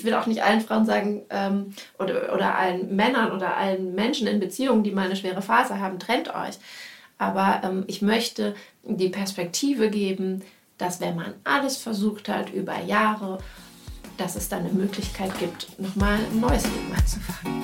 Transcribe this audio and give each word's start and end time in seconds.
Ich 0.00 0.04
will 0.04 0.14
auch 0.14 0.26
nicht 0.26 0.44
allen 0.44 0.60
Frauen 0.60 0.86
sagen 0.86 1.22
ähm, 1.28 1.74
oder, 1.98 2.32
oder 2.32 2.54
allen 2.54 2.94
Männern 2.94 3.32
oder 3.32 3.56
allen 3.56 3.96
Menschen 3.96 4.28
in 4.28 4.38
Beziehungen, 4.38 4.84
die 4.84 4.92
mal 4.92 5.06
eine 5.06 5.16
schwere 5.16 5.42
Phase 5.42 5.80
haben, 5.80 5.98
trennt 5.98 6.32
euch. 6.32 6.56
Aber 7.18 7.62
ähm, 7.64 7.82
ich 7.88 8.00
möchte 8.00 8.54
die 8.84 9.08
Perspektive 9.08 9.90
geben, 9.90 10.42
dass 10.78 11.00
wenn 11.00 11.16
man 11.16 11.34
alles 11.42 11.78
versucht 11.78 12.28
hat 12.28 12.50
über 12.50 12.80
Jahre, 12.80 13.38
dass 14.18 14.36
es 14.36 14.48
dann 14.48 14.60
eine 14.60 14.68
Möglichkeit 14.68 15.36
gibt, 15.40 15.76
nochmal 15.80 16.20
ein 16.30 16.40
neues 16.40 16.62
Leben 16.62 16.94
anzufangen. 16.96 17.62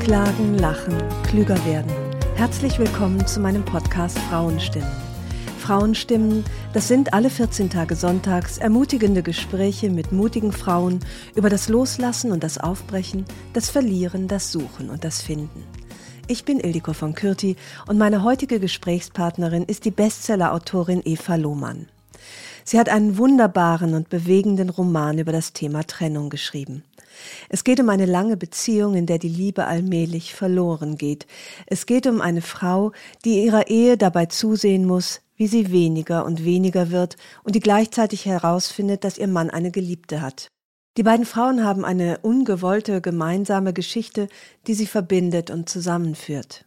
Klagen, 0.00 0.58
lachen, 0.58 0.96
klüger 1.22 1.64
werden. 1.64 1.92
Herzlich 2.34 2.80
willkommen 2.80 3.24
zu 3.28 3.38
meinem 3.38 3.64
Podcast 3.64 4.18
Frauenstimmen. 4.18 5.07
Frauenstimmen, 5.68 6.44
das 6.72 6.88
sind 6.88 7.12
alle 7.12 7.28
14 7.28 7.68
Tage 7.68 7.94
sonntags 7.94 8.56
ermutigende 8.56 9.22
Gespräche 9.22 9.90
mit 9.90 10.12
mutigen 10.12 10.50
Frauen 10.50 11.00
über 11.34 11.50
das 11.50 11.68
Loslassen 11.68 12.32
und 12.32 12.42
das 12.42 12.56
Aufbrechen, 12.56 13.26
das 13.52 13.68
Verlieren, 13.68 14.28
das 14.28 14.50
Suchen 14.50 14.88
und 14.88 15.04
das 15.04 15.20
Finden. 15.20 15.62
Ich 16.26 16.46
bin 16.46 16.58
Ildiko 16.58 16.94
von 16.94 17.12
Kürti 17.14 17.56
und 17.86 17.98
meine 17.98 18.22
heutige 18.24 18.60
Gesprächspartnerin 18.60 19.64
ist 19.64 19.84
die 19.84 19.90
Bestsellerautorin 19.90 21.02
Eva 21.04 21.34
Lohmann. 21.34 21.90
Sie 22.64 22.78
hat 22.78 22.88
einen 22.88 23.18
wunderbaren 23.18 23.92
und 23.92 24.08
bewegenden 24.08 24.70
Roman 24.70 25.18
über 25.18 25.32
das 25.32 25.52
Thema 25.52 25.86
Trennung 25.86 26.30
geschrieben. 26.30 26.82
Es 27.50 27.62
geht 27.62 27.78
um 27.78 27.90
eine 27.90 28.06
lange 28.06 28.38
Beziehung, 28.38 28.94
in 28.94 29.04
der 29.04 29.18
die 29.18 29.28
Liebe 29.28 29.66
allmählich 29.66 30.32
verloren 30.32 30.96
geht. 30.96 31.26
Es 31.66 31.84
geht 31.84 32.06
um 32.06 32.22
eine 32.22 32.40
Frau, 32.40 32.92
die 33.26 33.44
ihrer 33.44 33.68
Ehe 33.68 33.98
dabei 33.98 34.24
zusehen 34.24 34.86
muss, 34.86 35.20
wie 35.38 35.46
sie 35.46 35.72
weniger 35.72 36.26
und 36.26 36.44
weniger 36.44 36.90
wird 36.90 37.16
und 37.44 37.54
die 37.54 37.60
gleichzeitig 37.60 38.26
herausfindet, 38.26 39.04
dass 39.04 39.16
ihr 39.16 39.28
Mann 39.28 39.48
eine 39.48 39.70
Geliebte 39.70 40.20
hat. 40.20 40.48
Die 40.98 41.02
beiden 41.04 41.24
Frauen 41.24 41.64
haben 41.64 41.84
eine 41.84 42.18
ungewollte 42.18 43.00
gemeinsame 43.00 43.72
Geschichte, 43.72 44.28
die 44.66 44.74
sie 44.74 44.86
verbindet 44.86 45.48
und 45.48 45.68
zusammenführt. 45.68 46.66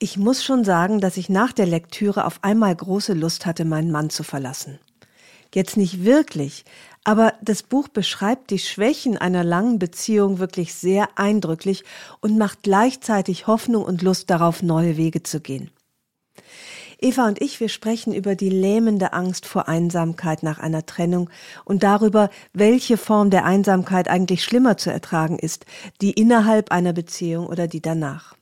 Ich 0.00 0.16
muss 0.16 0.42
schon 0.42 0.64
sagen, 0.64 1.00
dass 1.00 1.16
ich 1.16 1.28
nach 1.28 1.52
der 1.52 1.66
Lektüre 1.66 2.24
auf 2.24 2.42
einmal 2.42 2.74
große 2.74 3.12
Lust 3.12 3.46
hatte, 3.46 3.64
meinen 3.64 3.92
Mann 3.92 4.10
zu 4.10 4.24
verlassen. 4.24 4.80
Jetzt 5.54 5.76
nicht 5.76 6.04
wirklich, 6.04 6.64
aber 7.04 7.34
das 7.42 7.62
Buch 7.62 7.88
beschreibt 7.88 8.50
die 8.50 8.58
Schwächen 8.58 9.16
einer 9.16 9.44
langen 9.44 9.78
Beziehung 9.78 10.38
wirklich 10.38 10.74
sehr 10.74 11.08
eindrücklich 11.16 11.84
und 12.20 12.38
macht 12.38 12.62
gleichzeitig 12.62 13.46
Hoffnung 13.46 13.84
und 13.84 14.02
Lust 14.02 14.30
darauf, 14.30 14.62
neue 14.62 14.96
Wege 14.96 15.22
zu 15.22 15.40
gehen. 15.40 15.70
Eva 17.02 17.26
und 17.26 17.40
ich, 17.40 17.60
wir 17.60 17.68
sprechen 17.68 18.12
über 18.12 18.34
die 18.34 18.50
lähmende 18.50 19.12
Angst 19.12 19.46
vor 19.46 19.68
Einsamkeit 19.68 20.42
nach 20.42 20.58
einer 20.58 20.84
Trennung 20.84 21.30
und 21.64 21.82
darüber, 21.82 22.30
welche 22.52 22.96
Form 22.96 23.30
der 23.30 23.44
Einsamkeit 23.44 24.08
eigentlich 24.08 24.44
schlimmer 24.44 24.76
zu 24.76 24.90
ertragen 24.90 25.38
ist, 25.38 25.64
die 26.00 26.12
innerhalb 26.12 26.70
einer 26.70 26.92
Beziehung 26.92 27.46
oder 27.46 27.66
die 27.66 27.80
danach. 27.80 28.34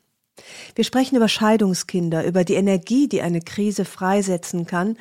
Wir 0.74 0.84
sprechen 0.84 1.16
über 1.16 1.28
Scheidungskinder, 1.28 2.24
über 2.24 2.44
die 2.44 2.54
Energie, 2.54 3.08
die 3.08 3.22
eine 3.22 3.40
Krise 3.40 3.84
freisetzen 3.84 4.66
kann, 4.66 4.96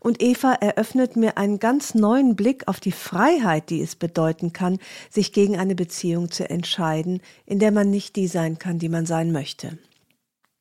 und 0.00 0.22
Eva 0.22 0.52
eröffnet 0.52 1.16
mir 1.16 1.38
einen 1.38 1.58
ganz 1.58 1.94
neuen 1.94 2.36
Blick 2.36 2.68
auf 2.68 2.78
die 2.78 2.92
Freiheit, 2.92 3.70
die 3.70 3.80
es 3.80 3.96
bedeuten 3.96 4.52
kann, 4.52 4.78
sich 5.08 5.32
gegen 5.32 5.58
eine 5.58 5.74
Beziehung 5.74 6.30
zu 6.30 6.48
entscheiden, 6.48 7.22
in 7.46 7.58
der 7.58 7.72
man 7.72 7.88
nicht 7.88 8.14
die 8.16 8.26
sein 8.26 8.58
kann, 8.58 8.78
die 8.78 8.90
man 8.90 9.06
sein 9.06 9.32
möchte. 9.32 9.78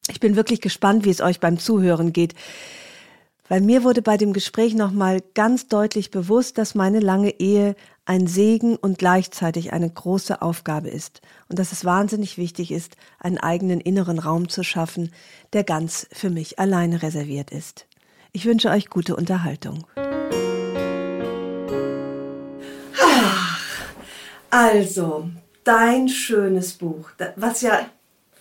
Ich 0.09 0.19
bin 0.19 0.35
wirklich 0.35 0.59
gespannt, 0.59 1.05
wie 1.05 1.09
es 1.09 1.21
euch 1.21 1.39
beim 1.39 1.57
Zuhören 1.59 2.11
geht, 2.11 2.33
weil 3.47 3.61
mir 3.61 3.83
wurde 3.83 4.01
bei 4.01 4.17
dem 4.17 4.33
Gespräch 4.33 4.73
nochmal 4.73 5.21
ganz 5.33 5.67
deutlich 5.67 6.11
bewusst, 6.11 6.57
dass 6.57 6.75
meine 6.75 6.99
lange 6.99 7.39
Ehe 7.39 7.75
ein 8.05 8.27
Segen 8.27 8.75
und 8.75 8.97
gleichzeitig 8.97 9.71
eine 9.71 9.89
große 9.89 10.41
Aufgabe 10.41 10.89
ist 10.89 11.21
und 11.47 11.59
dass 11.59 11.71
es 11.71 11.85
wahnsinnig 11.85 12.37
wichtig 12.37 12.71
ist, 12.71 12.97
einen 13.19 13.37
eigenen 13.37 13.79
inneren 13.79 14.19
Raum 14.19 14.49
zu 14.49 14.63
schaffen, 14.63 15.13
der 15.53 15.63
ganz 15.63 16.07
für 16.11 16.29
mich 16.29 16.59
alleine 16.59 17.01
reserviert 17.01 17.51
ist. 17.51 17.85
Ich 18.33 18.45
wünsche 18.45 18.69
euch 18.69 18.89
gute 18.89 19.15
Unterhaltung. 19.15 19.85
Also, 24.49 25.29
dein 25.63 26.09
schönes 26.09 26.73
Buch, 26.73 27.09
was 27.35 27.61
ja 27.61 27.87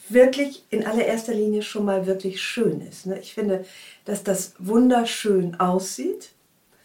wirklich 0.09 0.65
in 0.71 0.87
allererster 0.87 1.35
Linie 1.35 1.63
schon 1.63 1.85
mal 1.85 2.07
wirklich 2.07 2.43
schön 2.43 2.81
ist. 2.81 3.07
Ne? 3.07 3.19
Ich 3.21 3.35
finde, 3.35 3.65
dass 4.05 4.25
das 4.25 4.55
wunderschön 4.59 5.59
aussieht, 5.61 6.31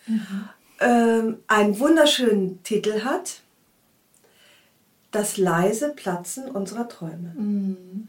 mhm. 0.05 0.49
ähm, 0.79 1.37
einen 1.47 1.79
wunderschönen 1.79 2.61
Titel 2.63 3.03
hat, 3.03 3.41
das 5.11 5.37
leise 5.37 5.89
Platzen 5.89 6.49
unserer 6.49 6.87
Träume. 6.87 7.33
Mhm. 7.35 8.07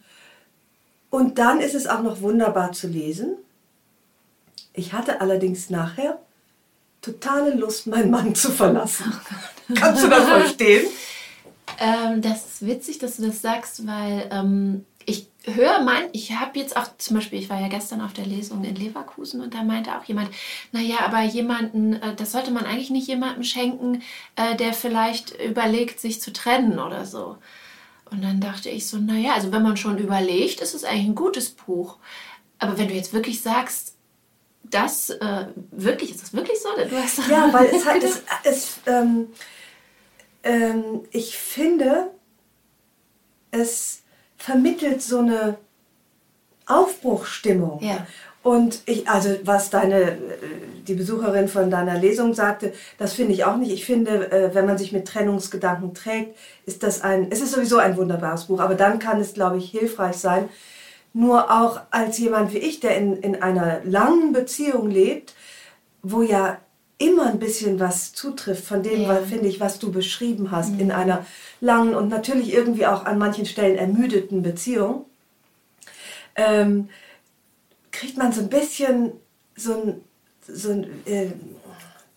Und 1.10 1.38
dann 1.38 1.60
ist 1.60 1.74
es 1.74 1.86
auch 1.86 2.02
noch 2.02 2.20
wunderbar 2.20 2.72
zu 2.72 2.86
lesen. 2.86 3.36
Ich 4.74 4.92
hatte 4.92 5.20
allerdings 5.20 5.70
nachher 5.70 6.18
totale 7.00 7.54
Lust, 7.54 7.86
meinen 7.86 8.10
Mann 8.10 8.34
zu 8.34 8.50
verlassen. 8.50 9.12
Oh 9.70 9.74
Kannst 9.74 10.02
du 10.02 10.08
das 10.08 10.24
verstehen? 10.24 10.86
Ähm, 11.80 12.22
das 12.22 12.44
ist 12.44 12.66
witzig, 12.66 12.98
dass 12.98 13.18
du 13.18 13.26
das 13.26 13.40
sagst, 13.40 13.86
weil 13.86 14.28
ähm, 14.32 14.84
höre 15.54 15.82
mein, 15.82 16.08
ich 16.12 16.32
habe 16.32 16.58
jetzt 16.58 16.76
auch 16.76 16.96
zum 16.98 17.16
Beispiel, 17.16 17.38
ich 17.38 17.50
war 17.50 17.60
ja 17.60 17.68
gestern 17.68 18.00
auf 18.00 18.12
der 18.12 18.26
Lesung 18.26 18.64
in 18.64 18.74
Leverkusen 18.74 19.40
und 19.40 19.54
da 19.54 19.62
meinte 19.62 19.96
auch 19.96 20.04
jemand, 20.04 20.30
naja, 20.72 20.96
aber 21.04 21.22
jemanden, 21.22 21.94
äh, 21.94 22.14
das 22.14 22.32
sollte 22.32 22.50
man 22.50 22.64
eigentlich 22.64 22.90
nicht 22.90 23.08
jemandem 23.08 23.44
schenken, 23.44 24.02
äh, 24.36 24.56
der 24.56 24.72
vielleicht 24.72 25.38
überlegt, 25.40 26.00
sich 26.00 26.20
zu 26.20 26.32
trennen 26.32 26.78
oder 26.78 27.04
so. 27.04 27.38
Und 28.10 28.22
dann 28.22 28.40
dachte 28.40 28.70
ich 28.70 28.86
so, 28.86 28.96
naja, 28.96 29.34
also 29.34 29.52
wenn 29.52 29.62
man 29.62 29.76
schon 29.76 29.98
überlegt, 29.98 30.60
ist 30.60 30.74
es 30.74 30.84
eigentlich 30.84 31.06
ein 31.06 31.14
gutes 31.14 31.50
Buch. 31.50 31.98
Aber 32.58 32.78
wenn 32.78 32.88
du 32.88 32.94
jetzt 32.94 33.12
wirklich 33.12 33.42
sagst, 33.42 33.94
das 34.64 35.10
äh, 35.10 35.46
wirklich, 35.70 36.10
ist 36.10 36.22
das 36.22 36.32
wirklich 36.32 36.58
so? 36.60 36.68
Du 36.76 36.96
hast 36.96 37.18
ja, 37.28 37.48
weil 37.52 37.66
es 37.66 37.86
halt, 37.86 38.02
es, 38.02 38.22
es 38.44 38.80
ähm, 38.86 39.28
ähm, 40.42 41.02
ich 41.10 41.36
finde, 41.36 42.10
es 43.50 44.02
vermittelt 44.38 45.02
so 45.02 45.18
eine 45.18 45.58
Aufbruchstimmung. 46.66 47.80
Ja. 47.82 48.06
Und 48.42 48.80
ich, 48.86 49.08
also 49.08 49.30
was 49.42 49.68
deine, 49.68 50.16
die 50.86 50.94
Besucherin 50.94 51.48
von 51.48 51.70
deiner 51.70 51.98
Lesung 51.98 52.32
sagte, 52.34 52.72
das 52.96 53.12
finde 53.12 53.34
ich 53.34 53.44
auch 53.44 53.56
nicht. 53.56 53.72
Ich 53.72 53.84
finde, 53.84 54.30
äh, 54.30 54.54
wenn 54.54 54.64
man 54.64 54.78
sich 54.78 54.92
mit 54.92 55.06
Trennungsgedanken 55.06 55.92
trägt, 55.92 56.36
ist 56.64 56.82
das 56.82 57.02
ein, 57.02 57.26
es 57.30 57.40
ist 57.40 57.52
sowieso 57.52 57.78
ein 57.78 57.96
wunderbares 57.96 58.44
Buch, 58.44 58.60
aber 58.60 58.74
dann 58.74 59.00
kann 59.00 59.20
es, 59.20 59.34
glaube 59.34 59.58
ich, 59.58 59.70
hilfreich 59.70 60.16
sein, 60.16 60.48
nur 61.12 61.50
auch 61.50 61.80
als 61.90 62.18
jemand 62.18 62.54
wie 62.54 62.58
ich, 62.58 62.80
der 62.80 62.96
in, 62.96 63.16
in 63.16 63.42
einer 63.42 63.80
langen 63.84 64.32
Beziehung 64.32 64.88
lebt, 64.88 65.34
wo 66.02 66.22
ja 66.22 66.58
immer 66.98 67.26
ein 67.26 67.38
bisschen 67.38 67.80
was 67.80 68.12
zutrifft 68.12 68.64
von 68.64 68.82
dem, 68.82 69.02
ja. 69.02 69.16
finde 69.16 69.48
ich, 69.48 69.60
was 69.60 69.78
du 69.78 69.92
beschrieben 69.92 70.50
hast, 70.50 70.74
mhm. 70.74 70.80
in 70.80 70.92
einer 70.92 71.26
langen 71.60 71.94
und 71.94 72.08
natürlich 72.08 72.52
irgendwie 72.52 72.86
auch 72.86 73.04
an 73.04 73.18
manchen 73.18 73.46
Stellen 73.46 73.76
ermüdeten 73.76 74.42
Beziehung, 74.42 75.06
ähm, 76.36 76.88
kriegt 77.90 78.16
man 78.16 78.32
so 78.32 78.42
ein 78.42 78.48
bisschen 78.48 79.12
so 79.56 79.74
ein, 79.74 80.04
so 80.46 80.70
ein 80.70 81.06
äh, 81.06 81.32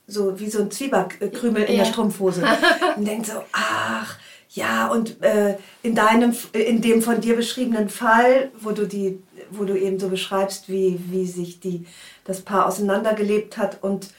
so 0.08 0.40
wie 0.40 0.50
so 0.50 0.62
ein 0.62 0.72
Zwiebackkrümel 0.72 1.64
in 1.64 1.78
der 1.78 1.86
Strumpfhose. 1.86 2.44
Und 2.98 3.08
denkt 3.08 3.28
so, 3.28 3.44
ach, 3.54 4.18
ja, 4.54 4.88
und 4.88 5.24
äh, 5.24 5.56
in 5.82 5.96
deinem, 5.96 6.36
in 6.52 6.82
dem 6.82 7.02
von 7.02 7.22
dir 7.22 7.38
beschriebenen 7.38 7.88
Fall, 7.88 8.52
wo 8.60 8.72
du 8.72 8.86
die, 8.86 9.24
wo 9.50 9.64
du 9.64 9.80
eben 9.80 9.98
so 9.98 10.10
beschreibst, 10.10 10.68
wie, 10.68 11.00
wie 11.08 11.26
sich 11.26 11.62
die, 11.62 11.86
das 12.26 12.42
Paar 12.42 12.66
auseinandergelebt 12.66 13.58
hat 13.58 13.82
und, 13.82 14.10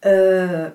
äh, 0.00 0.70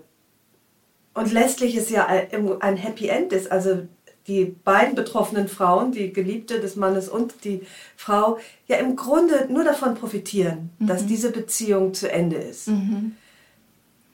und 1.14 1.32
letztlich 1.32 1.76
es 1.76 1.90
ja 1.90 2.08
ein 2.08 2.78
Happy 2.78 3.08
End 3.08 3.34
ist. 3.34 3.52
Also 3.52 3.88
die 4.28 4.46
beiden 4.46 4.96
betroffenen 4.96 5.48
Frauen, 5.48 5.92
die 5.92 6.14
Geliebte 6.14 6.60
des 6.60 6.76
Mannes 6.76 7.10
und 7.10 7.44
die 7.44 7.62
Frau, 7.98 8.38
ja 8.68 8.78
im 8.78 8.96
Grunde 8.96 9.48
nur 9.50 9.64
davon 9.64 9.96
profitieren, 9.96 10.70
mhm. 10.80 10.88
dass 10.88 11.06
diese 11.06 11.32
Beziehung 11.32 11.94
zu 11.94 12.12
Ende 12.12 12.38
ist. 12.38 12.68
Mhm. 12.68 13.16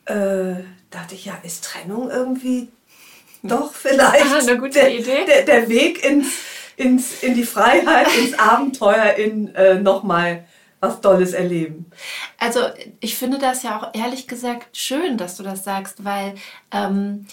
Äh, 0.06 0.64
dachte 0.90 1.16
ich, 1.16 1.26
ja, 1.26 1.38
ist 1.44 1.64
Trennung 1.66 2.10
irgendwie 2.10 2.70
doch 3.44 3.74
vielleicht 3.74 4.26
ah, 4.26 4.40
eine 4.40 4.58
gute 4.58 4.80
der, 4.80 4.98
Idee. 4.98 5.26
Der, 5.26 5.44
der 5.44 5.70
Weg 5.70 6.04
ins, 6.04 6.28
ins, 6.78 7.22
in 7.22 7.36
die 7.36 7.44
Freiheit, 7.44 8.08
ins 8.18 8.40
Abenteuer, 8.40 9.14
in 9.16 9.54
äh, 9.56 9.76
nochmal 9.76 10.46
was 10.88 11.02
Tolles 11.02 11.34
erleben. 11.34 11.86
Also 12.38 12.62
ich 13.00 13.16
finde 13.16 13.38
das 13.40 13.64
ja 13.64 13.80
auch 13.80 13.94
ehrlich 13.94 14.28
gesagt 14.28 14.76
schön, 14.76 15.18
dass 15.18 15.38
du 15.38 15.44
das 15.44 15.64
sagst, 15.64 16.04
weil 16.04 16.36
ähm, 16.72 17.26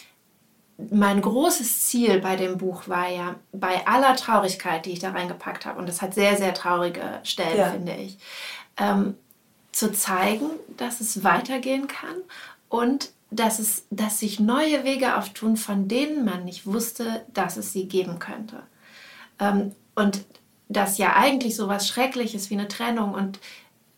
mein 0.91 1.21
großes 1.21 1.87
Ziel 1.87 2.21
bei 2.21 2.37
dem 2.37 2.59
Buch 2.59 2.89
war 2.89 3.09
ja, 3.09 3.37
bei 3.53 3.87
aller 3.87 4.17
Traurigkeit, 4.17 4.87
die 4.87 4.93
ich 4.93 4.99
da 4.99 5.11
reingepackt 5.11 5.67
habe, 5.67 5.79
und 5.79 5.89
das 5.89 6.03
hat 6.03 6.15
sehr, 6.15 6.37
sehr 6.37 6.55
traurige 6.55 7.21
Stellen, 7.23 7.59
ja. 7.59 7.71
finde 7.71 7.95
ich, 7.95 8.19
ähm, 8.77 9.15
zu 9.73 9.93
zeigen, 9.93 10.47
dass 10.77 11.01
es 11.01 11.25
weitergehen 11.25 11.87
kann 11.87 12.17
und 12.69 13.11
dass, 13.31 13.59
es, 13.59 13.87
dass 13.91 14.21
sich 14.21 14.39
neue 14.39 14.85
Wege 14.85 15.17
auftun, 15.17 15.57
von 15.57 15.89
denen 15.89 16.25
man 16.25 16.45
nicht 16.45 16.67
wusste, 16.67 17.25
dass 17.33 17.57
es 17.57 17.73
sie 17.73 17.89
geben 17.89 18.19
könnte. 18.19 18.63
Ähm, 19.41 19.73
und 19.97 20.25
dass 20.77 20.99
ja 20.99 21.17
eigentlich 21.17 21.57
so 21.57 21.69
was 21.69 21.89
Schreckliches 21.89 22.51
wie 22.51 22.55
eine 22.55 22.69
Trennung 22.69 23.15
und 23.15 23.39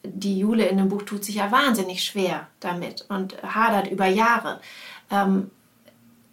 die 0.04 0.38
Jule 0.38 0.66
in 0.66 0.76
dem 0.76 0.88
Buch 0.88 1.02
tut 1.02 1.24
sich 1.24 1.36
ja 1.36 1.50
wahnsinnig 1.50 2.04
schwer 2.04 2.46
damit 2.60 3.06
und 3.08 3.42
hadert 3.42 3.90
über 3.90 4.06
Jahre, 4.06 4.60
ähm, 5.10 5.50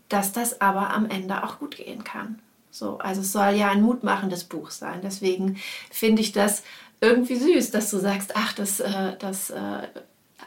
dass 0.09 0.31
das 0.31 0.61
aber 0.61 0.91
am 0.91 1.09
Ende 1.09 1.43
auch 1.43 1.59
gut 1.59 1.77
gehen 1.77 2.03
kann. 2.03 2.39
So, 2.69 2.97
also 2.99 3.21
es 3.21 3.31
soll 3.31 3.53
ja 3.53 3.69
ein 3.69 3.81
mutmachendes 3.81 4.43
Buch 4.45 4.71
sein. 4.71 5.01
Deswegen 5.03 5.57
finde 5.91 6.21
ich 6.21 6.31
das 6.31 6.63
irgendwie 7.01 7.35
süß, 7.35 7.71
dass 7.71 7.89
du 7.89 7.97
sagst, 7.97 8.35
ach, 8.35 8.53
das, 8.53 8.79
äh, 8.79 9.15
das 9.19 9.49
äh, 9.49 9.87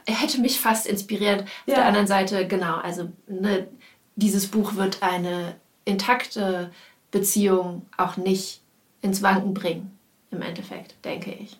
hätte 0.06 0.40
mich 0.40 0.60
fast 0.60 0.86
inspiriert. 0.86 1.40
Ja. 1.66 1.74
Auf 1.74 1.74
der 1.74 1.86
anderen 1.86 2.06
Seite, 2.06 2.46
genau, 2.46 2.76
also 2.76 3.10
ne, 3.28 3.68
dieses 4.16 4.48
Buch 4.48 4.74
wird 4.74 5.02
eine 5.02 5.56
intakte 5.84 6.72
Beziehung 7.10 7.86
auch 7.96 8.16
nicht 8.16 8.62
ins 9.02 9.22
Wanken 9.22 9.54
bringen, 9.54 9.98
im 10.30 10.42
Endeffekt, 10.42 10.94
denke 11.04 11.32
ich. 11.32 11.58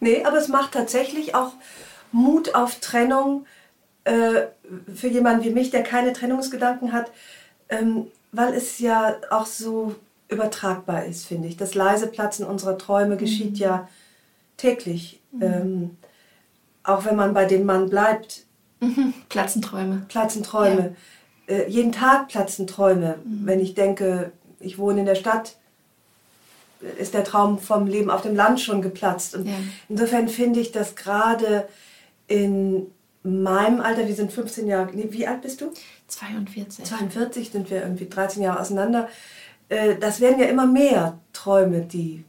Nee, 0.00 0.24
aber 0.24 0.38
es 0.38 0.48
macht 0.48 0.72
tatsächlich 0.72 1.34
auch 1.34 1.52
Mut 2.12 2.54
auf 2.54 2.80
Trennung 2.80 3.46
äh, 4.04 4.46
für 4.94 5.08
jemanden 5.08 5.44
wie 5.44 5.50
mich, 5.50 5.70
der 5.70 5.82
keine 5.82 6.12
Trennungsgedanken 6.12 6.92
hat, 6.92 7.10
ähm, 7.68 8.06
weil 8.32 8.54
es 8.54 8.78
ja 8.78 9.16
auch 9.30 9.46
so 9.46 9.94
übertragbar 10.28 11.04
ist, 11.04 11.26
finde 11.26 11.48
ich. 11.48 11.56
Das 11.56 11.74
leise 11.74 12.06
Platzen 12.06 12.46
unserer 12.46 12.78
Träume 12.78 13.16
geschieht 13.16 13.52
mhm. 13.52 13.56
ja 13.56 13.88
täglich. 14.56 15.20
Mhm. 15.32 15.42
Ähm, 15.42 15.96
auch 16.84 17.04
wenn 17.04 17.16
man 17.16 17.34
bei 17.34 17.44
dem 17.44 17.64
Mann 17.64 17.88
bleibt. 17.88 18.44
Mhm. 18.80 19.14
Platzen 19.28 19.62
Träume. 19.62 20.06
Platzen 20.08 20.42
Träume. 20.42 20.94
Ja. 21.48 21.54
Äh, 21.54 21.68
jeden 21.68 21.92
Tag 21.92 22.28
platzen 22.28 22.66
Träume. 22.66 23.18
Mhm. 23.24 23.46
Wenn 23.46 23.60
ich 23.60 23.74
denke, 23.74 24.32
ich 24.60 24.78
wohne 24.78 25.00
in 25.00 25.06
der 25.06 25.14
Stadt, 25.14 25.56
ist 26.98 27.14
der 27.14 27.24
Traum 27.24 27.58
vom 27.58 27.86
Leben 27.86 28.10
auf 28.10 28.22
dem 28.22 28.36
Land 28.36 28.60
schon 28.60 28.82
geplatzt. 28.82 29.34
Und 29.34 29.46
ja. 29.46 29.54
insofern 29.88 30.28
finde 30.28 30.60
ich, 30.60 30.72
dass 30.72 30.94
gerade 30.94 31.68
in 32.26 32.86
meinem 33.22 33.80
Alter, 33.80 34.06
wir 34.06 34.14
sind 34.14 34.32
15 34.32 34.66
Jahre, 34.66 34.90
nee, 34.94 35.08
wie 35.10 35.26
alt 35.26 35.42
bist 35.42 35.60
du? 35.60 35.72
42. 36.08 36.84
42 36.84 37.50
sind 37.50 37.70
wir 37.70 37.82
irgendwie 37.82 38.08
13 38.08 38.42
Jahre 38.42 38.60
auseinander. 38.60 39.08
Äh, 39.68 39.96
das 39.96 40.20
werden 40.20 40.38
ja 40.38 40.46
immer 40.46 40.66
mehr 40.66 41.18
Träume, 41.32 41.82
die, 41.82 42.24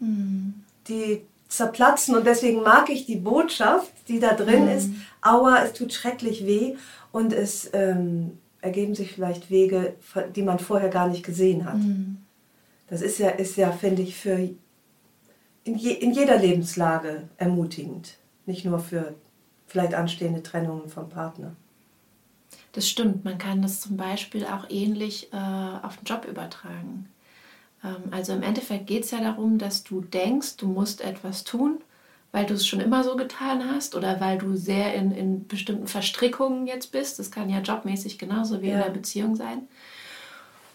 mhm. 0.00 0.54
die 0.88 1.22
zerplatzen. 1.48 2.16
Und 2.16 2.26
deswegen 2.26 2.62
mag 2.62 2.90
ich 2.90 3.06
die 3.06 3.16
Botschaft, 3.16 3.92
die 4.08 4.18
da 4.18 4.34
drin 4.34 4.64
mhm. 4.64 4.70
ist. 4.70 4.90
Aua, 5.22 5.62
es 5.62 5.72
tut 5.72 5.92
schrecklich 5.92 6.46
weh 6.46 6.76
und 7.12 7.32
es 7.32 7.70
ähm, 7.72 8.38
ergeben 8.60 8.94
sich 8.94 9.12
vielleicht 9.12 9.50
Wege, 9.50 9.94
die 10.34 10.42
man 10.42 10.58
vorher 10.58 10.88
gar 10.88 11.08
nicht 11.08 11.24
gesehen 11.24 11.64
hat. 11.64 11.76
Mhm. 11.76 12.18
Das 12.88 13.02
ist 13.02 13.18
ja, 13.18 13.30
ist 13.30 13.56
ja 13.56 13.72
finde 13.72 14.02
ich, 14.02 14.16
für 14.16 14.38
in, 15.64 15.74
je, 15.74 15.92
in 15.92 16.12
jeder 16.12 16.38
Lebenslage 16.38 17.28
ermutigend. 17.36 18.18
Nicht 18.46 18.64
nur 18.64 18.78
für 18.78 19.14
vielleicht 19.66 19.94
anstehende 19.94 20.42
Trennungen 20.42 20.88
vom 20.88 21.08
Partner. 21.08 21.56
Das 22.72 22.88
stimmt. 22.88 23.24
Man 23.24 23.38
kann 23.38 23.62
das 23.62 23.80
zum 23.80 23.96
Beispiel 23.96 24.46
auch 24.46 24.70
ähnlich 24.70 25.32
äh, 25.32 25.36
auf 25.36 25.96
den 25.96 26.04
Job 26.04 26.26
übertragen. 26.28 27.08
Ähm, 27.82 28.12
also 28.12 28.32
im 28.32 28.42
Endeffekt 28.42 28.86
geht 28.86 29.04
es 29.04 29.10
ja 29.10 29.20
darum, 29.20 29.58
dass 29.58 29.82
du 29.82 30.00
denkst, 30.00 30.56
du 30.56 30.68
musst 30.68 31.00
etwas 31.00 31.42
tun, 31.42 31.80
weil 32.32 32.46
du 32.46 32.54
es 32.54 32.66
schon 32.66 32.80
immer 32.80 33.02
so 33.02 33.16
getan 33.16 33.68
hast 33.68 33.94
oder 33.94 34.20
weil 34.20 34.38
du 34.38 34.54
sehr 34.56 34.94
in, 34.94 35.10
in 35.10 35.48
bestimmten 35.48 35.86
Verstrickungen 35.86 36.66
jetzt 36.66 36.92
bist. 36.92 37.18
Das 37.18 37.30
kann 37.30 37.48
ja 37.48 37.60
jobmäßig 37.60 38.18
genauso 38.18 38.62
wie 38.62 38.68
ja. 38.68 38.74
in 38.74 38.82
der 38.82 38.90
Beziehung 38.90 39.36
sein. 39.36 39.68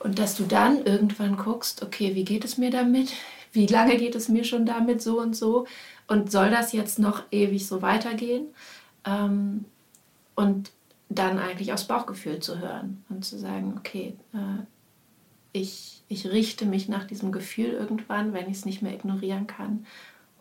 Und 0.03 0.17
dass 0.17 0.35
du 0.35 0.43
dann 0.45 0.83
irgendwann 0.83 1.37
guckst, 1.37 1.83
okay, 1.83 2.15
wie 2.15 2.25
geht 2.25 2.43
es 2.43 2.57
mir 2.57 2.71
damit? 2.71 3.13
Wie 3.51 3.67
lange 3.67 3.97
geht 3.97 4.15
es 4.15 4.29
mir 4.29 4.43
schon 4.43 4.65
damit 4.65 5.01
so 5.01 5.19
und 5.19 5.35
so? 5.35 5.67
Und 6.07 6.31
soll 6.31 6.49
das 6.49 6.73
jetzt 6.73 6.97
noch 6.97 7.23
ewig 7.31 7.67
so 7.67 7.81
weitergehen? 7.81 8.47
Ähm, 9.05 9.65
und 10.35 10.71
dann 11.09 11.37
eigentlich 11.39 11.71
aufs 11.73 11.83
Bauchgefühl 11.83 12.39
zu 12.39 12.59
hören 12.59 13.03
und 13.09 13.25
zu 13.25 13.37
sagen, 13.37 13.75
okay, 13.77 14.15
äh, 14.33 14.63
ich, 15.53 16.01
ich 16.07 16.25
richte 16.25 16.65
mich 16.65 16.87
nach 16.87 17.05
diesem 17.05 17.31
Gefühl 17.31 17.71
irgendwann, 17.71 18.33
wenn 18.33 18.49
ich 18.49 18.57
es 18.57 18.65
nicht 18.65 18.81
mehr 18.81 18.93
ignorieren 18.93 19.45
kann. 19.45 19.85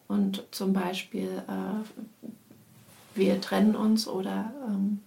Und 0.09 0.45
zum 0.53 0.73
Beispiel, 0.73 1.43
äh, 1.49 2.29
wir 3.15 3.41
trennen 3.41 3.77
uns 3.77 4.09
oder 4.09 4.55
ähm, 4.69 5.01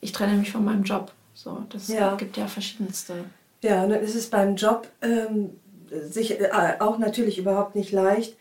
ich 0.00 0.12
trenne 0.12 0.36
mich 0.38 0.50
von 0.50 0.64
meinem 0.64 0.84
Job. 0.84 1.12
So, 1.34 1.64
das 1.68 1.88
ja. 1.88 2.14
gibt 2.14 2.36
ja 2.36 2.46
verschiedenste 2.46 3.24
ja, 3.62 3.84
und 3.84 3.90
dann 3.90 4.00
ist 4.00 4.14
es 4.14 4.28
beim 4.28 4.56
Job 4.56 4.88
ähm, 5.00 5.50
sich, 5.90 6.40
äh, 6.40 6.50
auch 6.80 6.98
natürlich 6.98 7.38
überhaupt 7.38 7.74
nicht 7.74 7.92
leicht. 7.92 8.36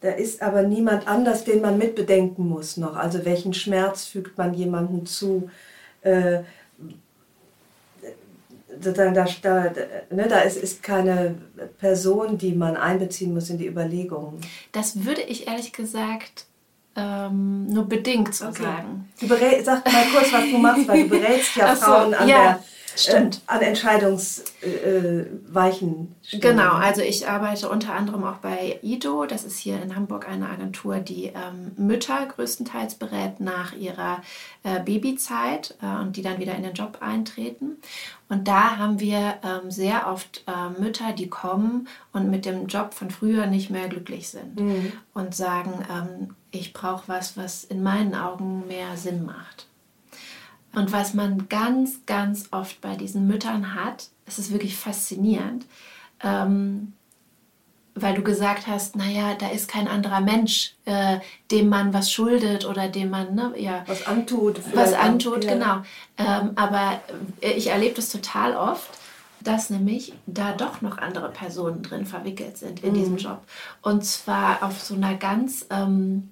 Da 0.00 0.10
ist 0.10 0.42
aber 0.42 0.62
niemand 0.62 1.08
anders, 1.08 1.44
den 1.44 1.60
man 1.60 1.76
mitbedenken 1.76 2.48
muss 2.48 2.76
noch. 2.76 2.96
Also 2.96 3.24
welchen 3.24 3.52
Schmerz 3.52 4.04
fügt 4.04 4.38
man 4.38 4.54
jemandem 4.54 5.06
zu? 5.06 5.50
Äh, 6.02 6.40
sozusagen 8.80 9.14
da, 9.14 9.26
da, 9.42 9.72
ne, 10.10 10.28
da 10.28 10.40
ist, 10.40 10.56
ist 10.56 10.82
keine 10.82 11.34
Person, 11.78 12.38
die 12.38 12.52
man 12.52 12.76
einbeziehen 12.76 13.34
muss 13.34 13.50
in 13.50 13.58
die 13.58 13.66
Überlegungen. 13.66 14.40
Das 14.70 15.04
würde 15.04 15.22
ich 15.22 15.48
ehrlich 15.48 15.72
gesagt 15.72 16.46
ähm, 16.94 17.66
nur 17.66 17.86
bedingt 17.88 18.34
so 18.34 18.46
okay. 18.46 18.62
sagen. 18.62 19.08
Du 19.20 19.26
sag 19.26 19.84
mal 19.92 20.04
kurz, 20.12 20.32
was 20.32 20.50
du 20.50 20.58
machst, 20.58 20.88
weil 20.88 21.02
du 21.04 21.08
berätst 21.08 21.56
ja 21.56 21.74
so, 21.74 21.82
Frauen 21.82 22.14
an 22.14 22.28
ja. 22.28 22.42
der 22.42 22.64
Stimmt. 22.98 23.36
Äh, 23.36 23.52
an 23.52 23.62
Entscheidungsweichen. 23.62 26.14
Äh, 26.32 26.38
genau, 26.38 26.72
also 26.72 27.02
ich 27.02 27.28
arbeite 27.28 27.68
unter 27.68 27.94
anderem 27.94 28.24
auch 28.24 28.38
bei 28.38 28.80
IDO. 28.82 29.26
Das 29.26 29.44
ist 29.44 29.58
hier 29.58 29.80
in 29.80 29.94
Hamburg 29.94 30.28
eine 30.28 30.48
Agentur, 30.48 30.98
die 30.98 31.26
ähm, 31.26 31.70
Mütter 31.76 32.26
größtenteils 32.26 32.96
berät 32.96 33.38
nach 33.40 33.72
ihrer 33.74 34.22
äh, 34.64 34.80
Babyzeit 34.80 35.76
äh, 35.80 36.00
und 36.00 36.16
die 36.16 36.22
dann 36.22 36.38
wieder 36.38 36.56
in 36.56 36.64
den 36.64 36.74
Job 36.74 36.98
eintreten. 37.00 37.76
Und 38.28 38.48
da 38.48 38.78
haben 38.78 39.00
wir 39.00 39.34
ähm, 39.42 39.70
sehr 39.70 40.06
oft 40.08 40.44
äh, 40.46 40.70
Mütter, 40.80 41.12
die 41.12 41.28
kommen 41.28 41.88
und 42.12 42.30
mit 42.30 42.44
dem 42.44 42.66
Job 42.66 42.94
von 42.94 43.10
früher 43.10 43.46
nicht 43.46 43.70
mehr 43.70 43.88
glücklich 43.88 44.28
sind 44.28 44.60
mhm. 44.60 44.92
und 45.14 45.34
sagen, 45.34 45.84
ähm, 45.90 46.34
ich 46.50 46.72
brauche 46.72 47.04
was, 47.06 47.36
was 47.36 47.64
in 47.64 47.82
meinen 47.82 48.14
Augen 48.14 48.66
mehr 48.66 48.96
Sinn 48.96 49.24
macht. 49.24 49.66
Und 50.74 50.92
was 50.92 51.14
man 51.14 51.48
ganz, 51.48 52.04
ganz 52.06 52.48
oft 52.50 52.80
bei 52.80 52.94
diesen 52.94 53.26
Müttern 53.26 53.74
hat, 53.74 54.08
es 54.26 54.38
ist 54.38 54.52
wirklich 54.52 54.76
faszinierend, 54.76 55.64
ähm, 56.22 56.92
weil 57.94 58.14
du 58.14 58.22
gesagt 58.22 58.66
hast, 58.66 58.94
naja, 58.94 59.34
da 59.34 59.48
ist 59.48 59.68
kein 59.68 59.88
anderer 59.88 60.20
Mensch, 60.20 60.74
äh, 60.84 61.18
dem 61.50 61.68
man 61.68 61.92
was 61.92 62.12
schuldet 62.12 62.64
oder 62.64 62.88
dem 62.88 63.10
man 63.10 63.34
ne, 63.34 63.52
ja, 63.56 63.82
was 63.86 64.06
antut. 64.06 64.60
Was 64.74 64.92
antut, 64.92 65.44
ja. 65.44 65.54
genau. 65.54 65.76
Ähm, 66.16 66.52
aber 66.54 67.00
äh, 67.40 67.52
ich 67.52 67.68
erlebe 67.68 67.96
das 67.96 68.10
total 68.10 68.54
oft, 68.54 68.90
dass 69.40 69.70
nämlich 69.70 70.12
da 70.26 70.52
doch 70.52 70.80
noch 70.80 70.98
andere 70.98 71.30
Personen 71.30 71.82
drin 71.82 72.06
verwickelt 72.06 72.58
sind 72.58 72.84
in 72.84 72.90
mhm. 72.90 72.94
diesem 72.94 73.16
Job. 73.16 73.40
Und 73.82 74.04
zwar 74.04 74.62
auf 74.62 74.80
so 74.80 74.94
einer 74.94 75.14
ganz 75.14 75.66
ähm, 75.70 76.30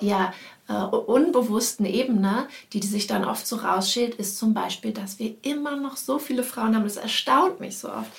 ja, 0.00 0.32
äh, 0.68 0.72
unbewussten 0.72 1.84
Ebene, 1.84 2.48
die, 2.72 2.80
die 2.80 2.86
sich 2.86 3.06
dann 3.06 3.24
oft 3.24 3.46
so 3.46 3.56
rausschält, 3.56 4.14
ist 4.14 4.38
zum 4.38 4.54
Beispiel, 4.54 4.92
dass 4.92 5.18
wir 5.18 5.34
immer 5.42 5.76
noch 5.76 5.96
so 5.96 6.18
viele 6.18 6.44
Frauen 6.44 6.76
haben, 6.76 6.84
das 6.84 6.96
erstaunt 6.96 7.60
mich 7.60 7.78
so 7.78 7.88
oft, 7.88 8.10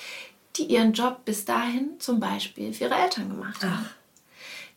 die 0.56 0.64
ihren 0.64 0.92
Job 0.92 1.24
bis 1.24 1.44
dahin 1.44 1.98
zum 1.98 2.20
Beispiel 2.20 2.72
für 2.72 2.84
ihre 2.84 2.94
Eltern 2.94 3.30
gemacht 3.30 3.62
haben. 3.62 3.86
Ach. 3.88 3.94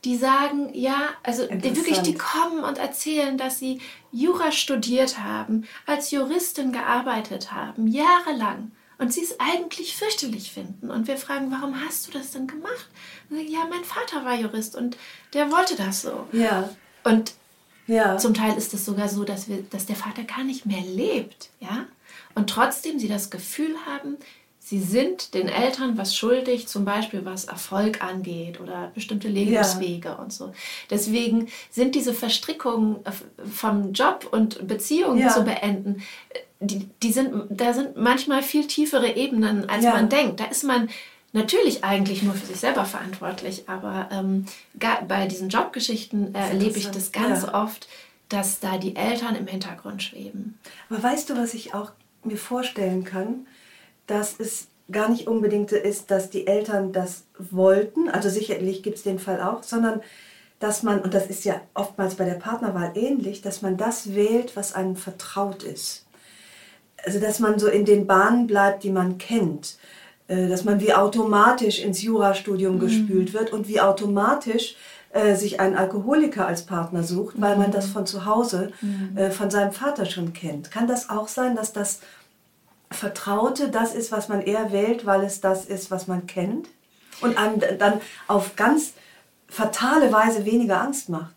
Die 0.05 0.15
sagen, 0.15 0.69
ja, 0.73 1.09
also 1.23 1.47
die 1.47 1.75
wirklich, 1.75 1.99
die 1.99 2.13
kommen 2.13 2.63
und 2.63 2.77
erzählen, 2.77 3.37
dass 3.37 3.57
sie 3.57 3.81
Jura 4.11 4.51
studiert 4.51 5.19
haben, 5.19 5.65
als 5.87 6.11
Juristin 6.11 6.71
gearbeitet 6.71 7.51
haben, 7.51 7.87
jahrelang 7.87 8.71
und 8.99 9.11
sie 9.11 9.23
es 9.23 9.39
eigentlich 9.39 9.95
fürchterlich 9.95 10.51
finden. 10.51 10.91
Und 10.91 11.07
wir 11.07 11.17
fragen, 11.17 11.51
warum 11.51 11.83
hast 11.83 12.07
du 12.07 12.11
das 12.11 12.31
denn 12.31 12.47
gemacht? 12.47 12.87
Sagen, 13.29 13.47
ja, 13.47 13.65
mein 13.69 13.83
Vater 13.83 14.23
war 14.23 14.35
Jurist 14.35 14.75
und 14.75 14.95
der 15.33 15.51
wollte 15.51 15.75
das 15.75 16.03
so. 16.03 16.27
Ja. 16.31 16.69
Und 17.05 17.33
Ja. 17.87 18.17
zum 18.17 18.33
Teil 18.33 18.57
ist 18.57 18.73
es 18.73 18.83
sogar 18.83 19.07
so, 19.07 19.23
dass, 19.23 19.47
wir, 19.47 19.63
dass 19.69 19.85
der 19.85 19.95
Vater 19.95 20.23
gar 20.23 20.43
nicht 20.43 20.65
mehr 20.65 20.81
lebt. 20.81 21.49
Ja? 21.59 21.85
Und 22.33 22.49
trotzdem 22.49 22.99
sie 22.99 23.07
das 23.07 23.29
Gefühl 23.29 23.75
haben, 23.85 24.17
sie 24.59 24.79
sind 24.81 25.35
den 25.35 25.47
Eltern 25.47 25.95
was 25.97 26.15
schuldig, 26.15 26.67
zum 26.67 26.83
Beispiel 26.85 27.23
was 27.23 27.45
Erfolg 27.45 28.03
angeht 28.03 28.59
oder 28.59 28.91
bestimmte 28.95 29.27
Lebenswege 29.27 30.17
und 30.17 30.33
so. 30.33 30.51
Deswegen 30.89 31.47
sind 31.69 31.93
diese 31.93 32.13
Verstrickungen 32.15 32.97
vom 33.53 33.93
Job 33.93 34.27
und 34.31 34.67
Beziehungen 34.67 35.19
Ja. 35.19 35.29
zu 35.29 35.43
beenden, 35.43 36.01
äh, 36.29 36.39
die, 36.61 36.87
die 37.03 37.11
sind, 37.11 37.31
da 37.51 37.73
sind 37.73 37.95
manchmal 37.97 38.41
viel 38.41 38.65
tiefere 38.65 39.15
Ebenen, 39.15 39.69
als 39.69 39.83
Ja. 39.83 39.91
man 39.91 40.09
denkt. 40.09 40.39
Da 40.39 40.45
ist 40.45 40.63
man 40.63 40.89
natürlich 41.35 41.83
eigentlich 41.83 42.23
nur 42.23 42.33
für 42.33 42.45
sich 42.45 42.59
selber 42.59 42.85
verantwortlich, 42.85 43.65
aber 43.67 44.09
ähm, 44.11 44.45
bei 45.07 45.27
diesen 45.27 45.49
Jobgeschichten 45.49 46.33
äh, 46.33 46.39
erlebe 46.49 46.79
ich 46.79 46.89
das 46.89 47.11
ganz 47.11 47.43
ja. 47.43 47.63
oft, 47.63 47.87
dass 48.29 48.59
da 48.59 48.77
die 48.77 48.95
Eltern 48.95 49.35
im 49.35 49.45
Hintergrund 49.45 50.01
schweben. 50.01 50.57
Aber 50.89 51.03
weißt 51.03 51.29
du, 51.29 51.37
was 51.37 51.53
ich 51.53 51.73
auch 51.73 51.91
mir 52.23 52.37
vorstellen 52.37 53.03
kann? 53.03 53.45
Dass 54.07 54.39
es 54.39 54.67
gar 54.91 55.09
nicht 55.09 55.27
unbedingt 55.27 55.69
so 55.69 55.75
ist, 55.75 56.09
dass 56.09 56.29
die 56.29 56.47
Eltern 56.47 56.93
das 56.93 57.25
wollten, 57.37 58.09
also 58.09 58.29
sicherlich 58.29 58.81
gibt 58.81 58.97
es 58.97 59.03
den 59.03 59.19
Fall 59.19 59.41
auch, 59.41 59.63
sondern 59.63 60.01
dass 60.59 60.83
man, 60.83 61.01
und 61.01 61.13
das 61.13 61.27
ist 61.27 61.43
ja 61.43 61.59
oftmals 61.73 62.15
bei 62.15 62.25
der 62.25 62.35
Partnerwahl 62.35 62.93
ähnlich, 62.95 63.41
dass 63.41 63.61
man 63.61 63.77
das 63.77 64.15
wählt, 64.15 64.55
was 64.55 64.73
einem 64.73 64.95
vertraut 64.95 65.63
ist. 65.63 66.05
Also 67.03 67.19
dass 67.19 67.39
man 67.39 67.59
so 67.59 67.67
in 67.67 67.85
den 67.85 68.07
Bahnen 68.07 68.47
bleibt, 68.47 68.83
die 68.83 68.89
man 68.89 69.17
kennt. 69.17 69.77
Äh, 70.27 70.47
Dass 70.47 70.63
man 70.63 70.79
wie 70.79 70.93
automatisch 70.93 71.79
ins 71.79 72.01
Jurastudium 72.01 72.79
gespült 72.79 73.33
wird 73.33 73.53
und 73.53 73.67
wie 73.67 73.79
automatisch 73.79 74.75
äh, 75.11 75.35
sich 75.35 75.59
ein 75.59 75.75
Alkoholiker 75.77 76.47
als 76.47 76.65
Partner 76.65 77.03
sucht, 77.03 77.39
weil 77.39 77.57
man 77.57 77.71
das 77.71 77.87
von 77.87 78.05
zu 78.07 78.25
Hause 78.25 78.71
äh, 79.15 79.29
von 79.29 79.51
seinem 79.51 79.71
Vater 79.71 80.05
schon 80.05 80.33
kennt. 80.33 80.71
Kann 80.71 80.87
das 80.87 81.09
auch 81.09 81.27
sein, 81.27 81.55
dass 81.55 81.73
das 81.73 81.99
Vertraute 82.91 83.69
das 83.69 83.93
ist, 83.93 84.11
was 84.11 84.27
man 84.27 84.41
eher 84.41 84.71
wählt, 84.71 85.05
weil 85.05 85.23
es 85.23 85.41
das 85.41 85.65
ist, 85.65 85.91
was 85.91 86.07
man 86.07 86.27
kennt 86.27 86.69
und 87.21 87.37
einem 87.37 87.61
dann 87.77 88.01
auf 88.27 88.55
ganz 88.55 88.93
fatale 89.47 90.11
Weise 90.11 90.45
weniger 90.45 90.81
Angst 90.81 91.09
macht? 91.09 91.35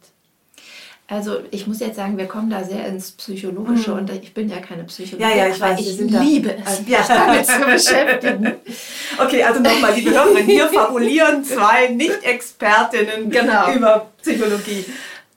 Also 1.11 1.39
ich 1.51 1.67
muss 1.67 1.81
jetzt 1.81 1.97
sagen, 1.97 2.19
wir 2.19 2.27
kommen 2.27 2.51
da 2.51 2.63
sehr 2.63 2.87
ins 2.87 3.13
Psychologische 3.13 3.95
und 3.95 4.11
ich 4.13 4.35
bin 4.35 4.51
ja 4.51 4.59
keine 4.59 4.85
Psychologin, 4.85 5.27
Mhm. 5.27 5.33
Ja, 5.39 5.45
ja, 5.47 5.49
ich 5.55 5.63
aber 5.63 5.73
weiß, 5.73 5.99
wir 5.99 6.05
ich 6.07 6.13
da- 6.13 6.21
liebe 6.21 6.55
es, 6.55 6.83
Ja. 6.87 6.99
mich 6.99 7.07
damit 7.09 7.47
zu 7.47 7.61
beschäftigen. 7.61 8.53
Okay, 9.21 9.43
also 9.43 9.61
nochmal, 9.61 9.95
liebe 9.95 10.11
Hörerinnen, 10.11 10.45
hier 10.45 10.69
fabulieren 10.69 11.43
zwei 11.43 11.89
Nicht-Expertinnen 11.89 13.31
Genau. 13.31 13.73
über 13.73 14.07
Psychologie. 14.21 14.85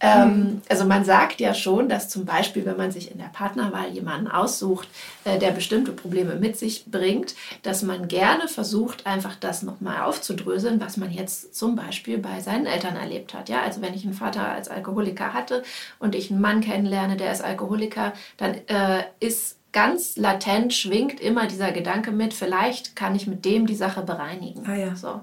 Ähm, 0.02 0.62
also 0.68 0.86
man 0.86 1.06
sagt 1.06 1.40
ja 1.40 1.54
schon, 1.54 1.88
dass 1.88 2.10
zum 2.10 2.26
Beispiel, 2.26 2.66
wenn 2.66 2.78
man 2.78 2.92
sich 2.92 3.12
in 3.12 3.20
der 3.20 3.26
Partnerwahl 3.26 3.90
jemanden 3.90 4.28
aussucht, 4.28 4.88
äh, 5.26 5.38
der 5.38 5.52
bestimmte 5.52 5.92
Probleme 5.92 6.36
mit 6.36 6.58
sich 6.58 6.86
bringt, 6.88 7.36
dass 7.62 7.84
man 7.84 8.08
gerne 8.08 8.48
versucht, 8.48 9.06
einfach 9.06 9.36
das 9.36 9.62
nochmal 9.62 10.02
aufzudröseln, 10.02 10.82
was 10.82 10.98
man 10.98 11.12
jetzt 11.12 11.56
zum 11.56 11.76
Beispiel 11.76 12.18
bei 12.18 12.40
seinen 12.40 12.66
Eltern 12.66 12.96
erlebt 12.96 13.36
hat. 13.36 13.48
Ja, 13.48 13.62
also 13.62 13.82
wenn 13.82 13.94
ich 13.94 14.04
einen 14.04 14.16
Vater 14.16 14.48
als 14.48 14.70
Alkoholiker 14.70 15.34
hatte 15.34 15.62
und 16.00 16.16
ich 16.16 16.32
einen 16.32 16.42
Mann 16.42 16.62
kennenlerne, 16.62 17.16
der 17.16 17.32
ist 17.32 17.44
Alkoholiker, 17.44 18.14
dann 18.38 18.56
äh, 18.68 19.04
ist 19.20 19.58
ganz 19.72 20.18
latent 20.18 20.74
schwingt 20.74 21.20
immer 21.20 21.48
dieser 21.48 21.72
Gedanke 21.72 22.12
mit, 22.12 22.34
vielleicht 22.34 22.96
kann 22.96 23.16
ich 23.16 23.28
mit 23.28 23.46
dem 23.46 23.68
die 23.68 23.76
Sache 23.76 24.02
bereinigen. 24.02 24.66
Ah 24.66 24.76
ja. 24.76 24.96
So. 24.96 25.22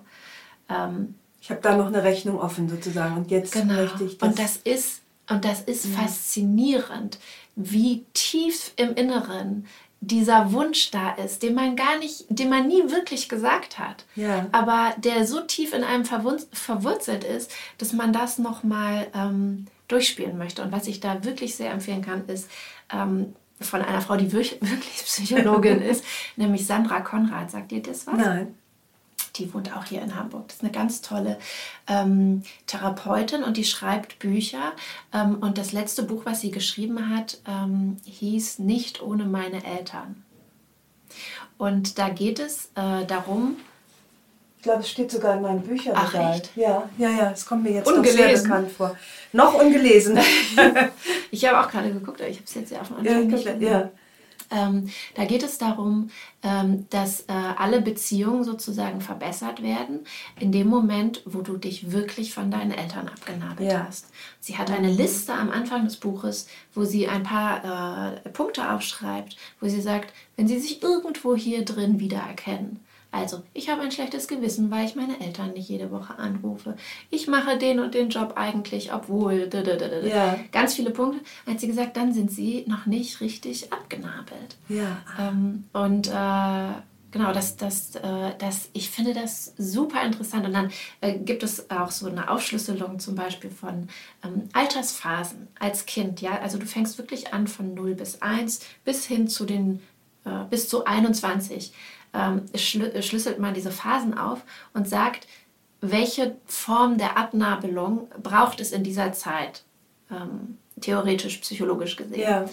Ähm, 0.71 1.17
Ich 1.49 1.51
habe 1.53 1.63
da 1.63 1.75
noch 1.79 1.87
eine 1.87 2.03
Rechnung 2.03 2.39
offen 2.39 2.69
sozusagen 2.69 3.17
und 3.17 3.31
jetzt 3.31 3.55
Genau. 3.55 3.73
möchte 3.73 4.05
ich 4.05 4.19
das. 4.19 4.29
und 4.29 4.39
das 4.39 4.57
ist 4.59 5.01
und 5.31 5.47
das 5.47 5.63
ist 5.63 5.87
faszinierend, 5.87 7.19
wie 7.57 8.05
tief 8.15 8.73
im 8.77 8.95
Inneren 8.95 9.67
dieser 10.01 10.53
Wunsch 10.53 10.91
da 10.91 11.13
ist, 11.15 11.43
den 11.43 11.55
man 11.55 11.75
gar 11.75 11.99
nicht, 11.99 12.27
den 12.29 12.51
man 12.51 12.69
nie 12.69 12.83
wirklich 12.91 13.29
gesagt 13.31 13.79
hat, 13.79 14.05
Ja. 14.15 14.47
aber 14.53 14.95
der 14.99 15.27
so 15.27 15.41
tief 15.41 15.73
in 15.73 15.85
einem 15.85 16.05
verwurzelt 16.05 17.25
ist, 17.25 17.51
dass 17.79 17.93
man 17.95 18.13
das 18.13 18.39
noch 18.39 18.63
mal 18.63 19.07
ähm, 19.15 19.67
durchspielen 19.89 20.37
möchte. 20.37 20.63
Und 20.63 20.71
was 20.71 20.87
ich 20.87 21.01
da 21.01 21.25
wirklich 21.25 21.57
sehr 21.57 21.73
empfehlen 21.73 22.03
kann, 22.03 22.27
ist 22.27 22.49
ähm, 22.93 23.35
von 23.61 23.81
einer 23.83 24.03
Frau, 24.03 24.17
die 24.17 24.31
wirklich, 24.33 24.59
wirklich 24.61 25.03
Psychologin 25.05 25.81
ist, 25.93 26.05
nämlich 26.37 26.67
Sandra 26.67 27.01
Konrad. 27.01 27.51
Sagt 27.51 27.73
ihr 27.73 27.83
das 27.83 28.07
was? 28.07 28.17
Nein. 28.19 28.55
Die 29.39 29.53
wohnt 29.55 29.77
auch 29.77 29.85
hier 29.85 30.03
in 30.03 30.17
Hamburg. 30.17 30.49
Das 30.49 30.57
ist 30.57 30.63
eine 30.63 30.73
ganz 30.73 31.01
tolle 31.01 31.39
ähm, 31.87 32.43
Therapeutin 32.67 33.43
und 33.43 33.57
die 33.57 33.65
schreibt 33.65 34.19
Bücher. 34.19 34.73
Ähm, 35.13 35.39
und 35.41 35.59
das 35.59 35.73
letzte 35.73 36.03
Buch, 36.03 36.23
was 36.25 36.41
sie 36.41 36.51
geschrieben 36.51 37.15
hat, 37.15 37.39
ähm, 37.47 37.97
hieß 38.05 38.59
Nicht 38.59 39.03
ohne 39.03 39.25
meine 39.25 39.65
Eltern. 39.65 40.25
Und 41.57 41.99
da 41.99 42.09
geht 42.09 42.39
es 42.39 42.67
äh, 42.77 43.05
darum, 43.07 43.57
Ich 44.59 44.63
glaube, 44.63 44.81
es 44.81 44.91
steht 44.91 45.11
sogar 45.11 45.37
in 45.37 45.43
meinem 45.43 45.63
Bücherregal. 45.63 46.05
Ach, 46.13 46.35
echt? 46.35 46.57
Ja, 46.57 46.89
ja, 46.99 47.11
ja, 47.11 47.31
es 47.31 47.47
kommt 47.47 47.65
mir 47.65 47.73
jetzt 47.73 47.87
doch 47.87 48.05
sehr 48.05 48.13
Ungelesen. 48.13 48.43
bekannt 48.45 48.73
vor. 48.73 48.97
Noch 49.33 49.55
ungelesen. 49.55 50.19
ich 51.31 51.45
habe 51.45 51.61
auch 51.61 51.71
gerade 51.71 51.93
geguckt, 51.93 52.21
aber 52.21 52.31
ich 52.31 52.37
habe 52.37 52.47
es 52.47 52.55
jetzt 52.55 52.73
ja 52.73 52.81
auf 52.81 52.89
dem 52.89 53.05
ja, 53.05 53.13
Anfang 53.13 53.27
nicht 53.29 53.63
ja. 53.63 53.91
Ähm, 54.51 54.89
da 55.15 55.25
geht 55.25 55.43
es 55.43 55.59
darum, 55.59 56.11
ähm, 56.43 56.87
dass 56.91 57.23
äh, 57.23 57.33
alle 57.33 57.81
Beziehungen 57.81 58.45
sozusagen 58.45 59.01
verbessert 59.01 59.63
werden, 59.63 60.01
in 60.41 60.53
dem 60.53 60.69
Moment, 60.69 61.23
wo 61.25 61.43
du 61.43 61.57
dich 61.57 61.93
wirklich 61.93 62.33
von 62.33 62.51
deinen 62.51 62.71
Eltern 62.71 63.09
abgenabelt 63.09 63.71
Ja. 63.71 63.87
hast. 63.87 64.07
Sie 64.41 64.57
hat 64.57 64.71
eine 64.71 64.91
Liste 64.91 65.33
am 65.35 65.51
Anfang 65.51 65.85
des 65.85 65.97
Buches, 65.97 66.49
wo 66.75 66.85
sie 66.85 67.09
ein 67.09 67.23
paar 67.25 68.15
äh, 68.25 68.29
Punkte 68.31 68.71
aufschreibt, 68.73 69.37
wo 69.61 69.69
sie 69.69 69.81
sagt, 69.81 70.13
wenn 70.37 70.49
sie 70.49 70.59
sich 70.59 70.83
irgendwo 70.83 71.35
hier 71.37 71.65
drin 71.65 72.01
wiedererkennen, 72.01 72.81
also, 73.11 73.43
ich 73.55 73.71
habe 73.71 73.81
ein 73.81 73.91
schlechtes 73.91 74.29
Gewissen, 74.29 74.71
weil 74.71 74.85
ich 74.85 74.95
meine 74.95 75.19
Eltern 75.21 75.55
nicht 75.55 75.69
jede 75.69 75.91
Woche 75.91 76.19
anrufe. 76.19 76.77
Ich 77.09 77.27
mache 77.27 77.57
den 77.57 77.81
und 77.81 77.95
den 77.95 78.11
Job 78.11 78.35
eigentlich, 78.37 78.93
obwohl. 78.93 79.49
Ja. 80.07 80.39
Ganz 80.53 80.75
viele 80.75 80.91
Punkte. 80.91 81.21
Hat 81.47 81.59
sie 81.59 81.69
gesagt, 81.69 81.97
dann 81.97 82.13
sind 82.13 82.31
sie 82.31 82.65
noch 82.67 82.85
nicht 82.85 83.23
richtig 83.23 83.73
abgenabelt. 83.73 84.57
Ja. 84.69 84.99
Ähm, 85.19 85.65
und 85.73 86.09
äh, 86.09 86.83
genau, 87.11 87.33
das, 87.33 87.57
das, 87.57 87.97
äh, 87.97 88.35
das, 88.39 88.69
ich 88.75 88.91
finde 88.91 89.15
das 89.15 89.55
super 89.57 90.03
interessant. 90.03 90.45
Und 90.45 90.53
dann 90.53 90.71
äh, 91.01 91.19
gibt 91.19 91.43
es 91.43 91.71
auch 91.71 91.91
so 91.91 92.09
eine 92.09 92.31
Aufschlüsselung 92.31 92.99
zum 92.99 93.15
Beispiel 93.15 93.51
von 93.51 93.89
ähm, 94.23 94.51
Altersphasen 94.53 95.49
als 95.59 95.87
Kind. 95.87 96.21
Ja, 96.21 96.41
also 96.41 96.59
du 96.59 96.67
fängst 96.67 96.99
wirklich 96.99 97.33
an 97.33 97.47
von 97.47 97.73
0 97.73 97.95
bis 97.95 98.21
1 98.21 98.61
bis 98.85 99.07
hin 99.07 99.29
zu 99.29 99.47
den 99.47 99.81
äh, 100.25 100.45
bis 100.51 100.69
zu 100.69 100.85
21. 100.85 101.73
Ähm, 102.15 102.43
schlü 102.55 103.03
schlüsselt 103.03 103.39
man 103.39 103.55
diese 103.55 103.71
Phasen 103.71 104.17
auf 104.17 104.43
und 104.73 104.89
sagt, 104.89 105.27
welche 105.81 106.37
Form 106.47 106.99
der 106.99 107.17
Abnabelung 107.17 108.09
braucht 108.23 108.61
es 108.61 108.73
in 108.73 108.83
dieser 108.83 109.13
Zeit, 109.13 109.63
ähm, 110.11 110.59
theoretisch, 110.81 111.39
psychologisch 111.39 111.97
gesehen. 111.97 112.21
Ja. 112.21 112.45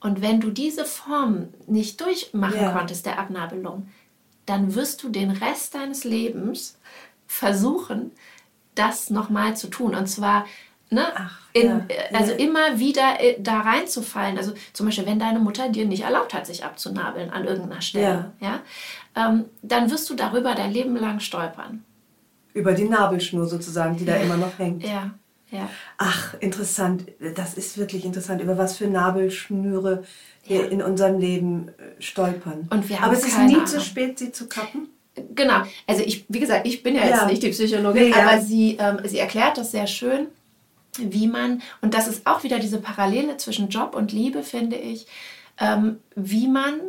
Und 0.00 0.20
wenn 0.20 0.40
du 0.40 0.50
diese 0.50 0.84
Form 0.84 1.48
nicht 1.66 2.00
durchmachen 2.00 2.60
Ja. 2.60 2.72
konntest, 2.72 3.06
der 3.06 3.18
Abnabelung, 3.18 3.88
dann 4.46 4.74
wirst 4.74 5.02
du 5.02 5.08
den 5.08 5.30
Rest 5.30 5.74
deines 5.74 6.04
Lebens 6.04 6.76
versuchen, 7.28 8.10
das 8.74 9.10
nochmal 9.10 9.56
zu 9.56 9.68
tun. 9.68 9.94
Und 9.94 10.08
zwar, 10.08 10.46
ne, 10.92 11.06
Ach, 11.14 11.38
in, 11.52 11.66
ja, 11.68 11.80
äh, 11.88 12.14
also 12.16 12.32
ja. 12.32 12.38
immer 12.38 12.78
wieder 12.78 13.20
äh, 13.20 13.36
da 13.40 13.60
reinzufallen. 13.60 14.38
Also 14.38 14.52
zum 14.72 14.86
Beispiel, 14.86 15.06
wenn 15.06 15.18
deine 15.18 15.38
Mutter 15.38 15.68
dir 15.68 15.84
nicht 15.86 16.02
erlaubt 16.04 16.34
hat, 16.34 16.46
sich 16.46 16.64
abzunabeln 16.64 17.30
an 17.30 17.44
irgendeiner 17.44 17.80
Stelle, 17.82 18.32
ja. 18.40 18.60
ähm, 19.16 19.44
dann 19.62 19.90
wirst 19.90 20.08
du 20.10 20.14
darüber 20.14 20.54
dein 20.54 20.72
Leben 20.72 20.96
lang 20.96 21.20
stolpern. 21.20 21.84
Über 22.54 22.72
die 22.72 22.84
Nabelschnur 22.88 23.46
sozusagen, 23.46 23.96
die 23.96 24.04
da 24.04 24.16
immer 24.16 24.36
noch 24.36 24.58
hängt. 24.58 24.84
Ja, 24.84 25.10
ja. 25.50 25.68
Ach, 25.98 26.34
interessant. 26.40 27.04
Das 27.34 27.54
ist 27.54 27.76
wirklich 27.78 28.04
interessant, 28.04 28.40
über 28.42 28.56
was 28.58 28.76
für 28.76 28.86
Nabelschnüre 28.86 30.04
wir 30.46 30.56
Ja. 30.62 30.66
in 30.68 30.82
unserem 30.82 31.18
Leben 31.18 31.68
äh, 31.68 32.00
stolpern. 32.02 32.68
Aber 32.70 33.12
es 33.12 33.24
ist 33.26 33.38
nie 33.38 33.54
Ahnung. 33.54 33.66
zu 33.66 33.80
spät, 33.80 34.18
sie 34.18 34.32
zu 34.32 34.48
kappen. 34.48 34.88
Genau. 35.34 35.62
Also 35.86 36.02
ich, 36.04 36.24
wie 36.28 36.40
gesagt, 36.40 36.66
ich 36.66 36.82
bin 36.82 36.94
ja 36.94 37.02
jetzt 37.04 37.20
Ja. 37.20 37.26
nicht 37.26 37.42
die 37.42 37.50
Psychologin, 37.50 38.04
Nee, 38.04 38.10
ja. 38.10 38.28
aber 38.28 38.40
sie, 38.40 38.76
ähm, 38.80 39.00
sie 39.04 39.18
erklärt 39.18 39.58
das 39.58 39.70
sehr 39.70 39.86
schön, 39.86 40.28
wie 40.98 41.26
man, 41.26 41.62
und 41.80 41.94
das 41.94 42.06
ist 42.06 42.26
auch 42.26 42.42
wieder 42.42 42.58
diese 42.58 42.78
Parallele 42.78 43.36
zwischen 43.36 43.68
Job 43.68 43.94
und 43.94 44.12
Liebe, 44.12 44.42
finde 44.42 44.76
ich, 44.76 45.06
ähm, 45.58 46.00
wie 46.14 46.48
man 46.48 46.80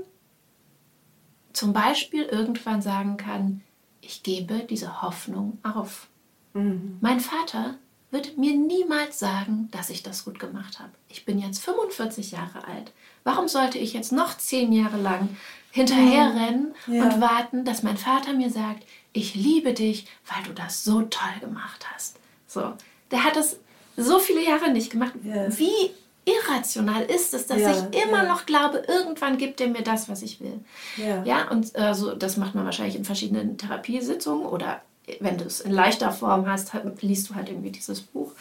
zum 1.54 1.74
Beispiel 1.74 2.24
irgendwann 2.24 2.82
sagen 2.82 3.18
kann, 3.18 3.62
ich 4.02 4.24
gebe 4.24 4.60
diese 4.70 5.02
Hoffnung 5.02 5.60
auf. 5.64 6.08
Mhm. 6.54 6.98
Mein 7.00 7.20
Vater 7.20 7.76
wird 8.12 8.38
mir 8.38 8.56
niemals 8.56 9.20
sagen, 9.20 9.70
dass 9.72 9.90
ich 9.90 10.04
das 10.04 10.26
gut 10.26 10.40
gemacht 10.40 10.80
habe. 10.80 10.92
Ich 11.10 11.26
bin 11.26 11.40
jetzt 11.40 11.64
45 11.64 12.32
Jahre 12.32 12.68
alt. 12.68 12.92
Warum 13.24 13.48
sollte 13.48 13.80
ich 13.80 13.94
jetzt 13.94 14.12
noch 14.12 14.38
zehn 14.38 14.72
Jahre 14.72 14.98
lang 14.98 15.30
hinterherrennen 15.72 16.76
ja. 16.86 17.04
und 17.04 17.22
warten, 17.22 17.66
dass 17.66 17.82
mein 17.82 17.98
Vater 17.98 18.34
mir 18.34 18.52
sagt, 18.52 18.86
ich 19.14 19.34
liebe 19.34 19.74
dich, 19.74 20.06
weil 20.28 20.44
du 20.44 20.54
das 20.54 20.84
so 20.84 21.02
toll 21.02 21.40
gemacht 21.40 21.88
hast. 21.94 22.20
So, 22.46 22.74
der 23.10 23.24
hat 23.24 23.38
es 23.38 23.58
so 23.98 24.20
viele 24.20 24.44
Jahre 24.44 24.72
nicht 24.72 24.92
gemacht. 24.92 25.14
Ja. 25.24 25.48
Wie 25.58 25.92
irrational 26.26 27.04
ist 27.04 27.34
es, 27.34 27.48
dass 27.48 27.60
ja, 27.60 27.72
ich 27.72 28.04
immer 28.04 28.24
ja. 28.24 28.30
noch 28.30 28.46
glaube, 28.46 28.84
irgendwann 28.88 29.38
gibt 29.38 29.60
er 29.62 29.68
mir 29.68 29.82
das, 29.82 30.10
was 30.10 30.22
ich 30.22 30.40
will. 30.40 30.60
Ja, 30.98 31.24
ja 31.24 31.52
und 31.52 31.76
äh, 31.76 31.94
so, 31.94 32.16
das 32.16 32.38
macht 32.38 32.56
man 32.56 32.66
wahrscheinlich 32.66 32.96
in 32.96 33.06
verschiedenen 33.06 33.58
Therapiesitzungen 33.58 34.46
oder 34.46 34.82
wenn 35.20 35.38
du 35.38 35.44
es 35.44 35.60
in 35.60 35.72
leichter 35.72 36.12
Form 36.12 36.48
hast, 36.48 36.72
liest 37.02 37.30
du 37.30 37.36
halt 37.36 37.50
irgendwie 37.50 37.72
dieses 37.72 38.02
Buch. 38.02 38.32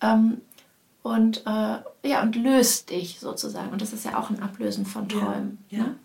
Ähm, 0.00 0.40
und, 1.02 1.46
äh, 1.46 1.78
ja, 2.08 2.22
und 2.22 2.34
löst 2.36 2.90
dich 2.90 3.20
sozusagen. 3.20 3.70
Und 3.70 3.82
das 3.82 3.92
ist 3.92 4.04
ja 4.04 4.18
auch 4.18 4.30
ein 4.30 4.42
Ablösen 4.42 4.86
von 4.86 5.08
Träumen. 5.08 5.58
Ja, 5.70 5.78
ne? 5.78 5.96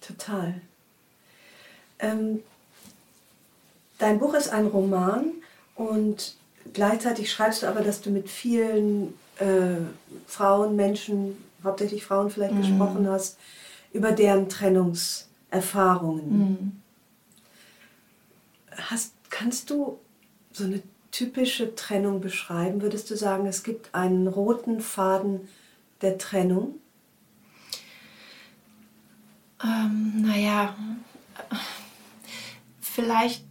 total. 0.00 0.60
Ähm, 1.98 2.42
dein 3.98 4.18
Buch 4.18 4.34
ist 4.34 4.50
ein 4.50 4.66
Roman 4.66 5.32
und 5.74 6.34
gleichzeitig 6.72 7.30
schreibst 7.32 7.62
du 7.62 7.66
aber, 7.66 7.80
dass 7.80 8.00
du 8.00 8.10
mit 8.10 8.28
vielen 8.28 9.14
äh, 9.38 9.76
Frauen, 10.26 10.76
Menschen, 10.76 11.36
hauptsächlich 11.64 12.04
Frauen 12.04 12.30
vielleicht 12.30 12.54
mhm. 12.54 12.62
gesprochen 12.62 13.08
hast, 13.08 13.38
über 13.92 14.12
deren 14.12 14.48
Trennungserfahrungen. 14.48 16.38
Mhm. 16.38 16.72
Hast, 18.76 19.12
kannst 19.30 19.70
du 19.70 19.98
so 20.52 20.64
eine 20.64 20.82
typische 21.10 21.74
Trennung 21.74 22.20
beschreiben? 22.20 22.82
Würdest 22.82 23.10
du 23.10 23.16
sagen, 23.16 23.46
es 23.46 23.62
gibt 23.62 23.94
einen 23.94 24.28
roten 24.28 24.80
Faden 24.80 25.48
der 26.00 26.18
Trennung? 26.18 26.74
Ähm, 29.62 30.22
naja, 30.22 30.76
vielleicht 32.80 33.44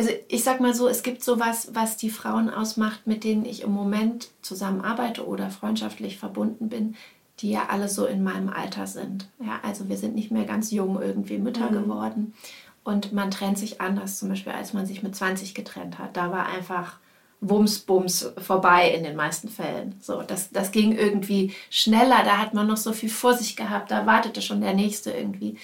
also 0.00 0.14
ich 0.28 0.42
sag 0.44 0.60
mal 0.60 0.72
so, 0.74 0.88
es 0.88 1.02
gibt 1.02 1.22
sowas, 1.22 1.68
was 1.74 1.98
die 1.98 2.08
Frauen 2.08 2.48
ausmacht, 2.48 3.06
mit 3.06 3.22
denen 3.22 3.44
ich 3.44 3.60
im 3.60 3.70
Moment 3.70 4.30
zusammenarbeite 4.40 5.26
oder 5.26 5.50
freundschaftlich 5.50 6.16
verbunden 6.16 6.70
bin, 6.70 6.96
die 7.40 7.50
ja 7.50 7.66
alle 7.68 7.86
so 7.86 8.06
in 8.06 8.22
meinem 8.22 8.48
Alter 8.48 8.86
sind. 8.86 9.28
Ja, 9.44 9.60
also 9.62 9.90
wir 9.90 9.98
sind 9.98 10.14
nicht 10.14 10.30
mehr 10.30 10.46
ganz 10.46 10.70
jung 10.70 11.02
irgendwie 11.02 11.36
Mütter 11.36 11.70
mhm. 11.70 11.74
geworden 11.74 12.34
und 12.82 13.12
man 13.12 13.30
trennt 13.30 13.58
sich 13.58 13.82
anders, 13.82 14.18
zum 14.18 14.30
Beispiel 14.30 14.52
als 14.52 14.72
man 14.72 14.86
sich 14.86 15.02
mit 15.02 15.14
20 15.14 15.54
getrennt 15.54 15.98
hat. 15.98 16.16
Da 16.16 16.32
war 16.32 16.46
einfach 16.46 16.96
Wumms, 17.42 17.80
Bums 17.80 18.32
vorbei 18.38 18.90
in 18.90 19.04
den 19.04 19.16
meisten 19.16 19.50
Fällen. 19.50 19.96
So, 20.00 20.22
das, 20.22 20.48
das 20.48 20.72
ging 20.72 20.92
irgendwie 20.92 21.52
schneller, 21.68 22.24
da 22.24 22.38
hat 22.38 22.54
man 22.54 22.66
noch 22.66 22.78
so 22.78 22.94
viel 22.94 23.10
vor 23.10 23.34
sich 23.34 23.54
gehabt, 23.54 23.90
da 23.90 24.06
wartete 24.06 24.40
schon 24.40 24.62
der 24.62 24.72
Nächste 24.72 25.10
irgendwie. 25.10 25.58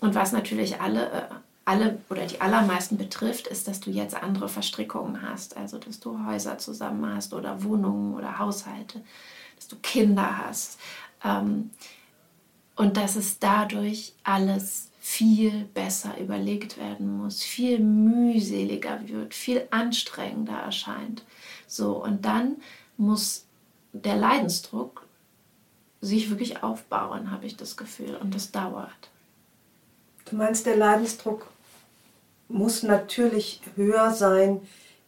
Und 0.00 0.14
was 0.14 0.30
natürlich 0.30 0.80
alle 0.80 1.10
äh, 1.10 1.24
alle 1.70 1.98
oder 2.10 2.26
die 2.26 2.40
allermeisten 2.40 2.96
betrifft, 2.96 3.46
ist, 3.46 3.68
dass 3.68 3.78
du 3.78 3.92
jetzt 3.92 4.20
andere 4.20 4.48
Verstrickungen 4.48 5.22
hast. 5.22 5.56
Also, 5.56 5.78
dass 5.78 6.00
du 6.00 6.26
Häuser 6.26 6.58
zusammen 6.58 7.14
hast 7.14 7.32
oder 7.32 7.62
Wohnungen 7.62 8.14
oder 8.14 8.40
Haushalte, 8.40 9.00
dass 9.54 9.68
du 9.68 9.76
Kinder 9.76 10.38
hast. 10.38 10.80
Ähm, 11.24 11.70
und 12.74 12.96
dass 12.96 13.14
es 13.14 13.38
dadurch 13.38 14.14
alles 14.24 14.88
viel 14.98 15.64
besser 15.72 16.18
überlegt 16.18 16.76
werden 16.76 17.18
muss, 17.18 17.42
viel 17.42 17.78
mühseliger 17.78 19.06
wird, 19.06 19.32
viel 19.32 19.68
anstrengender 19.70 20.58
erscheint. 20.58 21.24
So, 21.68 22.02
und 22.02 22.24
dann 22.24 22.56
muss 22.96 23.44
der 23.92 24.16
Leidensdruck 24.16 25.06
sich 26.00 26.30
wirklich 26.30 26.64
aufbauen, 26.64 27.30
habe 27.30 27.46
ich 27.46 27.56
das 27.56 27.76
Gefühl. 27.76 28.16
Und 28.16 28.34
das 28.34 28.50
dauert. 28.50 29.10
Du 30.24 30.34
meinst, 30.36 30.66
der 30.66 30.76
Leidensdruck 30.76 31.49
muss 32.50 32.82
natürlich 32.82 33.60
höher 33.76 34.12
sein, 34.12 34.60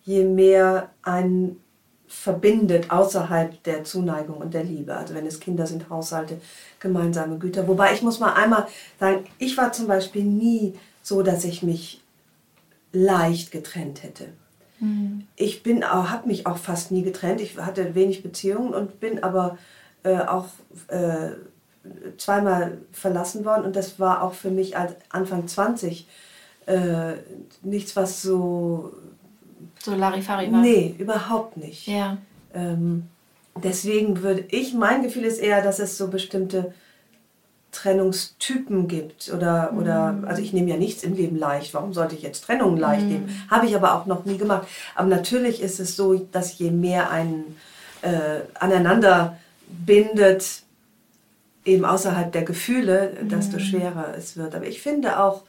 je 0.05 0.25
mehr 0.25 0.91
ein 1.03 1.57
verbindet 2.13 2.91
außerhalb 2.91 3.63
der 3.63 3.85
Zuneigung 3.85 4.37
und 4.37 4.53
der 4.53 4.65
Liebe. 4.65 4.95
Also 4.95 5.15
wenn 5.15 5.27
es 5.27 5.41
Kinder 5.41 5.67
sind, 5.67 5.89
Haushalte, 5.89 6.41
gemeinsame 6.79 7.39
Güter. 7.39 7.67
Wobei 7.67 7.95
ich 7.95 8.03
muss 8.03 8.21
mal 8.21 8.35
einmal 8.35 8.67
sagen, 9.01 9.25
ich 9.39 9.57
war 9.57 9.73
zum 9.73 9.87
Beispiel 9.87 10.23
nie 10.23 10.75
so, 11.03 11.23
dass 11.23 11.45
ich 11.45 11.63
mich 11.63 12.03
leicht 12.93 13.51
getrennt 13.51 14.03
hätte. 14.03 14.29
Mhm. 14.79 15.27
Ich 15.37 15.63
bin 15.63 15.85
habe 15.85 16.29
mich 16.29 16.47
auch 16.47 16.59
fast 16.59 16.91
nie 16.91 17.03
getrennt. 17.03 17.41
Ich 17.41 17.57
hatte 17.57 17.95
wenig 17.95 18.23
Beziehungen 18.23 18.75
und 18.75 19.01
bin 19.01 19.25
aber 19.25 19.57
äh, 20.03 20.19
auch 20.19 20.49
äh, 20.89 21.31
zweimal 22.19 22.79
verlassen 22.93 23.45
worden 23.45 23.65
und 23.65 23.75
das 23.75 23.99
war 23.99 24.23
auch 24.23 24.35
für 24.35 24.51
mich 24.51 24.77
als 24.77 24.95
Anfang 25.09 25.49
20 25.49 26.07
äh, 26.67 27.15
nichts, 27.63 27.97
was 27.97 28.23
so. 28.23 28.93
So 29.81 29.95
Larifari 29.95 30.51
war? 30.53 30.61
Nee, 30.61 30.95
überhaupt 30.99 31.57
nicht. 31.57 31.89
Ja. 31.89 32.19
Ähm, 32.55 33.09
deswegen 33.63 34.23
würde 34.23 34.45
ich, 34.51 34.75
mein 34.75 35.03
Gefühl 35.03 35.25
ist 35.25 35.39
eher, 35.39 35.63
dass 35.63 35.79
es 35.79 35.99
so 35.99 36.09
bestimmte 36.09 36.73
Trennungstypen 37.73 38.87
gibt. 38.87 39.33
Oder, 39.35 39.73
mhm. 39.73 39.79
oder 39.79 40.19
also 40.27 40.43
ich 40.43 40.53
nehme 40.53 40.71
ja 40.71 40.77
nichts 40.77 41.03
im 41.03 41.15
Leben 41.15 41.37
leicht. 41.37 41.75
Warum 41.75 41.93
sollte 41.93 42.15
ich 42.15 42.23
jetzt 42.23 42.45
Trennungen 42.45 42.77
leicht 42.77 43.05
mhm. 43.05 43.09
nehmen? 43.09 43.47
Habe 43.51 43.67
ich 43.67 43.75
aber 43.75 43.95
auch 43.95 44.07
noch 44.07 44.25
nie 44.25 44.39
gemacht. 44.39 44.69
Aber 44.95 45.09
natürlich 45.09 45.61
ist 45.61 45.81
es 45.81 45.97
so, 45.97 46.15
dass 46.15 46.59
je 46.59 46.71
mehr 46.71 47.11
einen 47.11 47.57
äh, 48.03 48.41
aneinander 48.55 49.39
bindet, 49.69 50.63
eben 51.65 51.85
außerhalb 51.85 52.31
der 52.33 52.43
Gefühle, 52.43 53.17
desto 53.23 53.57
mhm. 53.57 53.61
schwerer 53.61 54.15
es 54.17 54.37
wird. 54.37 54.55
Aber 54.55 54.67
ich 54.67 54.83
finde 54.83 55.19
auch, 55.19 55.43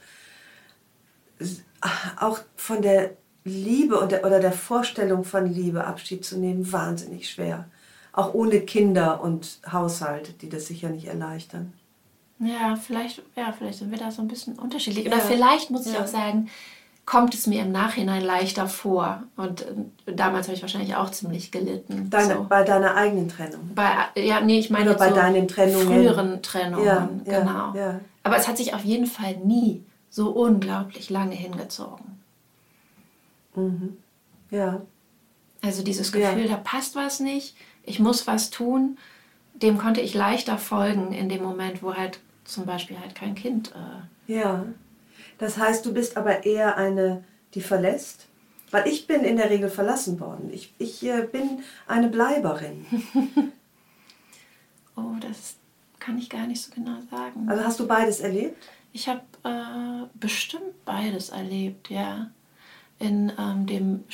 auch 2.18 2.38
von 2.56 2.82
der 2.82 3.10
Liebe 3.44 4.02
oder, 4.02 4.40
der 4.40 4.52
Vorstellung 4.52 5.24
von 5.24 5.52
Liebe 5.52 5.84
Abschied 5.84 6.24
zu 6.24 6.38
nehmen, 6.38 6.72
wahnsinnig 6.72 7.30
schwer. 7.30 7.66
Auch 8.12 8.32
ohne 8.32 8.60
Kinder 8.60 9.22
und 9.22 9.58
Haushalt, 9.70 10.40
die 10.40 10.48
das 10.48 10.66
sicher 10.66 10.88
nicht 10.88 11.06
erleichtern. 11.06 11.72
Ja, 12.38 12.76
vielleicht, 12.76 13.22
ja, 13.36 13.52
vielleicht 13.56 13.78
sind 13.78 13.90
wir 13.90 13.98
da 13.98 14.10
so 14.10 14.22
ein 14.22 14.28
bisschen 14.28 14.58
unterschiedlich. 14.58 15.06
Oder 15.06 15.18
ja. 15.18 15.24
vielleicht 15.24 15.70
muss 15.70 15.86
ich 15.86 15.94
ja. 15.94 16.02
auch 16.02 16.06
sagen, 16.06 16.48
kommt 17.06 17.34
es 17.34 17.46
mir 17.46 17.62
im 17.62 17.72
Nachhinein 17.72 18.22
leichter 18.22 18.66
vor. 18.66 19.22
Und 19.36 19.62
äh, 20.06 20.14
damals 20.14 20.46
habe 20.46 20.56
ich 20.56 20.62
wahrscheinlich 20.62 20.96
auch 20.96 21.10
ziemlich 21.10 21.52
gelitten. 21.52 22.08
Deine, 22.10 22.34
so. 22.34 22.46
Bei 22.48 22.64
deiner 22.64 22.94
eigenen 22.94 23.28
Trennung? 23.28 23.70
Bei, 23.74 23.90
ja, 24.16 24.40
nee, 24.40 24.58
ich 24.58 24.70
meine 24.70 24.90
Oder 24.90 24.98
bei 24.98 25.08
so 25.10 25.14
deinen 25.16 25.48
Trennungen. 25.48 25.86
früheren 25.86 26.42
Trennungen, 26.42 27.22
ja, 27.26 27.40
genau. 27.40 27.98
Aber 28.22 28.36
es 28.36 28.48
hat 28.48 28.56
sich 28.56 28.74
auf 28.74 28.84
jeden 28.84 29.06
Fall 29.06 29.36
nie 29.44 29.84
so 30.14 30.30
unglaublich 30.30 31.10
lange 31.10 31.34
hingezogen. 31.34 32.20
Mhm. 33.56 33.96
Ja. 34.48 34.82
Also 35.60 35.82
dieses 35.82 36.12
Gefühl, 36.12 36.44
ja. 36.44 36.56
da 36.56 36.56
passt 36.56 36.94
was 36.94 37.18
nicht, 37.18 37.56
ich 37.82 37.98
muss 37.98 38.28
was 38.28 38.50
tun, 38.50 38.96
dem 39.54 39.76
konnte 39.76 40.00
ich 40.00 40.14
leichter 40.14 40.56
folgen 40.56 41.12
in 41.12 41.28
dem 41.28 41.42
Moment, 41.42 41.82
wo 41.82 41.94
halt 41.94 42.20
zum 42.44 42.64
Beispiel 42.64 42.96
halt 43.00 43.16
kein 43.16 43.34
Kind. 43.34 43.72
Äh 43.74 44.32
ja. 44.32 44.66
Das 45.38 45.58
heißt, 45.58 45.84
du 45.84 45.92
bist 45.92 46.16
aber 46.16 46.46
eher 46.46 46.76
eine, 46.76 47.24
die 47.54 47.60
verlässt? 47.60 48.28
Weil 48.70 48.86
ich 48.86 49.08
bin 49.08 49.24
in 49.24 49.36
der 49.36 49.50
Regel 49.50 49.68
verlassen 49.68 50.20
worden. 50.20 50.48
Ich, 50.52 50.72
ich 50.78 51.04
äh, 51.04 51.26
bin 51.26 51.64
eine 51.88 52.08
Bleiberin. 52.08 52.86
oh, 54.96 55.16
das 55.20 55.56
kann 55.98 56.18
ich 56.18 56.30
gar 56.30 56.46
nicht 56.46 56.62
so 56.62 56.72
genau 56.72 57.00
sagen. 57.10 57.48
Also 57.48 57.64
hast 57.64 57.80
du 57.80 57.88
beides 57.88 58.20
erlebt? 58.20 58.62
Ich 58.94 59.08
habe 59.08 59.22
äh, 59.42 60.06
bestimmt 60.14 60.84
beides 60.84 61.30
erlebt, 61.30 61.90
ja. 61.90 62.30
In, 63.00 63.32
ähm, 63.36 63.66
dem, 63.66 64.04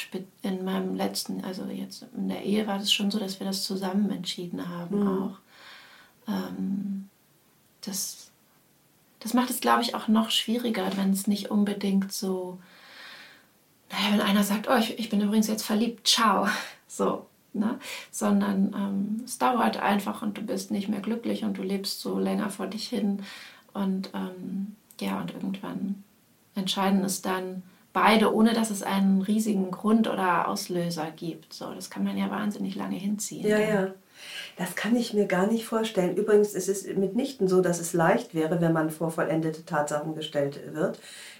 in 0.40 0.64
meinem 0.64 0.96
letzten, 0.96 1.44
also 1.44 1.66
jetzt 1.66 2.06
in 2.16 2.30
der 2.30 2.42
Ehe 2.42 2.66
war 2.66 2.80
es 2.80 2.90
schon 2.90 3.10
so, 3.10 3.18
dass 3.18 3.38
wir 3.38 3.46
das 3.46 3.62
zusammen 3.62 4.10
entschieden 4.10 4.66
haben 4.70 5.00
mhm. 5.00 5.22
auch. 5.22 5.38
Ähm, 6.26 7.10
das, 7.82 8.30
das 9.20 9.34
macht 9.34 9.50
es, 9.50 9.60
glaube 9.60 9.82
ich, 9.82 9.94
auch 9.94 10.08
noch 10.08 10.30
schwieriger, 10.30 10.90
wenn 10.96 11.10
es 11.10 11.26
nicht 11.26 11.50
unbedingt 11.50 12.10
so, 12.10 12.58
naja, 13.90 14.12
wenn 14.12 14.22
einer 14.22 14.44
sagt, 14.44 14.66
oh, 14.66 14.76
ich, 14.76 14.98
ich 14.98 15.10
bin 15.10 15.20
übrigens 15.20 15.46
jetzt 15.46 15.64
verliebt, 15.64 16.08
ciao, 16.08 16.48
so, 16.88 17.26
ne? 17.52 17.78
sondern 18.10 18.74
ähm, 18.74 19.22
es 19.26 19.36
dauert 19.36 19.76
einfach 19.76 20.22
und 20.22 20.38
du 20.38 20.42
bist 20.42 20.70
nicht 20.70 20.88
mehr 20.88 21.00
glücklich 21.00 21.44
und 21.44 21.58
du 21.58 21.62
lebst 21.62 22.00
so 22.00 22.18
länger 22.18 22.48
vor 22.48 22.66
dich 22.66 22.88
hin 22.88 23.22
und 23.74 24.10
ähm, 24.14 24.76
ja, 25.00 25.20
und 25.20 25.32
irgendwann 25.32 26.04
entscheiden 26.54 27.04
es 27.04 27.22
dann 27.22 27.62
beide, 27.92 28.34
ohne 28.34 28.52
dass 28.52 28.70
es 28.70 28.82
einen 28.82 29.22
riesigen 29.22 29.70
Grund 29.70 30.08
oder 30.08 30.48
Auslöser 30.48 31.08
gibt. 31.14 31.52
So, 31.52 31.72
das 31.74 31.90
kann 31.90 32.04
man 32.04 32.16
ja 32.16 32.30
wahnsinnig 32.30 32.74
lange 32.76 32.96
hinziehen. 32.96 33.46
Ja, 33.46 33.58
ja. 33.58 33.88
Das 34.56 34.74
kann 34.74 34.94
ich 34.96 35.14
mir 35.14 35.26
gar 35.26 35.46
nicht 35.46 35.64
vorstellen. 35.64 36.16
Übrigens 36.16 36.52
ist 36.52 36.68
es 36.68 36.86
mitnichten 36.94 37.48
so, 37.48 37.62
dass 37.62 37.80
es 37.80 37.94
leicht 37.94 38.34
wäre, 38.34 38.60
wenn 38.60 38.72
man 38.72 38.90
vor 38.90 39.10
vollendete 39.10 39.64
Tatsachen 39.64 40.14
gestellt 40.14 40.60
wird. 40.74 40.98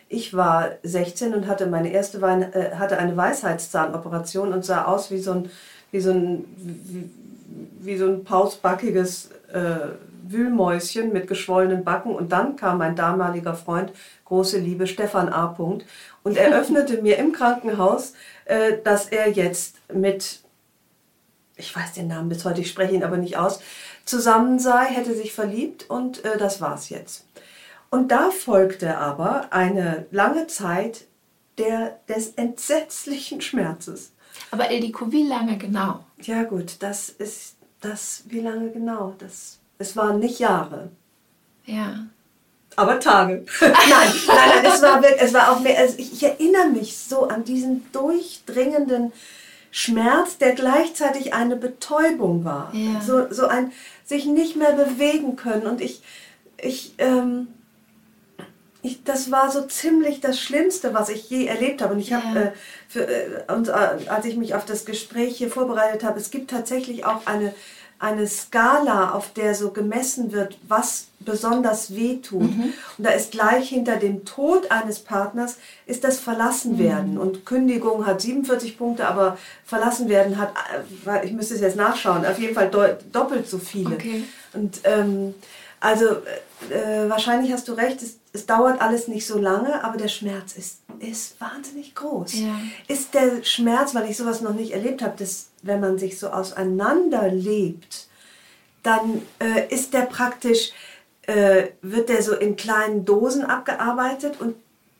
Ich 0.08 0.34
war 0.34 0.70
16 0.82 1.34
und 1.34 1.46
hatte 1.46 1.66
meine 1.66 1.92
erste 1.92 2.20
Wein, 2.20 2.42
äh, 2.52 2.76
hatte 2.76 2.98
eine 2.98 3.16
Weisheitszahnoperation 3.16 4.52
und 4.52 4.64
sah 4.64 4.86
aus 4.86 5.10
wie 5.10 5.18
so 5.18 5.32
ein, 5.32 5.50
wie 5.92 6.00
so 6.00 6.10
ein, 6.10 6.44
wie, 6.56 7.10
wie 7.80 7.96
so 7.96 8.06
ein 8.06 8.24
pausbackiges 8.24 9.30
äh, 9.52 9.90
Wühlmäuschen 10.24 11.12
mit 11.12 11.26
geschwollenen 11.26 11.84
Backen. 11.84 12.14
Und 12.14 12.32
dann 12.32 12.56
kam 12.56 12.78
mein 12.78 12.96
damaliger 12.96 13.54
Freund, 13.54 13.92
große 14.24 14.58
Liebe, 14.58 14.86
Stefan 14.86 15.28
A. 15.28 15.48
Punkt, 15.48 15.86
und 16.22 16.36
eröffnete 16.38 17.02
mir 17.02 17.18
im 17.18 17.32
Krankenhaus, 17.32 18.14
äh, 18.44 18.78
dass 18.82 19.06
er 19.06 19.30
jetzt 19.30 19.76
mit, 19.92 20.40
ich 21.56 21.74
weiß 21.74 21.92
den 21.92 22.08
Namen 22.08 22.28
bis 22.28 22.44
heute, 22.44 22.60
ich 22.60 22.70
spreche 22.70 22.94
ihn 22.94 23.04
aber 23.04 23.16
nicht 23.16 23.36
aus, 23.36 23.60
zusammen 24.04 24.58
sei, 24.58 24.86
hätte 24.86 25.14
sich 25.14 25.32
verliebt 25.32 25.88
und 25.88 26.24
äh, 26.24 26.36
das 26.38 26.60
war's 26.60 26.88
jetzt. 26.88 27.26
Und 27.90 28.12
da 28.12 28.30
folgte 28.30 28.98
aber 28.98 29.52
eine 29.52 30.06
lange 30.10 30.46
Zeit 30.46 31.06
der, 31.58 31.98
des 32.08 32.30
entsetzlichen 32.34 33.40
Schmerzes. 33.40 34.12
Aber 34.50 34.70
Eldiko, 34.70 35.10
wie 35.12 35.26
lange 35.26 35.58
genau? 35.58 36.04
Ja 36.22 36.44
gut, 36.44 36.76
das 36.80 37.08
ist 37.08 37.56
das, 37.80 38.24
wie 38.26 38.40
lange 38.40 38.70
genau? 38.70 39.14
Das, 39.18 39.59
es 39.80 39.96
waren 39.96 40.20
nicht 40.20 40.38
Jahre. 40.38 40.90
Ja. 41.64 42.06
Aber 42.76 43.00
Tage. 43.00 43.44
nein, 43.60 43.72
nein, 43.80 44.10
nein, 44.26 44.64
es 44.64 44.82
war, 44.82 45.02
es 45.18 45.34
war 45.34 45.50
auch 45.50 45.60
mehr, 45.60 45.78
also 45.78 45.96
ich, 45.98 46.22
erinnere 46.22 46.68
mich 46.68 46.96
so 46.96 47.28
an 47.28 47.44
diesen 47.44 47.90
durchdringenden 47.92 49.12
Schmerz, 49.70 50.38
der 50.38 50.54
gleichzeitig 50.54 51.32
eine 51.32 51.56
Betäubung 51.56 52.44
war. 52.44 52.72
Ja. 52.74 53.00
So, 53.00 53.32
so 53.32 53.46
ein 53.46 53.72
sich 54.04 54.26
nicht 54.26 54.56
mehr 54.56 54.72
bewegen 54.72 55.36
können. 55.36 55.66
Und 55.66 55.80
ich, 55.80 56.02
ich, 56.60 56.94
ähm, 56.98 57.48
ich, 58.82 59.02
das 59.04 59.30
war 59.30 59.50
so 59.50 59.62
ziemlich 59.62 60.20
das 60.20 60.38
Schlimmste, 60.38 60.92
was 60.92 61.08
ich 61.08 61.30
je 61.30 61.46
erlebt 61.46 61.80
habe. 61.80 61.94
Und 61.94 62.00
ich 62.00 62.12
habe, 62.12 62.38
äh, 62.38 62.52
für, 62.88 63.06
äh, 63.06 63.52
und, 63.52 63.68
äh, 63.68 64.08
als 64.08 64.26
ich 64.26 64.36
mich 64.36 64.54
auf 64.54 64.66
das 64.66 64.84
Gespräch 64.84 65.38
hier 65.38 65.50
vorbereitet 65.50 66.04
habe, 66.04 66.18
es 66.18 66.30
gibt 66.30 66.50
tatsächlich 66.50 67.04
auch 67.04 67.26
eine, 67.26 67.54
eine 68.00 68.26
Skala, 68.26 69.10
auf 69.10 69.34
der 69.34 69.54
so 69.54 69.70
gemessen 69.70 70.32
wird, 70.32 70.58
was 70.66 71.08
besonders 71.20 71.94
weh 71.94 72.16
tut. 72.16 72.56
Mhm. 72.56 72.72
Und 72.96 73.06
da 73.06 73.10
ist 73.10 73.30
gleich 73.30 73.68
hinter 73.68 73.96
dem 73.96 74.24
Tod 74.24 74.70
eines 74.70 75.00
Partners 75.00 75.58
ist 75.84 76.02
das 76.02 76.18
Verlassenwerden. 76.18 77.14
Mhm. 77.14 77.20
Und 77.20 77.46
Kündigung 77.46 78.06
hat 78.06 78.22
47 78.22 78.78
Punkte, 78.78 79.06
aber 79.06 79.36
Verlassenwerden 79.66 80.38
hat, 80.38 80.54
äh, 81.06 81.26
ich 81.26 81.32
müsste 81.32 81.54
es 81.54 81.60
jetzt 81.60 81.76
nachschauen, 81.76 82.24
auf 82.24 82.38
jeden 82.38 82.54
Fall 82.54 82.70
doppelt 83.12 83.48
so 83.48 83.58
viele. 83.58 83.96
Okay. 83.96 84.24
Und 84.54 84.80
ähm, 84.84 85.34
also 85.78 86.06
äh, 86.70 87.08
wahrscheinlich 87.08 87.52
hast 87.52 87.68
du 87.68 87.72
recht, 87.72 88.02
es, 88.02 88.18
es, 88.32 88.46
dauert 88.46 88.80
alles 88.80 89.08
nicht 89.08 89.26
so 89.26 89.38
lange, 89.38 89.82
aber 89.84 89.96
der 89.96 90.08
Schmerz 90.08 90.52
ist, 90.52 90.79
ist 91.00 91.40
wahnsinnig 91.40 91.94
groß. 91.94 92.34
Ja. 92.34 92.60
Ist 92.88 93.14
der 93.14 93.42
Schmerz, 93.42 93.94
weil 93.94 94.08
ich 94.10 94.16
sowas 94.16 94.40
noch 94.40 94.54
nicht 94.54 94.72
erlebt 94.72 95.02
habe, 95.02 95.16
dass 95.16 95.48
wenn 95.62 95.80
man 95.80 95.98
sich 95.98 96.18
so 96.18 96.28
auseinanderlebt, 96.28 98.08
dann 98.82 99.22
äh, 99.38 99.72
ist 99.72 99.94
der 99.94 100.02
praktisch, 100.02 100.70
äh, 101.22 101.68
wird 101.82 102.08
der 102.08 102.22
so 102.22 102.34
in 102.34 102.56
kleinen 102.56 103.04
Dosen 103.04 103.44
abgearbeitet 103.44 104.40
und 104.40 104.56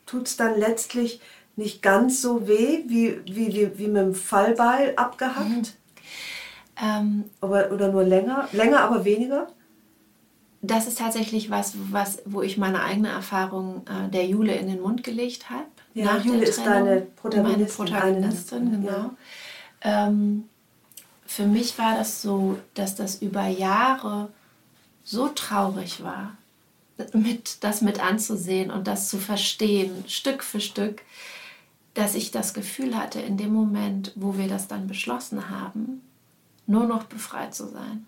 tut 0.07 0.27
es 0.27 0.37
dann 0.37 0.59
letztlich 0.59 1.21
nicht 1.57 1.83
ganz 1.83 2.23
so 2.23 2.49
weh, 2.49 2.85
wie, 2.87 3.21
wie, 3.27 3.49
wie, 3.55 3.79
wie 3.79 3.87
mit 3.87 4.03
dem 4.03 4.15
Fallbeil 4.15 4.95
abgehackt? 4.97 5.49
Mhm. 5.49 5.65
Ähm, 6.83 7.25
oder, 7.43 7.71
oder 7.73 7.89
nur 7.89 8.05
länger? 8.05 8.49
Länger, 8.53 8.81
aber 8.81 9.05
weniger? 9.05 9.49
das 10.63 10.87
ist 10.87 10.99
tatsächlich 10.99 11.51
was, 11.51 11.75
was, 11.91 12.23
wo 12.27 12.43
ich 12.43 12.59
meine 12.59 12.83
eigene 12.83 13.09
Erfahrung 13.09 13.83
äh, 13.87 14.11
der 14.11 14.27
Jule 14.27 14.55
in 14.55 14.69
den 14.69 14.81
Mund 14.81 15.03
gelegt 15.03 15.51
habe. 15.51 15.65
Ja, 15.95 16.19
Jule 16.19 16.45
ist 16.45 16.65
deine 16.65 17.01
Protagonistin. 17.01 17.59
Meine 17.59 17.65
Protagonistin, 17.67 18.71
genau. 18.71 18.93
Ja. 18.93 19.17
Ähm, 19.83 20.49
für 21.27 21.47
mich 21.47 21.79
war 21.79 21.97
das 21.97 22.23
so, 22.23 22.59
dass 22.75 22.95
das 22.95 23.23
über 23.23 23.47
Jahre 23.47 24.31
so 25.05 25.29
traurig 25.29 26.03
war, 26.03 26.37
mit, 27.13 27.65
das 27.65 27.83
mit 27.83 28.05
anzusehen 28.05 28.71
und 28.71 28.87
das 28.87 29.09
zu 29.09 29.19
verstehen, 29.19 30.05
Stück 30.07 30.43
für 30.43 30.61
Stück, 30.61 31.03
dass 31.95 32.15
ich 32.15 32.31
das 32.31 32.55
Gefühl 32.55 32.97
hatte, 32.97 33.21
in 33.21 33.37
dem 33.37 33.53
Moment, 33.53 34.13
wo 34.17 34.37
wir 34.37 34.49
das 34.49 34.69
dann 34.69 34.87
beschlossen 34.87 35.51
haben, 35.51 36.03
nur 36.67 36.87
noch 36.87 37.05
befreit 37.05 37.55
zu 37.55 37.67
sein. 37.69 38.07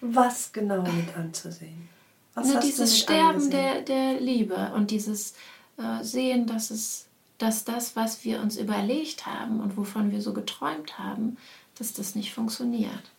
Was 0.00 0.52
genau 0.52 0.82
mit 0.82 1.16
anzusehen? 1.16 1.88
Was 2.34 2.48
Na, 2.52 2.60
dieses 2.60 2.98
Sterben 2.98 3.50
der, 3.50 3.80
der 3.82 4.20
Liebe 4.20 4.72
und 4.74 4.90
dieses 4.90 5.34
äh, 5.78 6.02
Sehen, 6.02 6.46
dass, 6.46 6.70
es, 6.70 7.06
dass 7.38 7.64
das, 7.64 7.96
was 7.96 8.24
wir 8.24 8.40
uns 8.40 8.56
überlegt 8.56 9.26
haben 9.26 9.60
und 9.60 9.76
wovon 9.76 10.12
wir 10.12 10.20
so 10.20 10.32
geträumt 10.32 10.98
haben, 10.98 11.36
dass 11.78 11.92
das 11.92 12.14
nicht 12.14 12.32
funktioniert. 12.32 13.10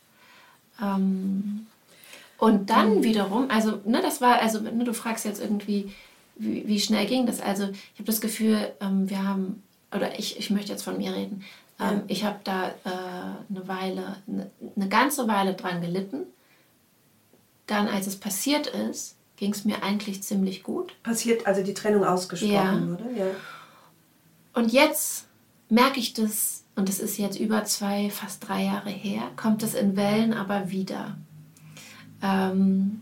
Ähm, 0.81 1.67
und 2.37 2.69
dann 2.69 2.97
mhm. 2.97 3.03
wiederum, 3.03 3.49
also 3.49 3.79
ne, 3.85 4.01
das 4.01 4.21
war, 4.21 4.39
also 4.39 4.59
ne, 4.59 4.83
du 4.83 4.93
fragst 4.93 5.25
jetzt 5.25 5.41
irgendwie, 5.41 5.93
wie, 6.35 6.67
wie 6.67 6.79
schnell 6.79 7.05
ging 7.05 7.25
das? 7.25 7.41
Also 7.41 7.63
ich 7.63 7.99
habe 7.99 8.05
das 8.05 8.21
Gefühl, 8.21 8.71
ähm, 8.81 9.09
wir 9.09 9.23
haben, 9.23 9.63
oder 9.93 10.17
ich, 10.19 10.37
ich 10.37 10.49
möchte 10.49 10.71
jetzt 10.71 10.83
von 10.83 10.97
mir 10.97 11.13
reden, 11.13 11.43
ähm, 11.79 11.97
ja. 11.97 12.03
ich 12.07 12.23
habe 12.23 12.39
da 12.43 12.69
äh, 12.69 12.71
eine 13.49 13.67
Weile, 13.67 14.17
eine, 14.27 14.49
eine 14.75 14.89
ganze 14.89 15.27
Weile 15.27 15.53
dran 15.53 15.81
gelitten 15.81 16.25
dann, 17.67 17.87
als 17.87 18.07
es 18.07 18.15
passiert 18.15 18.67
ist, 18.67 19.15
ging 19.37 19.51
es 19.51 19.65
mir 19.65 19.83
eigentlich 19.83 20.23
ziemlich 20.23 20.63
gut. 20.63 20.93
Passiert, 21.03 21.45
also 21.47 21.63
die 21.63 21.73
Trennung 21.73 22.03
ausgesprochen 22.03 22.53
ja. 22.53 22.87
wurde, 22.87 23.03
ja. 23.17 23.25
Und 24.55 24.71
jetzt 24.71 25.27
merke 25.69 25.99
ich 25.99 26.13
das, 26.13 26.63
und 26.75 26.89
das 26.89 26.99
ist 26.99 27.17
jetzt 27.17 27.39
über 27.39 27.65
zwei, 27.65 28.09
fast 28.09 28.47
drei 28.47 28.63
Jahre 28.63 28.89
her, 28.89 29.23
kommt 29.35 29.61
es 29.63 29.73
in 29.73 29.95
Wellen 29.95 30.33
aber 30.33 30.71
wieder. 30.71 31.17
Ähm, 32.21 33.01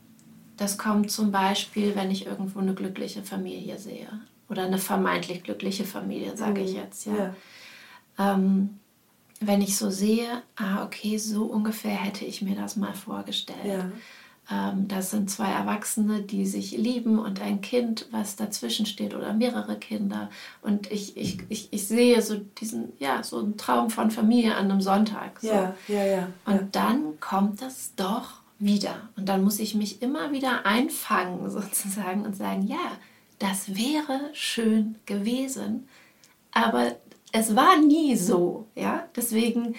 das 0.57 0.77
kommt 0.77 1.11
zum 1.11 1.31
Beispiel, 1.31 1.95
wenn 1.95 2.11
ich 2.11 2.25
irgendwo 2.25 2.59
eine 2.59 2.73
glückliche 2.73 3.23
Familie 3.23 3.77
sehe. 3.77 4.07
Oder 4.49 4.63
eine 4.63 4.77
vermeintlich 4.77 5.43
glückliche 5.43 5.85
Familie, 5.85 6.35
sage 6.35 6.61
mhm. 6.61 6.67
ich 6.67 6.73
jetzt, 6.73 7.05
ja. 7.05 7.15
ja. 7.15 7.35
Ähm, 8.17 8.79
wenn 9.39 9.61
ich 9.61 9.77
so 9.77 9.89
sehe, 9.89 10.41
ah, 10.55 10.83
okay, 10.83 11.17
so 11.17 11.45
ungefähr 11.45 11.95
hätte 11.95 12.25
ich 12.25 12.41
mir 12.41 12.55
das 12.55 12.75
mal 12.75 12.93
vorgestellt. 12.93 13.65
Ja. 13.65 13.91
Ähm, 14.51 14.87
das 14.87 15.11
sind 15.11 15.29
zwei 15.29 15.49
Erwachsene, 15.49 16.21
die 16.21 16.45
sich 16.45 16.71
lieben 16.71 17.17
und 17.19 17.41
ein 17.41 17.61
Kind, 17.61 18.07
was 18.11 18.35
dazwischen 18.35 18.85
steht 18.85 19.15
oder 19.15 19.33
mehrere 19.33 19.77
Kinder. 19.77 20.29
Und 20.61 20.91
ich, 20.91 21.15
ich, 21.15 21.39
ich, 21.49 21.71
ich 21.71 21.87
sehe 21.87 22.21
so 22.21 22.35
diesen, 22.59 22.93
ja, 22.99 23.23
so 23.23 23.39
einen 23.39 23.57
Traum 23.57 23.89
von 23.89 24.11
Familie 24.11 24.55
an 24.55 24.69
einem 24.69 24.81
Sonntag. 24.81 25.39
So. 25.39 25.47
Ja, 25.47 25.75
ja, 25.87 26.05
ja. 26.05 26.27
Und 26.45 26.55
ja. 26.55 26.67
dann 26.71 27.19
kommt 27.19 27.61
das 27.61 27.93
doch 27.95 28.41
wieder. 28.59 29.09
Und 29.15 29.29
dann 29.29 29.43
muss 29.43 29.59
ich 29.59 29.75
mich 29.75 30.01
immer 30.01 30.31
wieder 30.31 30.65
einfangen 30.65 31.49
sozusagen 31.49 32.25
und 32.25 32.35
sagen, 32.35 32.63
ja, 32.63 32.91
das 33.39 33.75
wäre 33.75 34.29
schön 34.33 34.95
gewesen, 35.05 35.87
aber 36.51 36.95
es 37.31 37.55
war 37.55 37.77
nie 37.79 38.15
so. 38.15 38.67
Ja, 38.75 39.05
deswegen 39.15 39.75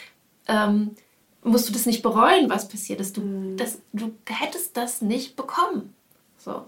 ähm, 0.48 0.90
musst 1.44 1.68
du 1.68 1.72
das 1.72 1.86
nicht 1.86 2.02
bereuen, 2.02 2.50
was 2.50 2.68
passiert 2.68 3.00
ist. 3.00 3.16
Du, 3.16 3.20
mhm. 3.20 3.56
das, 3.56 3.78
du 3.92 4.12
hättest 4.26 4.76
das 4.76 5.02
nicht 5.02 5.36
bekommen. 5.36 5.94
So. 6.38 6.64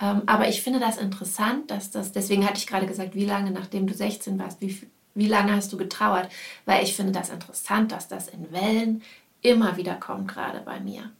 Ähm, 0.00 0.22
aber 0.26 0.48
ich 0.48 0.62
finde 0.62 0.80
das 0.80 0.98
interessant, 0.98 1.70
dass 1.70 1.90
das, 1.90 2.12
deswegen 2.12 2.44
hatte 2.44 2.58
ich 2.58 2.66
gerade 2.66 2.86
gesagt, 2.86 3.14
wie 3.14 3.24
lange 3.24 3.50
nachdem 3.50 3.86
du 3.86 3.94
16 3.94 4.38
warst, 4.38 4.60
wie, 4.60 4.80
wie 5.14 5.28
lange 5.28 5.54
hast 5.54 5.72
du 5.72 5.76
getrauert? 5.76 6.28
Weil 6.64 6.84
ich 6.84 6.94
finde 6.94 7.12
das 7.12 7.30
interessant, 7.30 7.92
dass 7.92 8.08
das 8.08 8.28
in 8.28 8.52
Wellen 8.52 9.02
immer 9.40 9.76
wieder 9.76 9.94
kommt, 9.94 10.28
gerade 10.28 10.60
bei 10.60 10.80
mir. 10.80 11.10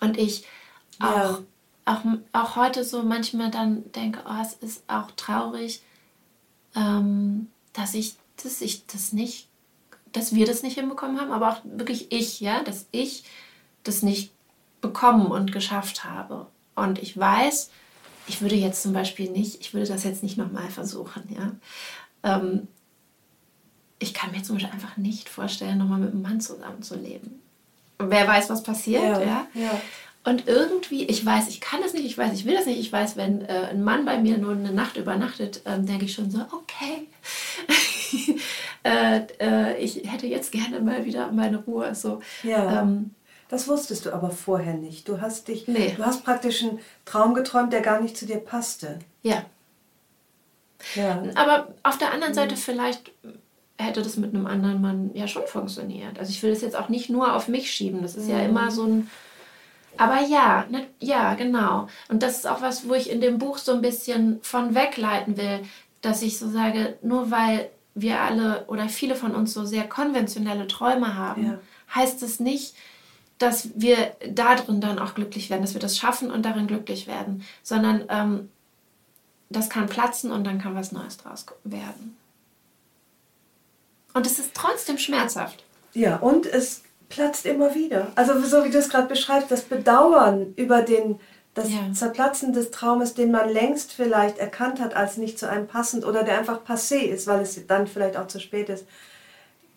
Und 0.00 0.18
ich 0.18 0.44
auch, 1.00 1.40
ja. 1.40 1.40
auch, 1.84 2.04
auch 2.32 2.56
heute 2.56 2.84
so 2.84 3.02
manchmal 3.02 3.50
dann 3.50 3.90
denke, 3.92 4.20
oh, 4.28 4.42
es 4.42 4.54
ist 4.54 4.82
auch 4.88 5.10
traurig, 5.12 5.82
ähm, 6.76 7.48
dass, 7.72 7.94
ich, 7.94 8.16
dass 8.42 8.60
ich 8.60 8.86
das 8.86 9.12
nicht 9.12 9.48
dass 10.12 10.34
wir 10.34 10.46
das 10.46 10.62
nicht 10.62 10.78
hinbekommen 10.78 11.20
haben, 11.20 11.32
aber 11.32 11.50
auch 11.50 11.60
wirklich 11.64 12.12
ich, 12.12 12.40
ja, 12.40 12.62
dass 12.62 12.86
ich 12.92 13.24
das 13.82 14.02
nicht 14.02 14.32
bekommen 14.80 15.26
und 15.26 15.52
geschafft 15.52 16.04
habe. 16.04 16.46
Und 16.74 16.98
ich 16.98 17.16
weiß, 17.16 17.70
ich 18.26 18.40
würde 18.40 18.54
jetzt 18.54 18.82
zum 18.82 18.92
Beispiel 18.92 19.30
nicht, 19.30 19.60
ich 19.60 19.74
würde 19.74 19.88
das 19.88 20.04
jetzt 20.04 20.22
nicht 20.22 20.38
nochmal 20.38 20.68
versuchen, 20.70 21.22
ja. 21.34 21.52
Ähm, 22.22 22.68
ich 23.98 24.14
kann 24.14 24.32
mir 24.32 24.42
zum 24.42 24.56
Beispiel 24.56 24.72
einfach 24.72 24.96
nicht 24.96 25.28
vorstellen, 25.28 25.78
nochmal 25.78 26.00
mit 26.00 26.10
einem 26.10 26.22
Mann 26.22 26.40
zusammenzuleben. 26.40 27.40
Wer 27.98 28.26
weiß, 28.26 28.50
was 28.50 28.62
passiert, 28.62 29.02
ja. 29.02 29.20
ja. 29.20 29.46
ja. 29.54 29.80
Und 30.24 30.46
irgendwie, 30.46 31.04
ich 31.04 31.24
weiß, 31.24 31.48
ich 31.48 31.60
kann 31.60 31.80
das 31.80 31.94
nicht, 31.94 32.04
ich 32.04 32.16
weiß, 32.16 32.32
ich 32.32 32.44
will 32.44 32.54
das 32.54 32.66
nicht, 32.66 32.78
ich 32.78 32.92
weiß, 32.92 33.16
wenn 33.16 33.42
äh, 33.42 33.68
ein 33.70 33.82
Mann 33.82 34.04
bei 34.04 34.18
mir 34.18 34.38
nur 34.38 34.52
eine 34.52 34.72
Nacht 34.72 34.96
übernachtet, 34.96 35.62
ähm, 35.64 35.84
denke 35.84 36.04
ich 36.04 36.14
schon 36.14 36.30
so, 36.30 36.40
okay. 36.52 37.08
Äh, 38.84 39.20
äh, 39.40 39.78
ich 39.78 40.10
hätte 40.10 40.26
jetzt 40.26 40.52
gerne 40.52 40.80
mal 40.80 41.04
wieder 41.04 41.30
meine 41.32 41.58
Ruhe. 41.58 41.94
So, 41.94 42.20
ja. 42.42 42.82
Ähm, 42.82 43.10
das 43.48 43.68
wusstest 43.68 44.06
du 44.06 44.14
aber 44.14 44.30
vorher 44.30 44.74
nicht. 44.74 45.08
Du 45.08 45.20
hast 45.20 45.48
dich, 45.48 45.68
nee. 45.68 45.92
du 45.94 46.04
hast 46.06 46.24
praktisch 46.24 46.62
einen 46.62 46.80
Traum 47.04 47.34
geträumt, 47.34 47.72
der 47.72 47.82
gar 47.82 48.00
nicht 48.00 48.16
zu 48.16 48.24
dir 48.24 48.38
passte. 48.38 48.98
Ja. 49.22 49.44
Ja. 50.94 51.22
Aber 51.34 51.68
auf 51.82 51.98
der 51.98 52.12
anderen 52.12 52.32
Seite 52.32 52.56
vielleicht 52.56 53.12
hätte 53.78 54.02
das 54.02 54.16
mit 54.16 54.34
einem 54.34 54.46
anderen 54.46 54.80
Mann 54.80 55.10
ja 55.14 55.28
schon 55.28 55.46
funktioniert. 55.46 56.18
Also 56.18 56.30
ich 56.30 56.42
will 56.42 56.50
das 56.50 56.62
jetzt 56.62 56.76
auch 56.76 56.88
nicht 56.88 57.10
nur 57.10 57.34
auf 57.34 57.48
mich 57.48 57.70
schieben. 57.70 58.02
Das 58.02 58.16
ist 58.16 58.28
ja 58.28 58.38
mhm. 58.38 58.50
immer 58.50 58.70
so 58.70 58.84
ein. 58.84 59.10
Aber 59.98 60.20
ja, 60.22 60.64
ne, 60.70 60.86
ja, 60.98 61.34
genau. 61.34 61.88
Und 62.08 62.22
das 62.22 62.38
ist 62.38 62.46
auch 62.46 62.62
was, 62.62 62.88
wo 62.88 62.94
ich 62.94 63.10
in 63.10 63.20
dem 63.20 63.38
Buch 63.38 63.58
so 63.58 63.72
ein 63.72 63.82
bisschen 63.82 64.40
von 64.42 64.74
wegleiten 64.74 65.36
will, 65.36 65.60
dass 66.00 66.22
ich 66.22 66.38
so 66.38 66.48
sage, 66.48 66.96
nur 67.02 67.30
weil 67.30 67.68
wir 67.94 68.20
alle 68.20 68.64
oder 68.66 68.88
viele 68.88 69.14
von 69.14 69.34
uns 69.34 69.52
so 69.52 69.64
sehr 69.64 69.88
konventionelle 69.88 70.66
Träume 70.66 71.16
haben, 71.16 71.46
ja. 71.46 71.58
heißt 71.94 72.22
es 72.22 72.40
nicht, 72.40 72.74
dass 73.38 73.70
wir 73.74 74.16
darin 74.30 74.80
dann 74.80 74.98
auch 74.98 75.14
glücklich 75.14 75.50
werden, 75.50 75.62
dass 75.62 75.74
wir 75.74 75.80
das 75.80 75.98
schaffen 75.98 76.30
und 76.30 76.44
darin 76.44 76.66
glücklich 76.66 77.06
werden, 77.06 77.44
sondern 77.62 78.04
ähm, 78.08 78.48
das 79.50 79.68
kann 79.68 79.88
platzen 79.88 80.30
und 80.30 80.44
dann 80.44 80.60
kann 80.60 80.74
was 80.74 80.92
Neues 80.92 81.18
draus 81.18 81.44
werden. 81.64 82.16
Und 84.14 84.26
es 84.26 84.38
ist 84.38 84.52
trotzdem 84.54 84.98
schmerzhaft. 84.98 85.64
Ja, 85.94 86.16
und 86.16 86.46
es 86.46 86.82
platzt 87.08 87.44
immer 87.46 87.74
wieder. 87.74 88.12
Also 88.14 88.40
so 88.40 88.64
wie 88.64 88.70
du 88.70 88.78
es 88.78 88.88
gerade 88.88 89.08
beschreibst, 89.08 89.50
das 89.50 89.62
Bedauern 89.62 90.54
über 90.56 90.82
den, 90.82 91.20
das 91.54 91.70
ja. 91.70 91.92
Zerplatzen 91.92 92.52
des 92.52 92.70
Traumes, 92.70 93.14
den 93.14 93.30
man 93.30 93.48
längst 93.48 93.92
vielleicht 93.92 94.38
erkannt 94.38 94.80
hat 94.80 94.94
als 94.94 95.18
nicht 95.18 95.38
zu 95.38 95.48
einem 95.48 95.66
passend 95.66 96.04
oder 96.04 96.22
der 96.22 96.38
einfach 96.38 96.64
passé 96.64 97.00
ist, 97.00 97.26
weil 97.26 97.42
es 97.42 97.66
dann 97.66 97.86
vielleicht 97.86 98.16
auch 98.16 98.26
zu 98.26 98.40
spät 98.40 98.70
ist. 98.70 98.86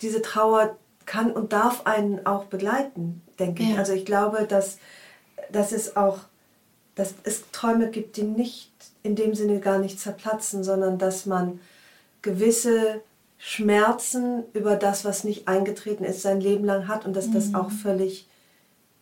Diese 0.01 0.21
Trauer 0.21 0.77
kann 1.05 1.31
und 1.31 1.51
darf 1.51 1.85
einen 1.85 2.25
auch 2.25 2.45
begleiten, 2.45 3.21
denke 3.39 3.63
ja. 3.63 3.71
ich. 3.71 3.77
Also 3.77 3.93
ich 3.93 4.05
glaube, 4.05 4.45
dass, 4.47 4.77
dass 5.51 5.71
es 5.73 5.97
auch, 5.97 6.19
dass 6.95 7.13
es 7.23 7.43
Träume 7.51 7.89
gibt, 7.89 8.15
die 8.17 8.23
nicht 8.23 8.71
in 9.03 9.15
dem 9.15 9.35
Sinne 9.35 9.59
gar 9.59 9.77
nicht 9.77 9.99
zerplatzen, 9.99 10.63
sondern 10.63 10.97
dass 10.97 11.25
man 11.25 11.59
gewisse 12.21 13.01
Schmerzen 13.37 14.43
über 14.53 14.77
das, 14.77 15.03
was 15.03 15.25
nicht 15.25 15.47
eingetreten 15.47 16.05
ist, 16.05 16.21
sein 16.21 16.39
Leben 16.39 16.63
lang 16.63 16.87
hat 16.87 17.05
und 17.05 17.15
dass 17.15 17.27
mhm. 17.27 17.33
das 17.33 17.53
auch 17.53 17.69
völlig 17.69 18.27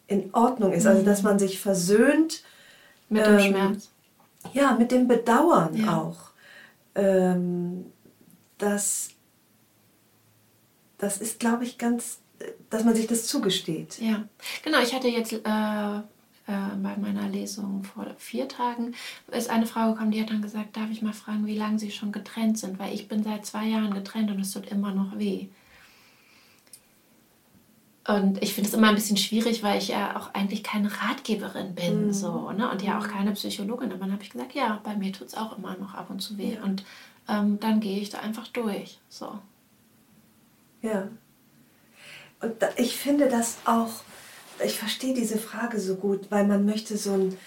in 0.07 0.33
Ordnung 0.33 0.73
ist. 0.73 0.88
Also 0.88 1.03
dass 1.03 1.21
mhm. 1.21 1.29
man 1.29 1.39
sich 1.39 1.62
versöhnt 1.62 2.43
mit 3.13 3.26
dem 3.26 3.38
ähm, 3.38 3.39
Schmerz. 3.39 3.91
Ja, 4.54 4.73
mit 4.73 4.91
dem 4.91 5.08
Bedauern 5.08 5.76
ja. 5.76 5.97
auch. 5.97 6.32
Ähm, 6.95 7.86
das, 8.58 9.12
das 10.97 11.17
ist, 11.17 11.39
glaube 11.39 11.63
ich, 11.63 11.78
ganz, 11.78 12.19
dass 12.69 12.84
man 12.84 12.95
sich 12.95 13.08
das 13.08 13.26
zugesteht. 13.28 13.99
Ja, 13.99 14.23
genau. 14.63 14.80
Ich 14.80 14.93
hatte 14.93 15.08
jetzt 15.08 15.34
äh, 15.34 15.38
äh, 16.47 16.76
bei 16.76 16.97
meiner 16.97 17.30
Lesung 17.30 17.84
vor 17.84 18.06
vier 18.17 18.47
Tagen 18.47 18.93
ist 19.32 19.49
eine 19.49 19.65
Frau 19.65 19.93
gekommen, 19.93 20.12
die 20.12 20.21
hat 20.21 20.30
dann 20.30 20.41
gesagt, 20.41 20.76
darf 20.76 20.89
ich 20.91 21.02
mal 21.02 21.13
fragen, 21.13 21.45
wie 21.45 21.58
lange 21.58 21.80
sie 21.80 21.91
schon 21.91 22.12
getrennt 22.12 22.60
sind, 22.60 22.80
weil 22.80 22.93
ich 22.93 23.08
bin 23.08 23.23
seit 23.23 23.45
zwei 23.45 23.65
Jahren 23.65 23.93
getrennt 23.93 24.30
und 24.30 24.41
es 24.41 24.52
tut 24.52 24.69
immer 24.69 24.93
noch 24.93 25.17
weh. 25.17 25.47
Und 28.06 28.44
ich 28.44 28.54
finde 28.54 28.70
es 28.70 28.76
immer 28.76 28.89
ein 28.89 28.96
bisschen 28.96 29.16
schwierig, 29.16 29.63
weil 29.63 29.78
ich 29.78 29.88
ja 29.88 30.18
auch 30.18 30.34
eigentlich 30.34 30.62
keine 30.62 30.92
Ratgeberin 30.92 31.74
bin 31.74 32.08
mhm. 32.08 32.13
so, 32.13 32.52
ne? 32.52 32.70
und 32.70 32.82
ja 32.82 33.00
auch 33.00 33.08
keine 33.08 33.32
Psychologin. 33.32 33.92
Aber 33.92 34.00
dann 34.00 34.12
habe 34.12 34.24
ich 34.24 34.30
gesagt, 34.30 34.54
ja, 34.54 34.82
bei 34.84 34.96
mir 34.96 35.13
tut 35.13 35.28
es 35.28 35.36
auch 35.36 35.58
immer 35.58 35.78
noch 35.78 35.94
ab 35.94 36.10
und 36.10 36.20
zu 36.20 36.38
weh. 36.38 36.56
Ja. 36.56 36.63
Und 36.63 36.84
ähm, 37.30 37.60
dann 37.62 37.80
gehe 37.80 38.00
ich 38.00 38.10
da 38.10 38.20
einfach 38.20 38.48
durch. 38.50 39.00
So. 39.08 39.39
Ja. 40.82 41.08
Und 42.42 42.62
da, 42.62 42.70
ich 42.76 42.98
finde 42.98 43.30
das 43.30 43.58
auch 43.63 44.02
ich 44.63 44.78
verstehe 44.78 45.13
diese 45.13 45.38
Frage 45.38 45.80
so 45.80 45.96
gut, 45.96 46.30
weil 46.30 46.46
man 46.46 46.66
möchte 46.66 46.98
so 46.98 47.13
ein, 47.13 47.38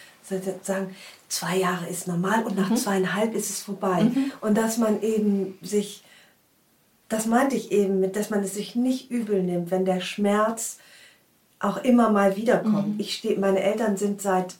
sagen, 0.63 0.95
zwei 1.29 1.57
Jahre 1.59 1.87
ist 1.89 2.09
normal 2.09 2.45
und 2.45 2.57
nach 2.57 2.71
mhm. 2.71 2.77
zweieinhalb 2.77 3.35
ist 3.35 3.51
es 3.51 3.63
vorbei. 3.63 4.05
Mhm. 4.05 4.33
Und 4.41 4.57
dass 4.57 4.79
man 4.79 5.03
eben 5.03 5.59
sich, 5.63 6.03
das 7.09 7.27
meinte 7.27 7.57
ich 7.57 7.73
eben, 7.73 8.01
mit, 8.01 8.17
dass 8.17 8.31
man 8.31 8.43
es 8.43 8.55
sich 8.55 8.75
nicht 8.75 9.11
übel 9.11 9.43
nimmt, 9.43 9.71
wenn 9.71 9.85
der 9.85 10.01
Schmerz 10.01 10.79
auch 11.59 11.79
immer 11.79 12.11
mal 12.11 12.37
wiederkommt. 12.37 12.95
Mhm. 12.95 13.01
Ich 13.01 13.15
stehe, 13.15 13.39
meine 13.39 13.63
Eltern 13.63 13.97
sind 13.97 14.21
seit 14.21 14.57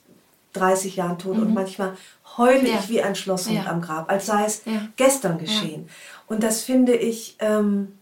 30 0.53 0.95
Jahren 0.95 1.19
tot 1.19 1.37
und 1.37 1.49
mhm. 1.49 1.53
manchmal 1.53 1.95
heule 2.37 2.67
ja. 2.67 2.79
ich 2.79 2.89
wie 2.89 3.01
ein 3.01 3.15
Schlosshund 3.15 3.57
ja. 3.57 3.65
am 3.65 3.81
Grab, 3.81 4.09
als 4.09 4.25
sei 4.25 4.45
es 4.45 4.63
ja. 4.65 4.87
gestern 4.95 5.37
geschehen. 5.37 5.89
Und 6.27 6.43
das 6.43 6.63
finde 6.63 6.95
ich 6.95 7.35
ähm, 7.39 7.97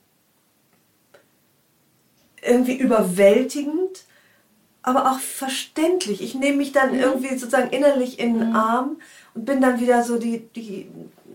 irgendwie 2.42 2.76
überwältigend 2.76 4.06
aber 4.86 5.12
auch 5.12 5.20
verständlich. 5.20 6.22
Ich 6.22 6.36
nehme 6.36 6.58
mich 6.58 6.72
dann 6.72 6.94
mhm. 6.94 7.00
irgendwie 7.00 7.36
sozusagen 7.38 7.72
innerlich 7.72 8.20
in 8.20 8.38
den 8.38 8.50
mhm. 8.50 8.56
Arm 8.56 8.98
und 9.34 9.46
bin 9.46 9.60
dann 9.60 9.80
wieder 9.80 10.04
so 10.04 10.20
die, 10.20 10.48
die, 10.56 10.88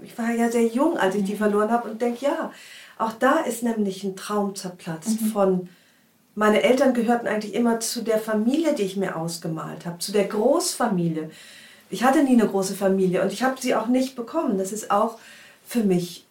ich 0.04 0.16
war 0.16 0.30
ja 0.30 0.50
sehr 0.50 0.66
jung, 0.66 0.96
als 0.96 1.16
ich 1.16 1.24
die 1.24 1.32
mhm. 1.32 1.38
verloren 1.38 1.70
habe 1.72 1.90
und 1.90 2.00
denke, 2.00 2.24
ja, 2.26 2.52
auch 3.00 3.12
da 3.12 3.38
ist 3.40 3.62
nämlich 3.62 4.04
ein 4.04 4.16
Traum 4.16 4.54
zerplatzt 4.54 5.20
mhm. 5.20 5.26
von, 5.26 5.68
meine 6.34 6.62
Eltern 6.62 6.94
gehörten 6.94 7.26
eigentlich 7.26 7.54
immer 7.54 7.80
zu 7.80 8.02
der 8.02 8.18
Familie, 8.18 8.74
die 8.74 8.82
ich 8.82 8.96
mir 8.96 9.16
ausgemalt 9.16 9.86
habe, 9.86 9.98
zu 9.98 10.12
der 10.12 10.24
Großfamilie. 10.24 11.30
Ich 11.90 12.04
hatte 12.04 12.22
nie 12.22 12.34
eine 12.34 12.46
große 12.46 12.74
Familie 12.74 13.22
und 13.22 13.32
ich 13.32 13.42
habe 13.42 13.60
sie 13.60 13.74
auch 13.74 13.86
nicht 13.88 14.16
bekommen. 14.16 14.58
Das 14.58 14.72
ist 14.72 14.90
auch 14.90 15.18
für 15.66 15.82
mich 15.82 16.26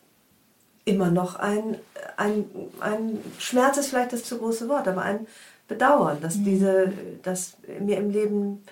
immer 0.86 1.12
noch 1.12 1.36
ein, 1.36 1.76
ein, 2.18 2.46
ein 2.80 3.20
Schmerz 3.38 3.78
ist 3.78 3.90
vielleicht 3.90 4.14
das 4.14 4.24
zu 4.24 4.38
große 4.38 4.70
Wort, 4.70 4.88
aber 4.88 5.02
ein 5.02 5.28
bedauern, 5.68 6.18
dass 6.22 6.36
mhm. 6.36 6.46
diese, 6.46 6.94
dass 7.24 7.58
mir 7.80 7.98
im 7.98 8.10
Leben 8.10 8.64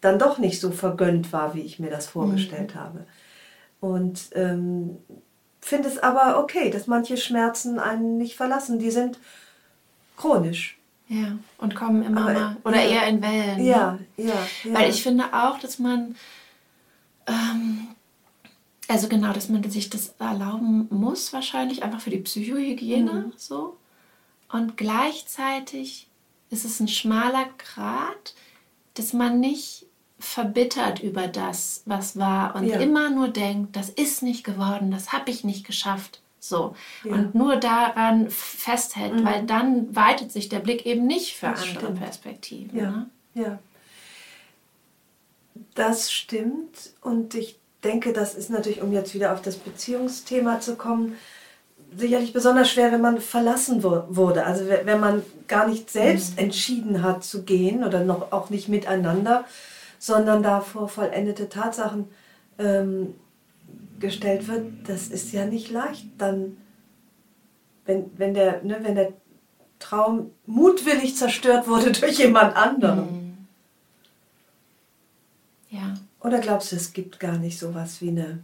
dann 0.00 0.18
doch 0.18 0.38
nicht 0.38 0.60
so 0.60 0.70
vergönnt 0.70 1.32
war, 1.32 1.54
wie 1.54 1.62
ich 1.62 1.78
mir 1.78 1.90
das 1.90 2.06
vorgestellt 2.06 2.74
mhm. 2.74 2.78
habe. 2.78 3.06
Und 3.80 4.30
ähm, 4.34 4.98
finde 5.64 5.88
es 5.88 5.98
aber 5.98 6.38
okay, 6.38 6.70
dass 6.70 6.86
manche 6.86 7.16
Schmerzen 7.16 7.78
einen 7.78 8.18
nicht 8.18 8.36
verlassen. 8.36 8.78
Die 8.78 8.90
sind 8.90 9.18
chronisch. 10.16 10.78
Ja, 11.08 11.38
und 11.58 11.74
kommen 11.74 12.02
immer 12.02 12.22
aber, 12.22 12.32
mal, 12.32 12.56
oder 12.64 12.82
ja, 12.82 13.02
eher 13.02 13.08
in 13.08 13.22
Wellen. 13.22 13.64
Ja, 13.64 13.92
ne? 13.92 14.06
ja, 14.16 14.46
ja. 14.64 14.74
Weil 14.74 14.90
ich 14.90 15.02
finde 15.02 15.24
auch, 15.32 15.58
dass 15.58 15.78
man, 15.78 16.16
ähm, 17.26 17.88
also 18.88 19.08
genau, 19.08 19.32
dass 19.32 19.48
man 19.48 19.68
sich 19.70 19.90
das 19.90 20.14
erlauben 20.18 20.86
muss, 20.90 21.32
wahrscheinlich 21.32 21.82
einfach 21.82 22.00
für 22.00 22.10
die 22.10 22.18
Psychohygiene 22.18 23.12
mhm. 23.12 23.32
so. 23.36 23.76
Und 24.50 24.76
gleichzeitig 24.76 26.08
ist 26.50 26.64
es 26.64 26.80
ein 26.80 26.88
schmaler 26.88 27.46
Grat, 27.58 28.34
dass 28.94 29.12
man 29.12 29.40
nicht 29.40 29.83
verbittert 30.24 31.00
über 31.00 31.28
das, 31.28 31.82
was 31.84 32.18
war 32.18 32.56
und 32.56 32.64
ja. 32.64 32.78
immer 32.78 33.10
nur 33.10 33.28
denkt, 33.28 33.76
das 33.76 33.90
ist 33.90 34.22
nicht 34.22 34.44
geworden, 34.44 34.90
das 34.90 35.12
habe 35.12 35.30
ich 35.30 35.44
nicht 35.44 35.66
geschafft. 35.66 36.20
So. 36.40 36.74
Ja. 37.04 37.12
Und 37.12 37.34
nur 37.34 37.56
daran 37.56 38.28
festhält, 38.30 39.14
mhm. 39.14 39.24
weil 39.24 39.44
dann 39.44 39.94
weitet 39.94 40.32
sich 40.32 40.48
der 40.48 40.58
Blick 40.58 40.84
eben 40.84 41.06
nicht 41.06 41.36
für 41.36 41.46
das 41.46 41.62
andere 41.62 41.84
stimmt. 41.84 42.00
Perspektiven. 42.00 42.78
Ja. 42.78 42.90
Ne? 42.90 43.10
ja. 43.34 43.58
Das 45.74 46.12
stimmt. 46.12 46.92
Und 47.00 47.34
ich 47.34 47.58
denke, 47.82 48.12
das 48.12 48.34
ist 48.34 48.50
natürlich, 48.50 48.82
um 48.82 48.92
jetzt 48.92 49.14
wieder 49.14 49.32
auf 49.32 49.42
das 49.42 49.56
Beziehungsthema 49.56 50.60
zu 50.60 50.76
kommen, 50.76 51.16
sicherlich 51.96 52.32
besonders 52.32 52.70
schwer, 52.70 52.92
wenn 52.92 53.00
man 53.00 53.20
verlassen 53.20 53.82
wurde. 53.82 54.44
Also 54.44 54.66
wenn 54.66 55.00
man 55.00 55.22
gar 55.48 55.66
nicht 55.68 55.90
selbst 55.90 56.32
mhm. 56.32 56.44
entschieden 56.44 57.02
hat 57.02 57.24
zu 57.24 57.44
gehen 57.44 57.84
oder 57.84 58.04
noch 58.04 58.32
auch 58.32 58.50
nicht 58.50 58.68
miteinander, 58.68 59.44
sondern 60.04 60.42
da 60.42 60.60
vor 60.60 60.86
vollendete 60.90 61.48
Tatsachen 61.48 62.10
ähm, 62.58 63.14
gestellt 63.98 64.48
wird, 64.48 64.86
das 64.86 65.08
ist 65.08 65.32
ja 65.32 65.46
nicht 65.46 65.70
leicht. 65.70 66.04
Dann, 66.18 66.58
wenn, 67.86 68.10
wenn, 68.18 68.34
der, 68.34 68.62
ne, 68.62 68.80
wenn 68.82 68.96
der 68.96 69.14
Traum 69.78 70.30
mutwillig 70.44 71.16
zerstört 71.16 71.66
wurde 71.66 71.90
durch 71.98 72.18
jemand 72.18 72.54
anderen. 72.54 72.98
Mhm. 72.98 73.46
Ja. 75.70 75.94
Oder 76.20 76.38
glaubst 76.40 76.72
du, 76.72 76.76
es 76.76 76.92
gibt 76.92 77.18
gar 77.18 77.38
nicht 77.38 77.58
so 77.58 77.74
was 77.74 78.02
wie 78.02 78.10
eine 78.10 78.40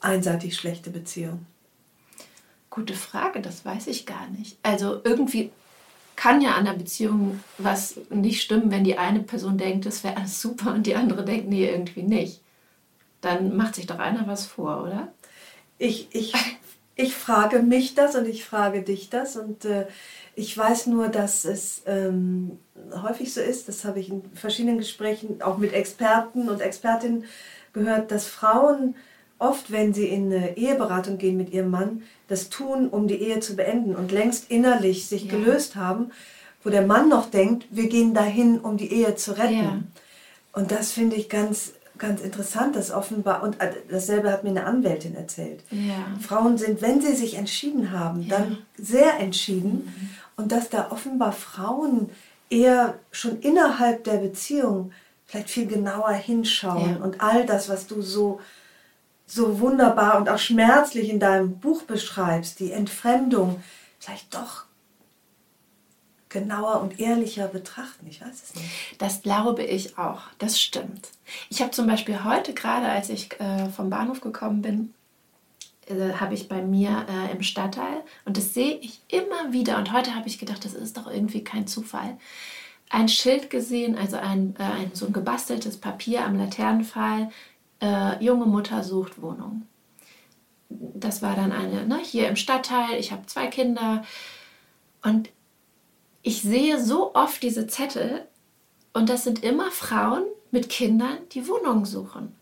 einseitig 0.00 0.54
schlechte 0.54 0.90
Beziehung? 0.90 1.46
Gute 2.68 2.92
Frage, 2.92 3.40
das 3.40 3.64
weiß 3.64 3.86
ich 3.86 4.04
gar 4.04 4.28
nicht. 4.28 4.58
Also 4.62 5.00
irgendwie 5.02 5.50
kann 6.18 6.40
ja 6.40 6.56
an 6.56 6.64
der 6.64 6.72
Beziehung 6.72 7.38
was 7.58 8.00
nicht 8.10 8.42
stimmen, 8.42 8.72
wenn 8.72 8.82
die 8.82 8.98
eine 8.98 9.20
Person 9.20 9.56
denkt, 9.56 9.86
das 9.86 10.02
wäre 10.02 10.16
alles 10.16 10.42
super 10.42 10.74
und 10.74 10.84
die 10.84 10.96
andere 10.96 11.24
denkt, 11.24 11.48
nee, 11.48 11.70
irgendwie 11.70 12.02
nicht. 12.02 12.42
Dann 13.20 13.56
macht 13.56 13.76
sich 13.76 13.86
doch 13.86 14.00
einer 14.00 14.26
was 14.26 14.44
vor, 14.44 14.82
oder? 14.82 15.12
Ich, 15.78 16.08
ich, 16.10 16.34
ich 16.96 17.14
frage 17.14 17.62
mich 17.62 17.94
das 17.94 18.16
und 18.16 18.26
ich 18.26 18.44
frage 18.44 18.82
dich 18.82 19.10
das 19.10 19.36
und 19.36 19.64
äh, 19.64 19.86
ich 20.34 20.58
weiß 20.58 20.88
nur, 20.88 21.06
dass 21.06 21.44
es 21.44 21.82
ähm, 21.86 22.58
häufig 23.00 23.32
so 23.32 23.40
ist, 23.40 23.68
das 23.68 23.84
habe 23.84 24.00
ich 24.00 24.08
in 24.08 24.24
verschiedenen 24.34 24.78
Gesprächen 24.78 25.40
auch 25.40 25.56
mit 25.56 25.72
Experten 25.72 26.48
und 26.48 26.60
Expertinnen 26.60 27.26
gehört, 27.72 28.10
dass 28.10 28.26
Frauen 28.26 28.96
oft, 29.38 29.70
wenn 29.70 29.94
sie 29.94 30.08
in 30.08 30.32
eine 30.32 30.56
Eheberatung 30.56 31.16
gehen 31.16 31.36
mit 31.36 31.52
ihrem 31.52 31.70
Mann, 31.70 32.02
das 32.28 32.50
tun, 32.50 32.88
um 32.88 33.08
die 33.08 33.20
Ehe 33.20 33.40
zu 33.40 33.56
beenden 33.56 33.96
und 33.96 34.12
längst 34.12 34.50
innerlich 34.50 35.06
sich 35.06 35.24
ja. 35.24 35.30
gelöst 35.30 35.76
haben, 35.76 36.10
wo 36.62 36.70
der 36.70 36.86
Mann 36.86 37.08
noch 37.08 37.30
denkt, 37.30 37.66
wir 37.70 37.88
gehen 37.88 38.14
dahin, 38.14 38.60
um 38.60 38.76
die 38.76 38.92
Ehe 38.92 39.14
zu 39.16 39.36
retten. 39.38 39.54
Ja. 39.54 39.82
Und 40.52 40.70
das 40.70 40.92
finde 40.92 41.16
ich 41.16 41.28
ganz 41.28 41.72
ganz 41.98 42.20
interessant, 42.20 42.76
dass 42.76 42.92
offenbar, 42.92 43.42
und 43.42 43.60
äh, 43.60 43.72
dasselbe 43.90 44.32
hat 44.32 44.44
mir 44.44 44.50
eine 44.50 44.64
Anwältin 44.64 45.14
erzählt. 45.14 45.62
Ja. 45.70 46.06
Frauen 46.20 46.56
sind, 46.56 46.80
wenn 46.80 47.00
sie 47.00 47.14
sich 47.14 47.34
entschieden 47.34 47.90
haben, 47.90 48.28
dann 48.28 48.58
sehr 48.78 49.18
entschieden. 49.18 49.92
Und 50.36 50.52
dass 50.52 50.70
da 50.70 50.90
offenbar 50.90 51.32
Frauen 51.32 52.10
eher 52.48 52.94
schon 53.10 53.40
innerhalb 53.40 54.04
der 54.04 54.18
Beziehung 54.18 54.92
vielleicht 55.26 55.50
viel 55.50 55.66
genauer 55.66 56.12
hinschauen 56.12 57.02
und 57.02 57.20
all 57.20 57.44
das, 57.44 57.68
was 57.68 57.86
du 57.86 58.00
so, 58.00 58.40
so 59.28 59.60
wunderbar 59.60 60.18
und 60.18 60.28
auch 60.28 60.38
schmerzlich 60.38 61.10
in 61.10 61.20
deinem 61.20 61.58
Buch 61.60 61.82
beschreibst, 61.82 62.58
die 62.60 62.72
Entfremdung, 62.72 63.62
vielleicht 64.00 64.34
doch 64.34 64.64
genauer 66.30 66.80
und 66.80 66.98
ehrlicher 66.98 67.46
betrachten. 67.46 68.06
Ich 68.08 68.20
weiß 68.20 68.42
es 68.42 68.54
nicht. 68.54 68.66
Das 68.98 69.22
glaube 69.22 69.62
ich 69.62 69.98
auch. 69.98 70.22
Das 70.38 70.60
stimmt. 70.60 71.08
Ich 71.50 71.60
habe 71.60 71.70
zum 71.70 71.86
Beispiel 71.86 72.24
heute 72.24 72.54
gerade, 72.54 72.88
als 72.88 73.08
ich 73.10 73.38
äh, 73.40 73.68
vom 73.70 73.90
Bahnhof 73.90 74.20
gekommen 74.20 74.62
bin, 74.62 74.94
äh, 75.86 76.14
habe 76.14 76.34
ich 76.34 76.48
bei 76.48 76.62
mir 76.62 77.06
äh, 77.08 77.32
im 77.32 77.42
Stadtteil, 77.42 78.02
und 78.24 78.36
das 78.36 78.54
sehe 78.54 78.76
ich 78.76 79.00
immer 79.08 79.52
wieder, 79.52 79.78
und 79.78 79.92
heute 79.92 80.14
habe 80.14 80.28
ich 80.28 80.38
gedacht, 80.38 80.64
das 80.64 80.74
ist 80.74 80.96
doch 80.96 81.10
irgendwie 81.10 81.44
kein 81.44 81.66
Zufall, 81.66 82.18
ein 82.90 83.08
Schild 83.08 83.50
gesehen, 83.50 83.96
also 83.96 84.16
ein, 84.16 84.54
äh, 84.58 84.62
ein 84.62 84.90
so 84.94 85.06
ein 85.06 85.12
gebasteltes 85.12 85.76
Papier 85.78 86.24
am 86.24 86.38
Laternenpfahl, 86.38 87.30
äh, 87.80 88.22
junge 88.22 88.46
Mutter 88.46 88.82
sucht 88.82 89.20
Wohnung. 89.20 89.66
Das 90.68 91.22
war 91.22 91.34
dann 91.34 91.52
eine, 91.52 91.86
ne, 91.86 91.98
hier 91.98 92.28
im 92.28 92.36
Stadtteil, 92.36 92.98
ich 92.98 93.12
habe 93.12 93.26
zwei 93.26 93.46
Kinder 93.46 94.04
und 95.02 95.30
ich 96.22 96.42
sehe 96.42 96.82
so 96.82 97.14
oft 97.14 97.42
diese 97.42 97.66
Zettel 97.66 98.26
und 98.92 99.08
das 99.08 99.24
sind 99.24 99.42
immer 99.42 99.70
Frauen 99.70 100.24
mit 100.50 100.68
Kindern, 100.68 101.18
die 101.32 101.46
Wohnungen 101.48 101.84
suchen. 101.84 102.34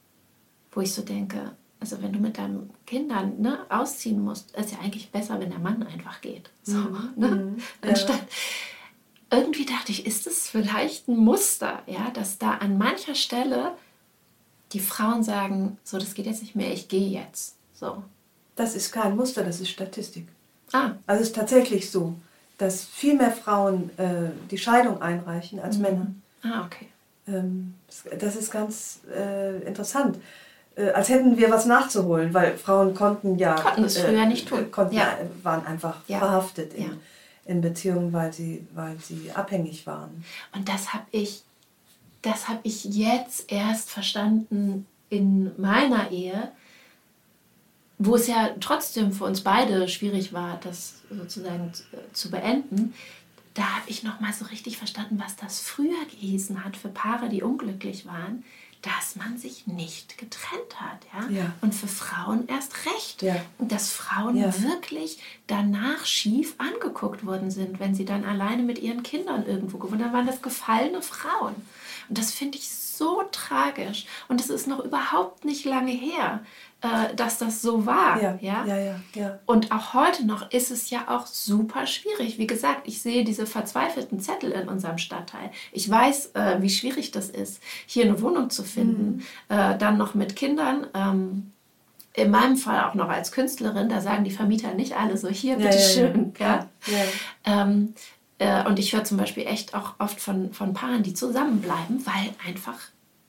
Wo 0.73 0.81
ich 0.81 0.93
so 0.93 1.03
denke, 1.03 1.53
also 1.81 2.03
wenn 2.03 2.13
du 2.13 2.19
mit 2.19 2.39
deinen 2.39 2.71
Kindern 2.87 3.41
ne, 3.41 3.59
ausziehen 3.69 4.23
musst, 4.23 4.57
ist 4.57 4.73
ja 4.73 4.79
eigentlich 4.79 5.11
besser, 5.11 5.39
wenn 5.41 5.51
der 5.51 5.59
Mann 5.59 5.83
einfach 5.83 6.21
geht. 6.21 6.51
So, 6.63 6.79
ne? 7.17 7.57
Anstatt, 7.83 8.27
irgendwie 9.31 9.67
dachte 9.67 9.93
ich, 9.93 10.07
ist 10.07 10.27
es 10.27 10.49
vielleicht 10.49 11.09
ein 11.09 11.17
Muster, 11.17 11.83
ja, 11.87 12.11
dass 12.11 12.39
da 12.39 12.53
an 12.53 12.79
mancher 12.79 13.15
Stelle 13.15 13.77
die 14.73 14.81
Frauen 14.81 15.23
sagen, 15.23 15.79
so, 15.85 15.99
das 15.99 16.15
geht 16.15 16.27
jetzt 16.27 16.43
nicht 16.43 16.57
mehr, 16.57 16.73
ich 16.73 16.89
gehe 16.89 17.09
jetzt. 17.09 17.57
So. 17.75 18.03
Das 18.57 18.75
ist 18.75 18.91
kein 18.93 19.17
Muster, 19.17 19.45
das 19.45 19.61
ist 19.61 19.69
Statistik. 19.71 20.27
Ah, 20.73 20.93
Also 21.07 21.23
es 21.23 21.29
ist 21.29 21.37
tatsächlich 21.37 21.91
so, 21.91 22.15
dass 22.59 22.85
viel 22.85 23.15
mehr 23.15 23.31
Frauen 23.31 23.91
äh, 23.99 24.31
die 24.51 24.59
Scheidung 24.59 25.01
einreichen 25.03 25.61
als 25.61 25.79
Männer. 25.79 26.07
ah, 26.43 26.65
okay. 26.65 26.89
Ähm, 27.29 27.75
das 28.19 28.37
ist 28.37 28.51
ganz 28.51 29.01
äh, 29.15 29.59
interessant. 29.63 30.19
Äh, 30.77 30.91
als 30.91 31.09
hätten 31.09 31.37
wir 31.37 31.51
was 31.51 31.67
nachzuholen, 31.67 32.33
weil 32.35 32.57
Frauen 32.57 32.95
konnten 32.95 33.37
ja... 33.39 33.55
Konnten 33.55 33.85
es 33.85 33.99
früher 33.99 34.27
nicht 34.27 34.49
tun. 34.49 34.71
Konnten, 34.71 34.95
Ja. 34.95 35.19
waren 35.43 35.67
einfach 35.67 35.97
Ja. 36.09 36.19
verhaftet 36.19 36.73
in, 36.75 36.85
Ja. 36.85 36.91
in 37.47 37.61
Beziehungen, 37.61 38.13
weil 38.13 38.33
sie, 38.33 38.67
weil 38.75 38.97
sie 39.01 39.31
abhängig 39.33 39.87
waren. 39.87 40.25
Und 40.55 40.69
das 40.69 40.93
habe 40.95 41.05
ich, 41.11 41.43
das 42.27 42.49
habe 42.49 42.61
ich 42.65 42.85
jetzt 42.85 43.51
erst 43.53 43.91
verstanden 43.91 44.87
in 45.11 45.53
meiner 45.61 46.11
Ehe, 46.11 46.51
wo 47.99 48.17
es 48.17 48.27
ja 48.27 48.51
trotzdem 48.61 49.13
für 49.13 49.25
uns 49.25 49.41
beide 49.43 49.89
schwierig 49.89 50.33
war, 50.33 50.59
das 50.63 50.97
sozusagen 51.09 51.73
zu, 52.13 52.29
äh, 52.29 52.31
beenden. 52.31 52.95
Da 53.55 53.63
habe 53.63 53.89
ich 53.89 54.03
noch 54.03 54.21
mal 54.21 54.33
so 54.33 54.45
richtig 54.47 54.77
verstanden, 54.77 55.23
was 55.25 55.37
das 55.37 55.61
früher 55.61 56.05
gehießen 56.11 56.63
hat 56.65 56.77
für 56.77 56.89
Paare, 56.89 57.29
die 57.31 57.43
unglücklich 57.43 58.05
waren, 58.05 58.45
dass 58.83 59.17
man 59.17 59.39
sich 59.39 59.67
nicht 59.67 60.19
getrennt 60.19 60.79
hat, 60.81 60.99
ja. 61.15 61.29
Ja. 61.37 61.53
Und 61.63 61.75
für 61.75 61.89
Frauen 61.89 62.47
erst 62.49 62.75
recht. 62.87 63.23
Ja. 63.23 63.37
Und 63.59 63.73
dass 63.73 63.91
Frauen 63.91 64.37
Ja. 64.37 64.53
wirklich 64.63 65.19
danach 65.47 66.05
schief 66.05 66.55
angeguckt 66.59 67.25
worden 67.25 67.51
sind, 67.51 67.81
wenn 67.81 67.95
sie 67.95 68.05
dann 68.05 68.25
alleine 68.25 68.63
mit 68.63 68.79
ihren 68.79 69.03
Kindern 69.03 69.47
irgendwo 69.47 69.79
gewohnt 69.79 70.03
haben. 70.03 70.13
Dann 70.13 70.13
waren 70.13 70.27
das 70.27 70.43
gefallene 70.43 71.01
Frauen. 71.03 71.55
Und 72.09 72.19
das 72.19 72.33
finde 72.33 72.59
ich 72.59 72.69
so 72.71 73.23
tragisch. 73.31 74.07
Und 74.29 74.41
es 74.41 74.49
ist 74.51 74.67
noch 74.67 74.81
überhaupt 74.85 75.45
nicht 75.45 75.65
lange 75.65 75.93
her, 75.93 76.41
äh, 76.81 77.15
dass 77.15 77.39
das 77.39 77.61
so 77.63 77.85
war. 77.85 78.23
Ja, 78.23 78.39
Ja? 78.41 78.65
ja, 78.65 79.01
ja. 79.15 79.39
Und 79.47 79.73
auch 79.73 79.93
heute 79.95 80.25
noch 80.25 80.51
ist 80.51 80.71
es 80.71 80.89
ja 80.91 81.05
auch 81.09 81.27
super 81.27 81.87
schwierig. 81.87 82.39
Wie 82.39 82.47
gesagt, 82.47 82.83
ich 82.89 83.03
sehe 83.03 83.25
diese 83.25 83.47
verzweifelten 83.47 84.21
Zettel 84.21 84.53
in 84.53 84.69
unserem 84.69 84.99
Stadtteil. 84.99 85.51
Ich 85.73 85.91
weiß, 85.91 86.31
äh, 86.35 86.57
wie 86.61 86.71
schwierig 86.71 87.11
das 87.11 87.29
ist, 87.29 87.61
hier 87.87 88.05
eine 88.05 88.21
Wohnung 88.23 88.51
zu 88.51 88.63
finden. 88.65 89.25
Mhm. 89.49 89.57
Äh, 89.57 89.77
dann 89.79 89.99
noch 89.99 90.15
mit 90.15 90.37
Kindern. 90.37 90.87
Ähm, 90.95 91.53
in 92.15 92.31
meinem 92.31 92.57
Fall 92.57 92.83
auch 92.85 92.95
noch 92.95 93.11
als 93.11 93.31
Künstlerin, 93.31 93.91
da 93.91 94.01
sagen 94.01 94.25
die 94.25 94.31
Vermieter 94.31 94.73
nicht 94.73 94.97
alle 94.97 95.19
so, 95.19 95.29
hier, 95.29 95.57
bitteschön. 95.57 96.33
ja, 96.39 96.67
ja. 96.87 96.95
Ja. 97.45 97.63
Ähm, 97.63 97.93
äh, 97.93 98.01
und 98.69 98.79
ich 98.79 98.93
höre 98.93 99.05
zum 99.05 99.17
Beispiel 99.17 99.47
echt 99.47 99.75
auch 99.75 99.95
oft 99.99 100.21
von, 100.21 100.53
von 100.53 100.75
Paaren, 100.75 101.03
die 101.03 101.15
zusammenbleiben, 101.15 102.05
weil 102.07 102.35
einfach 102.47 102.79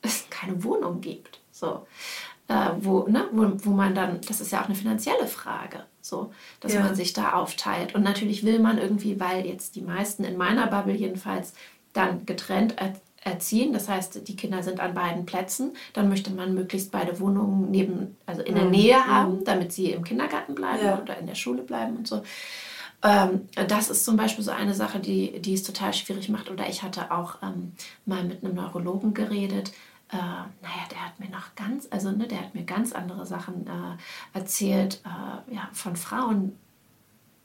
es 0.02 0.26
keine 0.30 0.62
Wohnung 0.64 1.00
gibt. 1.00 1.40
So. 1.50 1.86
Äh, 2.48 2.70
wo, 2.80 3.06
ne, 3.08 3.26
wo, 3.32 3.50
wo 3.64 3.70
man 3.70 3.94
dann, 3.94 4.20
das 4.26 4.40
ist 4.40 4.52
ja 4.52 4.60
auch 4.62 4.66
eine 4.66 4.74
finanzielle 4.74 5.26
Frage, 5.26 5.84
so, 6.00 6.32
dass 6.60 6.72
Ja. 6.74 6.80
man 6.80 6.94
sich 6.94 7.12
da 7.12 7.32
aufteilt. 7.32 7.94
Und 7.94 8.02
natürlich 8.02 8.44
will 8.44 8.58
man 8.58 8.78
irgendwie, 8.78 9.18
weil 9.20 9.44
jetzt 9.46 9.76
die 9.76 9.82
meisten 9.82 10.24
in 10.24 10.36
meiner 10.36 10.66
Bubble 10.66 10.94
jedenfalls 10.94 11.52
dann 11.92 12.24
getrennt 12.26 12.74
er 12.78 12.94
erziehen, 13.24 13.72
das 13.74 13.88
heißt, 13.88 14.26
die 14.28 14.36
Kinder 14.36 14.62
sind 14.62 14.78
an 14.80 14.94
beiden 14.94 15.26
Plätzen, 15.26 15.72
dann 15.92 16.08
möchte 16.08 16.30
man 16.30 16.54
möglichst 16.54 16.90
beide 16.92 17.18
Wohnungen 17.20 17.70
neben, 17.70 18.16
also 18.24 18.40
in 18.42 18.54
der 18.54 18.64
Nähe 18.66 19.06
haben, 19.06 19.44
damit 19.44 19.72
sie 19.72 19.90
im 19.90 20.04
Kindergarten 20.04 20.54
bleiben 20.54 20.84
Ja. 20.86 21.02
oder 21.02 21.18
in 21.18 21.26
der 21.26 21.34
Schule 21.34 21.62
bleiben 21.62 21.96
und 21.96 22.06
so. 22.08 22.22
Ähm, 23.02 23.48
das 23.68 23.90
ist 23.90 24.04
zum 24.04 24.16
Beispiel 24.16 24.44
so 24.44 24.50
eine 24.50 24.74
Sache, 24.74 25.00
die, 25.00 25.40
die 25.40 25.54
es 25.54 25.62
total 25.62 25.94
schwierig 25.94 26.28
macht. 26.28 26.50
Oder 26.50 26.68
ich 26.68 26.82
hatte 26.82 27.10
auch 27.10 27.36
ähm, 27.42 27.72
mal 28.06 28.24
mit 28.24 28.44
einem 28.44 28.54
Neurologen 28.54 29.14
geredet. 29.14 29.72
Äh, 30.10 30.16
naja, 30.16 30.86
der 30.90 31.04
hat 31.04 31.20
mir 31.20 31.28
noch 31.28 31.54
ganz, 31.54 31.86
also 31.90 32.10
ne, 32.10 32.26
der 32.26 32.40
hat 32.40 32.54
mir 32.54 32.64
ganz 32.64 32.92
andere 32.92 33.26
Sachen 33.26 33.66
äh, 33.66 34.38
erzählt, 34.38 35.02
äh, 35.04 35.54
ja, 35.54 35.68
von 35.72 35.96
Frauen, 35.96 36.58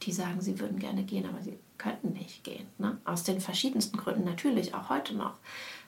die 0.01 0.13
sagen, 0.13 0.41
sie 0.41 0.59
würden 0.59 0.79
gerne 0.79 1.03
gehen, 1.03 1.27
aber 1.27 1.41
sie 1.41 1.59
könnten 1.77 2.13
nicht 2.13 2.43
gehen. 2.43 2.67
Ne? 2.77 2.97
Aus 3.05 3.23
den 3.23 3.41
verschiedensten 3.41 3.97
Gründen, 3.97 4.23
natürlich 4.23 4.73
auch 4.73 4.89
heute 4.89 5.15
noch. 5.15 5.33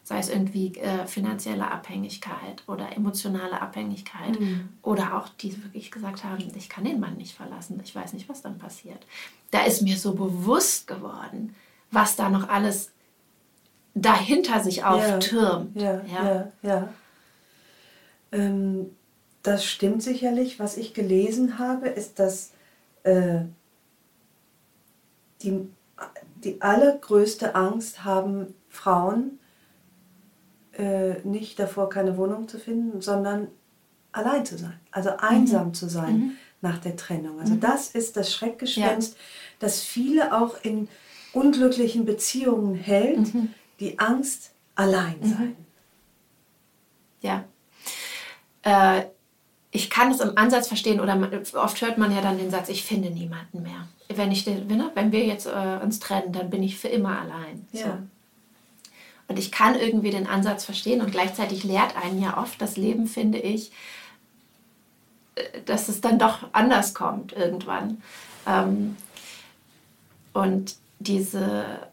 Sei 0.05 0.19
es 0.19 0.29
irgendwie 0.29 0.75
äh, 0.75 1.07
finanzielle 1.07 1.71
Abhängigkeit 1.71 2.61
oder 2.67 2.95
emotionale 2.95 3.59
Abhängigkeit 3.59 4.37
oder 4.83 5.17
auch 5.17 5.29
die 5.29 5.63
wirklich 5.63 5.89
gesagt 5.89 6.23
haben, 6.23 6.43
ich 6.55 6.69
kann 6.69 6.83
den 6.83 6.99
Mann 6.99 7.17
nicht 7.17 7.35
verlassen, 7.35 7.81
ich 7.83 7.95
weiß 7.95 8.13
nicht, 8.13 8.29
was 8.29 8.43
dann 8.43 8.59
passiert. 8.59 9.03
Da 9.49 9.63
ist 9.63 9.81
mir 9.81 9.97
so 9.97 10.13
bewusst 10.13 10.85
geworden, 10.85 11.55
was 11.89 12.15
da 12.15 12.29
noch 12.29 12.49
alles 12.49 12.91
dahinter 13.95 14.59
sich 14.59 14.83
auftürmt. 14.83 15.75
Ja, 15.75 16.03
ja, 16.05 16.51
ja. 16.61 16.89
Ähm, 18.31 18.95
das 19.41 19.65
stimmt 19.65 20.03
sicherlich. 20.03 20.59
Was 20.59 20.77
ich 20.77 20.93
gelesen 20.93 21.57
habe, 21.57 21.87
ist, 21.87 22.19
dass 22.19 22.51
äh, 23.01 23.39
die, 25.41 25.67
die 26.43 26.61
allergrößte 26.61 27.55
Angst 27.55 28.03
haben 28.03 28.53
Frauen 28.69 29.39
äh, 30.77 31.15
nicht 31.23 31.59
davor, 31.59 31.89
keine 31.89 32.17
Wohnung 32.17 32.47
zu 32.47 32.59
finden, 32.59 33.01
sondern 33.01 33.47
allein 34.11 34.45
zu 34.45 34.57
sein, 34.57 34.79
also 34.91 35.11
einsam 35.17 35.73
zu 35.73 35.89
sein 35.89 36.37
nach 36.61 36.79
der 36.79 36.95
Trennung. 36.95 37.39
Also 37.39 37.55
das 37.55 37.89
ist 37.89 38.17
das 38.17 38.33
Schreckgespenst, 38.33 39.17
das 39.59 39.81
viele 39.81 40.35
auch 40.35 40.55
in 40.63 40.87
unglücklichen 41.33 42.05
Beziehungen 42.05 42.75
hält, 42.75 43.27
die 43.79 43.99
Angst, 43.99 44.51
allein 44.75 45.15
sein. 45.21 45.55
Ja. 47.21 47.45
Äh, 48.63 49.05
ich 49.71 49.89
kann 49.89 50.11
es 50.11 50.19
im 50.21 50.37
Ansatz 50.37 50.67
verstehen 50.67 50.99
oder 50.99 51.15
man, 51.15 51.31
oft 51.53 51.81
hört 51.81 51.97
man 51.97 52.13
ja 52.13 52.21
dann 52.21 52.37
den 52.37 52.51
Satz, 52.51 52.69
ich 52.69 52.83
finde 52.83 53.09
niemanden 53.09 53.61
mehr. 53.61 53.87
Wenn, 54.07 54.31
ich 54.31 54.45
ne, 54.45 54.91
wenn 54.93 55.11
wir 55.11 55.25
jetzt 55.25 55.47
äh, 55.47 55.79
uns 55.83 55.99
trennen, 55.99 56.31
dann 56.31 56.49
bin 56.49 56.63
ich 56.63 56.77
für 56.77 56.87
immer 56.87 57.19
allein. 57.19 57.67
So. 57.73 57.85
Und 59.27 59.39
ich 59.39 59.51
kann 59.51 59.75
irgendwie 59.75 60.11
den 60.11 60.27
Ansatz 60.27 60.65
verstehen 60.65 61.01
und 61.01 61.11
gleichzeitig 61.11 61.63
lehrt 61.63 61.95
einen 61.95 62.21
ja 62.21 62.37
oft 62.37 62.61
das 62.61 62.77
Leben, 62.77 63.07
finde 63.07 63.39
ich, 63.39 63.71
dass 65.65 65.89
es 65.89 66.01
dann 66.01 66.19
doch 66.19 66.47
anders 66.53 66.93
kommt 66.93 67.33
irgendwann. 67.33 68.01
Ähm, 68.47 68.95
und 70.33 70.75
diese, 70.99 71.87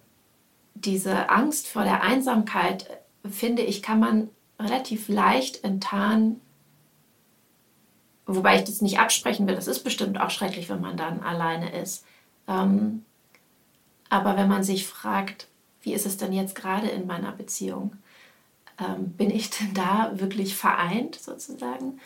diese 0.74 1.30
Angst 1.30 1.68
vor 1.68 1.84
der 1.84 2.02
Einsamkeit, 2.02 2.86
finde 3.28 3.62
ich, 3.62 3.82
kann 3.82 4.00
man 4.00 4.28
relativ 4.58 5.08
leicht 5.08 5.64
enttarnen. 5.64 6.40
Wobei 8.26 8.56
ich 8.56 8.64
das 8.64 8.80
nicht 8.80 8.98
absprechen 8.98 9.46
will, 9.46 9.54
das 9.54 9.66
ist 9.66 9.82
bestimmt 9.84 10.20
auch 10.20 10.30
schrecklich, 10.30 10.68
wenn 10.68 10.80
man 10.80 10.96
dann 10.96 11.20
alleine 11.20 11.72
ist. 11.80 12.04
Ähm, 12.46 13.04
aber 14.08 14.36
wenn 14.36 14.48
man 14.48 14.62
sich 14.62 14.86
fragt, 14.86 15.48
wie 15.82 15.94
ist 15.94 16.06
es 16.06 16.16
denn 16.16 16.32
jetzt 16.32 16.54
gerade 16.54 16.88
in 16.88 17.06
meiner 17.06 17.32
Beziehung? 17.32 17.96
ähm, 18.78 19.10
bin 19.12 19.30
ich 19.30 19.50
denn 19.50 19.74
da 19.74 20.12
wirklich 20.14 20.56
vereint 20.56 21.16
sozusagen? 21.16 22.00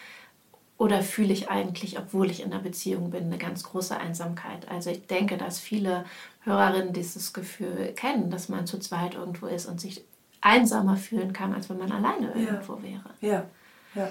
Oder 0.79 1.03
fühle 1.03 1.33
ich 1.33 1.49
eigentlich, 1.49 1.99
obwohl 1.99 2.31
ich 2.31 2.43
in 2.43 2.53
einer 2.53 2.63
Beziehung 2.63 3.11
bin, 3.11 3.25
eine 3.25 3.39
ganz 3.39 3.63
große 3.63 3.97
Einsamkeit? 3.97 4.69
Also 4.69 4.91
ich 4.91 5.07
denke, 5.07 5.39
dass 5.39 5.59
viele 5.59 6.05
Hörerinnen 6.43 6.93
dieses 6.93 7.33
Gefühl 7.33 7.93
kennen, 7.97 8.31
dass 8.31 8.49
man 8.49 8.67
zu 8.67 8.79
zweit 8.79 9.15
irgendwo 9.15 9.47
ist 9.47 9.67
und 9.67 9.81
sich 9.81 10.05
einsamer 10.43 10.97
fühlen 10.97 11.33
kann, 11.33 11.55
als 11.55 11.71
wenn 11.71 11.79
man 11.79 11.93
alleine 11.93 12.33
irgendwo 12.35 12.77
ja. 12.77 12.83
wäre. 12.83 13.11
Ja, 13.21 13.45
ja. 13.95 14.11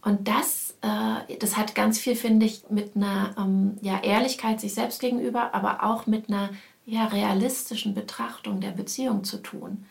Und 0.00 0.28
das, 0.28 0.76
äh, 0.80 1.36
das 1.38 1.56
hat 1.56 1.74
ganz 1.74 1.98
viel, 1.98 2.14
finde 2.14 2.46
ich, 2.46 2.62
mit 2.70 2.96
einer 2.96 3.34
ähm, 3.36 3.76
ja, 3.82 4.00
Ehrlichkeit 4.02 4.60
sich 4.60 4.72
selbst 4.72 5.00
gegenüber, 5.00 5.54
aber 5.54 5.84
auch 5.84 6.06
mit 6.06 6.28
einer 6.28 6.50
ja, 6.88 7.04
realistischen 7.04 7.94
Betrachtung 7.94 8.60
der 8.60 8.70
Beziehung 8.70 9.22
zu 9.22 9.42
tun. 9.42 9.84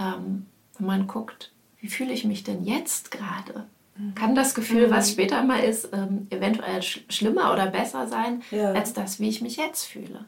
Ähm, 0.00 0.46
wenn 0.78 0.86
man 0.86 1.06
guckt, 1.06 1.52
wie 1.78 1.88
fühle 1.88 2.12
ich 2.12 2.24
mich 2.24 2.42
denn 2.42 2.64
jetzt 2.64 3.10
gerade? 3.10 3.66
Mhm. 3.96 4.14
Kann 4.14 4.34
das 4.34 4.54
Gefühl, 4.54 4.90
was 4.90 5.08
mhm. 5.08 5.12
später 5.12 5.42
mal 5.44 5.58
ist, 5.58 5.90
ähm, 5.92 6.26
eventuell 6.30 6.82
sch 6.82 7.04
schlimmer 7.10 7.52
oder 7.52 7.66
besser 7.66 8.08
sein, 8.08 8.42
ja. 8.50 8.72
als 8.72 8.94
das, 8.94 9.20
wie 9.20 9.28
ich 9.28 9.42
mich 9.42 9.56
jetzt 9.56 9.84
fühle? 9.84 10.24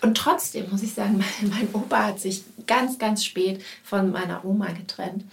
Und 0.00 0.16
trotzdem 0.16 0.70
muss 0.70 0.82
ich 0.82 0.94
sagen, 0.94 1.18
mein, 1.18 1.50
mein 1.50 1.68
Opa 1.74 2.06
hat 2.06 2.20
sich 2.20 2.42
ganz, 2.66 2.98
ganz 2.98 3.22
spät 3.22 3.62
von 3.82 4.10
meiner 4.12 4.46
Oma 4.46 4.68
getrennt. 4.72 5.24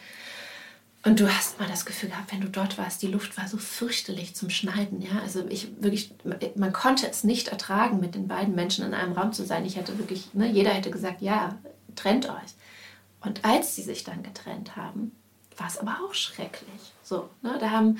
Und 1.04 1.20
du 1.20 1.28
hast 1.28 1.60
mal 1.60 1.68
das 1.68 1.86
Gefühl 1.86 2.10
gehabt, 2.10 2.32
wenn 2.32 2.42
du 2.42 2.50
dort 2.50 2.78
warst, 2.78 3.02
die 3.02 3.08
Luft 3.08 3.36
war 3.38 3.48
so 3.48 3.58
fürchterlich 3.58 4.36
zum 4.36 4.52
Schneiden. 4.52 5.02
Ja? 5.02 5.20
Also 5.24 5.46
ich 5.50 5.82
wirklich, 5.82 6.14
man 6.56 6.74
konnte 6.74 7.10
es 7.10 7.24
nicht 7.24 7.48
ertragen, 7.48 8.00
mit 8.00 8.14
den 8.14 8.28
beiden 8.28 8.54
Menschen 8.54 8.86
in 8.86 8.94
einem 8.94 9.14
Raum 9.14 9.34
zu 9.34 9.44
sein. 9.44 9.66
Ich 9.66 9.78
hätte 9.78 9.98
wirklich, 9.98 10.34
ne, 10.34 10.48
jeder 10.48 10.70
hätte 10.70 10.92
gesagt, 10.92 11.22
ja, 11.22 11.58
trennt 11.96 12.30
euch. 12.30 12.54
Und 13.22 13.44
als 13.44 13.76
sie 13.76 13.82
sich 13.82 14.04
dann 14.04 14.22
getrennt 14.22 14.76
haben, 14.76 15.12
war 15.58 15.68
es 15.68 15.80
aber 15.80 15.98
auch 16.06 16.14
schrecklich. 16.14 16.94
So, 17.04 17.30
ne, 17.42 17.58
da 17.60 17.72
haben, 17.72 17.98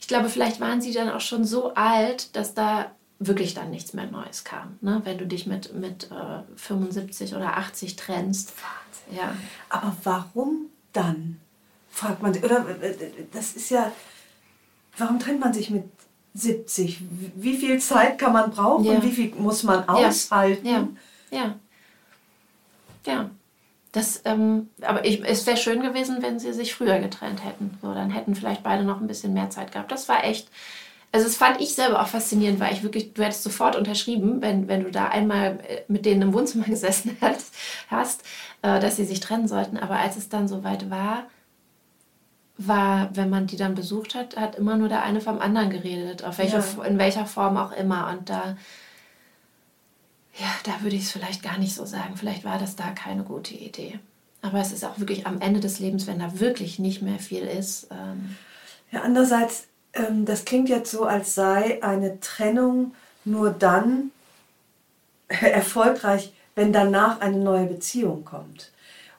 ich 0.00 0.08
glaube, 0.08 0.28
vielleicht 0.28 0.60
waren 0.60 0.80
sie 0.80 0.92
dann 0.92 1.10
auch 1.10 1.20
schon 1.20 1.44
so 1.44 1.74
alt, 1.74 2.34
dass 2.34 2.54
da 2.54 2.90
wirklich 3.20 3.54
dann 3.54 3.70
nichts 3.70 3.92
mehr 3.92 4.06
Neues 4.06 4.42
kam. 4.42 4.78
Ne? 4.80 5.00
Wenn 5.04 5.18
du 5.18 5.26
dich 5.26 5.46
mit, 5.46 5.74
mit 5.74 6.10
äh, 6.10 6.42
75 6.56 7.34
oder 7.34 7.56
80 7.56 7.94
trennst. 7.94 8.52
Wahnsinn. 8.56 9.22
Ja. 9.22 9.36
Aber 9.68 9.96
warum 10.02 10.66
dann? 10.92 11.40
Fragt 11.92 12.22
man 12.22 12.34
sich. 12.34 12.42
Oder 12.42 12.66
äh, 12.80 12.94
das 13.32 13.52
ist 13.52 13.70
ja. 13.70 13.92
Warum 14.96 15.20
trennt 15.20 15.40
man 15.40 15.54
sich 15.54 15.70
mit 15.70 15.84
70? 16.34 17.00
Wie 17.36 17.56
viel 17.56 17.78
Zeit 17.80 18.18
kann 18.18 18.32
man 18.32 18.50
brauchen? 18.50 18.84
Ja. 18.84 19.02
Wie 19.02 19.12
viel 19.12 19.34
muss 19.36 19.62
man 19.62 19.88
aushalten? 19.88 20.66
Ja, 20.66 20.88
ja. 21.30 21.38
Ja. 21.38 21.54
ja. 23.06 23.30
Das, 23.92 24.22
ähm, 24.24 24.70
aber 24.80 25.04
ich, 25.04 25.22
es 25.22 25.46
wäre 25.46 25.58
schön 25.58 25.82
gewesen, 25.82 26.18
wenn 26.22 26.38
sie 26.38 26.54
sich 26.54 26.74
früher 26.74 26.98
getrennt 26.98 27.44
hätten. 27.44 27.78
So, 27.82 27.92
dann 27.92 28.10
hätten 28.10 28.34
vielleicht 28.34 28.62
beide 28.62 28.84
noch 28.84 29.00
ein 29.00 29.06
bisschen 29.06 29.34
mehr 29.34 29.50
Zeit 29.50 29.70
gehabt. 29.72 29.92
Das 29.92 30.08
war 30.08 30.24
echt 30.24 30.48
also 31.12 31.26
das 31.26 31.36
fand 31.36 31.60
ich 31.60 31.74
selber 31.74 32.00
auch 32.00 32.08
faszinierend, 32.08 32.58
weil 32.58 32.72
ich 32.72 32.82
wirklich, 32.82 33.12
du 33.12 33.22
hättest 33.22 33.42
sofort 33.42 33.76
unterschrieben, 33.76 34.40
wenn, 34.40 34.66
wenn 34.66 34.82
du 34.82 34.90
da 34.90 35.08
einmal 35.08 35.60
äh, 35.68 35.82
mit 35.86 36.06
denen 36.06 36.22
im 36.22 36.32
Wohnzimmer 36.32 36.64
gesessen 36.68 37.18
hast, 37.20 37.54
hast 37.88 38.22
äh, 38.62 38.80
dass 38.80 38.96
sie 38.96 39.04
sich 39.04 39.20
trennen 39.20 39.46
sollten. 39.46 39.76
Aber 39.76 39.98
als 39.98 40.16
es 40.16 40.30
dann 40.30 40.48
soweit 40.48 40.90
war, 40.90 41.24
war, 42.58 43.14
wenn 43.14 43.30
man 43.30 43.46
die 43.46 43.56
dann 43.56 43.74
besucht 43.74 44.14
hat, 44.14 44.36
hat 44.36 44.56
immer 44.56 44.76
nur 44.76 44.88
der 44.88 45.02
eine 45.02 45.20
vom 45.20 45.38
anderen 45.38 45.70
geredet, 45.70 46.24
auf 46.24 46.38
welche, 46.38 46.58
ja. 46.58 46.84
in 46.84 46.98
welcher 46.98 47.26
Form 47.26 47.56
auch 47.56 47.72
immer. 47.72 48.10
Und 48.10 48.28
da, 48.28 48.56
ja, 50.34 50.46
da 50.64 50.82
würde 50.82 50.96
ich 50.96 51.02
es 51.02 51.12
vielleicht 51.12 51.42
gar 51.42 51.58
nicht 51.58 51.74
so 51.74 51.84
sagen. 51.84 52.16
Vielleicht 52.16 52.44
war 52.44 52.58
das 52.58 52.76
da 52.76 52.90
keine 52.90 53.24
gute 53.24 53.54
Idee. 53.54 53.98
Aber 54.42 54.58
es 54.58 54.72
ist 54.72 54.84
auch 54.84 54.98
wirklich 54.98 55.26
am 55.26 55.40
Ende 55.40 55.60
des 55.60 55.78
Lebens, 55.78 56.06
wenn 56.06 56.18
da 56.18 56.40
wirklich 56.40 56.78
nicht 56.78 57.02
mehr 57.02 57.18
viel 57.18 57.44
ist. 57.44 57.88
Ähm 57.90 58.36
ja, 58.90 59.02
andererseits 59.02 59.66
ähm, 59.94 60.24
das 60.24 60.44
klingt 60.44 60.68
jetzt 60.68 60.90
so, 60.90 61.04
als 61.04 61.34
sei 61.34 61.82
eine 61.82 62.20
Trennung 62.20 62.94
nur 63.24 63.50
dann 63.50 64.10
erfolgreich, 65.28 66.32
wenn 66.54 66.72
danach 66.72 67.20
eine 67.20 67.38
neue 67.38 67.66
Beziehung 67.66 68.24
kommt. 68.24 68.71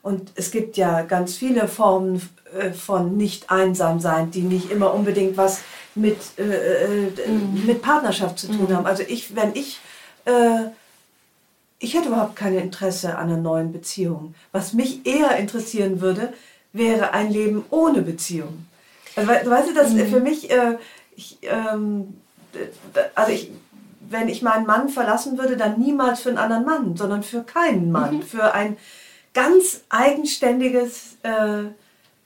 Und 0.03 0.33
es 0.35 0.51
gibt 0.51 0.75
ja 0.75 1.01
ganz 1.01 1.35
viele 1.37 1.67
Formen 1.67 2.21
äh, 2.59 2.71
von 2.71 3.17
nicht 3.17 3.49
einsam 3.49 4.01
sein, 4.01 4.31
die 4.31 4.41
nicht 4.41 4.69
immer 4.69 4.93
unbedingt 4.93 5.37
was 5.37 5.61
mit, 5.95 6.17
äh, 6.37 7.05
äh, 7.05 7.27
mhm. 7.27 7.65
mit 7.65 7.81
Partnerschaft 7.81 8.37
zu 8.37 8.47
tun 8.47 8.67
mhm. 8.67 8.75
haben. 8.75 8.85
Also 8.85 9.03
ich, 9.07 9.33
wenn 9.33 9.55
ich, 9.55 9.79
äh, 10.25 10.65
ich 11.79 11.93
hätte 11.93 12.09
überhaupt 12.09 12.35
kein 12.35 12.53
Interesse 12.53 13.17
an 13.17 13.29
einer 13.29 13.37
neuen 13.37 13.71
Beziehung. 13.71 14.35
Was 14.51 14.73
mich 14.73 15.05
eher 15.05 15.37
interessieren 15.37 16.01
würde, 16.01 16.33
wäre 16.73 17.13
ein 17.13 17.31
Leben 17.31 17.63
ohne 17.69 18.01
Beziehung. 18.01 18.65
Also, 19.15 19.29
weißt 19.29 19.69
du, 19.69 19.73
das 19.73 19.91
mhm. 19.91 20.07
für 20.07 20.19
mich, 20.19 20.51
äh, 20.51 20.77
ich, 21.15 21.37
ähm, 21.43 22.15
also 23.15 23.31
ich, 23.31 23.51
wenn 24.09 24.27
ich 24.27 24.41
meinen 24.41 24.65
Mann 24.65 24.89
verlassen 24.89 25.37
würde, 25.37 25.55
dann 25.55 25.79
niemals 25.79 26.19
für 26.19 26.29
einen 26.29 26.39
anderen 26.39 26.65
Mann, 26.65 26.97
sondern 26.97 27.23
für 27.23 27.43
keinen 27.43 27.89
Mann, 27.89 28.17
mhm. 28.17 28.23
für 28.23 28.53
ein 28.53 28.75
ganz 29.33 29.81
eigenständiges 29.89 31.17
äh, 31.23 31.63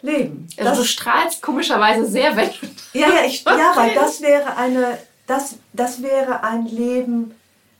Leben. 0.01 0.47
Also 0.57 0.69
das, 0.69 0.77
du 0.79 0.85
strahlst 0.85 1.41
komischerweise 1.41 2.05
sehr 2.05 2.35
weg. 2.35 2.53
Ja, 2.93 3.09
ja, 3.09 3.25
ich, 3.25 3.43
ja, 3.43 3.71
weil 3.75 3.93
das 3.95 4.21
wäre 4.21 4.57
eine, 4.57 4.97
das, 5.25 5.55
das 5.73 6.01
wäre 6.01 6.43
ein 6.43 6.65
Leben, 6.67 7.35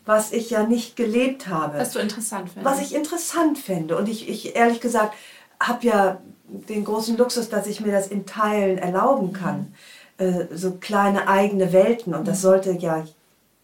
was 0.05 0.31
ich 0.31 0.49
ja 0.49 0.63
nicht 0.63 0.95
gelebt 0.95 1.47
habe. 1.47 1.77
Was 1.77 1.91
du 1.91 1.99
interessant 1.99 2.49
findest. 2.49 2.65
Was 2.65 2.81
ich 2.81 2.95
interessant 2.95 3.57
fände. 3.57 3.97
Und 3.97 4.07
ich, 4.07 4.29
ich 4.29 4.55
ehrlich 4.55 4.79
gesagt, 4.79 5.13
habe 5.59 5.85
ja 5.85 6.21
den 6.47 6.85
großen 6.85 7.17
Luxus, 7.17 7.49
dass 7.49 7.67
ich 7.67 7.81
mir 7.81 7.91
das 7.91 8.07
in 8.07 8.25
Teilen 8.25 8.77
erlauben 8.77 9.33
kann. 9.33 9.73
Äh, 10.17 10.45
so 10.53 10.77
kleine 10.79 11.27
eigene 11.27 11.73
Welten. 11.73 12.15
Und 12.15 12.27
das 12.27 12.41
sollte 12.41 12.71
ja 12.71 13.05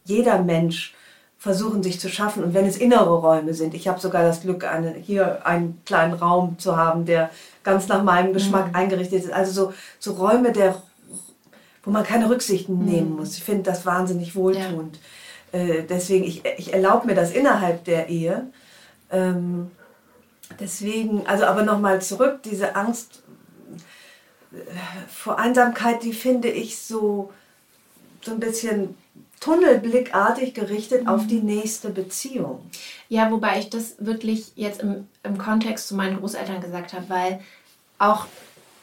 jeder 0.03 0.39
Mensch 0.39 0.93
versuchen 1.43 1.83
sich 1.83 1.99
zu 1.99 2.07
schaffen. 2.07 2.41
Und 2.41 2.53
wenn 2.53 2.65
es 2.65 2.77
innere 2.77 3.19
Räume 3.19 3.53
sind, 3.53 3.73
ich 3.73 3.89
habe 3.89 3.99
sogar 3.99 4.23
das 4.23 4.41
Glück, 4.41 4.63
eine, 4.63 4.93
hier 4.93 5.45
einen 5.45 5.81
kleinen 5.85 6.13
Raum 6.13 6.57
zu 6.57 6.77
haben, 6.77 7.05
der 7.05 7.29
ganz 7.63 7.89
nach 7.89 8.01
meinem 8.01 8.33
Geschmack 8.33 8.69
mhm. 8.69 8.75
eingerichtet 8.75 9.25
ist. 9.25 9.33
Also 9.33 9.51
so, 9.51 9.73
so 9.99 10.13
Räume, 10.13 10.53
der, 10.53 10.81
wo 11.83 11.91
man 11.91 12.05
keine 12.05 12.29
Rücksichten 12.29 12.79
mhm. 12.79 12.85
nehmen 12.85 13.15
muss. 13.17 13.35
Ich 13.35 13.43
finde 13.43 13.63
das 13.63 13.85
wahnsinnig 13.85 14.37
wohltuend. 14.37 14.99
Ja. 15.51 15.59
Äh, 15.59 15.83
deswegen, 15.83 16.23
ich, 16.23 16.43
ich 16.57 16.73
erlaube 16.73 17.07
mir 17.07 17.15
das 17.15 17.31
innerhalb 17.31 17.83
der 17.83 18.07
Ehe. 18.07 18.47
Ähm, 19.11 19.69
Deswegen, 20.59 21.25
also 21.27 21.45
aber 21.45 21.63
nochmal 21.63 22.01
zurück, 22.01 22.41
diese 22.43 22.75
Angst 22.75 23.23
äh, 24.53 24.57
vor 25.09 25.39
Einsamkeit, 25.39 26.03
die 26.03 26.13
finde 26.13 26.49
ich 26.49 26.77
so, 26.77 27.31
so 28.21 28.31
ein 28.31 28.39
bisschen 28.39 28.95
tunnelblickartig 29.43 30.53
gerichtet 30.53 31.03
mhm. 31.03 31.09
auf 31.09 31.27
die 31.27 31.41
nächste 31.41 31.89
Beziehung. 31.89 32.61
Ja, 33.09 33.29
wobei 33.31 33.59
ich 33.59 33.69
das 33.69 33.95
wirklich 33.99 34.53
jetzt 34.55 34.81
im, 34.81 35.07
im 35.23 35.37
Kontext 35.37 35.87
zu 35.87 35.95
meinen 35.95 36.19
Großeltern 36.19 36.61
gesagt 36.61 36.93
habe, 36.93 37.09
weil 37.09 37.41
auch 37.99 38.25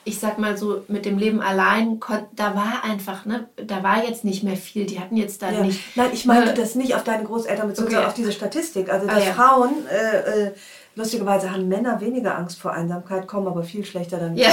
ich 0.03 0.19
sag 0.19 0.39
mal 0.39 0.57
so, 0.57 0.83
mit 0.89 1.05
dem 1.05 1.19
Leben 1.19 1.43
allein, 1.43 2.01
da 2.35 2.55
war 2.55 2.85
einfach, 2.85 3.27
ne, 3.27 3.49
da 3.57 3.83
war 3.83 4.03
jetzt 4.03 4.25
nicht 4.25 4.43
mehr 4.43 4.57
viel. 4.57 4.87
Die 4.87 4.99
hatten 4.99 5.17
jetzt 5.17 5.43
da 5.43 5.51
ja. 5.51 5.61
nicht. 5.61 5.95
Nein, 5.95 6.11
ich 6.13 6.25
meinte 6.25 6.53
äh, 6.53 6.55
das 6.55 6.75
nicht 6.75 6.95
auf 6.95 7.05
deine 7.05 7.25
Großeltern 7.25 7.69
bezogen, 7.69 7.95
okay. 7.95 8.07
auf 8.07 8.15
diese 8.15 8.33
Statistik. 8.33 8.91
Also, 8.91 9.07
dass 9.07 9.17
ah, 9.17 9.27
ja. 9.27 9.33
Frauen 9.35 9.87
äh, 9.89 10.47
äh, 10.47 10.53
Lustigerweise 11.01 11.51
haben 11.51 11.67
Männer 11.69 12.01
weniger 12.01 12.37
Angst 12.37 12.61
vor 12.61 12.73
Einsamkeit, 12.73 13.27
kommen 13.27 13.47
aber 13.47 13.63
viel 13.63 13.85
schlechter 13.87 14.19
damit 14.19 14.39
ja. 14.39 14.51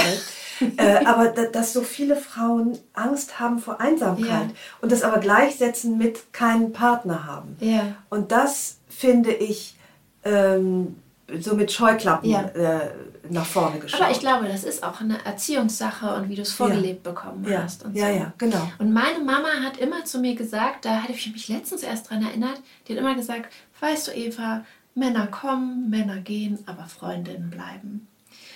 äh, 0.76 1.04
aber 1.04 1.28
da, 1.28 1.44
dass 1.44 1.72
so 1.72 1.82
viele 1.82 2.16
Frauen 2.16 2.78
Angst 2.94 3.38
haben 3.38 3.58
vor 3.58 3.80
Einsamkeit 3.80 4.26
ja. 4.26 4.50
und 4.80 4.90
das 4.90 5.02
aber 5.02 5.18
gleichsetzen 5.18 5.98
mit 5.98 6.32
keinen 6.32 6.72
Partner 6.72 7.26
haben. 7.26 7.56
Ja. 7.60 7.94
Und 8.08 8.32
das 8.32 8.78
finde 8.88 9.32
ich 9.32 9.76
ähm, 10.24 10.96
so 11.38 11.54
mit 11.54 11.70
Scheuklappen 11.70 12.30
ja. 12.30 12.42
äh, 12.54 12.90
nach 13.28 13.44
vorne 13.44 13.78
geschaut. 13.78 14.00
Aber 14.00 14.10
ich 14.10 14.20
glaube, 14.20 14.48
das 14.48 14.64
ist 14.64 14.82
auch 14.82 15.00
eine 15.00 15.24
Erziehungssache 15.24 16.14
und 16.14 16.28
wie 16.30 16.34
du 16.34 16.42
es 16.42 16.52
vorgelebt 16.52 17.02
bekommen 17.02 17.46
hast. 17.54 17.84
Und 17.84 17.94
ja, 17.94 18.10
so. 18.10 18.18
ja, 18.18 18.32
genau. 18.38 18.72
Und 18.78 18.92
meine 18.92 19.18
Mama 19.18 19.48
hat 19.62 19.76
immer 19.76 20.04
zu 20.04 20.18
mir 20.18 20.34
gesagt, 20.34 20.86
da 20.86 21.02
hatte 21.02 21.12
ich 21.12 21.30
mich 21.30 21.48
letztens 21.48 21.82
erst 21.82 22.10
dran 22.10 22.24
erinnert, 22.24 22.60
die 22.86 22.92
hat 22.92 23.00
immer 23.00 23.14
gesagt, 23.14 23.52
weißt 23.80 24.08
du 24.08 24.12
Eva, 24.12 24.64
Männer 24.98 25.26
kommen, 25.26 25.90
Männer 25.90 26.18
gehen, 26.20 26.58
aber 26.66 26.84
Freundinnen 26.86 27.50
bleiben. 27.50 28.08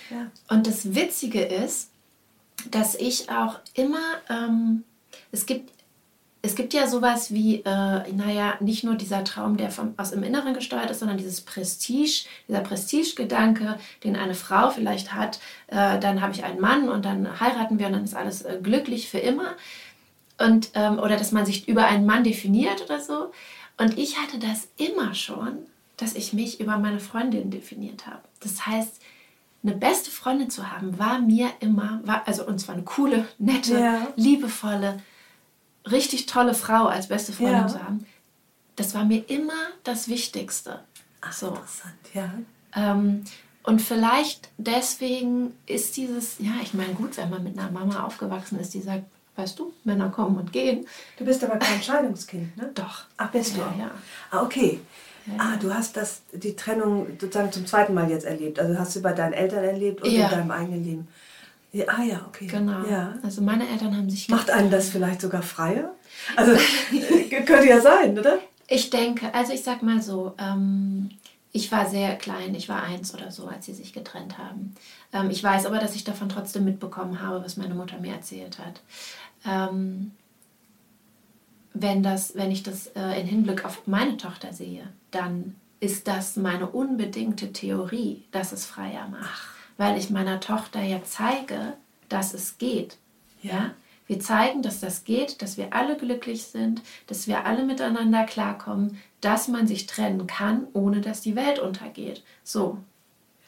Ja. 0.09 0.27
Und 0.49 0.67
das 0.67 0.93
Witzige 0.95 1.41
ist, 1.41 1.89
dass 2.69 2.95
ich 2.95 3.29
auch 3.29 3.59
immer, 3.73 4.03
ähm, 4.29 4.83
es 5.31 5.45
gibt 5.45 5.71
es 6.45 6.55
gibt 6.55 6.73
ja 6.73 6.87
sowas 6.87 7.33
wie, 7.33 7.61
äh, 7.61 8.11
naja, 8.11 8.55
nicht 8.59 8.83
nur 8.83 8.95
dieser 8.95 9.23
Traum, 9.23 9.55
der 9.55 9.71
vom, 9.71 9.93
aus 9.95 10.11
dem 10.11 10.23
Inneren 10.23 10.53
gesteuert 10.53 10.91
ist, 10.91 10.99
sondern 10.99 11.17
dieses 11.17 11.39
Prestige, 11.39 12.25
dieser 12.49 12.59
Prestigegedanke, 12.59 13.79
den 14.03 14.17
eine 14.17 14.35
Frau 14.35 14.69
vielleicht 14.69 15.13
hat, 15.13 15.39
äh, 15.67 15.97
dann 15.99 16.21
habe 16.21 16.33
ich 16.33 16.43
einen 16.43 16.59
Mann 16.59 16.89
und 16.89 17.05
dann 17.05 17.39
heiraten 17.39 17.79
wir 17.79 17.87
und 17.87 17.93
dann 17.93 18.03
ist 18.03 18.13
alles 18.13 18.41
äh, 18.41 18.59
glücklich 18.61 19.07
für 19.07 19.19
immer. 19.19 19.55
Und, 20.37 20.71
ähm, 20.73 20.99
oder 20.99 21.15
dass 21.15 21.31
man 21.31 21.45
sich 21.45 21.69
über 21.69 21.85
einen 21.85 22.05
Mann 22.05 22.25
definiert 22.25 22.81
oder 22.81 22.99
so. 22.99 23.31
Und 23.77 23.97
ich 23.97 24.17
hatte 24.17 24.37
das 24.37 24.67
immer 24.75 25.15
schon 25.15 25.59
dass 25.97 26.15
ich 26.15 26.33
mich 26.33 26.59
über 26.59 26.77
meine 26.77 26.99
Freundin 26.99 27.51
definiert 27.51 28.05
habe. 28.07 28.21
Das 28.39 28.65
heißt, 28.65 29.01
eine 29.63 29.75
beste 29.75 30.11
Freundin 30.11 30.49
zu 30.49 30.71
haben, 30.71 30.97
war 30.99 31.19
mir 31.19 31.49
immer, 31.61 32.01
war, 32.03 32.23
also 32.27 32.45
und 32.45 32.59
zwar 32.59 32.75
eine 32.75 32.83
coole, 32.83 33.27
nette, 33.37 33.79
Ja. 33.79 34.07
liebevolle, 34.15 35.01
richtig 35.89 36.25
tolle 36.25 36.53
Frau 36.53 36.85
als 36.87 37.07
beste 37.07 37.31
Freundin 37.33 37.53
Ja. 37.61 37.67
zu 37.67 37.83
haben, 37.83 38.05
das 38.75 38.93
war 38.95 39.05
mir 39.05 39.23
immer 39.29 39.53
das 39.83 40.07
Wichtigste. 40.07 40.83
so. 41.31 41.47
Interessant, 41.49 41.93
ja. 42.13 42.33
Ähm, 42.75 43.23
und 43.63 43.81
vielleicht 43.81 44.49
deswegen 44.57 45.53
ist 45.67 45.95
dieses, 45.95 46.35
ja, 46.39 46.51
ich 46.61 46.73
meine, 46.73 46.93
gut, 46.95 47.15
wenn 47.15 47.29
man 47.29 47.43
mit 47.43 47.57
einer 47.57 47.71
Mama 47.71 48.03
aufgewachsen 48.03 48.59
ist, 48.59 48.73
die 48.73 48.81
sagt, 48.81 49.03
weißt 49.37 49.57
du, 49.57 49.71
Männer 49.85 50.09
kommen 50.09 50.35
und 50.37 50.51
gehen. 50.51 50.85
Du 51.17 51.23
bist 51.23 51.41
aber 51.43 51.57
kein 51.57 51.81
Scheidungskind, 51.81 52.57
ne? 52.57 52.71
Doch. 52.75 53.05
Ach, 53.15 53.31
bist 53.31 53.55
du 53.55 53.61
ja. 53.61 53.91
Ah, 54.31 54.41
okay. 54.41 54.81
Ja, 55.25 55.33
Ah, 55.37 55.55
du 55.57 55.73
hast 55.73 55.95
das, 55.95 56.21
die 56.33 56.55
Trennung 56.55 57.07
sozusagen 57.19 57.51
zum 57.51 57.65
zweiten 57.65 57.93
Mal 57.93 58.09
jetzt 58.09 58.25
erlebt. 58.25 58.59
Also 58.59 58.77
hast 58.77 58.95
du 58.95 59.01
bei 59.01 59.13
deinen 59.13 59.33
Eltern 59.33 59.63
erlebt 59.63 60.01
und 60.03 60.11
Ja. 60.11 60.25
in 60.25 60.29
deinem 60.31 60.51
eigenen 60.51 60.83
Leben. 60.83 61.07
Ja, 61.71 61.85
ah 61.87 62.03
ja, 62.03 62.25
okay. 62.27 62.45
Genau. 62.47 62.85
Ja. 62.87 63.15
Also 63.23 63.41
meine 63.41 63.67
Eltern 63.67 63.95
haben 63.97 64.09
sich 64.09 64.29
Macht 64.29 64.51
einen 64.51 64.69
das 64.69 64.89
vielleicht 64.89 65.21
sogar 65.21 65.41
freier? 65.41 65.91
Also 66.35 66.51
könnte 67.45 67.67
ja 67.67 67.79
sein, 67.81 68.17
oder? 68.17 68.37
Ich 68.67 68.89
denke, 68.89 69.33
also 69.33 69.53
ich 69.53 69.63
sag 69.63 69.81
mal 69.81 70.01
so, 70.01 70.33
ähm, 70.37 71.09
ich 71.51 71.71
war 71.71 71.89
sehr 71.89 72.15
klein, 72.15 72.53
ich 72.55 72.69
war 72.69 72.83
eins 72.83 73.13
oder 73.13 73.31
so, 73.31 73.47
als 73.47 73.65
sie 73.65 73.73
sich 73.73 73.93
getrennt 73.93 74.37
haben. 74.37 74.75
Ähm, 75.13 75.29
ich 75.31 75.43
weiß 75.43 75.65
aber, 75.65 75.79
dass 75.79 75.95
ich 75.95 76.03
davon 76.03 76.29
trotzdem 76.29 76.65
mitbekommen 76.65 77.21
habe, 77.21 77.43
was 77.43 77.57
meine 77.57 77.75
Mutter 77.75 77.97
mir 77.99 78.13
erzählt 78.13 78.57
hat. 78.59 78.81
Ähm, 79.45 80.11
wenn, 81.73 82.03
das, 82.03 82.35
wenn 82.35 82.51
ich 82.51 82.63
das 82.63 82.87
äh, 82.87 83.19
in 83.19 83.27
Hinblick 83.27 83.65
auf 83.65 83.87
meine 83.87 84.17
Tochter 84.17 84.53
sehe, 84.53 84.87
dann 85.11 85.55
ist 85.79 86.07
das 86.07 86.37
meine 86.37 86.67
unbedingte 86.67 87.51
Theorie, 87.51 88.23
dass 88.31 88.51
es 88.51 88.65
freier 88.65 89.07
macht. 89.09 89.41
Weil 89.77 89.97
ich 89.97 90.09
meiner 90.09 90.39
Tochter 90.39 90.81
ja 90.81 91.01
zeige, 91.03 91.73
dass 92.09 92.33
es 92.33 92.57
geht. 92.57 92.97
Ja. 93.41 93.71
Wir 94.05 94.19
zeigen, 94.19 94.61
dass 94.61 94.79
das 94.79 95.03
geht, 95.03 95.41
dass 95.41 95.57
wir 95.57 95.73
alle 95.73 95.97
glücklich 95.97 96.43
sind, 96.43 96.81
dass 97.07 97.27
wir 97.27 97.45
alle 97.45 97.63
miteinander 97.63 98.25
klarkommen, 98.25 98.99
dass 99.21 99.47
man 99.47 99.65
sich 99.65 99.87
trennen 99.87 100.27
kann, 100.27 100.67
ohne 100.73 101.01
dass 101.01 101.21
die 101.21 101.35
Welt 101.35 101.59
untergeht. 101.59 102.21
So, 102.43 102.77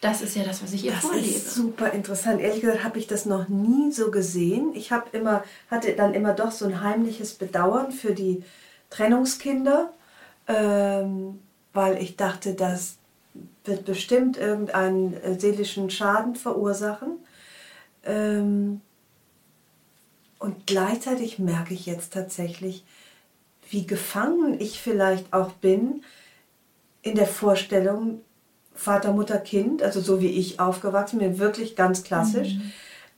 das 0.02 0.22
ist 0.22 0.36
ja 0.36 0.44
das, 0.44 0.62
was 0.62 0.74
ich 0.74 0.86
ihr 0.86 0.92
Das 0.92 1.02
vorlebe. 1.02 1.26
ist 1.28 1.54
super 1.54 1.92
interessant. 1.92 2.42
Ehrlich 2.42 2.62
gesagt 2.62 2.84
habe 2.84 3.00
ich 3.00 3.08
das 3.08 3.26
noch 3.26 3.48
nie 3.48 3.92
so 3.92 4.12
gesehen. 4.12 4.72
Ich 4.76 4.92
habe 4.92 5.06
immer, 5.18 5.44
hatte 5.72 5.94
dann 5.96 6.14
immer 6.14 6.34
doch 6.34 6.52
so 6.52 6.66
ein 6.66 6.82
heimliches 6.82 7.34
Bedauern 7.34 7.92
für 7.92 8.14
die 8.14 8.44
Trennungskinder, 8.90 9.92
ähm, 10.48 11.40
weil 11.74 12.02
ich 12.02 12.18
dachte, 12.18 12.54
das 12.54 12.98
wird 13.64 13.86
bestimmt 13.86 14.38
irgendeinen 14.38 15.14
äh, 15.22 15.40
seelischen 15.40 15.90
Schaden 15.90 16.36
verursachen. 16.36 17.18
Ähm, 18.06 18.82
und 20.40 20.68
gleichzeitig 20.68 21.40
merke 21.40 21.74
ich 21.74 21.86
jetzt 21.88 22.14
tatsächlich, 22.14 22.84
wie 23.70 23.88
gefangen 23.88 24.60
ich 24.60 24.80
vielleicht 24.80 25.34
auch 25.34 25.52
bin 25.54 26.04
in 27.02 27.16
der 27.16 27.26
Vorstellung, 27.28 28.22
Vater, 28.76 29.14
Mutter, 29.14 29.38
Kind, 29.38 29.82
also 29.82 30.02
so 30.02 30.22
wie 30.22 30.28
ich 30.28 30.60
aufgewachsen 30.60 31.20
bin, 31.20 31.40
wirklich 31.40 31.76
ganz 31.76 32.04
klassisch. 32.04 32.56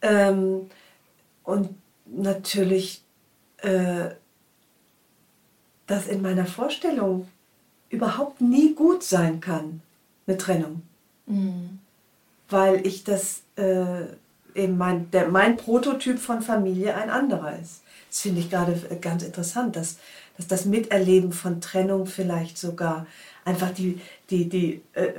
Ähm, 0.01 0.69
und 1.43 1.69
natürlich, 2.05 3.01
äh, 3.57 4.09
dass 5.87 6.07
in 6.07 6.21
meiner 6.21 6.45
Vorstellung 6.45 7.27
überhaupt 7.89 8.41
nie 8.41 8.73
gut 8.75 9.03
sein 9.03 9.39
kann, 9.39 9.81
eine 10.27 10.37
Trennung. 10.37 10.83
Mhm. 11.25 11.79
Weil 12.49 12.85
ich 12.85 13.03
das, 13.03 13.41
äh, 13.55 14.03
eben 14.55 14.77
mein, 14.77 15.09
der, 15.11 15.27
mein 15.27 15.57
Prototyp 15.57 16.19
von 16.19 16.41
Familie 16.41 16.95
ein 16.95 17.09
anderer 17.09 17.57
ist. 17.59 17.81
Das 18.09 18.21
finde 18.21 18.41
ich 18.41 18.49
gerade 18.49 18.73
äh, 18.89 18.95
ganz 18.97 19.23
interessant, 19.23 19.75
dass, 19.75 19.97
dass 20.37 20.47
das 20.47 20.65
Miterleben 20.65 21.31
von 21.31 21.61
Trennung 21.61 22.05
vielleicht 22.05 22.57
sogar 22.57 23.07
einfach 23.45 23.71
die, 23.71 24.01
die, 24.29 24.49
die, 24.49 24.81
äh, 24.93 25.13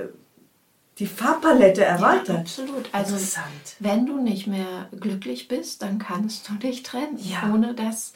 die 0.98 1.06
Farbpalette 1.06 1.84
erweitert. 1.84 2.28
Ja, 2.28 2.34
absolut. 2.40 2.88
Also, 2.92 3.16
wenn 3.78 4.06
du 4.06 4.20
nicht 4.20 4.46
mehr 4.46 4.88
glücklich 4.98 5.48
bist, 5.48 5.82
dann 5.82 5.98
kannst 5.98 6.48
du 6.48 6.54
dich 6.54 6.82
trennen, 6.82 7.18
Ja. 7.18 7.50
ohne 7.52 7.74
dass 7.74 8.12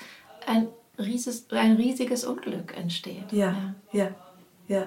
ein, 0.47 0.69
rieses, 0.99 1.47
ein 1.51 1.77
riesiges 1.77 2.25
Unglück 2.25 2.77
entsteht. 2.77 3.31
Ja, 3.33 3.75
ja, 3.93 4.09
ja. 4.69 4.87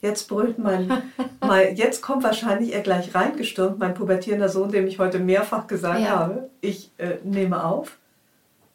Jetzt 0.00 0.28
brüllt 0.28 0.58
mein, 0.58 0.90
mein, 1.40 1.76
jetzt 1.76 2.02
kommt 2.02 2.24
wahrscheinlich 2.24 2.72
er 2.74 2.80
gleich 2.80 3.14
reingestürmt, 3.14 3.78
mein 3.78 3.94
pubertierender 3.94 4.48
Sohn, 4.48 4.72
dem 4.72 4.86
ich 4.86 4.98
heute 4.98 5.18
mehrfach 5.18 5.66
gesagt 5.66 6.00
Ja. 6.00 6.10
habe, 6.10 6.50
ich 6.60 6.90
äh, 6.98 7.16
nehme 7.22 7.62
auf. 7.64 7.98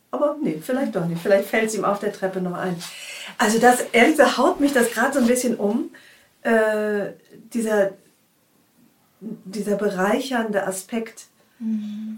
Aber 0.10 0.38
nee, 0.42 0.60
vielleicht 0.62 0.96
doch 0.96 1.06
nicht. 1.06 1.22
Vielleicht 1.22 1.50
fällt 1.50 1.66
es 1.66 1.76
ihm 1.76 1.84
auf 1.84 2.00
der 2.00 2.14
Treppe 2.14 2.40
noch 2.40 2.54
ein. 2.58 2.78
Also 3.38 3.60
das, 3.60 3.82
ehrlich 3.92 4.16
gesagt, 4.18 4.38
haut 4.38 4.60
mich 4.62 4.72
das 4.72 4.92
gerade 4.92 5.14
so 5.14 5.20
ein 5.20 5.28
bisschen 5.28 5.56
um. 5.58 5.90
Äh, 6.48 7.14
dieser, 7.54 7.92
dieser 9.20 9.76
bereichernde 9.76 10.66
Aspekt 10.66 11.28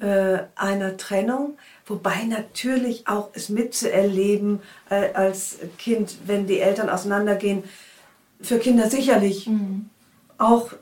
äh, 0.02 0.40
einer 0.56 0.98
Trennung, 0.98 1.58
wobei 1.88 2.26
natürlich 2.26 3.08
auch 3.08 3.30
es 3.34 3.50
mitzuerleben 3.50 4.60
äh, 4.92 5.14
als 5.14 5.58
Kind, 5.80 6.18
wenn 6.28 6.46
die 6.46 6.60
Eltern 6.60 6.90
auseinandergehen, 6.90 7.64
für 8.40 8.60
Kinder 8.60 8.88
sicherlich 8.90 9.50
auch 10.38 10.74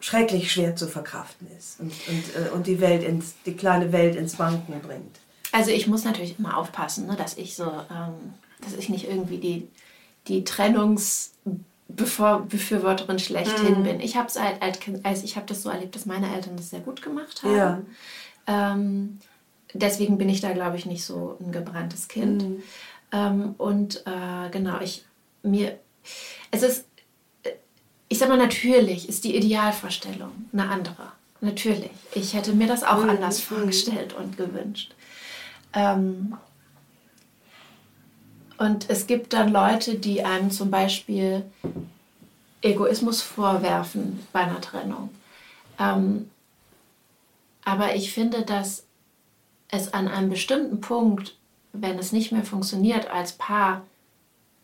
schrecklich 0.00 0.50
schwer 0.50 0.74
zu 0.74 0.88
verkraften 0.88 1.46
ist 1.56 1.78
und, 1.78 1.92
und, 2.08 2.46
äh, 2.46 2.50
und 2.50 2.66
die, 2.66 2.80
Welt 2.80 3.04
ins, 3.04 3.34
die 3.46 3.54
kleine 3.54 3.92
Welt 3.92 4.16
ins 4.16 4.40
Wanken 4.40 4.80
bringt. 4.80 5.20
Also 5.52 5.70
ich 5.70 5.86
muss 5.86 6.04
natürlich 6.04 6.36
immer 6.36 6.56
aufpassen, 6.56 7.06
ne, 7.06 7.14
dass 7.14 7.36
ich 7.36 7.54
so, 7.54 7.64
ähm, 7.64 8.34
dass 8.60 8.74
ich 8.74 8.88
nicht 8.88 9.08
irgendwie 9.08 9.38
die, 9.38 9.68
die 10.26 10.42
Trennungsbefürworterin 11.96 13.18
schlechthin 13.18 13.82
bin. 13.82 14.00
Ich 14.00 14.16
habe 14.16 14.28
es 14.28 14.38
halt 14.38 14.58
also 15.02 15.24
ich 15.24 15.36
habe 15.36 15.46
das 15.46 15.62
so 15.62 15.70
erlebt, 15.70 15.94
dass 15.94 16.06
meine 16.06 16.34
Eltern 16.34 16.56
das 16.56 16.70
sehr 16.70 16.80
gut 16.80 17.02
gemacht 17.02 17.42
haben. 17.42 17.54
Ja. 17.54 17.82
Ähm, 18.46 19.18
deswegen 19.72 20.18
bin 20.18 20.28
ich 20.28 20.40
da, 20.40 20.52
glaube 20.52 20.76
ich, 20.76 20.86
nicht 20.86 21.04
so 21.04 21.36
ein 21.40 21.52
gebranntes 21.52 22.08
Kind. 22.08 22.62
Ähm, 23.12 23.54
und 23.58 24.04
äh, 24.06 24.50
genau, 24.50 24.80
ich 24.80 25.04
mir, 25.42 25.78
es 26.50 26.62
ist, 26.62 26.84
äh, 27.42 27.52
ich 28.08 28.18
sag 28.18 28.28
mal, 28.28 28.36
natürlich 28.36 29.08
ist 29.08 29.24
die 29.24 29.34
Idealvorstellung 29.36 30.32
eine 30.52 30.68
andere. 30.68 31.12
Natürlich. 31.40 31.90
Ich 32.14 32.34
hätte 32.34 32.52
mir 32.52 32.66
das 32.66 32.82
auch 32.82 33.02
anders 33.02 33.40
vorgestellt 33.40 34.14
und 34.14 34.36
gewünscht. 34.36 34.94
Ähm, 35.72 36.36
und 38.58 38.90
es 38.90 39.06
gibt 39.06 39.32
dann 39.32 39.52
Leute, 39.52 39.94
die 39.94 40.24
einem 40.24 40.50
zum 40.50 40.70
Beispiel 40.70 41.44
Egoismus 42.60 43.22
vorwerfen 43.22 44.26
bei 44.32 44.40
einer 44.40 44.60
Trennung. 44.60 45.10
Ähm, 45.78 46.30
aber 47.64 47.94
ich 47.94 48.12
finde, 48.12 48.42
dass 48.42 48.84
es 49.70 49.92
an 49.92 50.08
einem 50.08 50.30
bestimmten 50.30 50.80
Punkt, 50.80 51.36
wenn 51.72 51.98
es 51.98 52.12
nicht 52.12 52.32
mehr 52.32 52.44
funktioniert 52.44 53.10
als 53.10 53.32
Paar, 53.32 53.82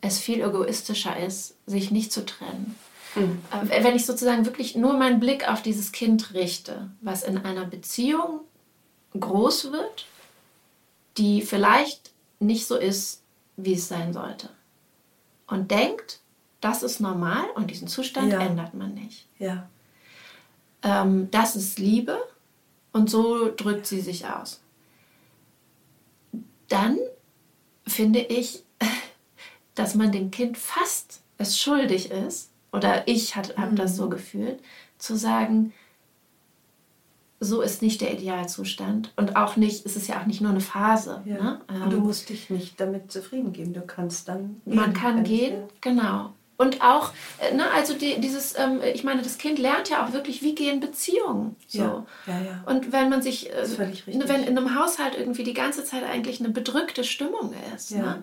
es 0.00 0.18
viel 0.18 0.40
egoistischer 0.40 1.16
ist, 1.18 1.54
sich 1.66 1.90
nicht 1.90 2.12
zu 2.12 2.26
trennen. 2.26 2.74
Äh, 3.14 3.84
Wenn 3.84 3.96
ich 3.96 4.06
sozusagen 4.06 4.44
wirklich 4.44 4.74
nur 4.74 4.94
meinen 4.94 5.20
Blick 5.20 5.48
auf 5.48 5.62
dieses 5.62 5.92
Kind 5.92 6.34
richte, 6.34 6.90
was 7.00 7.22
in 7.22 7.38
einer 7.38 7.64
Beziehung 7.64 8.40
groß 9.18 9.70
wird, 9.72 10.06
die 11.16 11.42
vielleicht 11.42 12.10
nicht 12.40 12.66
so 12.66 12.76
ist, 12.76 13.22
wie 13.56 13.74
es 13.74 13.88
sein 13.88 14.12
sollte. 14.12 14.50
Und 15.46 15.70
denkt, 15.70 16.20
das 16.60 16.82
ist 16.82 17.00
normal 17.00 17.44
und 17.54 17.70
diesen 17.70 17.88
Zustand 17.88 18.32
Ja. 18.32 18.40
ändert 18.40 18.74
man 18.74 18.94
nicht. 18.94 19.28
Ja. 19.38 19.68
Ähm, 20.82 21.30
das 21.30 21.56
ist 21.56 21.78
Liebe 21.78 22.18
und 22.92 23.10
so 23.10 23.52
drückt 23.54 23.86
sie 23.86 24.00
sich 24.00 24.26
aus. 24.26 24.60
Dann 26.68 26.98
finde 27.86 28.20
ich, 28.20 28.62
dass 29.74 29.94
man 29.94 30.12
dem 30.12 30.30
Kind 30.30 30.56
fast 30.58 31.20
es 31.38 31.58
schuldig 31.58 32.10
ist, 32.10 32.50
oder 32.72 33.06
ich 33.06 33.36
habe 33.36 33.54
Mhm. 33.70 33.76
das 33.76 33.96
so 33.96 34.08
gefühlt, 34.08 34.60
zu 34.98 35.16
sagen, 35.16 35.72
so 37.40 37.60
ist 37.60 37.82
nicht 37.82 38.00
der 38.00 38.12
Idealzustand 38.14 39.12
und 39.16 39.36
auch 39.36 39.56
nicht, 39.56 39.84
es 39.84 39.96
ist 39.96 40.08
ja 40.08 40.20
auch 40.20 40.26
nicht 40.26 40.40
nur 40.40 40.50
eine 40.50 40.60
Phase. 40.60 41.22
ja. 41.24 41.34
Ne? 41.34 41.60
Und 41.84 41.90
du 41.92 41.96
Ähm, 41.98 42.02
musst 42.04 42.28
dich 42.28 42.48
nicht 42.50 42.80
damit 42.80 43.10
zufrieden 43.12 43.52
geben. 43.52 43.72
Du 43.74 43.80
kannst 43.82 44.28
dann. 44.28 44.60
man 44.64 44.92
gehen, 44.92 44.94
kann 44.94 45.16
wenn- 45.16 45.24
gehen, 45.24 45.62
genau. 45.80 46.32
Und 46.56 46.80
auch, 46.82 47.12
äh, 47.40 47.52
ne, 47.52 47.64
also 47.74 47.94
die, 47.94 48.20
dieses, 48.20 48.56
ähm, 48.56 48.80
ich 48.94 49.02
meine, 49.02 49.22
das 49.22 49.38
Kind 49.38 49.58
lernt 49.58 49.88
ja 49.90 50.06
auch 50.06 50.12
wirklich, 50.12 50.40
wie 50.40 50.54
gehen 50.54 50.78
Beziehungen. 50.78 51.56
So. 51.66 51.80
Ja, 51.80 52.04
ja, 52.28 52.32
ja. 52.40 52.64
Und 52.66 52.92
wenn 52.92 53.08
man 53.10 53.22
sich, 53.22 53.50
äh, 53.52 53.58
richtig. 53.82 54.06
wenn 54.28 54.44
in 54.44 54.56
einem 54.56 54.78
Haushalt 54.78 55.16
irgendwie 55.18 55.42
die 55.42 55.52
ganze 55.52 55.84
Zeit 55.84 56.04
eigentlich 56.04 56.38
eine 56.38 56.50
bedrückte 56.50 57.02
Stimmung 57.02 57.52
ist 57.74 57.90
Ja. 57.90 57.98
ne? 57.98 58.22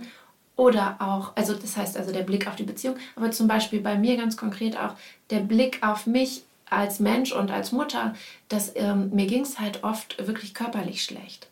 Oder 0.55 0.95
auch, 0.99 1.34
also 1.36 1.53
das 1.53 1.76
heißt 1.76 1.97
also 1.97 2.12
der 2.14 2.22
Blick 2.24 2.47
auf 2.47 2.55
die 2.55 2.64
Beziehung, 2.64 2.95
aber 3.16 3.32
zum 3.32 3.47
Beispiel 3.47 3.82
bei 3.82 3.97
mir 3.97 4.16
ganz 4.16 4.38
konkret 4.38 4.78
auch 4.78 4.93
der 5.30 5.39
Blick 5.39 5.80
auf 5.82 6.05
mich 6.07 6.43
als 6.72 6.99
Mensch 6.99 7.34
und 7.34 7.51
als 7.51 7.72
Mutter, 7.72 8.15
dass 8.47 8.72
ähm, 8.76 9.11
mir 9.11 9.28
ging 9.28 9.41
es 9.41 9.59
halt 9.59 9.84
oft 9.84 10.26
wirklich 10.26 10.53
körperlich 10.53 11.03
schlecht. 11.03 11.49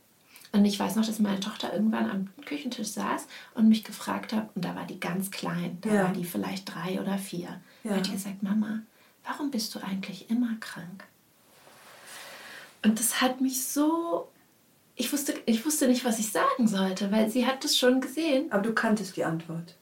Und 0.51 0.65
ich 0.65 0.80
weiß 0.80 0.95
noch, 0.95 1.05
dass 1.05 1.20
meine 1.20 1.41
Tochter 1.41 1.72
irgendwann 1.72 2.09
am 2.09 2.30
Küchentisch 2.45 2.88
saß 2.88 3.28
und 3.53 3.70
mich 3.70 3.84
gefragt 3.84 4.34
hat, 4.34 4.49
und 4.55 4.65
da 4.65 4.76
war 4.76 4.86
die 4.86 4.99
ganz 4.99 5.30
klein, 5.30 5.78
da 5.82 5.93
ja. 5.93 6.03
war 6.05 6.13
die 6.13 6.24
vielleicht 6.24 6.74
drei 6.74 6.99
oder 6.99 7.17
vier. 7.17 7.61
Ja. 7.84 7.91
Hat 7.91 8.07
die 8.07 8.13
gesagt, 8.13 8.41
Mama, 8.41 8.80
warum 9.26 9.51
bist 9.51 9.76
du 9.76 9.80
eigentlich 9.80 10.30
immer 10.32 10.55
krank? 10.59 11.03
Und 12.84 12.97
das 12.97 13.22
hat 13.22 13.41
mich 13.41 13.67
so, 13.67 14.30
ich 14.95 15.11
wusste, 15.11 15.36
ich 15.45 15.65
wusste 15.65 15.88
nicht, 15.88 16.05
was 16.05 16.17
ich 16.17 16.32
sagen 16.32 16.67
sollte, 16.67 17.11
weil 17.11 17.30
sie 17.30 17.45
hat 17.45 17.63
das 17.63 17.78
schon 17.78 17.99
gesehen. 17.99 18.51
Aber 18.51 18.63
du 18.63 18.74
kanntest 18.74 19.17
die 19.17 19.26
Antwort. 19.26 19.76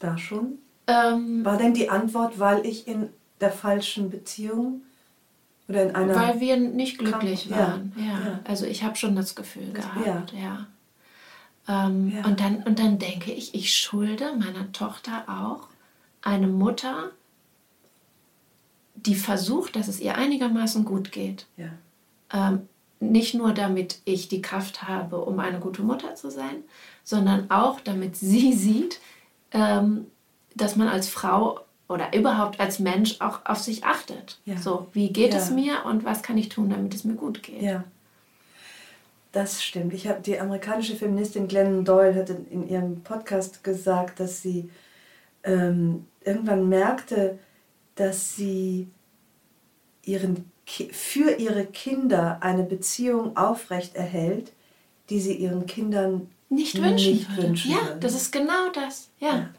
Da 0.00 0.18
schon? 0.18 0.58
Ähm, 0.88 1.44
war 1.44 1.56
denn 1.56 1.72
die 1.72 1.88
Antwort, 1.88 2.40
weil 2.40 2.66
ich 2.66 2.88
in 2.88 3.08
der 3.42 3.52
falschen 3.52 4.10
Beziehung 4.10 4.82
oder 5.68 5.82
in 5.84 5.94
einer. 5.94 6.14
Weil 6.14 6.40
wir 6.40 6.56
nicht 6.56 6.98
glücklich 6.98 7.50
waren. 7.50 7.92
Ja, 7.96 8.04
ja. 8.04 8.10
ja. 8.10 8.40
Also 8.44 8.66
ich 8.66 8.82
habe 8.82 8.96
schon 8.96 9.14
das 9.16 9.34
Gefühl 9.34 9.72
gehabt, 9.72 10.32
ja. 10.32 10.66
Ähm. 11.68 12.12
Und, 12.24 12.40
dann, 12.40 12.62
und 12.62 12.78
dann 12.78 12.98
denke 12.98 13.32
ich, 13.32 13.54
ich 13.54 13.74
schulde 13.74 14.34
meiner 14.36 14.72
Tochter 14.72 15.24
auch 15.28 15.68
eine 16.22 16.46
Mutter, 16.46 17.10
die 18.94 19.14
versucht, 19.14 19.76
dass 19.76 19.88
es 19.88 20.00
ihr 20.00 20.16
einigermaßen 20.16 20.84
gut 20.84 21.12
geht. 21.12 21.46
Ja. 21.56 21.68
Ähm, 22.32 22.68
nicht 23.00 23.34
nur 23.34 23.52
damit 23.52 24.00
ich 24.04 24.28
die 24.28 24.42
Kraft 24.42 24.84
habe, 24.84 25.18
um 25.18 25.40
eine 25.40 25.58
gute 25.58 25.82
Mutter 25.82 26.14
zu 26.14 26.30
sein, 26.30 26.62
sondern 27.02 27.50
auch 27.50 27.80
damit 27.80 28.16
sie 28.16 28.52
sieht, 28.52 29.00
ähm, 29.50 30.06
dass 30.54 30.76
man 30.76 30.88
als 30.88 31.08
Frau 31.08 31.60
oder 31.88 32.14
überhaupt 32.14 32.60
als 32.60 32.78
Mensch 32.78 33.20
auch 33.20 33.40
auf 33.44 33.58
sich 33.58 33.84
achtet. 33.84 34.38
Ja. 34.44 34.56
So, 34.56 34.88
wie 34.92 35.12
geht 35.12 35.34
ja. 35.34 35.38
es 35.38 35.50
mir 35.50 35.84
und 35.84 36.04
was 36.04 36.22
kann 36.22 36.38
ich 36.38 36.48
tun, 36.48 36.70
damit 36.70 36.94
es 36.94 37.04
mir 37.04 37.14
gut 37.14 37.42
geht? 37.42 37.62
Ja. 37.62 37.84
Das 39.32 39.62
stimmt. 39.62 39.94
Ich 39.94 40.08
habe 40.08 40.20
die 40.20 40.38
amerikanische 40.38 40.94
Feministin 40.94 41.48
Glennon 41.48 41.84
Doyle 41.84 42.14
hat 42.14 42.30
in, 42.30 42.46
in 42.50 42.68
ihrem 42.68 43.02
Podcast 43.02 43.64
gesagt, 43.64 44.20
dass 44.20 44.42
sie 44.42 44.70
ähm, 45.42 46.06
irgendwann 46.22 46.68
merkte, 46.68 47.38
dass 47.94 48.36
sie 48.36 48.88
ihren, 50.04 50.50
für 50.66 51.30
ihre 51.38 51.64
Kinder 51.64 52.38
eine 52.42 52.62
Beziehung 52.62 53.36
aufrecht 53.36 53.96
erhält, 53.96 54.52
die 55.10 55.20
sie 55.20 55.34
ihren 55.34 55.66
Kindern 55.66 56.28
nicht 56.48 56.80
wünschen, 56.82 57.12
nicht 57.12 57.36
wünschen 57.36 57.70
Ja, 57.70 57.86
würde. 57.86 58.00
das 58.00 58.14
ist 58.14 58.32
genau 58.32 58.70
das. 58.74 59.08
Ja, 59.18 59.28
ja. 59.28 59.50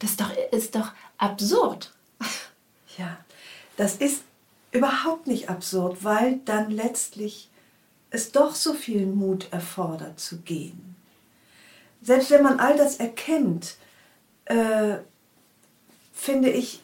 Das 0.00 0.10
ist 0.10 0.20
doch, 0.20 0.32
ist 0.52 0.74
doch 0.74 0.92
absurd. 1.18 1.92
Ja, 2.98 3.16
das 3.76 3.94
ist 3.96 4.24
überhaupt 4.72 5.26
nicht 5.26 5.48
absurd, 5.48 6.04
weil 6.04 6.40
dann 6.44 6.70
letztlich 6.70 7.48
es 8.10 8.32
doch 8.32 8.54
so 8.54 8.74
viel 8.74 9.06
Mut 9.06 9.46
erfordert 9.52 10.18
zu 10.18 10.38
gehen. 10.38 10.96
Selbst 12.02 12.30
wenn 12.30 12.42
man 12.42 12.58
all 12.58 12.76
das 12.76 12.96
erkennt, 12.96 13.76
äh, 14.46 14.96
finde 16.12 16.50
ich, 16.50 16.80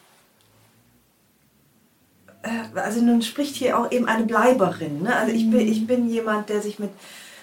äh, 2.43 2.79
also 2.79 3.01
nun 3.01 3.21
spricht 3.21 3.55
hier 3.55 3.77
auch 3.77 3.91
eben 3.91 4.07
eine 4.07 4.25
Bleiberin. 4.25 5.03
Ne? 5.03 5.15
Also 5.15 5.33
ich 5.33 5.49
bin, 5.49 5.59
ich 5.59 5.81
mhm. 5.81 5.87
bin 5.87 6.09
jemand, 6.09 6.49
der 6.49 6.61
sich 6.61 6.79
mit, 6.79 6.91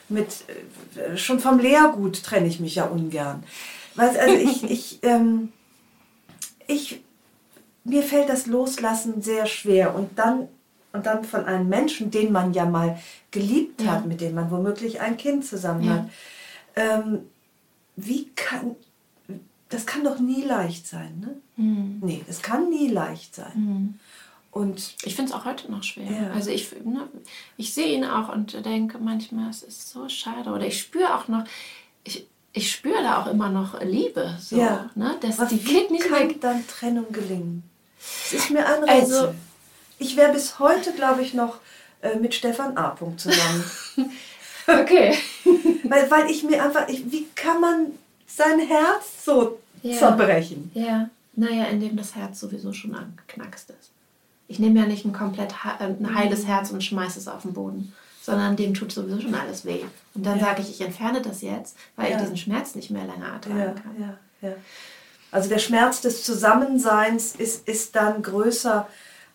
mit 0.08 0.28
äh, 0.96 1.16
schon 1.16 1.40
vom 1.40 1.58
Lehrgut 1.58 2.22
trenne 2.22 2.46
ich 2.46 2.60
mich 2.60 2.76
ja 2.76 2.86
ungern. 2.86 3.44
Weil, 3.94 4.16
also 4.18 4.34
ich, 4.34 4.62
ich, 4.70 4.98
ähm, 5.02 5.52
ich, 6.66 7.02
mir 7.84 8.02
fällt 8.02 8.28
das 8.28 8.46
Loslassen 8.46 9.22
sehr 9.22 9.46
schwer 9.46 9.94
und 9.94 10.18
dann, 10.18 10.48
und 10.92 11.06
dann 11.06 11.24
von 11.24 11.44
einem 11.44 11.68
Menschen, 11.68 12.10
den 12.10 12.32
man 12.32 12.52
ja 12.52 12.64
mal 12.64 12.98
geliebt 13.30 13.82
ja. 13.82 13.92
hat, 13.92 14.06
mit 14.06 14.20
dem 14.20 14.34
man 14.34 14.50
womöglich 14.50 15.00
ein 15.00 15.16
Kind 15.16 15.44
zusammen 15.44 15.84
ja. 15.84 15.92
hat. 15.92 16.10
Ähm, 16.76 17.20
wie 17.96 18.30
kann, 18.34 18.76
das 19.68 19.86
kann 19.86 20.04
doch 20.04 20.18
nie 20.18 20.42
leicht 20.42 20.86
sein, 20.86 21.20
ne? 21.20 21.36
Mhm. 21.56 22.00
Nee, 22.02 22.24
das 22.26 22.42
kann 22.42 22.70
nie 22.70 22.88
leicht 22.88 23.34
sein. 23.34 23.52
Mhm. 23.54 24.00
Und 24.50 24.96
ich 25.02 25.16
finde 25.16 25.32
es 25.32 25.36
auch 25.36 25.44
heute 25.44 25.70
noch 25.70 25.82
schwer. 25.82 26.10
Ja. 26.10 26.30
Also 26.30 26.50
ich, 26.50 26.70
ne, 26.84 27.08
ich 27.56 27.74
sehe 27.74 27.92
ihn 27.92 28.04
auch 28.04 28.32
und 28.32 28.64
denke 28.64 28.98
manchmal, 28.98 29.50
es 29.50 29.64
ist 29.64 29.90
so 29.90 30.08
schade. 30.08 30.50
Oder 30.50 30.66
ich 30.66 30.78
spüre 30.78 31.16
auch 31.16 31.26
noch, 31.26 31.44
ich, 32.04 32.28
ich 32.54 32.70
spüre 32.70 33.02
da 33.02 33.20
auch 33.20 33.26
immer 33.26 33.50
noch 33.50 33.80
Liebe. 33.82 34.36
So, 34.40 34.56
ja. 34.56 34.88
ne? 34.94 35.16
Dass 35.20 35.40
Aber 35.40 35.48
die 35.48 35.58
Kind 35.58 35.90
nicht 35.90 36.08
kann 36.08 36.28
mehr... 36.28 36.36
dann 36.40 36.66
Trennung 36.66 37.12
gelingen? 37.12 37.64
Es 37.98 38.32
ist 38.32 38.50
mir 38.50 38.64
ein 38.64 38.84
Rätsel. 38.84 39.18
Also, 39.18 39.34
ich 39.98 40.16
wäre 40.16 40.32
bis 40.32 40.58
heute, 40.60 40.92
glaube 40.92 41.22
ich, 41.22 41.34
noch 41.34 41.58
äh, 42.00 42.16
mit 42.16 42.34
Stefan 42.34 42.78
A. 42.78 42.96
zusammen. 43.16 43.64
okay. 44.68 45.18
weil, 45.84 46.10
weil 46.10 46.30
ich 46.30 46.44
mir 46.44 46.62
einfach, 46.62 46.88
ich, 46.88 47.10
wie 47.10 47.26
kann 47.34 47.60
man 47.60 47.86
sein 48.26 48.60
Herz 48.60 49.24
so 49.24 49.58
ja. 49.82 49.98
zerbrechen? 49.98 50.70
Ja, 50.74 51.10
naja, 51.34 51.64
indem 51.64 51.96
das 51.96 52.14
Herz 52.14 52.38
sowieso 52.38 52.72
schon 52.72 52.94
angeknackst 52.94 53.70
ist. 53.70 53.90
Ich 54.46 54.60
nehme 54.60 54.78
ja 54.78 54.86
nicht 54.86 55.04
ein 55.04 55.12
komplett 55.12 55.52
äh, 55.80 55.84
ein 55.84 56.14
heiles 56.14 56.42
mhm. 56.42 56.46
Herz 56.46 56.70
und 56.70 56.84
schmeiße 56.84 57.18
es 57.18 57.26
auf 57.26 57.42
den 57.42 57.54
Boden, 57.54 57.92
sondern 58.24 58.56
dem 58.56 58.72
tut 58.72 58.92
sowieso 58.92 59.20
schon 59.20 59.34
alles 59.34 59.64
weh. 59.64 59.80
Und 60.14 60.24
dann 60.24 60.38
ja. 60.38 60.46
sage 60.46 60.62
ich, 60.62 60.70
ich 60.70 60.80
entferne 60.80 61.20
das 61.20 61.42
jetzt, 61.42 61.76
weil 61.96 62.10
ja. 62.10 62.16
ich 62.16 62.22
diesen 62.22 62.36
Schmerz 62.36 62.74
nicht 62.74 62.90
mehr 62.90 63.04
länger 63.04 63.26
ertragen 63.26 63.74
kann. 63.74 63.96
Ja, 64.00 64.48
ja. 64.48 64.54
Also 65.30 65.48
der 65.48 65.58
Schmerz 65.58 66.00
des 66.00 66.22
Zusammenseins 66.22 67.34
ist, 67.34 67.68
ist 67.68 67.96
dann 67.96 68.22
größer 68.22 68.86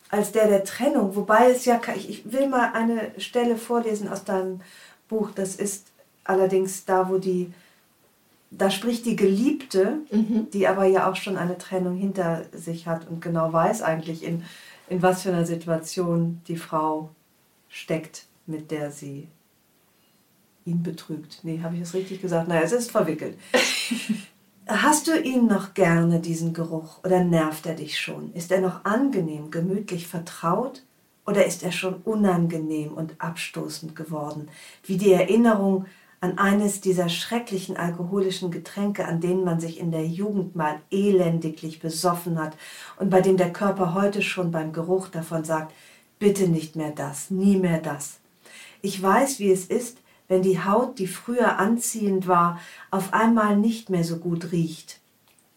als 0.10 0.32
der 0.32 0.48
der 0.48 0.64
Trennung. 0.64 1.16
Wobei 1.16 1.52
es 1.52 1.66
ja, 1.66 1.80
ich, 1.96 2.10
ich 2.10 2.32
will 2.32 2.48
mal 2.48 2.72
eine 2.74 3.12
Stelle 3.18 3.58
vorlesen 3.58 4.08
aus 4.08 4.24
deinem 4.24 4.62
Buch. 5.08 5.32
Das 5.36 5.56
ist 5.56 5.88
allerdings 6.24 6.86
da, 6.86 7.10
wo 7.10 7.18
die, 7.18 7.52
da 8.50 8.72
spricht 8.72 9.06
die 9.06 9.16
Geliebte, 9.16 10.00
mhm. 10.10 10.48
die 10.52 10.68
aber 10.68 10.86
ja 10.86 11.10
auch 11.10 11.16
schon 11.16 11.38
eine 11.38 11.58
Trennung 11.58 11.98
hinter 11.98 12.46
sich 12.54 12.88
hat 12.88 13.08
und 13.08 13.22
genau 13.22 13.54
weiß 13.54 13.82
eigentlich, 13.82 14.24
in 14.24 14.44
in 14.90 15.02
was 15.02 15.22
für 15.22 15.30
einer 15.30 15.46
Situation 15.46 16.42
die 16.48 16.58
Frau 16.58 17.12
steckt, 17.70 18.26
mit 18.50 18.72
der 18.72 18.92
sie 18.92 19.28
ihn 20.66 20.84
betrügt. 20.84 21.40
Nee, 21.44 21.62
habe 21.64 21.76
ich 21.76 21.82
das 21.82 21.94
richtig 21.94 22.22
gesagt? 22.22 22.48
Naja, 22.48 22.62
es 22.62 22.72
ist 22.72 22.92
verwickelt. 22.92 23.38
Hast 24.68 25.08
du 25.08 25.20
ihn 25.20 25.48
noch 25.48 25.74
gerne, 25.74 26.20
diesen 26.20 26.54
Geruch, 26.54 27.00
oder 27.04 27.24
nervt 27.24 27.66
er 27.66 27.74
dich 27.74 28.00
schon? 28.00 28.32
Ist 28.34 28.52
er 28.52 28.62
noch 28.62 28.86
angenehm, 28.86 29.50
gemütlich, 29.50 30.08
vertraut? 30.08 30.84
Oder 31.26 31.46
ist 31.46 31.64
er 31.64 31.72
schon 31.72 31.96
unangenehm 32.04 32.94
und 32.94 33.16
abstoßend 33.20 33.96
geworden, 33.96 34.48
wie 34.84 34.98
die 34.98 35.12
Erinnerung 35.12 35.86
an 36.22 36.38
eines 36.38 36.82
dieser 36.82 37.10
schrecklichen 37.10 37.78
alkoholischen 37.78 38.52
Getränke, 38.52 39.06
an 39.06 39.22
denen 39.22 39.44
man 39.44 39.60
sich 39.60 39.80
in 39.80 39.92
der 39.92 40.06
Jugend 40.06 40.56
mal 40.56 40.80
elendiglich 40.92 41.80
besoffen 41.80 42.38
hat 42.38 42.58
und 42.98 43.10
bei 43.10 43.22
dem 43.22 43.38
der 43.38 43.54
Körper 43.54 43.94
heute 43.94 44.22
schon 44.22 44.52
beim 44.52 44.74
Geruch 44.74 45.08
davon 45.08 45.46
sagt, 45.46 45.74
bitte 46.20 46.48
nicht 46.48 46.76
mehr 46.76 46.92
das, 46.92 47.32
nie 47.32 47.58
mehr 47.58 47.80
das. 47.80 48.19
Ich 48.82 49.02
weiß, 49.02 49.40
wie 49.40 49.52
es 49.52 49.66
ist, 49.66 49.98
wenn 50.28 50.42
die 50.42 50.64
Haut, 50.64 51.00
die 51.00 51.08
früher 51.08 51.58
anziehend 51.58 52.28
war, 52.28 52.60
auf 52.92 53.14
einmal 53.14 53.58
nicht 53.58 53.90
mehr 53.90 54.04
so 54.04 54.18
gut 54.18 54.52
riecht. 54.52 55.00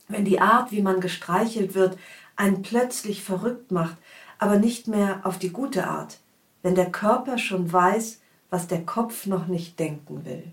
Wenn 0.08 0.24
die 0.24 0.40
Art, 0.40 0.72
wie 0.72 0.82
man 0.82 1.00
gestreichelt 1.00 1.74
wird, 1.74 1.98
einen 2.36 2.62
plötzlich 2.62 3.22
verrückt 3.22 3.70
macht, 3.70 3.96
aber 4.38 4.58
nicht 4.58 4.88
mehr 4.88 5.20
auf 5.24 5.38
die 5.38 5.50
gute 5.50 5.86
Art. 5.86 6.18
Wenn 6.62 6.74
der 6.74 6.90
Körper 6.90 7.38
schon 7.38 7.72
weiß, 7.72 8.20
was 8.50 8.66
der 8.66 8.84
Kopf 8.84 9.26
noch 9.26 9.46
nicht 9.46 9.78
denken 9.78 10.24
will. 10.24 10.44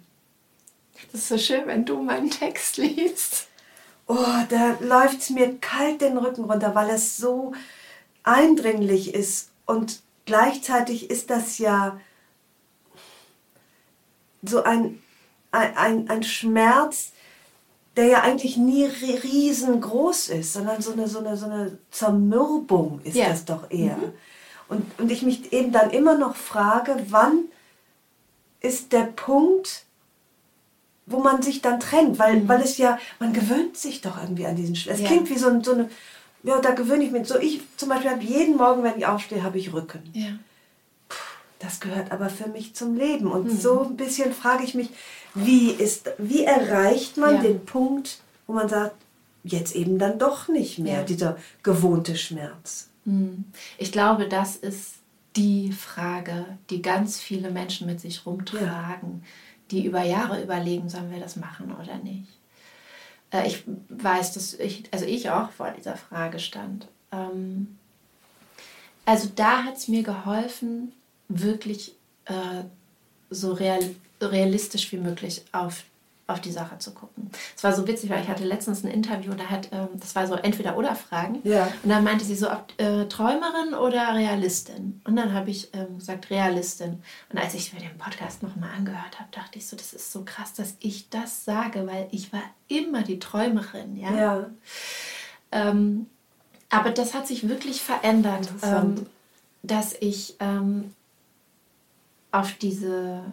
Das 1.11 1.21
ist 1.21 1.29
so 1.29 1.37
schön, 1.37 1.65
wenn 1.67 1.85
du 1.85 2.01
meinen 2.01 2.29
Text 2.29 2.77
liest. 2.77 3.47
Oh, 4.07 4.15
da 4.49 4.77
läuft 4.79 5.19
es 5.21 5.29
mir 5.29 5.57
kalt 5.59 6.01
den 6.01 6.17
Rücken 6.17 6.45
runter, 6.45 6.75
weil 6.75 6.89
es 6.89 7.17
so 7.17 7.53
eindringlich 8.23 9.13
ist. 9.13 9.51
Und 9.65 10.01
gleichzeitig 10.25 11.09
ist 11.09 11.29
das 11.29 11.57
ja 11.57 11.99
so 14.43 14.63
ein, 14.63 14.99
ein, 15.51 16.09
ein 16.09 16.23
Schmerz, 16.23 17.11
der 17.95 18.05
ja 18.05 18.21
eigentlich 18.21 18.57
nie 18.57 18.85
riesengroß 18.85 20.29
ist, 20.29 20.53
sondern 20.53 20.81
so 20.81 20.93
eine, 20.93 21.07
so 21.07 21.19
eine, 21.19 21.35
so 21.35 21.45
eine 21.45 21.77
Zermürbung 21.91 23.01
ist 23.03 23.15
ja. 23.15 23.29
das 23.29 23.45
doch 23.45 23.69
eher. 23.69 23.97
Mhm. 23.97 24.13
Und, 24.69 24.99
und 24.99 25.11
ich 25.11 25.23
mich 25.23 25.51
eben 25.51 25.71
dann 25.71 25.89
immer 25.89 26.17
noch 26.17 26.35
frage, 26.35 26.95
wann 27.09 27.45
ist 28.61 28.93
der 28.93 29.03
Punkt, 29.03 29.85
wo 31.07 31.19
man 31.19 31.41
sich 31.41 31.61
dann 31.61 31.79
trennt, 31.79 32.19
weil, 32.19 32.41
mhm. 32.41 32.47
weil 32.47 32.61
es 32.61 32.77
ja, 32.77 32.99
man 33.19 33.33
gewöhnt 33.33 33.75
sich 33.75 34.01
doch 34.01 34.21
irgendwie 34.21 34.45
an 34.45 34.55
diesen 34.55 34.75
Schmerz. 34.75 34.99
Es 34.99 35.03
ja. 35.03 35.07
klingt 35.07 35.29
wie 35.29 35.37
so, 35.37 35.61
so 35.61 35.73
eine, 35.73 35.89
ja, 36.43 36.59
da 36.59 36.71
gewöhne 36.71 37.03
ich 37.03 37.11
mich. 37.11 37.27
So 37.27 37.37
ich 37.39 37.61
zum 37.75 37.89
Beispiel 37.89 38.11
habe 38.11 38.23
jeden 38.23 38.57
Morgen, 38.57 38.83
wenn 38.83 38.97
ich 38.97 39.05
aufstehe, 39.05 39.43
habe 39.43 39.57
ich 39.57 39.73
Rücken. 39.73 40.03
Ja. 40.13 40.29
Das 41.59 41.79
gehört 41.79 42.11
aber 42.11 42.29
für 42.29 42.47
mich 42.47 42.73
zum 42.73 42.95
Leben. 42.95 43.27
Und 43.27 43.45
mhm. 43.45 43.57
so 43.57 43.81
ein 43.81 43.97
bisschen 43.97 44.33
frage 44.33 44.63
ich 44.63 44.73
mich, 44.73 44.89
wie, 45.35 45.71
ist, 45.71 46.09
wie 46.17 46.43
erreicht 46.43 47.17
man 47.17 47.35
ja. 47.35 47.41
den 47.41 47.65
Punkt, 47.65 48.19
wo 48.47 48.53
man 48.53 48.69
sagt, 48.69 48.95
jetzt 49.43 49.75
eben 49.75 49.99
dann 49.99 50.19
doch 50.19 50.47
nicht 50.47 50.79
mehr, 50.79 50.99
ja. 50.99 51.03
dieser 51.03 51.37
gewohnte 51.61 52.15
Schmerz? 52.15 52.89
Mhm. 53.05 53.45
Ich 53.77 53.91
glaube, 53.91 54.27
das 54.27 54.55
ist 54.55 54.95
die 55.35 55.71
Frage, 55.71 56.45
die 56.69 56.81
ganz 56.81 57.19
viele 57.19 57.51
Menschen 57.51 57.87
mit 57.87 57.99
sich 57.99 58.25
rumtragen, 58.25 59.21
ja. 59.21 59.27
die 59.71 59.85
über 59.85 60.03
Jahre 60.03 60.41
überlegen, 60.41 60.89
sollen 60.89 61.11
wir 61.11 61.19
das 61.19 61.35
machen 61.35 61.75
oder 61.79 61.97
nicht. 61.97 62.27
Äh, 63.31 63.47
ich 63.47 63.63
weiß, 63.89 64.33
dass 64.33 64.53
ich, 64.53 64.85
also 64.91 65.05
ich 65.05 65.29
auch 65.29 65.51
vor 65.51 65.71
dieser 65.71 65.95
Frage 65.95 66.39
stand. 66.39 66.87
Ähm, 67.11 67.77
also 69.05 69.29
da 69.35 69.63
hat 69.63 69.77
es 69.77 69.87
mir 69.87 70.03
geholfen, 70.03 70.93
wirklich 71.29 71.95
äh, 72.25 72.63
so 73.29 73.53
real, 73.53 73.79
realistisch 74.21 74.91
wie 74.91 74.97
möglich 74.97 75.45
auf 75.51 75.83
auf 76.29 76.39
die 76.41 76.51
Sache 76.51 76.77
zu 76.77 76.91
gucken. 76.91 77.31
Es 77.55 77.63
war 77.63 77.73
so 77.73 77.87
witzig, 77.87 78.09
weil 78.09 78.21
ich 78.21 78.27
hatte 78.27 78.43
letztens 78.43 78.83
ein 78.83 78.91
Interview, 78.91 79.33
da 79.33 79.45
hat, 79.45 79.69
ähm, 79.71 79.87
das 79.95 80.15
war 80.15 80.27
so 80.27 80.35
entweder 80.35 80.77
oder 80.77 80.95
Fragen. 80.95 81.39
Ja. 81.43 81.65
Und 81.83 81.89
dann 81.89 82.03
meinte 82.03 82.23
sie 82.23 82.35
so, 82.35 82.51
ob, 82.51 82.71
äh, 82.77 83.05
Träumerin 83.05 83.73
oder 83.73 84.13
Realistin? 84.13 85.01
Und 85.05 85.15
dann 85.15 85.33
habe 85.33 85.49
ich 85.49 85.73
ähm, 85.73 85.97
gesagt, 85.97 86.29
Realistin. 86.29 87.01
Und 87.31 87.39
als 87.39 87.55
ich 87.55 87.73
mir 87.73 87.79
den 87.79 87.97
Podcast 87.97 88.43
nochmal 88.43 88.69
angehört 88.77 89.19
habe, 89.19 89.29
dachte 89.31 89.57
ich 89.57 89.67
so, 89.67 89.75
das 89.75 89.93
ist 89.93 90.11
so 90.11 90.23
krass, 90.23 90.53
dass 90.53 90.75
ich 90.79 91.09
das 91.09 91.45
sage, 91.45 91.87
weil 91.87 92.07
ich 92.11 92.31
war 92.31 92.43
immer 92.67 93.01
die 93.01 93.17
Träumerin. 93.17 93.97
Ja. 93.97 94.15
ja. 94.15 94.49
Ähm, 95.51 96.05
aber 96.69 96.91
das 96.91 97.15
hat 97.15 97.27
sich 97.27 97.49
wirklich 97.49 97.81
verändert, 97.81 98.47
ähm, 98.61 99.07
dass 99.63 99.95
ich 99.99 100.35
ähm, 100.39 100.93
auf 102.31 102.53
diese 102.53 103.23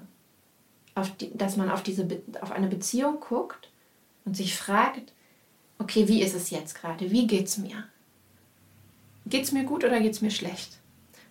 auf 0.97 1.15
die, 1.17 1.31
dass 1.37 1.57
man 1.57 1.71
auf, 1.71 1.83
diese, 1.83 2.09
auf 2.41 2.51
eine 2.51 2.67
Beziehung 2.67 3.21
guckt 3.21 3.69
und 4.25 4.37
sich 4.37 4.57
fragt, 4.57 5.13
okay, 5.79 6.09
wie 6.09 6.23
ist 6.23 6.35
es 6.35 6.51
jetzt 6.51 6.75
gerade? 6.75 7.11
Wie 7.13 7.27
geht 7.27 7.47
es 7.47 7.59
mir? 7.59 7.85
Geht 9.27 9.45
es 9.45 9.53
mir 9.53 9.65
gut 9.65 9.85
oder 9.85 10.01
geht 10.01 10.15
es 10.15 10.23
mir 10.23 10.31
schlecht? 10.31 10.79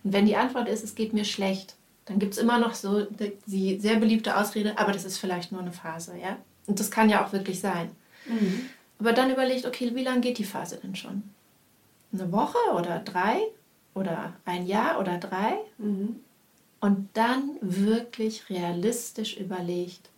Und 0.04 0.12
wenn 0.12 0.24
die 0.24 0.36
Antwort 0.36 0.68
ist, 0.68 0.84
es 0.84 0.94
geht 0.94 1.12
mir 1.12 1.24
schlecht, 1.24 1.74
dann 2.04 2.20
gibt 2.20 2.34
es 2.34 2.38
immer 2.38 2.58
noch 2.58 2.74
so 2.74 3.08
die 3.46 3.80
sehr 3.80 3.96
beliebte 3.96 4.36
Ausrede, 4.36 4.78
aber 4.78 4.92
das 4.92 5.04
ist 5.04 5.18
vielleicht 5.18 5.50
nur 5.50 5.60
eine 5.60 5.72
Phase, 5.72 6.16
ja? 6.16 6.36
Und 6.68 6.78
das 6.78 6.92
kann 6.92 7.10
ja 7.10 7.24
auch 7.24 7.32
wirklich 7.32 7.58
sein. 7.58 7.90
Mhm. 8.26 8.70
Aber 9.00 9.12
dann 9.12 9.32
überlegt, 9.32 9.66
okay, 9.66 9.92
wie 9.94 10.04
lange 10.04 10.20
geht 10.20 10.38
die 10.38 10.44
Phase 10.44 10.78
denn 10.80 10.94
schon? 10.94 11.24
Eine 12.12 12.30
Woche 12.30 12.58
oder 12.72 13.00
drei? 13.00 13.40
Oder 13.94 14.34
ein 14.44 14.66
Jahr 14.66 15.00
oder 15.00 15.18
drei? 15.18 15.56
Mhm 15.78 16.20
und 16.80 17.08
dann 17.14 17.56
wirklich 17.60 18.48
realistisch 18.50 19.36
überlegt, 19.36 20.10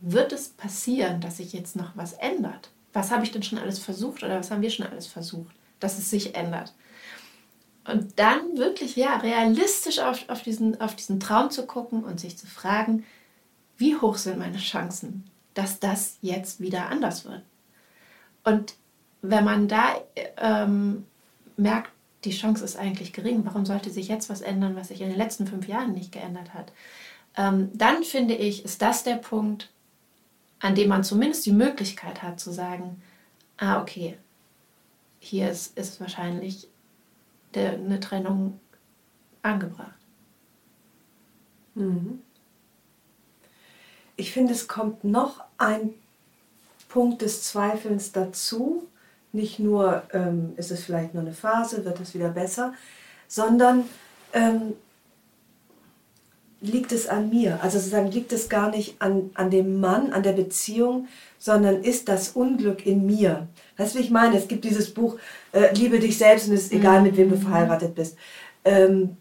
wird 0.00 0.32
es 0.32 0.48
passieren, 0.48 1.20
dass 1.20 1.38
sich 1.38 1.52
jetzt 1.52 1.76
noch 1.76 1.96
was 1.96 2.12
ändert? 2.14 2.70
Was 2.92 3.10
habe 3.10 3.24
ich 3.24 3.32
denn 3.32 3.42
schon 3.42 3.58
alles 3.58 3.78
versucht 3.78 4.22
oder 4.22 4.38
was 4.38 4.50
haben 4.50 4.62
wir 4.62 4.70
schon 4.70 4.86
alles 4.86 5.06
versucht, 5.06 5.54
dass 5.80 5.98
es 5.98 6.10
sich 6.10 6.34
ändert? 6.34 6.72
Und 7.84 8.18
dann 8.18 8.56
wirklich 8.56 8.96
ja, 8.96 9.16
realistisch 9.16 9.98
auf, 9.98 10.28
auf, 10.28 10.42
diesen, 10.42 10.80
auf 10.80 10.94
diesen 10.94 11.20
Traum 11.20 11.50
zu 11.50 11.66
gucken 11.66 12.04
und 12.04 12.20
sich 12.20 12.36
zu 12.36 12.46
fragen, 12.46 13.04
wie 13.76 13.96
hoch 13.96 14.16
sind 14.16 14.38
meine 14.38 14.58
Chancen, 14.58 15.24
dass 15.54 15.80
das 15.80 16.18
jetzt 16.20 16.60
wieder 16.60 16.88
anders 16.88 17.24
wird? 17.24 17.42
Und 18.44 18.74
wenn 19.22 19.44
man 19.44 19.68
da 19.68 19.96
ähm, 20.36 21.06
merkt, 21.56 21.90
die 22.24 22.30
Chance 22.30 22.64
ist 22.64 22.76
eigentlich 22.76 23.12
gering. 23.12 23.44
Warum 23.44 23.64
sollte 23.64 23.90
sich 23.90 24.08
jetzt 24.08 24.28
was 24.28 24.40
ändern, 24.40 24.76
was 24.76 24.88
sich 24.88 25.00
in 25.00 25.08
den 25.08 25.18
letzten 25.18 25.46
fünf 25.46 25.68
Jahren 25.68 25.92
nicht 25.92 26.12
geändert 26.12 26.54
hat? 26.54 26.72
Ähm, 27.36 27.70
dann 27.74 28.02
finde 28.02 28.34
ich, 28.34 28.64
ist 28.64 28.82
das 28.82 29.04
der 29.04 29.16
Punkt, 29.16 29.70
an 30.60 30.74
dem 30.74 30.88
man 30.88 31.04
zumindest 31.04 31.46
die 31.46 31.52
Möglichkeit 31.52 32.22
hat 32.22 32.40
zu 32.40 32.52
sagen, 32.52 33.00
ah, 33.58 33.80
okay, 33.80 34.18
hier 35.20 35.50
ist, 35.50 35.76
ist 35.78 36.00
wahrscheinlich 36.00 36.68
der, 37.54 37.74
eine 37.74 38.00
Trennung 38.00 38.58
angebracht. 39.42 39.94
Mhm. 41.74 42.20
Ich 44.16 44.32
finde, 44.32 44.52
es 44.52 44.66
kommt 44.66 45.04
noch 45.04 45.44
ein 45.58 45.94
Punkt 46.88 47.22
des 47.22 47.44
Zweifelns 47.44 48.10
dazu, 48.10 48.88
nicht 49.32 49.58
nur, 49.58 50.02
ähm, 50.12 50.52
ist 50.56 50.70
es 50.70 50.84
vielleicht 50.84 51.14
nur 51.14 51.22
eine 51.22 51.32
Phase, 51.32 51.84
wird 51.84 52.00
es 52.00 52.14
wieder 52.14 52.30
besser, 52.30 52.72
sondern 53.26 53.84
ähm, 54.32 54.74
liegt 56.60 56.92
es 56.92 57.06
an 57.06 57.30
mir. 57.30 57.60
Also 57.62 57.78
sozusagen 57.78 58.10
liegt 58.10 58.32
es 58.32 58.48
gar 58.48 58.70
nicht 58.70 59.00
an, 59.00 59.30
an 59.34 59.50
dem 59.50 59.80
Mann, 59.80 60.12
an 60.12 60.22
der 60.22 60.32
Beziehung, 60.32 61.08
sondern 61.38 61.82
ist 61.82 62.08
das 62.08 62.30
Unglück 62.30 62.84
in 62.84 63.06
mir. 63.06 63.46
Weißt 63.76 63.94
du, 63.94 63.98
wie 63.98 64.02
ich 64.02 64.10
meine? 64.10 64.36
Es 64.36 64.48
gibt 64.48 64.64
dieses 64.64 64.92
Buch, 64.92 65.18
äh, 65.52 65.72
Liebe 65.74 66.00
dich 66.00 66.18
selbst 66.18 66.48
und 66.48 66.54
es 66.54 66.64
ist 66.64 66.72
egal, 66.72 67.02
mit 67.02 67.16
wem 67.16 67.30
du 67.30 67.36
mhm. 67.36 67.42
verheiratet 67.42 67.94
bist. 67.94 68.16
Ähm, 68.64 69.16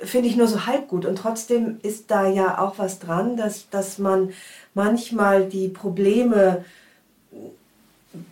Finde 0.00 0.28
ich 0.28 0.36
nur 0.36 0.46
so 0.46 0.66
halb 0.66 0.86
gut. 0.86 1.06
Und 1.06 1.16
trotzdem 1.16 1.78
ist 1.82 2.10
da 2.10 2.28
ja 2.28 2.58
auch 2.58 2.78
was 2.78 3.00
dran, 3.00 3.36
dass, 3.36 3.68
dass 3.70 3.98
man 3.98 4.30
manchmal 4.74 5.48
die 5.48 5.68
Probleme 5.68 6.64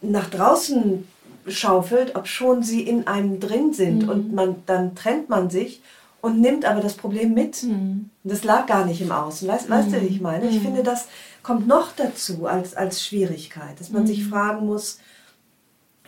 nach 0.02 0.30
draußen 0.30 1.06
schaufelt, 1.48 2.16
ob 2.16 2.26
schon 2.26 2.62
sie 2.62 2.82
in 2.82 3.06
einem 3.06 3.40
drin 3.40 3.72
sind 3.72 4.04
mhm. 4.04 4.08
und 4.08 4.32
man 4.32 4.56
dann 4.66 4.94
trennt 4.94 5.28
man 5.28 5.50
sich 5.50 5.80
und 6.20 6.40
nimmt 6.40 6.64
aber 6.64 6.80
das 6.80 6.94
Problem 6.94 7.34
mit. 7.34 7.62
Mhm. 7.62 8.10
Das 8.24 8.44
lag 8.44 8.66
gar 8.66 8.84
nicht 8.84 9.00
im 9.00 9.12
Außen. 9.12 9.46
Weißt, 9.46 9.68
mhm. 9.68 9.72
weißt 9.72 9.92
du, 9.92 10.02
wie 10.02 10.06
ich 10.06 10.20
meine? 10.20 10.48
Ich 10.48 10.56
mhm. 10.56 10.62
finde, 10.62 10.82
das 10.82 11.06
kommt 11.42 11.68
noch 11.68 11.92
dazu 11.92 12.46
als, 12.46 12.74
als 12.74 13.04
Schwierigkeit, 13.04 13.78
dass 13.78 13.90
man 13.90 14.06
sich 14.06 14.24
mhm. 14.24 14.30
fragen 14.30 14.66
muss, 14.66 14.98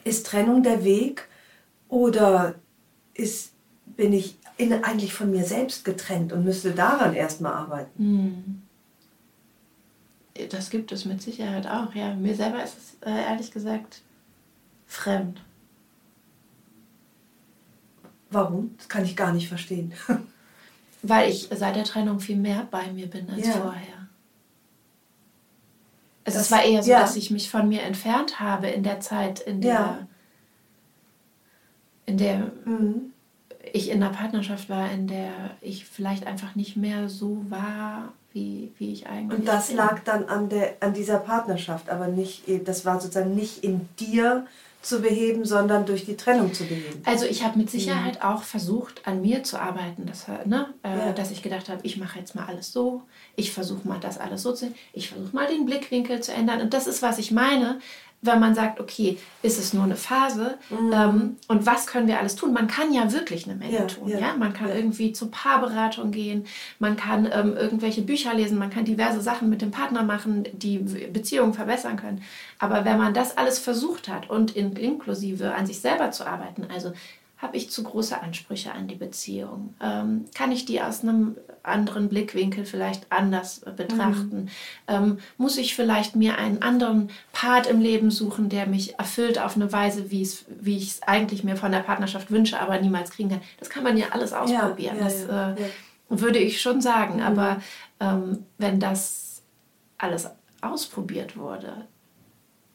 ist 0.04 0.26
Trennung 0.26 0.62
der 0.62 0.84
Weg 0.84 1.28
oder 1.88 2.54
ist, 3.14 3.52
bin 3.86 4.12
ich 4.12 4.36
in, 4.56 4.72
eigentlich 4.84 5.14
von 5.14 5.30
mir 5.30 5.44
selbst 5.44 5.84
getrennt 5.84 6.32
und 6.32 6.44
müsste 6.44 6.72
daran 6.72 7.14
erstmal 7.14 7.52
arbeiten? 7.52 8.67
Das 10.50 10.70
gibt 10.70 10.92
es 10.92 11.04
mit 11.04 11.22
Sicherheit 11.22 11.66
auch, 11.66 11.94
ja. 11.94 12.14
Mir 12.14 12.34
selber 12.34 12.62
ist 12.62 12.76
es 12.78 12.96
äh, 13.06 13.10
ehrlich 13.10 13.50
gesagt 13.50 14.02
fremd. 14.86 15.40
Warum? 18.30 18.74
Das 18.76 18.88
kann 18.88 19.04
ich 19.04 19.16
gar 19.16 19.32
nicht 19.32 19.48
verstehen. 19.48 19.92
Weil 21.02 21.30
ich 21.30 21.48
seit 21.54 21.76
der 21.76 21.84
Trennung 21.84 22.20
viel 22.20 22.36
mehr 22.36 22.66
bei 22.70 22.90
mir 22.92 23.06
bin 23.06 23.30
als 23.30 23.46
ja. 23.46 23.52
vorher. 23.52 24.08
Also 26.24 26.40
es 26.40 26.50
war 26.50 26.62
eher 26.62 26.82
so, 26.82 26.90
ja. 26.90 27.00
dass 27.00 27.16
ich 27.16 27.30
mich 27.30 27.48
von 27.48 27.68
mir 27.68 27.82
entfernt 27.82 28.38
habe 28.38 28.68
in 28.68 28.82
der 28.82 29.00
Zeit, 29.00 29.40
in 29.40 29.62
der, 29.62 29.72
ja. 29.72 30.06
in 32.04 32.18
der 32.18 32.52
mhm. 32.66 33.12
ich 33.72 33.88
in 33.88 34.02
einer 34.02 34.12
Partnerschaft 34.12 34.68
war, 34.68 34.90
in 34.90 35.06
der 35.06 35.32
ich 35.62 35.86
vielleicht 35.86 36.26
einfach 36.26 36.54
nicht 36.54 36.76
mehr 36.76 37.08
so 37.08 37.46
war, 37.48 38.12
wie, 38.32 38.72
wie 38.78 38.92
ich 38.92 39.06
eigentlich 39.06 39.38
Und 39.38 39.48
das 39.48 39.68
bin. 39.68 39.76
lag 39.76 40.00
dann 40.04 40.24
an, 40.24 40.48
der, 40.48 40.76
an 40.80 40.92
dieser 40.92 41.18
Partnerschaft, 41.18 41.88
aber 41.88 42.08
nicht, 42.08 42.44
das 42.64 42.84
war 42.84 43.00
sozusagen 43.00 43.34
nicht 43.34 43.64
in 43.64 43.88
dir 43.98 44.46
zu 44.80 45.00
beheben, 45.00 45.44
sondern 45.44 45.86
durch 45.86 46.04
die 46.04 46.16
Trennung 46.16 46.54
zu 46.54 46.64
beheben. 46.64 47.02
Also 47.04 47.26
ich 47.26 47.42
habe 47.42 47.58
mit 47.58 47.68
Sicherheit 47.68 48.14
mhm. 48.22 48.28
auch 48.28 48.42
versucht, 48.42 49.06
an 49.06 49.20
mir 49.20 49.42
zu 49.42 49.60
arbeiten, 49.60 50.06
dass, 50.06 50.28
ne, 50.44 50.72
äh, 50.84 50.88
ja. 50.88 51.12
dass 51.12 51.32
ich 51.32 51.42
gedacht 51.42 51.68
habe, 51.68 51.80
ich 51.82 51.96
mache 51.96 52.18
jetzt 52.18 52.36
mal 52.36 52.46
alles 52.46 52.72
so, 52.72 53.02
ich 53.34 53.52
versuche 53.52 53.86
mal 53.86 53.98
das 53.98 54.18
alles 54.18 54.42
so 54.42 54.52
zu, 54.52 54.72
ich 54.92 55.08
versuche 55.08 55.34
mal 55.34 55.48
den 55.48 55.66
Blickwinkel 55.66 56.20
zu 56.20 56.32
ändern. 56.32 56.60
Und 56.60 56.74
das 56.74 56.86
ist, 56.86 57.02
was 57.02 57.18
ich 57.18 57.32
meine, 57.32 57.80
wenn 58.20 58.40
man 58.40 58.54
sagt, 58.54 58.80
okay, 58.80 59.18
ist 59.42 59.58
es 59.58 59.72
nur 59.72 59.84
eine 59.84 59.94
Phase 59.94 60.58
mhm. 60.70 60.92
ähm, 60.92 61.36
und 61.46 61.66
was 61.66 61.86
können 61.86 62.08
wir 62.08 62.18
alles 62.18 62.34
tun? 62.34 62.52
Man 62.52 62.66
kann 62.66 62.92
ja 62.92 63.12
wirklich 63.12 63.46
eine 63.46 63.54
Menge 63.54 63.74
ja, 63.74 63.84
tun. 63.84 64.08
Ja. 64.08 64.18
ja. 64.18 64.36
Man 64.36 64.52
kann 64.52 64.68
ja. 64.68 64.74
irgendwie 64.74 65.12
zur 65.12 65.30
Paarberatung 65.30 66.10
gehen, 66.10 66.44
man 66.80 66.96
kann 66.96 67.28
ähm, 67.32 67.56
irgendwelche 67.56 68.02
Bücher 68.02 68.34
lesen, 68.34 68.58
man 68.58 68.70
kann 68.70 68.84
diverse 68.84 69.20
Sachen 69.20 69.48
mit 69.48 69.62
dem 69.62 69.70
Partner 69.70 70.02
machen, 70.02 70.48
die 70.52 70.78
Beziehungen 70.78 71.54
verbessern 71.54 71.96
können. 71.96 72.22
Aber 72.58 72.84
wenn 72.84 72.98
man 72.98 73.14
das 73.14 73.36
alles 73.36 73.60
versucht 73.60 74.08
hat 74.08 74.28
und 74.28 74.56
in, 74.56 74.72
inklusive 74.74 75.54
an 75.54 75.66
sich 75.66 75.80
selber 75.80 76.10
zu 76.10 76.26
arbeiten, 76.26 76.66
also 76.72 76.92
habe 77.38 77.56
ich 77.56 77.70
zu 77.70 77.84
große 77.84 78.20
Ansprüche 78.20 78.72
an 78.72 78.88
die 78.88 78.96
Beziehung? 78.96 79.74
Ähm, 79.80 80.24
kann 80.34 80.50
ich 80.50 80.64
die 80.64 80.82
aus 80.82 81.02
einem 81.02 81.36
anderen 81.62 82.08
Blickwinkel 82.08 82.64
vielleicht 82.64 83.10
anders 83.12 83.60
betrachten? 83.60 84.42
Mhm. 84.42 84.48
Ähm, 84.88 85.18
muss 85.36 85.56
ich 85.56 85.76
vielleicht 85.76 86.16
mir 86.16 86.36
einen 86.36 86.62
anderen 86.62 87.10
Part 87.32 87.68
im 87.68 87.80
Leben 87.80 88.10
suchen, 88.10 88.48
der 88.48 88.66
mich 88.66 88.98
erfüllt 88.98 89.38
auf 89.38 89.54
eine 89.54 89.72
Weise, 89.72 90.10
wie 90.10 90.22
ich 90.22 90.88
es 90.88 91.02
eigentlich 91.04 91.44
mir 91.44 91.56
von 91.56 91.70
der 91.70 91.80
Partnerschaft 91.80 92.32
wünsche, 92.32 92.58
aber 92.60 92.80
niemals 92.80 93.10
kriegen 93.10 93.28
kann? 93.28 93.42
Das 93.60 93.70
kann 93.70 93.84
man 93.84 93.96
ja 93.96 94.06
alles 94.10 94.32
ausprobieren. 94.32 94.96
Ja, 94.96 95.02
ja, 95.02 95.04
das 95.04 95.26
ja, 95.26 95.52
äh, 95.52 95.56
würde 96.08 96.40
ich 96.40 96.60
schon 96.60 96.80
sagen. 96.80 97.16
Mhm. 97.16 97.22
Aber 97.22 97.62
ähm, 98.00 98.46
wenn 98.58 98.80
das 98.80 99.42
alles 99.96 100.28
ausprobiert 100.60 101.36
wurde, 101.36 101.86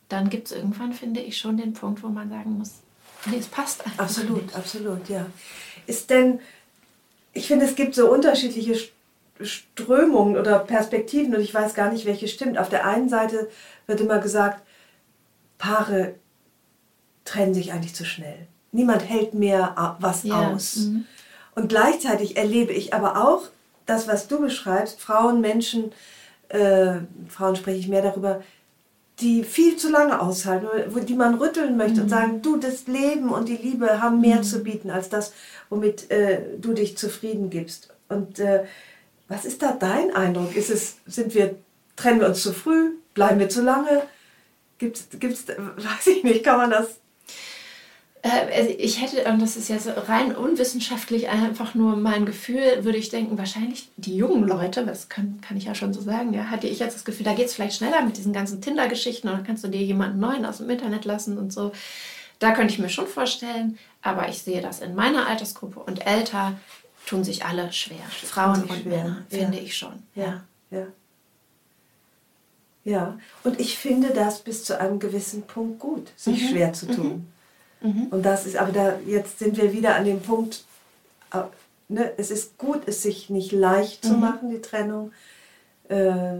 dann 0.07 0.30
gibt 0.30 0.47
es 0.47 0.53
irgendwann, 0.53 0.93
finde 0.93 1.20
ich, 1.20 1.38
schon 1.38 1.57
den 1.57 1.74
Punkt, 1.74 2.01
wo 2.01 2.07
man 2.07 2.30
sagen 2.30 2.57
muss, 2.57 2.83
Nee, 3.26 3.38
es 3.38 3.47
passt 3.47 3.86
einfach. 3.86 4.05
Absolut, 4.05 4.43
nicht. 4.43 4.55
absolut, 4.55 5.09
ja. 5.09 5.26
Ist 5.86 6.09
denn 6.09 6.39
ich 7.34 7.47
finde, 7.47 7.65
es 7.65 7.76
gibt 7.76 7.95
so 7.95 8.11
unterschiedliche 8.11 8.76
Strömungen 9.41 10.38
oder 10.38 10.59
Perspektiven 10.59 11.36
und 11.36 11.41
ich 11.41 11.53
weiß 11.53 11.74
gar 11.74 11.91
nicht, 11.91 12.05
welche 12.05 12.28
stimmt. 12.28 12.57
Auf 12.57 12.69
der 12.69 12.86
einen 12.86 13.09
Seite 13.09 13.49
wird 13.88 13.99
immer 13.99 14.19
gesagt, 14.19 14.61
Paare 15.57 16.15
trennen 17.26 17.53
sich 17.53 17.71
eigentlich 17.71 17.95
zu 17.95 18.05
schnell. 18.05 18.47
Niemand 18.71 19.07
hält 19.07 19.34
mehr 19.34 19.97
was 19.99 20.24
ja. 20.24 20.51
aus. 20.51 20.76
Mhm. 20.78 21.05
Und 21.55 21.69
gleichzeitig 21.69 22.38
erlebe 22.38 22.74
ich 22.74 22.93
aber 22.93 23.24
auch 23.28 23.43
das, 23.86 24.07
was 24.07 24.28
du 24.28 24.39
beschreibst, 24.39 24.99
Frauen, 25.01 25.41
Menschen, 25.41 25.91
äh, 26.49 26.95
Frauen 27.28 27.55
spreche 27.55 27.80
ich 27.80 27.88
mehr 27.88 28.01
darüber, 28.01 28.43
die 29.20 29.43
viel 29.43 29.78
zu 29.78 29.89
lange 29.89 30.20
aushalten, 30.20 30.68
die 31.05 31.14
man 31.14 31.36
rütteln 31.36 31.78
möchte 31.78 31.97
mhm. 31.97 32.01
und 32.03 32.09
sagen, 32.09 32.41
du, 32.41 32.57
das 32.57 32.88
Leben 32.88 33.30
und 33.30 33.47
die 33.47 33.57
Liebe 33.57 34.01
haben 34.01 34.22
mehr 34.22 34.38
mhm. 34.38 34.43
zu 34.43 34.64
bieten 34.64 34.89
als 34.89 35.09
das, 35.09 35.34
womit 35.70 36.09
äh, 36.09 36.41
du 36.59 36.74
dich 36.74 36.97
zufrieden 36.97 37.49
gibst. 37.49 37.93
Und 38.09 38.39
äh, 38.39 38.66
was 39.28 39.45
ist 39.45 39.61
da 39.61 39.72
dein 39.72 40.16
Eindruck? 40.16 40.55
Ist 40.55 40.70
es, 40.70 40.97
sind 41.05 41.36
wir, 41.36 41.55
trennen 41.95 42.20
wir 42.20 42.28
uns 42.28 42.41
zu 42.41 42.53
früh? 42.53 42.91
Bleiben 43.14 43.39
wir 43.39 43.49
zu 43.49 43.61
lange? 43.61 44.03
Gibt 44.80 44.97
es, 44.97 45.47
weiß 45.47 46.07
ich 46.07 46.24
nicht, 46.24 46.43
kann 46.43 46.57
man 46.57 46.72
das 46.72 46.99
ich 48.78 49.01
hätte, 49.01 49.30
und 49.30 49.41
das 49.41 49.57
ist 49.57 49.67
jetzt 49.67 49.89
rein 50.07 50.34
unwissenschaftlich 50.34 51.28
einfach 51.28 51.76
nur 51.76 51.97
mein 51.97 52.26
Gefühl, 52.26 52.86
würde 52.86 52.97
ich 52.97 53.09
denken, 53.09 53.38
wahrscheinlich 53.38 53.89
die 53.97 54.15
jungen 54.15 54.47
Leute, 54.47 54.86
das 54.86 55.09
kann, 55.09 55.41
kann 55.41 55.57
ich 55.57 55.65
ja 55.65 55.76
schon 55.76 55.93
so 55.93 55.99
sagen, 55.99 56.34
ja, 56.34 56.45
hatte 56.45 56.67
ich 56.67 56.80
jetzt 56.80 56.95
das 56.95 57.03
Gefühl, 57.03 57.26
da 57.26 57.34
geht 57.34 57.47
es 57.47 57.55
vielleicht 57.55 57.76
schneller 57.76 58.01
mit 58.01 58.15
diesen 58.15 58.32
ganzen 58.32 58.61
Tinder-Geschichten 58.61 59.28
und 59.28 59.36
dann 59.36 59.43
kannst 59.43 59.65
du 59.65 59.67
dir 59.67 59.82
jemanden 59.82 60.21
neuen 60.21 60.45
aus 60.45 60.59
dem 60.59 60.69
Internet 60.69 61.03
lassen 61.03 61.38
und 61.38 61.51
so. 61.51 61.74
Da 62.39 62.51
könnte 62.51 62.74
ich 62.74 62.80
mir 62.80 62.88
schon 62.88 63.07
vorstellen, 63.07 63.78
aber 64.01 64.30
ich 64.30 64.41
sehe 64.41 64.61
das 64.61 64.80
in 64.80 64.95
meiner 64.95 65.28
Altersgruppe 65.28 65.82
und 65.82 66.07
älter 66.07 66.57
tun 67.05 67.26
sich 67.26 67.43
alle 67.43 67.74
schwer. 67.74 68.05
Frauen 68.09 68.63
und 68.63 68.71
schwer. 68.71 69.03
Männer, 69.03 69.26
ja. 69.30 69.38
finde 69.38 69.59
ich 69.59 69.76
schon. 69.76 70.01
Ja, 70.15 70.45
ja. 70.71 70.88
Ja, 72.86 73.17
und 73.43 73.59
ich 73.59 73.78
finde 73.78 74.09
das 74.09 74.41
bis 74.41 74.63
zu 74.63 74.80
einem 74.80 74.99
gewissen 74.99 75.43
Punkt 75.43 75.80
gut, 75.80 76.11
sich 76.15 76.41
mhm. 76.41 76.47
schwer 76.47 76.74
zu 76.74 76.86
tun. 76.88 77.33
Mhm. 77.84 78.08
Und 78.10 78.24
das 78.24 78.46
ist, 78.46 78.56
aber 78.56 78.72
da, 78.72 79.00
jetzt 79.06 79.38
sind 79.40 79.58
wir 79.58 79.72
wieder 79.72 79.96
an 79.96 80.06
dem 80.06 80.22
Punkt, 80.22 80.64
äh, 81.32 81.42
ne, 81.90 82.12
es 82.18 82.32
ist 82.32 82.58
gut, 82.58 82.82
es 82.88 83.04
sich 83.04 83.30
nicht 83.30 83.52
leicht 83.52 84.04
zu 84.04 84.14
mhm. 84.14 84.20
machen, 84.20 84.50
die 84.50 84.62
Trennung. 84.62 85.12
Äh, 85.90 86.38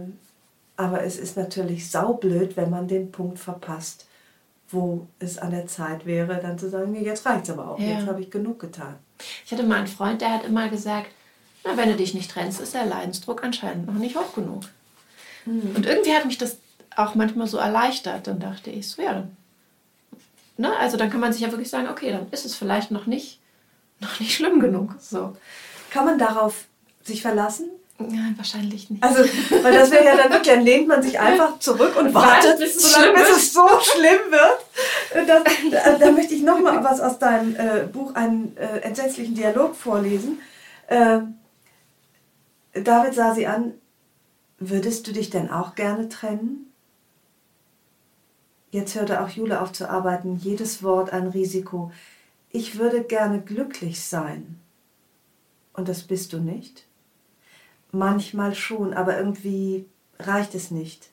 aber 0.76 1.04
es 1.04 1.18
ist 1.18 1.36
natürlich 1.36 1.88
saublöd, 1.90 2.56
wenn 2.56 2.70
man 2.70 2.88
den 2.88 3.12
Punkt 3.12 3.38
verpasst, 3.38 4.06
wo 4.70 5.06
es 5.20 5.38
an 5.38 5.52
der 5.52 5.68
Zeit 5.68 6.04
wäre, 6.06 6.40
dann 6.40 6.58
zu 6.58 6.68
sagen, 6.68 6.90
nee, 6.90 7.04
jetzt 7.04 7.24
reicht 7.26 7.44
es 7.44 7.50
aber 7.50 7.70
auch, 7.70 7.78
ja. 7.78 7.98
jetzt 7.98 8.06
habe 8.08 8.20
ich 8.20 8.30
genug 8.30 8.58
getan. 8.58 8.96
Ich 9.44 9.52
hatte 9.52 9.62
mal 9.62 9.76
einen 9.76 9.86
Freund, 9.86 10.20
der 10.20 10.32
hat 10.32 10.44
immer 10.44 10.68
gesagt, 10.68 11.10
na, 11.62 11.76
wenn 11.76 11.90
du 11.90 11.96
dich 11.96 12.14
nicht 12.14 12.30
trennst, 12.30 12.60
ist 12.60 12.74
der 12.74 12.86
Leidensdruck 12.86 13.44
anscheinend 13.44 13.86
noch 13.86 13.94
nicht 13.94 14.16
hoch 14.16 14.34
genug. 14.34 14.64
Mhm. 15.44 15.76
Und 15.76 15.86
irgendwie 15.86 16.12
hat 16.12 16.26
mich 16.26 16.38
das 16.38 16.58
auch 16.96 17.14
manchmal 17.14 17.46
so 17.46 17.58
erleichtert. 17.58 18.26
Dann 18.26 18.40
dachte 18.40 18.70
ich 18.70 18.88
so, 18.88 19.02
ja, 19.02 19.14
dann 19.14 19.36
Ne? 20.56 20.74
Also 20.76 20.96
dann 20.96 21.10
kann 21.10 21.20
man 21.20 21.32
sich 21.32 21.42
ja 21.42 21.50
wirklich 21.50 21.70
sagen, 21.70 21.88
okay, 21.88 22.12
dann 22.12 22.28
ist 22.30 22.44
es 22.44 22.54
vielleicht 22.54 22.90
noch 22.90 23.06
nicht, 23.06 23.40
noch 24.00 24.20
nicht 24.20 24.34
schlimm 24.34 24.60
genug. 24.60 24.94
So. 25.00 25.36
Kann 25.90 26.04
man 26.04 26.18
darauf 26.18 26.66
sich 27.02 27.22
verlassen? 27.22 27.70
Nein, 27.98 28.34
wahrscheinlich 28.36 28.90
nicht. 28.90 29.02
Also, 29.02 29.22
weil 29.62 29.72
das 29.72 29.90
wäre 29.92 30.04
ja 30.04 30.16
dann 30.16 30.30
wirklich, 30.30 30.52
dann 30.52 30.64
lehnt 30.64 30.88
man 30.88 31.00
sich 31.00 31.18
einfach 31.20 31.60
zurück 31.60 31.94
und, 31.96 32.12
wartet, 32.12 32.58
bis, 32.58 32.74
es, 32.74 32.92
solange, 32.92 33.12
bis 33.12 33.36
es 33.36 33.52
so 33.52 33.68
schlimm 33.80 34.32
wird. 34.32 35.28
Das, 35.28 35.44
da, 35.70 35.98
da, 35.98 36.10
möchte 36.10 36.34
ich 36.34 36.42
noch 36.42 36.58
mal 36.58 36.82
was 36.82 37.00
aus 37.00 37.20
deinem 37.20 37.54
äh, 37.54 37.86
Buch, 37.86 38.14
einen 38.14 38.56
äh, 38.56 38.80
entsetzlichen 38.80 39.36
Dialog 39.36 39.76
vorlesen. 39.76 40.40
Äh, 40.88 41.20
David 42.74 43.14
sah 43.14 43.32
sie 43.32 43.46
an, 43.46 43.74
würdest 44.58 45.06
du 45.06 45.12
dich 45.12 45.30
denn 45.30 45.48
auch 45.50 45.76
gerne 45.76 46.08
trennen? 46.08 46.73
Jetzt 48.74 48.96
hörte 48.96 49.22
auch 49.22 49.28
Jule 49.28 49.60
auf 49.60 49.72
zu 49.72 49.88
arbeiten, 49.88 50.34
jedes 50.34 50.82
Wort 50.82 51.12
ein 51.12 51.28
Risiko. 51.28 51.92
Ich 52.50 52.76
würde 52.76 53.04
gerne 53.04 53.40
glücklich 53.40 54.02
sein. 54.02 54.58
Und 55.74 55.88
das 55.88 56.02
bist 56.02 56.32
du 56.32 56.40
nicht? 56.40 56.84
Manchmal 57.92 58.56
schon, 58.56 58.92
aber 58.92 59.16
irgendwie 59.16 59.86
reicht 60.18 60.56
es 60.56 60.72
nicht. 60.72 61.10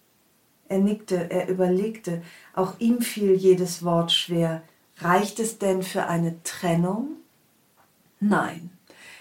Er 0.70 0.80
nickte, 0.80 1.30
er 1.30 1.50
überlegte, 1.50 2.24
auch 2.56 2.80
ihm 2.80 3.02
fiel 3.02 3.34
jedes 3.36 3.84
Wort 3.86 4.12
schwer. 4.12 4.64
Reicht 4.98 5.40
es 5.40 5.60
denn 5.60 5.84
für 5.84 6.08
eine 6.08 6.42
Trennung? 6.42 7.10
Nein. 8.20 8.72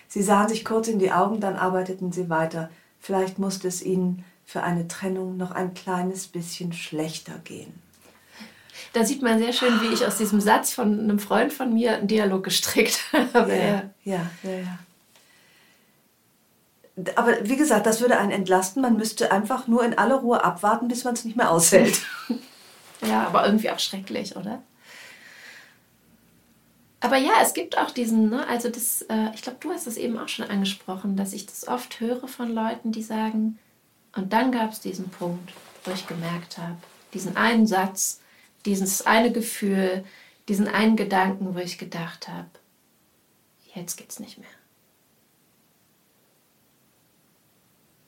Sie 0.09 0.22
sahen 0.22 0.49
sich 0.49 0.64
kurz 0.64 0.88
in 0.88 0.99
die 0.99 1.12
Augen, 1.12 1.41
dann 1.41 1.57
arbeiteten 1.57 2.11
sie 2.11 2.30
weiter. 2.30 2.70
Vielleicht 3.01 3.38
musste 3.38 3.68
es 3.68 3.82
ihnen 3.82 4.24
für 4.47 4.62
eine 4.62 4.88
Trennung 4.88 5.36
noch 5.36 5.51
ein 5.51 5.74
kleines 5.74 6.26
bisschen 6.26 6.72
schlechter 6.72 7.38
gehen. 7.45 7.89
Da 8.93 9.05
sieht 9.05 9.22
man 9.22 9.38
sehr 9.38 9.53
schön, 9.53 9.80
wie 9.82 9.95
ich 9.95 10.05
aus 10.05 10.18
diesem 10.18 10.41
Satz 10.41 10.72
von 10.72 10.99
einem 10.99 11.18
Freund 11.18 11.53
von 11.53 11.72
mir 11.72 11.97
einen 11.97 12.09
Dialog 12.09 12.43
gestrickt 12.43 13.01
habe. 13.34 13.57
Ja, 13.57 13.91
ja, 14.05 14.30
ja, 14.43 14.51
ja. 14.51 14.78
Aber 17.14 17.49
wie 17.49 17.57
gesagt, 17.57 17.86
das 17.86 18.01
würde 18.01 18.18
einen 18.18 18.32
entlasten. 18.32 18.82
Man 18.82 18.97
müsste 18.97 19.32
einfach 19.32 19.66
nur 19.68 19.84
in 19.84 19.97
aller 19.97 20.16
Ruhe 20.16 20.43
abwarten, 20.43 20.88
bis 20.88 21.05
man 21.05 21.14
es 21.14 21.24
nicht 21.24 21.36
mehr 21.36 21.51
aushält. 21.51 22.01
ja, 23.07 23.26
aber 23.26 23.47
irgendwie 23.47 23.70
auch 23.70 23.78
schrecklich, 23.78 24.36
oder? 24.36 24.61
Aber 27.01 27.16
ja, 27.16 27.32
es 27.43 27.55
gibt 27.55 27.78
auch 27.78 27.91
diesen, 27.91 28.28
ne, 28.28 28.47
also 28.47 28.68
das, 28.68 29.03
äh, 29.03 29.30
ich 29.34 29.41
glaube, 29.41 29.59
du 29.61 29.70
hast 29.70 29.86
das 29.86 29.97
eben 29.97 30.18
auch 30.18 30.28
schon 30.28 30.45
angesprochen, 30.51 31.16
dass 31.16 31.32
ich 31.32 31.47
das 31.47 31.66
oft 31.66 31.99
höre 31.99 32.28
von 32.28 32.53
Leuten, 32.53 32.93
die 32.93 33.03
sagen, 33.03 33.59
und 34.14 34.32
dann 34.32 34.53
gab 34.53 34.72
es 34.72 34.80
diesen 34.80 35.09
Punkt, 35.09 35.53
wo 35.84 35.93
ich 35.93 36.07
gemerkt 36.07 36.59
habe, 36.59 36.76
diesen 37.14 37.36
einen 37.36 37.66
Satz, 37.66 38.20
dieses 38.67 39.07
eine 39.07 39.33
Gefühl, 39.33 40.05
diesen 40.49 40.69
einen 40.69 40.97
Gedanken, 40.97 41.55
wo 41.55 41.59
ich 41.59 41.79
gedacht 41.79 42.29
habe, 42.29 42.49
jetzt 43.75 43.97
geht's 43.97 44.21
nicht 44.21 44.39
mehr. 44.39 44.49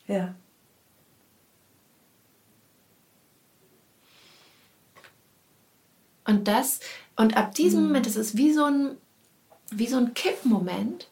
Ja. 0.07 0.35
Und 6.25 6.49
das, 6.49 6.81
und 7.17 7.37
ab 7.37 7.55
diesem 7.55 7.81
mhm. 7.81 7.87
Moment, 7.89 8.07
das 8.07 8.17
ist 8.17 8.37
wie 8.37 8.53
so 8.53 8.65
ein, 8.65 8.97
wie 9.71 9.87
so 9.87 9.97
ein 9.97 10.15
Kippmoment. 10.15 11.09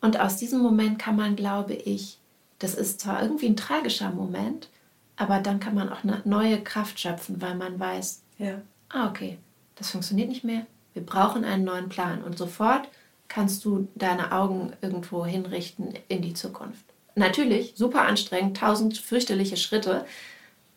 Und 0.00 0.20
aus 0.20 0.36
diesem 0.36 0.60
Moment 0.60 0.98
kann 0.98 1.16
man, 1.16 1.36
glaube 1.36 1.74
ich, 1.74 2.18
das 2.58 2.74
ist 2.74 3.00
zwar 3.00 3.22
irgendwie 3.22 3.46
ein 3.46 3.56
tragischer 3.56 4.10
Moment, 4.10 4.68
aber 5.16 5.40
dann 5.40 5.60
kann 5.60 5.74
man 5.74 5.88
auch 5.88 6.04
eine 6.04 6.22
neue 6.24 6.62
Kraft 6.62 7.00
schöpfen, 7.00 7.40
weil 7.40 7.54
man 7.54 7.78
weiß, 7.78 8.22
ja. 8.38 8.60
Ah, 8.88 9.08
okay, 9.08 9.38
das 9.76 9.90
funktioniert 9.90 10.28
nicht 10.28 10.44
mehr. 10.44 10.66
Wir 10.94 11.04
brauchen 11.04 11.44
einen 11.44 11.64
neuen 11.64 11.88
Plan. 11.88 12.22
Und 12.22 12.38
sofort 12.38 12.88
kannst 13.28 13.64
du 13.64 13.88
deine 13.94 14.32
Augen 14.32 14.72
irgendwo 14.80 15.26
hinrichten 15.26 15.94
in 16.08 16.22
die 16.22 16.34
Zukunft. 16.34 16.84
Natürlich, 17.14 17.74
super 17.76 18.02
anstrengend, 18.02 18.56
tausend 18.56 18.98
fürchterliche 18.98 19.56
Schritte, 19.56 20.04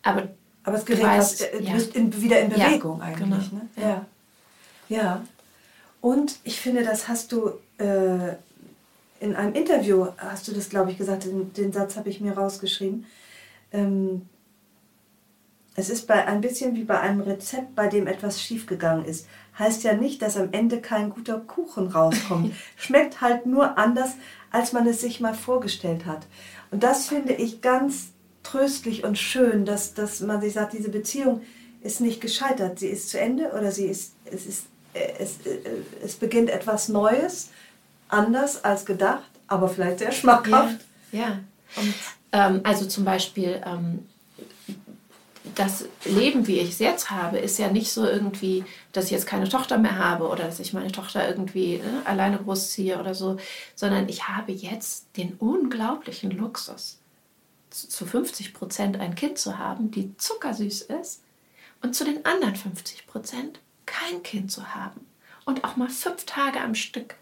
aber, 0.02 0.28
aber 0.64 0.76
es 0.76 0.84
gerät 0.84 1.04
weißt, 1.04 1.40
was, 1.40 1.48
äh, 1.48 1.62
ja. 1.62 1.74
in, 1.94 2.20
wieder 2.20 2.40
in 2.40 2.48
Bewegung 2.48 2.98
ja, 2.98 3.04
eigentlich. 3.04 3.50
Genau. 3.50 3.62
Ne? 3.62 3.68
Ja. 3.76 4.06
ja. 4.88 5.24
Und 6.00 6.38
ich 6.44 6.58
finde, 6.60 6.82
das 6.82 7.08
hast 7.08 7.32
du 7.32 7.50
äh, 7.78 8.34
in 9.20 9.36
einem 9.36 9.54
Interview, 9.54 10.06
hast 10.16 10.48
du 10.48 10.52
das, 10.52 10.70
glaube 10.70 10.90
ich, 10.90 10.98
gesagt, 10.98 11.24
den, 11.24 11.52
den 11.52 11.72
Satz 11.72 11.96
habe 11.96 12.08
ich 12.08 12.20
mir 12.20 12.32
rausgeschrieben. 12.32 13.04
Ähm, 13.72 14.22
es 15.80 15.88
ist 15.88 16.06
bei, 16.06 16.26
ein 16.26 16.42
bisschen 16.42 16.76
wie 16.76 16.84
bei 16.84 17.00
einem 17.00 17.22
Rezept, 17.22 17.74
bei 17.74 17.88
dem 17.88 18.06
etwas 18.06 18.40
schiefgegangen 18.42 19.06
ist. 19.06 19.26
Heißt 19.58 19.82
ja 19.82 19.94
nicht, 19.94 20.20
dass 20.22 20.36
am 20.36 20.52
Ende 20.52 20.80
kein 20.80 21.10
guter 21.10 21.40
Kuchen 21.40 21.88
rauskommt. 21.88 22.54
Schmeckt 22.76 23.20
halt 23.20 23.46
nur 23.46 23.78
anders, 23.78 24.12
als 24.50 24.72
man 24.72 24.86
es 24.86 25.00
sich 25.00 25.20
mal 25.20 25.34
vorgestellt 25.34 26.04
hat. 26.04 26.26
Und 26.70 26.82
das 26.82 27.08
finde 27.08 27.32
ich 27.32 27.62
ganz 27.62 28.10
tröstlich 28.42 29.04
und 29.04 29.18
schön, 29.18 29.64
dass, 29.64 29.94
dass 29.94 30.20
man 30.20 30.40
sich 30.40 30.52
sagt, 30.52 30.74
diese 30.74 30.90
Beziehung 30.90 31.40
ist 31.82 32.00
nicht 32.00 32.20
gescheitert. 32.20 32.78
Sie 32.78 32.88
ist 32.88 33.08
zu 33.08 33.18
Ende 33.18 33.52
oder 33.52 33.72
sie 33.72 33.86
ist, 33.86 34.12
es, 34.26 34.46
ist, 34.46 34.66
äh, 34.92 35.12
es, 35.18 35.38
äh, 35.46 35.58
es 36.04 36.16
beginnt 36.16 36.50
etwas 36.50 36.88
Neues, 36.88 37.48
anders 38.08 38.64
als 38.64 38.84
gedacht, 38.84 39.30
aber 39.46 39.68
vielleicht 39.68 40.00
sehr 40.00 40.12
schmackhaft. 40.12 40.78
Ja, 41.10 41.20
ja. 41.20 41.82
Ähm, 42.32 42.60
also 42.64 42.86
zum 42.86 43.04
Beispiel 43.04 43.62
ähm, 43.64 44.06
das 45.54 45.84
Leben, 46.04 46.46
wie 46.46 46.58
ich 46.58 46.70
es 46.70 46.78
jetzt 46.78 47.10
habe, 47.10 47.38
ist 47.38 47.58
ja 47.58 47.70
nicht 47.70 47.92
so 47.92 48.04
irgendwie, 48.04 48.64
dass 48.92 49.06
ich 49.06 49.10
jetzt 49.10 49.26
keine 49.26 49.48
Tochter 49.48 49.78
mehr 49.78 49.98
habe 49.98 50.28
oder 50.28 50.44
dass 50.44 50.60
ich 50.60 50.72
meine 50.72 50.92
Tochter 50.92 51.28
irgendwie 51.28 51.78
ne, 51.78 52.02
alleine 52.04 52.38
großziehe 52.38 52.98
oder 52.98 53.14
so, 53.14 53.36
sondern 53.74 54.08
ich 54.08 54.28
habe 54.28 54.52
jetzt 54.52 55.16
den 55.16 55.34
unglaublichen 55.34 56.30
Luxus, 56.30 56.98
zu 57.70 58.04
50 58.04 58.52
Prozent 58.52 58.98
ein 58.98 59.14
Kind 59.14 59.38
zu 59.38 59.58
haben, 59.58 59.90
die 59.90 60.16
zuckersüß 60.16 60.82
ist 60.82 61.22
und 61.82 61.94
zu 61.94 62.04
den 62.04 62.24
anderen 62.24 62.56
50 62.56 63.06
Prozent 63.06 63.60
kein 63.86 64.22
Kind 64.22 64.50
zu 64.50 64.74
haben. 64.74 65.06
Und 65.44 65.64
auch 65.64 65.76
mal 65.76 65.88
fünf 65.88 66.26
Tage 66.26 66.60
am 66.60 66.74
Stück 66.74 67.14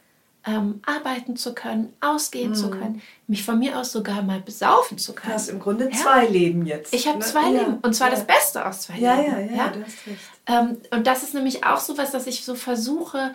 ähm, 0.48 0.80
arbeiten 0.86 1.36
zu 1.36 1.52
können, 1.54 1.92
ausgehen 2.00 2.50
Mhm. 2.50 2.54
zu 2.54 2.70
können, 2.70 3.02
mich 3.26 3.44
von 3.44 3.58
mir 3.58 3.78
aus 3.78 3.92
sogar 3.92 4.22
mal 4.22 4.40
besaufen 4.40 4.96
zu 4.96 5.12
Du 5.12 5.20
können. 5.20 5.34
hast 5.34 5.48
im 5.50 5.60
Grunde 5.60 5.90
Ja. 5.90 5.96
zwei 5.96 6.26
Leben 6.26 6.64
jetzt. 6.64 6.94
Ich 6.94 7.06
habe 7.06 7.18
ne? 7.18 7.24
zwei 7.24 7.50
Ja, 7.52 7.60
Leben 7.60 7.78
und 7.82 7.94
zwar 7.94 8.08
ja. 8.08 8.14
das 8.14 8.26
Beste 8.26 8.64
aus 8.66 8.82
zwei 8.82 8.96
Ja, 8.98 9.16
Leben. 9.20 9.50
ja, 9.50 9.56
ja, 9.56 9.68
du 9.68 9.84
hast 9.84 10.06
recht. 10.06 10.18
Ähm, 10.46 10.78
und 10.90 11.06
das 11.06 11.22
ist 11.22 11.34
nämlich 11.34 11.64
auch 11.64 11.80
so 11.80 11.98
was, 11.98 12.12
dass 12.12 12.26
ich 12.26 12.44
so 12.44 12.54
versuche, 12.54 13.34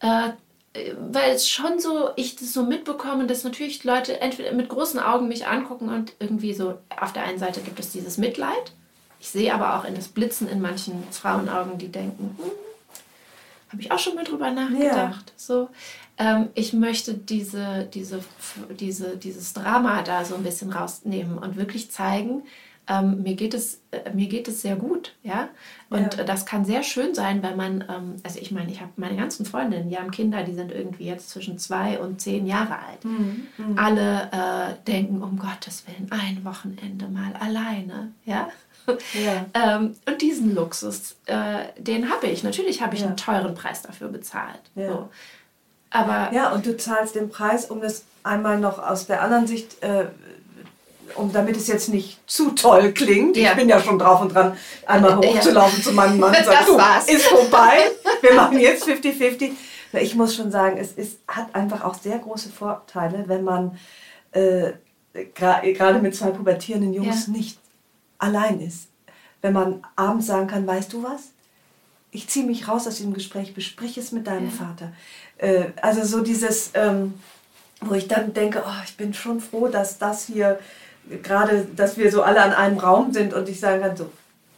äh, 0.00 0.30
weil 1.10 1.32
es 1.32 1.48
schon 1.48 1.80
so, 1.80 2.10
ich 2.16 2.36
das 2.36 2.52
so 2.52 2.62
mitbekomme, 2.64 3.26
dass 3.26 3.44
natürlich 3.44 3.84
Leute 3.84 4.20
entweder 4.20 4.52
mit 4.52 4.68
großen 4.68 5.00
Augen 5.00 5.28
mich 5.28 5.46
angucken 5.46 5.88
und 5.88 6.12
irgendwie 6.18 6.52
so, 6.54 6.78
auf 7.00 7.12
der 7.12 7.24
einen 7.24 7.38
Seite 7.38 7.60
gibt 7.60 7.78
es 7.78 7.92
dieses 7.92 8.18
Mitleid. 8.18 8.72
Ich 9.20 9.28
sehe 9.30 9.54
aber 9.54 9.76
auch 9.78 9.84
in 9.84 9.94
das 9.94 10.08
Blitzen 10.08 10.48
in 10.48 10.60
manchen 10.60 11.02
Frauenaugen, 11.12 11.78
die 11.78 11.88
denken, 11.88 12.36
hm, 12.38 12.50
habe 13.70 13.80
ich 13.82 13.92
auch 13.92 13.98
schon 13.98 14.14
mal 14.14 14.24
drüber 14.24 14.50
nachgedacht. 14.50 15.32
So, 15.36 15.68
ähm, 16.22 16.48
ich 16.54 16.72
möchte 16.72 17.14
diese, 17.14 17.88
diese, 17.92 18.20
diese, 18.78 19.16
dieses 19.16 19.52
Drama 19.54 20.02
da 20.02 20.24
so 20.24 20.34
ein 20.36 20.42
bisschen 20.42 20.70
rausnehmen 20.72 21.38
und 21.38 21.56
wirklich 21.56 21.90
zeigen, 21.90 22.42
ähm, 22.88 23.22
mir, 23.22 23.34
geht 23.36 23.54
es, 23.54 23.80
äh, 23.92 24.10
mir 24.12 24.26
geht 24.28 24.48
es 24.48 24.62
sehr 24.62 24.74
gut. 24.76 25.14
Ja? 25.22 25.48
Und 25.88 26.14
Ja. 26.14 26.20
äh, 26.20 26.24
das 26.24 26.44
kann 26.46 26.64
sehr 26.64 26.82
schön 26.82 27.14
sein, 27.14 27.40
wenn 27.42 27.56
man, 27.56 27.84
ähm, 27.88 28.16
also 28.24 28.40
ich 28.40 28.50
meine, 28.50 28.70
ich 28.72 28.80
habe 28.80 28.90
meine 28.96 29.16
ganzen 29.16 29.46
Freundinnen, 29.46 29.88
die 29.88 29.96
haben 29.96 30.10
Kinder, 30.10 30.42
die 30.42 30.54
sind 30.54 30.72
irgendwie 30.72 31.06
jetzt 31.06 31.30
zwischen 31.30 31.58
zwei 31.58 32.00
und 32.00 32.20
zehn 32.20 32.44
Jahre 32.46 32.74
alt. 32.88 33.04
Mhm. 33.04 33.46
Alle 33.76 34.28
äh, 34.32 34.84
denken, 34.90 35.22
um 35.22 35.38
Gottes 35.38 35.84
Willen, 35.86 36.10
ein 36.10 36.44
Wochenende 36.44 37.06
mal 37.08 37.32
alleine. 37.40 38.12
Ja? 38.24 38.48
Ja. 39.14 39.46
Ähm, 39.54 39.94
und 40.08 40.20
diesen 40.20 40.56
Luxus, 40.56 41.14
äh, 41.26 41.66
den 41.78 42.10
habe 42.10 42.26
ich. 42.26 42.42
Natürlich 42.42 42.82
habe 42.82 42.96
ich 42.96 43.02
Ja. 43.02 43.06
einen 43.06 43.16
teuren 43.16 43.54
Preis 43.54 43.82
dafür 43.82 44.08
bezahlt. 44.08 44.60
So. 44.74 45.08
Aber 45.92 46.30
Ja, 46.32 46.52
und 46.52 46.64
du 46.66 46.76
zahlst 46.76 47.14
den 47.14 47.28
Preis, 47.30 47.66
um 47.66 47.80
das 47.80 48.04
einmal 48.22 48.58
noch 48.58 48.78
aus 48.78 49.06
der 49.06 49.22
anderen 49.22 49.46
Sicht, 49.46 49.82
äh, 49.82 50.06
um, 51.16 51.30
damit 51.32 51.56
es 51.56 51.66
jetzt 51.66 51.88
nicht 51.90 52.18
zu 52.26 52.50
toll 52.52 52.92
klingt. 52.92 53.36
Ja. 53.36 53.50
Ich 53.50 53.56
bin 53.56 53.68
ja 53.68 53.80
schon 53.80 53.98
drauf 53.98 54.20
und 54.22 54.34
dran, 54.34 54.56
einmal 54.86 55.10
Ja. 55.10 55.16
hochzulaufen 55.30 55.82
zu 55.82 55.92
meinem 55.92 56.18
Mann 56.18 56.30
und 56.34 56.36
sagen, 56.44 56.56
Das 56.58 56.66
du, 56.66 56.76
war's. 56.78 57.08
ist 57.08 57.26
vorbei, 57.26 57.78
wir 58.22 58.34
machen 58.34 58.58
jetzt 58.58 58.86
50-50. 58.86 59.50
Na, 59.92 60.00
Ich 60.00 60.14
muss 60.14 60.34
schon 60.34 60.50
sagen, 60.50 60.78
es 60.78 60.92
ist, 60.92 61.18
hat 61.28 61.54
einfach 61.54 61.84
auch 61.84 61.94
sehr 61.94 62.18
große 62.18 62.48
Vorteile, 62.50 63.24
wenn 63.26 63.44
man 63.44 63.76
äh, 64.30 64.72
gerade 65.34 65.98
mit 65.98 66.16
zwei 66.16 66.30
pubertierenden 66.30 66.94
Jungs 66.94 67.26
Ja. 67.26 67.32
nicht 67.34 67.58
allein 68.18 68.60
ist. 68.60 68.88
Wenn 69.42 69.52
man 69.52 69.84
abends 69.96 70.28
sagen 70.28 70.46
kann, 70.46 70.66
weißt 70.66 70.92
du 70.92 71.02
was? 71.02 71.32
ich 72.14 72.28
ziehe 72.28 72.44
mich 72.44 72.68
raus 72.68 72.86
aus 72.86 72.96
diesem 72.96 73.14
Gespräch, 73.14 73.54
besprich 73.54 73.96
es 73.96 74.12
mit 74.12 74.26
deinem 74.26 74.50
Ja. 74.50 74.66
Vater. 74.66 74.92
Äh, 75.42 75.72
also 75.82 76.04
so 76.04 76.22
dieses, 76.22 76.70
ähm, 76.74 77.14
wo 77.80 77.94
ich 77.94 78.08
dann 78.08 78.32
denke, 78.32 78.62
oh, 78.64 78.82
ich 78.84 78.96
bin 78.96 79.12
schon 79.12 79.40
froh, 79.40 79.68
dass 79.68 79.98
das 79.98 80.26
hier 80.26 80.58
gerade, 81.22 81.66
dass 81.76 81.98
wir 81.98 82.10
so 82.12 82.22
alle 82.22 82.40
an 82.40 82.52
einem 82.52 82.78
Raum 82.78 83.12
sind 83.12 83.34
und 83.34 83.48
ich 83.48 83.58
sagen 83.58 83.82
kann, 83.82 83.96
so, 83.96 84.10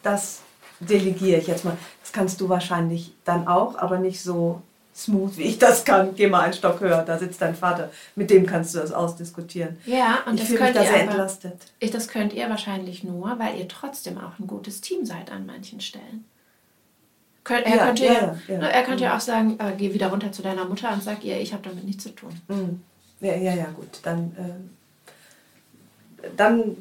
das 0.03 0.41
delegiere 0.81 1.41
ich 1.41 1.47
jetzt 1.47 1.65
mal. 1.65 1.77
Das 2.03 2.13
kannst 2.13 2.41
du 2.41 2.51
wahrscheinlich 2.51 3.13
dann 3.25 3.49
auch, 3.49 3.77
aber 3.79 3.99
nicht 3.99 4.21
so 4.21 4.61
smooth, 4.95 5.39
wie 5.39 5.45
ich 5.45 5.59
das 5.59 5.87
kann. 5.87 6.15
Geh 6.15 6.29
mal 6.29 6.41
einen 6.41 6.53
Stock 6.53 6.81
höher, 6.81 7.03
da 7.03 7.19
sitzt 7.19 7.41
dein 7.41 7.55
Vater. 7.55 7.91
Mit 8.15 8.29
dem 8.29 8.45
kannst 8.45 8.75
du 8.75 8.79
das 8.79 8.93
ausdiskutieren. 8.93 9.79
ja, 9.87 10.19
und 10.27 10.35
ich 10.35 10.43
das 10.43 10.51
mich 10.51 10.59
könnt 10.59 10.77
da 10.77 10.83
ihr 10.83 10.87
sehr 10.87 11.03
aber, 11.03 11.11
entlastet. 11.11 11.63
ich, 11.81 11.91
das 11.91 12.09
könnt 12.09 12.35
ihr 12.35 12.49
wahrscheinlich 12.51 13.03
nur, 13.03 13.39
weil 13.39 13.59
ihr 13.59 13.69
trotzdem 13.69 14.19
auch 14.19 14.39
ein 14.39 14.47
gutes 14.47 14.83
Team 14.83 15.07
seid 15.07 15.33
an 15.33 15.47
manchen 15.47 15.81
Stellen. 15.81 16.27
Könnt, 17.45 17.67
er, 17.67 17.77
Ja, 17.77 17.85
könnte 17.87 18.05
ja, 18.07 18.37
ja, 18.49 18.59
ne, 18.59 18.73
er 18.73 18.83
könnte 18.85 19.05
ja 19.05 19.17
auch 19.17 19.21
sagen, 19.21 19.59
äh, 19.61 19.73
geh 19.77 19.93
wieder 19.93 20.09
runter 20.09 20.33
zu 20.33 20.41
deiner 20.43 20.65
Mutter 20.65 20.91
und 20.93 21.03
sag 21.03 21.23
ihr, 21.25 21.39
ich 21.41 21.53
habe 21.53 21.63
damit 21.69 21.85
nichts 21.85 22.05
zu 22.05 22.11
tun. 22.15 22.31
Mhm. 22.49 22.83
Ja, 23.21 23.35
ja, 23.37 23.55
ja, 23.55 23.67
gut. 23.67 24.01
Dann, 24.03 24.33
äh, 24.37 26.29
dann 26.37 26.77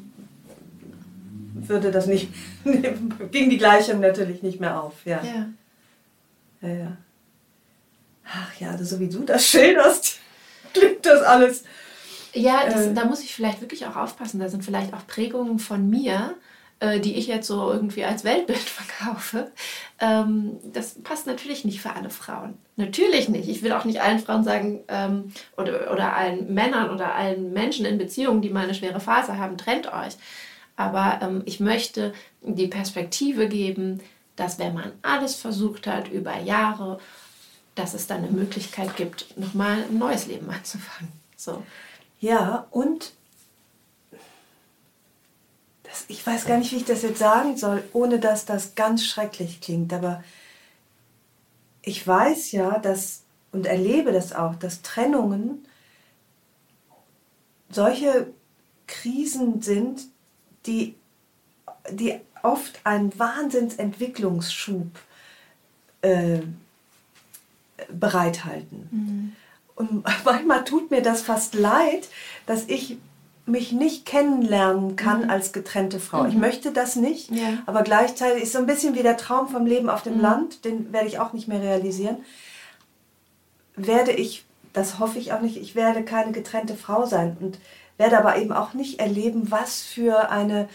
würde 1.54 1.90
das 1.90 2.06
nicht, 2.06 2.28
ging 2.64 3.50
die 3.50 3.58
Gleichung 3.58 4.00
natürlich 4.00 4.42
nicht 4.42 4.58
mehr 4.60 4.82
auf. 4.82 4.94
Ja. 5.04 5.22
Ja. 5.22 5.46
Ja, 6.62 6.74
ja. 6.74 6.96
Ach 8.26 8.58
ja, 8.58 8.76
so 8.78 8.98
wie 9.00 9.08
du 9.08 9.22
das 9.24 9.46
schilderst, 9.46 10.18
klingt 10.72 11.04
das 11.04 11.22
alles. 11.22 11.64
Ja, 12.32 12.64
das, 12.66 12.86
Äh. 12.86 12.94
da 12.94 13.04
muss 13.04 13.22
ich 13.22 13.34
vielleicht 13.34 13.60
wirklich 13.60 13.86
auch 13.86 13.96
aufpassen. 13.96 14.40
Da 14.40 14.48
sind 14.48 14.64
vielleicht 14.64 14.94
auch 14.94 15.06
Prägungen 15.06 15.58
von 15.58 15.88
mir, 15.88 16.34
äh, 16.84 17.00
die 17.00 17.14
ich 17.14 17.28
jetzt 17.28 17.46
so 17.46 17.72
irgendwie 17.72 18.04
als 18.04 18.24
Weltbild 18.24 18.58
verkaufe. 18.58 19.50
Ähm, 20.00 20.58
das 20.72 21.02
passt 21.02 21.26
natürlich 21.26 21.64
nicht 21.64 21.80
für 21.80 21.94
alle 21.94 22.10
Frauen. 22.10 22.58
Natürlich 22.76 23.30
nicht. 23.30 23.48
Ich 23.48 23.62
will 23.62 23.72
auch 23.72 23.86
nicht 23.86 24.02
allen 24.02 24.18
Frauen 24.18 24.44
sagen, 24.44 24.84
ähm, 24.88 25.32
oder, 25.56 25.90
oder 25.92 26.14
allen 26.14 26.52
Männern 26.52 26.90
oder 26.90 27.14
allen 27.14 27.54
Menschen 27.54 27.86
in 27.86 27.96
Beziehungen, 27.96 28.42
die 28.42 28.50
mal 28.50 28.64
eine 28.64 28.74
schwere 28.74 29.00
Phase 29.00 29.38
haben, 29.38 29.56
trennt 29.56 29.86
euch. 29.86 30.16
Aber 30.76 31.20
ähm, 31.22 31.42
ich 31.46 31.58
möchte 31.58 32.12
die 32.42 32.66
Perspektive 32.66 33.48
geben, 33.48 34.00
dass 34.36 34.58
wenn 34.58 34.74
man 34.74 34.92
alles 35.00 35.36
versucht 35.36 35.86
hat 35.86 36.08
über 36.10 36.38
Jahre, 36.40 36.98
dass 37.76 37.94
es 37.94 38.06
dann 38.06 38.24
eine 38.24 38.30
Möglichkeit 38.30 38.96
gibt, 38.96 39.38
nochmal 39.38 39.84
ein 39.88 39.98
neues 39.98 40.26
Leben 40.26 40.50
anzufangen. 40.50 41.12
So. 41.36 41.62
Ja, 42.20 42.66
und 42.70 43.12
ich 46.08 46.26
weiß 46.26 46.46
gar 46.46 46.58
nicht, 46.58 46.72
wie 46.72 46.76
ich 46.76 46.84
das 46.84 47.02
jetzt 47.02 47.18
sagen 47.18 47.56
soll, 47.56 47.82
ohne 47.92 48.18
dass 48.18 48.44
das 48.44 48.74
ganz 48.74 49.04
schrecklich 49.04 49.60
klingt, 49.60 49.92
aber 49.92 50.22
ich 51.82 52.06
weiß 52.06 52.52
ja, 52.52 52.78
dass 52.78 53.22
und 53.52 53.66
erlebe 53.66 54.12
das 54.12 54.32
auch, 54.32 54.56
dass 54.56 54.82
Trennungen 54.82 55.64
solche 57.70 58.26
Krisen 58.86 59.62
sind, 59.62 60.02
die, 60.66 60.96
die 61.90 62.20
oft 62.42 62.80
einen 62.84 63.16
Wahnsinnsentwicklungsschub 63.18 64.88
äh, 66.02 66.40
bereithalten. 67.88 69.36
Und 69.76 70.04
manchmal 70.24 70.64
tut 70.64 70.90
mir 70.90 71.02
das 71.02 71.22
fast 71.22 71.54
leid, 71.54 72.08
dass 72.46 72.64
ich 72.66 72.98
mich 73.46 73.72
nicht 73.72 74.06
kennenlernen 74.06 74.96
kann 74.96 75.28
als 75.28 75.52
getrennte 75.52 76.00
Frau. 76.00 76.24
Ich 76.26 76.34
möchte 76.34 76.72
das 76.72 76.96
nicht, 76.96 77.30
Ja. 77.30 77.58
aber 77.66 77.82
gleichzeitig 77.82 78.44
ist 78.44 78.52
so 78.52 78.58
ein 78.58 78.66
bisschen 78.66 78.94
wie 78.94 79.02
der 79.02 79.18
Traum 79.18 79.48
vom 79.48 79.66
Leben 79.66 79.90
auf 79.90 80.02
dem 80.02 80.18
Land, 80.20 80.64
den 80.64 80.92
werde 80.92 81.08
ich 81.08 81.18
auch 81.18 81.32
nicht 81.34 81.46
mehr 81.46 81.60
realisieren. 81.60 82.16
Werde 83.76 84.12
ich, 84.12 84.44
das 84.72 84.98
hoffe 84.98 85.18
ich 85.18 85.32
auch 85.32 85.40
nicht, 85.40 85.56
ich 85.56 85.74
werde 85.74 86.04
keine 86.04 86.32
getrennte 86.32 86.74
Frau 86.74 87.04
sein 87.04 87.36
und 87.40 87.58
werde 87.98 88.18
aber 88.18 88.36
eben 88.38 88.52
auch 88.52 88.72
nicht 88.74 88.98
erleben, 89.00 89.50
was 89.50 89.82
für 89.82 90.30
eine 90.30 90.68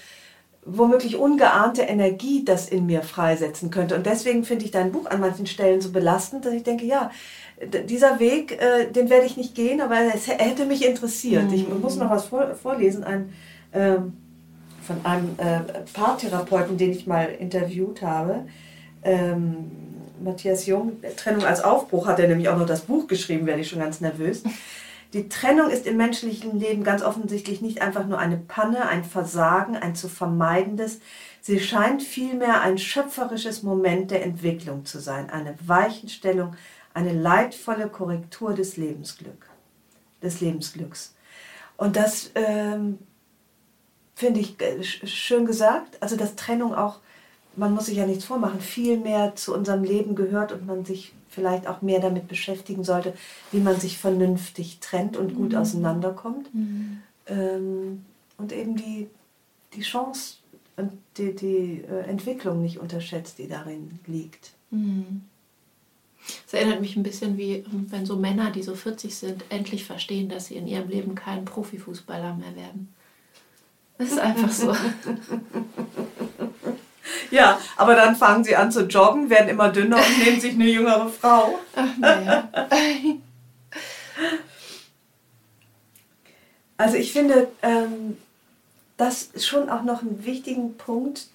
womöglich 0.65 1.15
ungeahnte 1.15 1.81
Energie 1.83 2.43
das 2.45 2.67
in 2.69 2.85
mir 2.85 3.01
freisetzen 3.01 3.71
könnte. 3.71 3.95
Und 3.95 4.05
deswegen 4.05 4.43
finde 4.43 4.65
ich 4.65 4.71
dein 4.71 4.91
Buch 4.91 5.07
an 5.07 5.21
manchen 5.21 5.47
Stellen 5.47 5.81
so 5.81 5.91
belastend, 5.91 6.45
dass 6.45 6.53
ich 6.53 6.63
denke, 6.63 6.85
ja, 6.85 7.09
dieser 7.61 8.19
Weg, 8.19 8.53
äh, 8.61 8.89
den 8.91 9.09
werde 9.09 9.25
ich 9.25 9.37
nicht 9.37 9.55
gehen, 9.55 9.81
aber 9.81 9.95
es 10.13 10.27
hä- 10.27 10.37
hätte 10.37 10.65
mich 10.65 10.85
interessiert. 10.85 11.51
Ich 11.51 11.67
muss 11.67 11.95
noch 11.97 12.09
was 12.09 12.25
vor, 12.25 12.55
vorlesen, 12.55 13.03
ein, 13.03 13.33
ähm, 13.73 14.13
von 14.81 14.97
einem 15.03 15.35
äh, 15.37 15.59
Paartherapeuten, 15.93 16.77
den 16.77 16.91
ich 16.91 17.05
mal 17.05 17.25
interviewt 17.25 18.01
habe. 18.01 18.45
Ähm, 19.03 19.71
Matthias 20.23 20.65
Jung, 20.65 20.93
Trennung 21.15 21.45
als 21.45 21.63
Aufbruch, 21.63 22.07
hat 22.07 22.19
er 22.19 22.27
nämlich 22.27 22.49
auch 22.49 22.57
noch 22.57 22.65
das 22.65 22.81
Buch 22.81 23.07
geschrieben, 23.07 23.45
werde 23.45 23.61
ich 23.61 23.69
schon 23.69 23.79
ganz 23.79 24.01
nervös. 24.01 24.43
Die 25.13 25.27
Trennung 25.27 25.69
ist 25.69 25.87
im 25.87 25.97
menschlichen 25.97 26.59
Leben 26.59 26.83
ganz 26.83 27.01
offensichtlich 27.01 27.61
nicht 27.61 27.81
einfach 27.81 28.05
nur 28.05 28.19
eine 28.19 28.37
Panne, 28.37 28.87
ein 28.87 29.03
Versagen, 29.03 29.75
ein 29.75 29.95
zu 29.95 30.07
vermeidendes. 30.07 30.99
Sie 31.41 31.59
scheint 31.59 32.03
vielmehr 32.03 32.61
ein 32.61 32.77
schöpferisches 32.77 33.63
Moment 33.63 34.11
der 34.11 34.23
Entwicklung 34.23 34.85
zu 34.85 34.99
sein, 34.99 35.29
eine 35.29 35.55
Weichenstellung, 35.65 36.53
eine 36.93 37.13
leidvolle 37.13 37.87
Korrektur 37.87 38.53
des 38.53 38.77
Lebensglück, 38.77 39.49
des 40.21 40.41
Lebensglücks. 40.41 41.13
Und 41.77 41.95
das 41.95 42.31
ähm, 42.35 42.97
finde 44.15 44.39
ich 44.41 44.59
äh, 44.61 44.79
sch- 44.79 45.07
schön 45.07 45.45
gesagt. 45.45 46.01
Also 46.01 46.15
dass 46.17 46.35
Trennung 46.35 46.73
auch, 46.75 46.99
man 47.55 47.73
muss 47.73 47.85
sich 47.85 47.97
ja 47.97 48.05
nichts 48.05 48.25
vormachen, 48.25 48.59
viel 48.59 48.97
mehr 48.97 49.35
zu 49.35 49.53
unserem 49.53 49.83
Leben 49.83 50.15
gehört 50.15 50.51
und 50.51 50.65
man 50.65 50.83
sich 50.83 51.13
vielleicht 51.29 51.67
auch 51.67 51.81
mehr 51.81 51.99
damit 51.99 52.27
beschäftigen 52.27 52.83
sollte, 52.83 53.13
wie 53.51 53.59
man 53.59 53.79
sich 53.79 53.97
vernünftig 53.97 54.79
trennt 54.79 55.15
und 55.15 55.35
gut 55.35 55.53
auseinanderkommt. 55.55 56.49
Ähm, 57.27 58.03
und 58.37 58.51
eben 58.51 58.75
die, 58.75 59.09
die 59.73 59.81
Chance 59.81 60.37
und 60.75 60.91
die, 61.17 61.35
die 61.35 61.83
äh, 61.89 62.09
Entwicklung 62.09 62.61
nicht 62.61 62.79
unterschätzt, 62.79 63.37
die 63.37 63.47
darin 63.47 63.99
liegt. 64.07 64.51
Das 66.45 66.53
erinnert 66.53 66.81
mich 66.81 66.95
ein 66.95 67.03
bisschen 67.03 67.37
wie, 67.37 67.55
ähm, 67.55 67.87
wenn 67.89 68.05
so 68.05 68.15
Männer, 68.15 68.51
die 68.51 68.63
so 68.63 68.75
40 68.75 69.15
sind, 69.15 69.43
endlich 69.49 69.85
verstehen, 69.85 70.29
dass 70.29 70.47
sie 70.47 70.55
in 70.55 70.67
ihrem 70.67 70.89
Leben 70.89 71.15
kein 71.15 71.45
Profifußballer 71.45 72.35
mehr 72.35 72.55
werden. 72.55 72.93
Das 73.97 74.11
ist 74.11 74.19
einfach 74.19 74.51
so. 74.51 74.75
Ja, 77.31 77.59
aber 77.77 77.95
dann 77.95 78.15
fangen 78.15 78.43
sie 78.43 78.55
an 78.55 78.71
zu 78.71 78.87
joggen, 78.87 79.29
werden 79.29 79.49
immer 79.49 79.69
dünner 79.69 79.97
und 79.97 80.25
nehmen 80.25 80.39
sich 80.39 80.53
eine 80.53 80.65
jüngere 80.65 81.09
Frau. 81.09 81.59
Ach, 81.75 81.97
naja. 81.97 82.49
Also 86.77 86.95
ich 86.95 87.11
finde 87.11 87.49
ähm, 87.61 88.17
das 88.95 89.31
schon 89.35 89.69
auch 89.69 89.83
noch 89.83 90.01
einen 90.01 90.23
wichtigen 90.23 90.77
Punkt, 90.77 91.27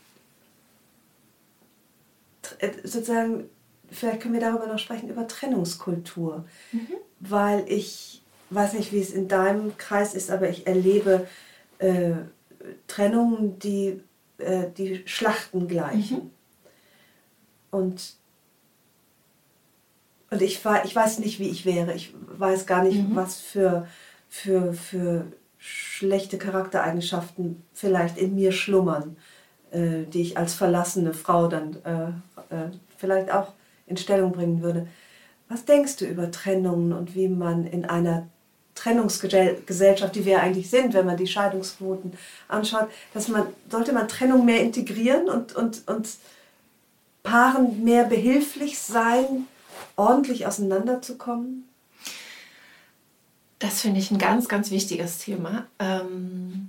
äh, 2.61 2.71
sozusagen, 2.83 3.51
vielleicht 3.95 4.21
können 4.21 4.35
wir 4.35 4.41
darüber 4.41 4.67
noch 4.67 4.79
sprechen, 4.79 5.09
über 5.09 5.27
Trennungskultur. 5.27 6.45
Mhm. 6.73 6.89
Weil 7.21 7.65
ich 7.69 8.23
weiß 8.51 8.75
nicht, 8.75 8.93
wie 8.93 9.01
es 9.01 9.11
in 9.11 9.29
deinem 9.29 9.77
Kreis 9.79 10.15
ist, 10.15 10.31
aber 10.31 10.49
ich 10.49 10.67
erlebe 10.67 11.27
äh, 11.79 12.13
Trennungen, 12.87 13.59
die, 13.59 14.01
äh, 14.39 14.67
die 14.77 15.03
Schlachten 15.07 15.69
gleichen. 15.69 16.17
Mhm. 16.17 16.31
Und, 17.71 18.17
und 20.31 20.43
ich, 20.43 20.61
ich 20.85 20.97
weiß 20.97 21.19
nicht, 21.19 21.41
wie 21.41 21.49
ich 21.49 21.65
wäre. 21.65 21.95
Ich 21.95 22.15
weiß 22.39 22.67
gar 22.67 22.83
nicht, 22.83 23.09
mhm. 23.09 23.17
was 23.17 23.41
für, 23.41 23.89
für, 24.29 24.73
für 24.75 25.27
schlechte 25.59 26.39
Charaktereigenschaften 26.39 27.63
vielleicht 27.73 28.19
in 28.19 28.35
mir 28.35 28.53
schlummern, 28.53 29.17
äh, 29.71 30.05
die 30.05 30.23
ich 30.23 30.37
als 30.37 30.55
verlassene 30.55 31.15
Frau 31.15 31.49
dann 31.49 31.77
äh, 31.85 32.55
äh, 32.55 32.71
vielleicht 32.97 33.33
auch 33.33 33.55
in 33.87 33.97
Stellung 33.97 34.33
bringen 34.33 34.63
würde. 34.63 34.89
Was 35.49 35.65
denkst 35.65 35.97
du 35.97 36.07
über 36.07 36.31
Trennungen 36.31 36.93
und 36.93 37.15
wie 37.15 37.29
man 37.29 37.67
in 37.67 37.85
einer 37.85 38.27
Trennungsgesellschaft, 38.75 40.15
die 40.15 40.25
wir 40.25 40.41
eigentlich 40.41 40.69
sind, 40.69 40.95
wenn 40.95 41.07
man 41.07 41.17
die 41.17 41.27
Scheidungsquoten 41.27 42.15
anschaut, 42.49 42.89
dass 43.13 43.29
man, 43.29 43.47
sollte 43.71 43.93
man 43.93 44.09
Trennung 44.09 44.45
mehr 44.45 44.61
integrieren 44.63 45.29
und, 45.29 45.55
und, 45.55 45.87
und 45.89 46.09
Paaren 47.23 47.85
mehr 47.85 48.05
behilflich 48.05 48.79
sein, 48.79 49.47
ordentlich 49.97 50.47
auseinanderzukommen? 50.47 51.69
Das 53.59 53.81
finde 53.81 54.01
ich 54.01 54.11
ein 54.11 54.19
ganz, 54.19 54.49
ganz 54.49 54.71
wichtiges 54.71 55.19
Thema. 55.19 55.67
Ähm, 55.79 56.69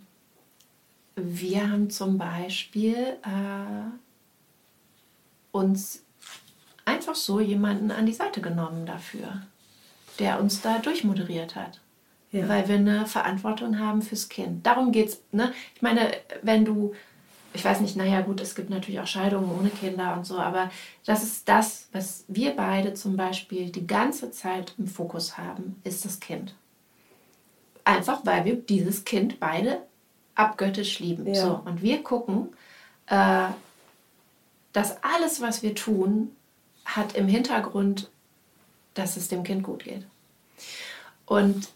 wir 1.15 1.69
haben 1.69 1.89
zum 1.89 2.17
Beispiel 2.17 2.95
äh, 2.95 3.89
uns 5.51 6.04
einfach 6.85 7.15
so 7.15 7.39
jemanden 7.39 7.91
an 7.91 8.05
die 8.05 8.13
Seite 8.13 8.41
genommen 8.41 8.85
dafür, 8.85 9.41
der 10.19 10.39
uns 10.39 10.61
da 10.61 10.79
durchmoderiert 10.79 11.55
hat 11.55 11.81
ja. 12.35 12.47
weil 12.47 12.67
wir 12.67 12.75
eine 12.75 13.05
Verantwortung 13.05 13.79
haben 13.79 14.01
fürs 14.01 14.29
Kind. 14.29 14.65
Darum 14.65 14.91
geht 14.91 15.09
es. 15.09 15.21
Ne? 15.31 15.53
Ich 15.75 15.81
meine, 15.81 16.11
wenn 16.41 16.65
du, 16.65 16.93
ich 17.53 17.63
weiß 17.63 17.79
nicht, 17.81 17.95
naja 17.95 18.21
gut, 18.21 18.41
es 18.41 18.55
gibt 18.55 18.69
natürlich 18.69 18.99
auch 18.99 19.07
Scheidungen 19.07 19.49
ohne 19.57 19.69
Kinder 19.69 20.15
und 20.15 20.25
so, 20.25 20.37
aber 20.37 20.69
das 21.05 21.23
ist 21.23 21.47
das, 21.47 21.87
was 21.91 22.25
wir 22.27 22.55
beide 22.55 22.93
zum 22.93 23.15
Beispiel 23.15 23.71
die 23.71 23.87
ganze 23.87 24.31
Zeit 24.31 24.73
im 24.77 24.87
Fokus 24.87 25.37
haben, 25.37 25.79
ist 25.83 26.05
das 26.05 26.19
Kind. 26.19 26.53
Einfach 27.83 28.25
weil 28.25 28.45
wir 28.45 28.55
dieses 28.55 29.05
Kind 29.05 29.39
beide 29.39 29.81
abgöttisch 30.33 30.99
lieben. 30.99 31.27
Ja. 31.27 31.35
So, 31.35 31.61
und 31.65 31.81
wir 31.81 32.03
gucken, 32.03 32.49
äh, 33.07 33.47
dass 34.73 35.01
alles, 35.03 35.39
was 35.39 35.63
wir 35.63 35.75
tun, 35.75 36.34
hat 36.85 37.15
im 37.15 37.27
Hintergrund, 37.27 38.09
dass 38.93 39.17
es 39.17 39.27
dem 39.27 39.43
Kind 39.43 39.63
gut 39.63 39.83
geht. 39.83 40.05
Und 41.25 41.67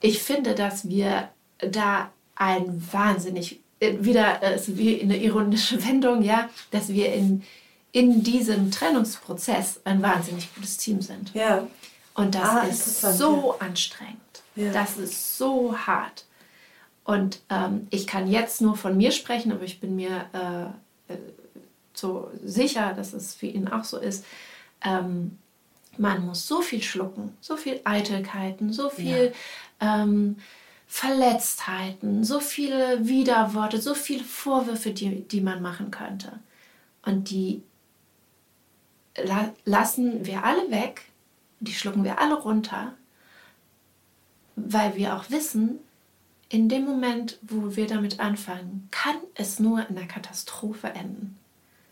ich 0.00 0.22
finde, 0.22 0.54
dass 0.54 0.88
wir 0.88 1.30
da 1.58 2.10
ein 2.34 2.82
wahnsinnig, 2.92 3.60
äh, 3.80 3.94
wieder 4.00 4.42
äh, 4.42 4.56
ist 4.56 4.76
wie 4.76 5.00
eine 5.00 5.16
ironische 5.16 5.84
Wendung, 5.86 6.22
ja, 6.22 6.50
dass 6.70 6.88
wir 6.88 7.12
in, 7.12 7.42
in 7.92 8.22
diesem 8.22 8.70
Trennungsprozess 8.70 9.80
ein 9.84 10.02
wahnsinnig 10.02 10.54
gutes 10.54 10.76
Team 10.76 11.00
sind. 11.00 11.32
Ja. 11.34 11.66
Und 12.14 12.34
das 12.34 12.48
ah, 12.48 12.62
ist 12.62 13.00
so 13.18 13.54
ja. 13.58 13.66
anstrengend. 13.66 14.16
Ja. 14.54 14.72
Das 14.72 14.96
ist 14.96 15.38
so 15.38 15.76
hart. 15.76 16.24
Und 17.04 17.40
ähm, 17.50 17.86
ich 17.90 18.06
kann 18.06 18.28
jetzt 18.28 18.60
nur 18.60 18.76
von 18.76 18.96
mir 18.96 19.12
sprechen, 19.12 19.52
aber 19.52 19.62
ich 19.62 19.80
bin 19.80 19.96
mir 19.96 20.26
äh, 20.32 21.12
äh 21.12 21.18
so 21.94 22.30
sicher, 22.44 22.92
dass 22.94 23.14
es 23.14 23.34
für 23.34 23.46
ihn 23.46 23.68
auch 23.68 23.84
so 23.84 23.96
ist. 23.96 24.24
Ähm, 24.82 25.38
man 25.98 26.26
muss 26.26 26.46
so 26.46 26.60
viel 26.60 26.82
schlucken, 26.82 27.36
so 27.40 27.56
viel 27.56 27.80
Eitelkeiten, 27.84 28.72
so 28.72 28.90
viel 28.90 29.32
ähm, 29.80 30.36
Verletztheiten, 30.86 32.22
so 32.22 32.40
viele 32.40 33.06
Widerworte, 33.06 33.80
so 33.80 33.94
viele 33.94 34.24
Vorwürfe, 34.24 34.90
die, 34.90 35.22
die 35.22 35.40
man 35.40 35.62
machen 35.62 35.90
könnte. 35.90 36.38
Und 37.02 37.30
die 37.30 37.62
la 39.16 39.52
lassen 39.64 40.26
wir 40.26 40.44
alle 40.44 40.70
weg, 40.70 41.02
die 41.60 41.72
schlucken 41.72 42.04
wir 42.04 42.20
alle 42.20 42.34
runter, 42.34 42.94
weil 44.56 44.96
wir 44.96 45.16
auch 45.16 45.30
wissen, 45.30 45.80
in 46.48 46.68
dem 46.68 46.84
Moment, 46.84 47.38
wo 47.42 47.74
wir 47.74 47.86
damit 47.86 48.20
anfangen, 48.20 48.88
kann 48.90 49.16
es 49.34 49.58
nur 49.58 49.88
in 49.88 49.96
der 49.96 50.06
Katastrophe 50.06 50.88
enden. 50.88 51.36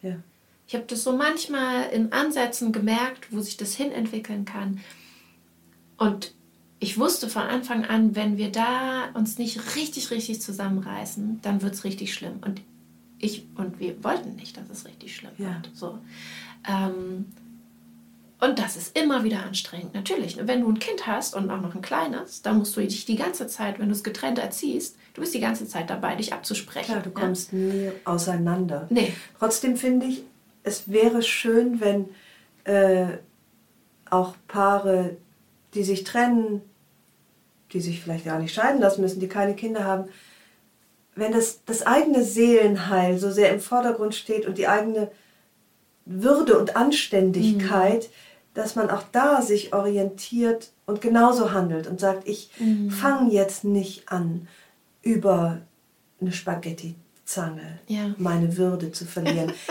Ja. 0.03 0.16
Ich 0.67 0.75
habe 0.75 0.85
das 0.87 1.03
so 1.03 1.17
manchmal 1.17 1.91
in 1.91 2.12
Ansätzen 2.12 2.73
gemerkt, 2.73 3.33
wo 3.33 3.41
sich 3.41 3.57
das 3.57 3.75
hinentwickeln 3.75 4.45
kann. 4.45 4.81
Und 5.99 6.33
ich 6.79 6.99
wusste 6.99 7.29
von 7.29 7.43
Anfang 7.43 7.85
an, 7.85 8.15
wenn 8.17 8.37
wir 8.37 8.51
da 8.51 9.11
uns 9.15 9.39
nicht 9.39 9.77
richtig, 9.77 10.11
richtig 10.11 10.41
zusammenreißen, 10.41 11.41
dann 11.43 11.62
wird 11.62 11.75
es 11.75 11.85
richtig 11.85 12.15
schlimm. 12.15 12.41
Und 12.45 12.61
ich 13.19 13.47
und 13.57 13.79
wir 13.79 14.03
wollten 14.05 14.37
nicht, 14.37 14.57
dass 14.57 14.69
es 14.71 14.87
richtig 14.87 15.17
schlimm 15.17 15.33
ja. 15.39 15.47
wird. 15.47 15.71
So. 15.75 15.99
Ähm, 16.69 17.27
und 18.41 18.59
das 18.59 18.77
ist 18.77 18.99
immer 18.99 19.25
wieder 19.25 19.43
anstrengend. 19.43 19.95
Natürlich, 19.95 20.37
wenn 20.39 20.61
du 20.61 20.69
ein 20.69 20.79
Kind 20.79 21.07
hast 21.07 21.35
und 21.35 21.51
auch 21.51 21.62
noch 21.62 21.75
ein 21.75 21.81
kleines, 21.81 22.43
dann 22.43 22.59
musst 22.59 22.77
du 22.77 22.81
dich 22.81 23.07
die 23.07 23.17
ganze 23.17 23.47
Zeit, 23.47 23.79
wenn 23.79 23.89
du 23.89 23.95
es 23.95 24.05
getrennt 24.05 24.39
erziehst, 24.39 24.97
du 25.15 25.23
bist 25.23 25.33
die 25.33 25.41
ganze 25.41 25.67
Zeit 25.67 25.89
dabei, 25.89 26.17
dich 26.17 26.35
abzusprechen. 26.35 26.93
Klar, 26.93 27.03
du 27.03 27.11
kommst 27.11 27.53
ja? 27.53 27.59
nie 27.59 27.93
auseinander. 28.05 28.87
Nee. 28.91 29.15
Trotzdem 29.39 29.77
finde 29.77 30.07
ich, 30.07 30.25
es 30.65 30.91
wäre 30.91 31.23
schön, 31.23 31.81
wenn 31.81 32.09
äh, 32.65 33.19
auch 34.11 34.35
Paare, 34.49 35.17
die 35.75 35.85
sich 35.85 36.05
trennen, 36.05 36.62
die 37.73 37.81
sich 37.81 38.01
vielleicht 38.01 38.25
gar 38.25 38.39
nicht 38.39 38.55
scheiden 38.55 38.81
lassen 38.81 39.03
müssen, 39.03 39.21
die 39.21 39.29
keine 39.29 39.55
Kinder 39.55 39.85
haben, 39.85 40.09
wenn 41.15 41.33
das, 41.33 41.61
das 41.65 41.87
eigene 41.87 42.25
Seelenheil 42.25 43.19
so 43.19 43.31
sehr 43.31 43.53
im 43.53 43.61
Vordergrund 43.61 44.15
steht 44.15 44.47
und 44.47 44.59
die 44.59 44.67
eigene 44.67 45.11
Würde 46.05 46.59
und 46.59 46.77
Anständigkeit, 46.77 48.05
mhm. 48.05 48.55
dass 48.55 48.75
man 48.75 48.91
auch 48.91 49.05
da 49.12 49.43
sich 49.43 49.73
orientiert 49.73 50.73
und 50.87 51.01
genauso 51.01 51.53
handelt 51.53 51.87
und 51.87 52.01
sagt, 52.01 52.27
ich 52.27 52.51
mhm. 52.59 52.91
fange 52.91 53.33
jetzt 53.33 53.65
nicht 53.65 54.09
an, 54.09 54.49
über 55.03 55.61
eine 56.21 56.33
Spaghetti-Zange 56.33 57.79
ja. 57.87 58.15
meine 58.19 58.57
Würde 58.57 58.91
zu 58.91 59.05
verlieren. 59.05 59.53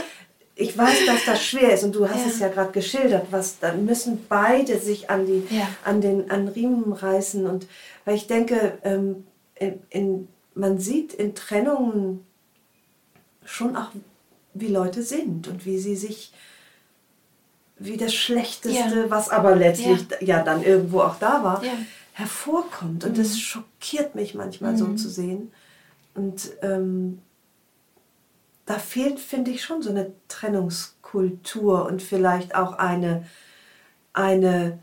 ich 0.56 0.78
weiß, 0.78 1.06
dass 1.08 1.26
das 1.26 1.43
schwer 1.43 1.74
ist 1.74 1.84
und 1.84 1.95
du 1.95 2.08
hast 2.08 2.26
ja. 2.26 2.28
es 2.28 2.39
ja 2.39 2.47
gerade 2.47 2.72
geschildert, 2.72 3.28
was 3.32 3.60
dann 3.60 3.86
müssen 3.86 4.26
beide 4.30 4.78
sich 4.80 5.10
an 5.10 5.26
die 5.26 5.43
ja. 5.49 5.68
an 5.84 6.01
den 6.01 6.30
an 6.30 6.47
Riemen 6.47 6.93
reißen 6.93 7.47
und 7.47 7.68
weil 8.06 8.16
ich 8.16 8.28
denke, 8.28 8.78
ähm, 8.84 9.26
in, 9.56 9.80
in, 9.89 10.28
man 10.54 10.78
sieht 10.78 11.14
in 11.14 11.34
Trennungen 11.34 12.26
schon 13.45 13.76
auch, 13.76 13.89
wie 14.54 14.68
Leute 14.68 15.01
sind 15.01 15.47
und 15.47 15.66
wie 15.66 15.80
sie 15.80 15.95
sich 15.95 16.32
wie 17.80 17.97
das 17.97 18.14
Schlechteste, 18.14 18.99
ja. 18.99 19.10
was 19.10 19.30
aber 19.30 19.56
letztlich 19.56 20.06
ja. 20.22 20.43
dann 20.43 20.63
irgendwo 20.63 21.01
auch 21.01 21.17
da 21.17 21.43
war, 21.43 21.63
hervorkommt 22.13 23.04
und 23.04 23.13
mhm. 23.13 23.21
das 23.21 23.39
schockiert 23.39 24.13
mich 24.13 24.36
manchmal 24.36 24.74
mhm. 24.74 24.78
so 24.78 24.93
zu 24.93 25.09
sehen 25.09 25.51
und 26.13 26.51
ähm, 26.62 27.20
da 28.66 28.80
fehlt, 28.80 29.20
finde 29.20 29.52
ich, 29.52 29.64
schon 29.64 29.82
so 29.82 29.90
eine 29.90 30.12
Trennungskultur 30.28 31.86
und 31.86 32.02
vielleicht 32.02 32.56
auch 32.56 32.74
eine, 32.74 33.26
eine 34.14 34.80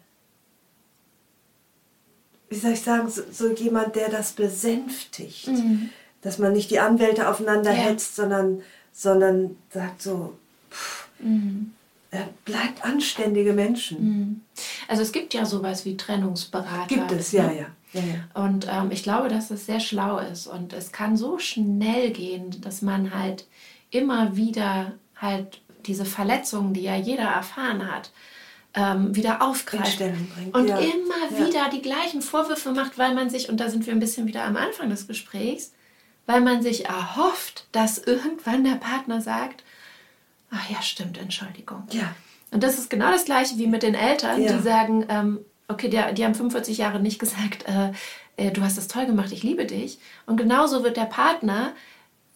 wie 2.51 2.57
soll 2.57 2.73
ich 2.73 2.83
sagen, 2.83 3.09
so, 3.09 3.23
so 3.31 3.53
jemand, 3.53 3.95
der 3.97 4.11
das 4.11 4.33
besänftigt. 4.33 5.49
Mhm. 5.49 5.91
Dass 6.21 6.39
man 6.39 6.53
nicht 6.53 6.71
die 6.71 6.81
Anwälte 6.81 7.31
aufeinander 7.31 7.71
ja. 7.71 7.79
hetzt, 7.79 8.17
sondern, 8.17 8.61
sondern 8.93 9.57
sagt 9.73 10.03
so, 10.03 10.37
pff, 10.71 11.09
mhm. 11.21 11.73
bleibt 12.45 12.85
anständige 12.85 13.55
Menschen. 13.55 14.03
Mhm. 14.03 14.41
Also 14.89 15.03
es 15.03 15.13
gibt 15.13 15.33
ja 15.33 15.47
sowas 15.47 15.87
wie 15.87 15.97
Trennungsberater. 15.97 16.95
Gibt 16.95 17.13
es, 17.13 17.33
ja, 17.33 17.51
ja. 17.51 17.67
ja, 17.93 18.01
ja. 18.03 18.43
Und 18.43 18.67
ähm, 18.71 18.91
ich 18.91 19.03
glaube, 19.03 19.29
dass 19.29 19.51
es 19.51 19.65
sehr 19.65 19.81
schlau 19.81 20.19
ist. 20.19 20.47
Und 20.47 20.75
es 20.75 20.93
kann 20.93 21.17
so 21.17 21.39
schnell 21.39 22.11
gehen, 22.11 22.61
dass 22.61 22.83
man 22.83 23.15
halt 23.15 23.47
immer 23.91 24.37
wieder 24.37 24.93
halt 25.17 25.61
diese 25.87 26.05
Verletzungen, 26.05 26.75
die 26.75 26.83
ja 26.83 26.97
jeder 26.97 27.25
erfahren 27.25 27.91
hat, 27.91 28.11
ähm, 28.75 29.17
wieder 29.17 29.43
aufgreift 29.43 30.01
und 30.53 30.69
ja. 30.69 30.79
immer 30.79 31.31
ja. 31.31 31.47
wieder 31.47 31.69
die 31.71 31.83
gleichen 31.83 32.23
Vorwürfe 32.23 32.71
macht, 32.73 32.99
weil 32.99 33.15
man 33.15 33.29
sich, 33.29 33.49
und 33.49 33.59
da 33.59 33.69
sind 33.69 33.87
wir 33.87 33.93
ein 33.93 34.01
bisschen 34.01 34.27
wieder 34.27 34.45
am 34.45 34.57
Anfang 34.57 34.91
des 34.91 35.09
Gesprächs, 35.09 35.73
weil 36.27 36.41
man 36.41 36.63
sich 36.63 36.87
erhofft, 36.87 37.67
dass 37.73 37.99
irgendwann 37.99 38.63
der 38.63 38.77
Partner 38.77 39.21
sagt, 39.21 39.65
ach 40.51 40.71
ja, 40.71 40.81
stimmt, 40.83 41.19
Entschuldigung. 41.19 41.83
Ja. 41.91 42.15
Und 42.53 42.63
das 42.63 42.79
ist 42.79 42.91
genau 42.91 43.11
das 43.11 43.25
gleiche 43.25 43.59
wie 43.59 43.67
mit 43.67 43.83
den 43.83 43.95
Eltern, 43.95 44.41
ja. 44.41 44.53
die 44.53 44.63
sagen, 44.63 45.07
ähm, 45.09 45.41
okay, 45.67 45.89
die, 45.89 46.15
die 46.15 46.25
haben 46.25 46.35
45 46.35 46.79
Jahre 46.79 47.01
nicht 47.01 47.19
gesagt, 47.19 47.65
äh, 47.67 47.93
äh, 48.37 48.51
du 48.53 48.63
hast 48.63 48.79
das 48.79 48.89
toll 48.89 49.07
gemacht, 49.07 49.33
ich 49.33 49.43
liebe 49.43 49.67
dich. 49.67 49.99
Und 50.27 50.37
genauso 50.37 50.85
wird 50.85 50.97
der 50.97 51.05
Partner 51.05 51.73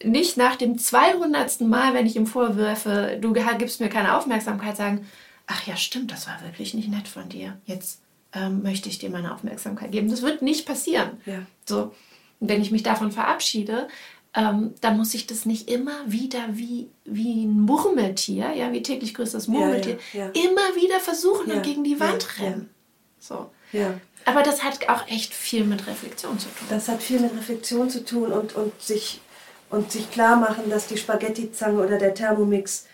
nicht 0.03 0.37
nach 0.37 0.55
dem 0.55 0.77
200. 0.77 1.61
Mal, 1.61 1.93
wenn 1.93 2.05
ich 2.05 2.15
ihm 2.15 2.27
vorwürfe, 2.27 3.17
du 3.21 3.33
gibst 3.33 3.79
mir 3.79 3.89
keine 3.89 4.17
Aufmerksamkeit, 4.17 4.77
sagen, 4.77 5.07
ach 5.47 5.65
ja, 5.67 5.77
stimmt, 5.77 6.11
das 6.11 6.27
war 6.27 6.41
wirklich 6.43 6.73
nicht 6.73 6.89
nett 6.89 7.07
von 7.07 7.29
dir. 7.29 7.57
Jetzt 7.65 8.01
ähm, 8.33 8.61
möchte 8.63 8.89
ich 8.89 8.99
dir 8.99 9.09
meine 9.09 9.33
Aufmerksamkeit 9.33 9.91
geben. 9.91 10.09
Das 10.09 10.21
wird 10.21 10.41
nicht 10.41 10.65
passieren. 10.65 11.21
Ja. 11.25 11.45
So, 11.67 11.93
und 12.39 12.49
wenn 12.49 12.61
ich 12.61 12.71
mich 12.71 12.83
davon 12.83 13.11
verabschiede, 13.11 13.87
ähm, 14.33 14.73
dann 14.81 14.97
muss 14.97 15.13
ich 15.13 15.27
das 15.27 15.45
nicht 15.45 15.69
immer 15.69 15.93
wieder 16.07 16.43
wie, 16.51 16.89
wie 17.05 17.45
ein 17.45 17.61
Murmeltier, 17.61 18.53
ja, 18.53 18.71
wie 18.73 18.83
täglich 18.83 19.13
größtes 19.13 19.47
Murmeltier, 19.47 19.97
ja, 20.13 20.25
ja. 20.25 20.31
immer 20.31 20.75
wieder 20.75 20.99
versuchen 20.99 21.51
und 21.51 21.63
gegen 21.63 21.83
die 21.83 21.99
Wand 21.99 22.39
rennen. 22.39 22.69
So. 23.19 23.49
Ja. 23.71 23.99
Aber 24.25 24.41
das 24.41 24.63
hat 24.63 24.89
auch 24.89 25.07
echt 25.07 25.33
viel 25.33 25.63
mit 25.63 25.87
Reflexion 25.87 26.37
zu 26.39 26.47
tun. 26.47 26.67
Das 26.69 26.89
hat 26.89 27.01
viel 27.01 27.19
mit 27.19 27.31
Reflexion 27.33 27.89
zu 27.89 28.03
tun 28.03 28.31
und, 28.31 28.55
und, 28.55 28.81
sich, 28.81 29.21
und 29.75 29.91
sich 29.91 30.09
klar 30.11 30.35
machen, 30.37 30.69
dass 30.69 30.87
die 30.87 30.97
Spaghetti-Zange 30.97 31.83
oder 31.83 31.97
der 31.97 32.13
Thermomix 32.13 32.85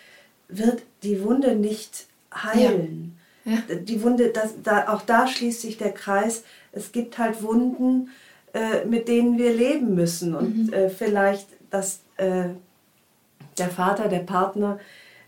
wird 0.48 0.82
die 1.02 1.22
Wunde 1.22 1.54
nicht 1.56 2.06
heilen. 2.34 3.18
Ja. 3.44 3.58
Die 3.74 4.02
Wunde, 4.02 4.28
das, 4.28 4.54
da, 4.62 4.88
auch 4.92 5.02
da 5.02 5.26
schließt 5.26 5.62
sich 5.62 5.76
der 5.78 5.92
Kreis. 5.92 6.42
Es 6.72 6.92
gibt 6.92 7.18
halt 7.18 7.42
Wunden, 7.42 8.10
äh, 8.54 8.84
mit 8.84 9.08
denen 9.08 9.38
wir 9.38 9.52
leben 9.52 9.94
müssen. 9.94 10.34
Und 10.34 10.66
Mhm. 10.68 10.72
äh, 10.72 10.88
vielleicht, 10.90 11.48
dass 11.70 12.00
äh, 12.18 12.50
der 13.58 13.68
Vater, 13.68 14.08
der 14.08 14.20
Partner 14.20 14.78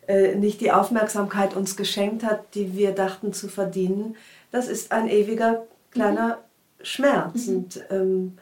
äh, 0.07 0.35
nicht 0.35 0.61
die 0.61 0.71
Aufmerksamkeit 0.73 1.55
uns 1.57 1.77
geschenkt 1.77 2.23
hat, 2.25 2.55
die 2.55 2.77
wir 2.77 2.93
dachten 2.93 3.33
zu 3.33 3.49
verdienen, 3.49 4.17
das 4.53 4.69
ist 4.69 4.93
ein 4.93 5.09
ewiger 5.09 5.65
kleiner 5.91 6.37
Mhm. 6.37 6.85
Schmerz. 6.85 7.49
Und 7.49 7.81
ähm, 7.91 8.39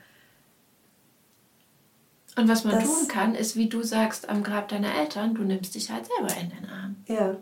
Und 2.37 2.49
was 2.49 2.65
man 2.65 2.77
Das- 2.77 2.85
tun 2.85 3.09
kann, 3.09 3.35
ist, 3.35 3.57
wie 3.57 3.69
du 3.69 3.83
sagst, 3.83 4.29
am 4.29 4.43
Grab 4.43 4.69
deiner 4.69 4.95
Eltern, 4.95 5.35
du 5.35 5.43
nimmst 5.43 5.75
dich 5.75 5.91
halt 5.91 6.07
selber 6.07 6.35
in 6.41 6.51
den 6.51 6.69
Arm. 6.69 6.97
ja. 7.09 7.37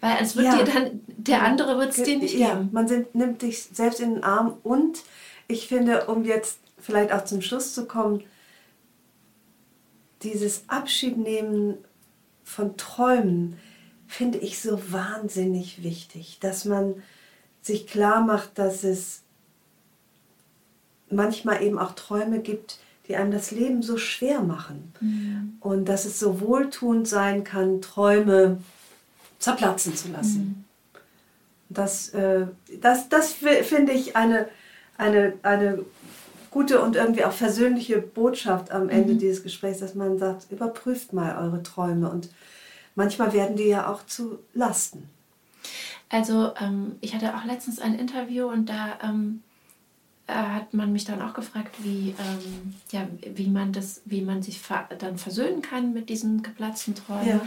Weil 0.00 0.16
es 0.20 0.34
wird 0.34 0.46
Ja. 0.46 0.56
dir 0.56 0.64
dann, 0.64 1.00
der 1.06 1.42
andere 1.44 1.78
wird 1.78 1.96
es 1.96 2.02
dir 2.02 2.18
nicht 2.18 2.34
ja, 2.34 2.54
geben. 2.56 2.70
man 2.72 2.88
sind, 2.88 3.14
nimmt 3.14 3.40
dich 3.42 3.62
selbst 3.72 4.00
in 4.00 4.14
den 4.14 4.24
Arm 4.24 4.56
und 4.64 4.98
ich 5.46 5.68
finde, 5.68 6.06
um 6.06 6.24
jetzt 6.24 6.58
vielleicht 6.76 7.12
auch 7.12 7.24
zum 7.24 7.40
Schluss 7.40 7.72
zu 7.72 7.86
kommen, 7.86 8.24
dieses 10.22 10.64
Abschiednehmen 10.68 11.78
von 12.42 12.76
Träumen 12.76 13.56
finde 14.08 14.38
ich 14.38 14.60
so 14.60 14.80
wahnsinnig 14.92 15.84
wichtig, 15.84 16.38
dass 16.40 16.64
man 16.64 17.02
sich 17.60 17.86
klar 17.86 18.22
macht, 18.24 18.58
dass 18.58 18.82
es 18.82 19.22
manchmal 21.10 21.62
eben 21.62 21.78
auch 21.78 21.92
Träume 21.92 22.40
gibt, 22.40 22.78
die 23.12 23.16
einem 23.18 23.30
das 23.30 23.50
Leben 23.50 23.82
so 23.82 23.98
schwer 23.98 24.40
machen. 24.40 24.92
Und 25.60 25.84
dass 25.84 26.06
es 26.06 26.18
so 26.18 26.40
wohltuend 26.40 27.06
sein 27.06 27.44
kann, 27.44 27.82
Träume 27.82 28.56
zerplatzen 29.38 29.94
zu 29.94 30.08
lassen. 30.08 30.64
Das, 31.68 32.08
äh, 32.10 32.46
das, 32.80 33.08
das 33.10 33.32
fi- 33.32 33.62
finde 33.64 33.92
ich 33.92 34.16
eine, 34.16 34.48
eine, 34.96 35.34
eine 35.42 35.84
gute 36.50 36.80
und 36.80 36.96
irgendwie 36.96 37.24
auch 37.24 37.32
versöhnliche 37.32 37.98
Botschaft 37.98 38.70
am 38.70 38.88
Ende 38.88 39.14
dieses 39.16 39.42
Gesprächs, 39.42 39.80
dass 39.80 39.94
man 39.94 40.18
sagt, 40.18 40.50
überprüft 40.50 41.12
mal 41.12 41.36
eure 41.36 41.62
Träume 41.62 42.08
und 42.10 42.30
manchmal 42.94 43.32
werden 43.32 43.56
die 43.56 43.68
ja 43.68 43.90
auch 43.90 44.06
zu 44.06 44.38
Lasten. 44.54 45.08
Also 46.08 46.52
ähm, 46.60 46.96
ich 47.00 47.14
hatte 47.14 47.36
auch 47.36 47.44
letztens 47.44 47.78
ein 47.78 47.94
Interview 47.98 48.46
und 48.46 48.68
da 48.68 48.98
ähm, 49.02 49.42
äh, 49.50 49.51
hat 50.34 50.74
man 50.74 50.92
mich 50.92 51.04
dann 51.04 51.22
auch 51.22 51.34
gefragt, 51.34 51.76
wie, 51.78 52.14
ähm, 52.18 52.74
ja, 52.90 53.06
wie 53.34 53.48
man 53.48 53.72
das, 53.72 54.02
wie 54.04 54.22
man 54.22 54.42
sich 54.42 54.60
ver 54.60 54.88
dann 54.98 55.18
versöhnen 55.18 55.62
kann 55.62 55.92
mit 55.92 56.08
diesen 56.08 56.42
geplatzten 56.42 56.94
Träumen. 56.94 57.28
Ja. 57.28 57.40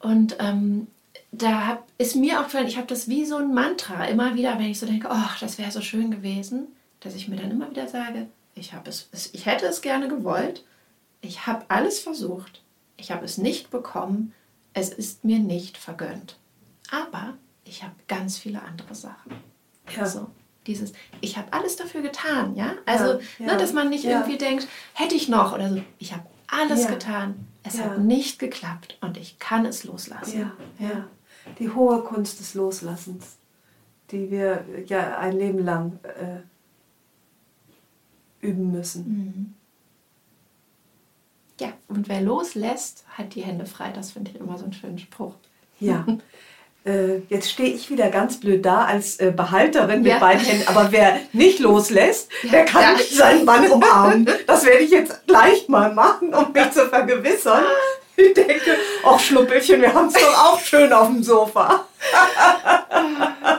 Und 0.00 0.36
ähm, 0.38 0.86
da 1.32 1.66
hab, 1.66 1.86
ist 1.98 2.16
mir 2.16 2.40
aufgefallen, 2.40 2.68
ich 2.68 2.76
habe 2.76 2.86
das 2.86 3.08
wie 3.08 3.24
so 3.24 3.36
ein 3.36 3.52
Mantra 3.52 4.04
immer 4.06 4.34
wieder, 4.34 4.58
wenn 4.58 4.70
ich 4.70 4.78
so 4.78 4.86
denke, 4.86 5.08
oh, 5.10 5.30
das 5.40 5.58
wäre 5.58 5.70
so 5.70 5.80
schön 5.80 6.10
gewesen, 6.10 6.68
dass 7.00 7.14
ich 7.14 7.28
mir 7.28 7.36
dann 7.36 7.50
immer 7.50 7.70
wieder 7.70 7.88
sage, 7.88 8.28
ich, 8.54 8.72
habe 8.72 8.88
es, 8.88 9.08
ich 9.32 9.46
hätte 9.46 9.66
es 9.66 9.82
gerne 9.82 10.08
gewollt, 10.08 10.64
ich 11.20 11.46
habe 11.46 11.64
alles 11.68 11.98
versucht, 12.00 12.62
ich 12.96 13.10
habe 13.10 13.24
es 13.24 13.38
nicht 13.38 13.70
bekommen, 13.70 14.32
es 14.72 14.90
ist 14.90 15.24
mir 15.24 15.38
nicht 15.38 15.76
vergönnt. 15.76 16.36
Aber 16.90 17.34
ich 17.64 17.82
habe 17.82 17.94
ganz 18.06 18.38
viele 18.38 18.62
andere 18.62 18.94
Sachen. 18.94 19.32
Ja. 19.94 20.06
So, 20.06 20.30
dieses, 20.68 20.92
ich 21.20 21.36
habe 21.36 21.52
alles 21.52 21.76
dafür 21.76 22.02
getan, 22.02 22.54
ja? 22.54 22.74
Also, 22.86 23.20
Ja, 23.38 23.46
Ne, 23.46 23.56
dass 23.56 23.72
man 23.72 23.88
nicht 23.88 24.04
irgendwie 24.04 24.38
denkt, 24.38 24.68
hätte 24.94 25.14
ich 25.16 25.28
noch 25.28 25.52
oder 25.52 25.68
so. 25.70 25.82
Ich 25.98 26.12
habe 26.12 26.22
alles 26.46 26.86
getan. 26.86 27.46
Es 27.64 27.80
hat 27.80 27.98
nicht 27.98 28.38
geklappt 28.38 28.96
und 29.00 29.16
ich 29.16 29.38
kann 29.38 29.66
es 29.66 29.84
loslassen. 29.84 30.40
Ja, 30.40 30.52
ja. 30.78 31.08
Die 31.58 31.70
hohe 31.70 32.02
Kunst 32.02 32.40
des 32.40 32.54
Loslassens, 32.54 33.36
die 34.10 34.30
wir 34.30 34.64
ja 34.86 35.18
ein 35.18 35.36
Leben 35.36 35.58
lang 35.64 35.98
äh, 36.04 36.40
üben 38.46 38.70
müssen. 38.70 39.04
Mhm. 39.08 39.54
Ja, 41.60 41.72
und 41.88 42.08
wer 42.08 42.20
loslässt, 42.20 43.04
hat 43.10 43.34
die 43.34 43.42
Hände 43.42 43.66
frei. 43.66 43.90
Das 43.92 44.12
finde 44.12 44.30
ich 44.30 44.38
immer 44.38 44.56
so 44.58 44.64
einen 44.64 44.72
schönen 44.72 44.98
Spruch. 44.98 45.34
Ja. 45.80 46.06
Äh, 46.88 47.20
jetzt 47.28 47.50
stehe 47.50 47.68
ich 47.74 47.90
wieder 47.90 48.08
ganz 48.08 48.40
blöd 48.40 48.64
da 48.64 48.84
als 48.86 49.20
äh, 49.20 49.30
Behalterin 49.30 50.00
mit 50.02 50.12
Ja. 50.12 50.18
beiden 50.18 50.40
Händen. 50.44 50.68
Aber 50.68 50.90
wer 50.90 51.18
nicht 51.32 51.58
loslässt, 51.58 52.30
Ja. 52.44 52.50
der 52.50 52.64
kann 52.64 52.96
nicht 52.96 53.14
seinen 53.14 53.44
Mann 53.44 53.70
umarmen. 53.70 54.26
Das 54.46 54.64
werde 54.64 54.78
ich 54.84 54.90
jetzt 54.90 55.26
gleich 55.26 55.68
mal 55.68 55.92
machen, 55.92 56.32
um 56.32 56.52
mich 56.52 56.70
zu 56.70 56.86
vergewissern. 56.88 57.62
Ich 58.16 58.32
denke, 58.34 58.76
ach 59.04 59.20
Schnuppelchen, 59.20 59.80
wir 59.82 59.92
haben 59.92 60.08
es 60.08 60.14
doch 60.14 60.44
auch 60.46 60.58
schön 60.60 60.92
auf 60.92 61.08
dem 61.08 61.22
Sofa. 61.22 61.84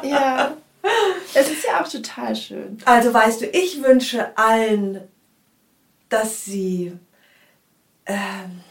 Ja, 0.04 0.52
es 1.34 1.50
ist 1.52 1.64
ja 1.66 1.82
auch 1.84 1.88
total 1.88 2.36
schön. 2.36 2.78
Also 2.86 3.14
weißt 3.14 3.42
du, 3.42 3.46
ich 3.48 3.82
wünsche 3.84 4.36
allen, 4.36 5.02
dass 6.10 6.46
sie... 6.46 6.94
Ähm, 8.06 8.62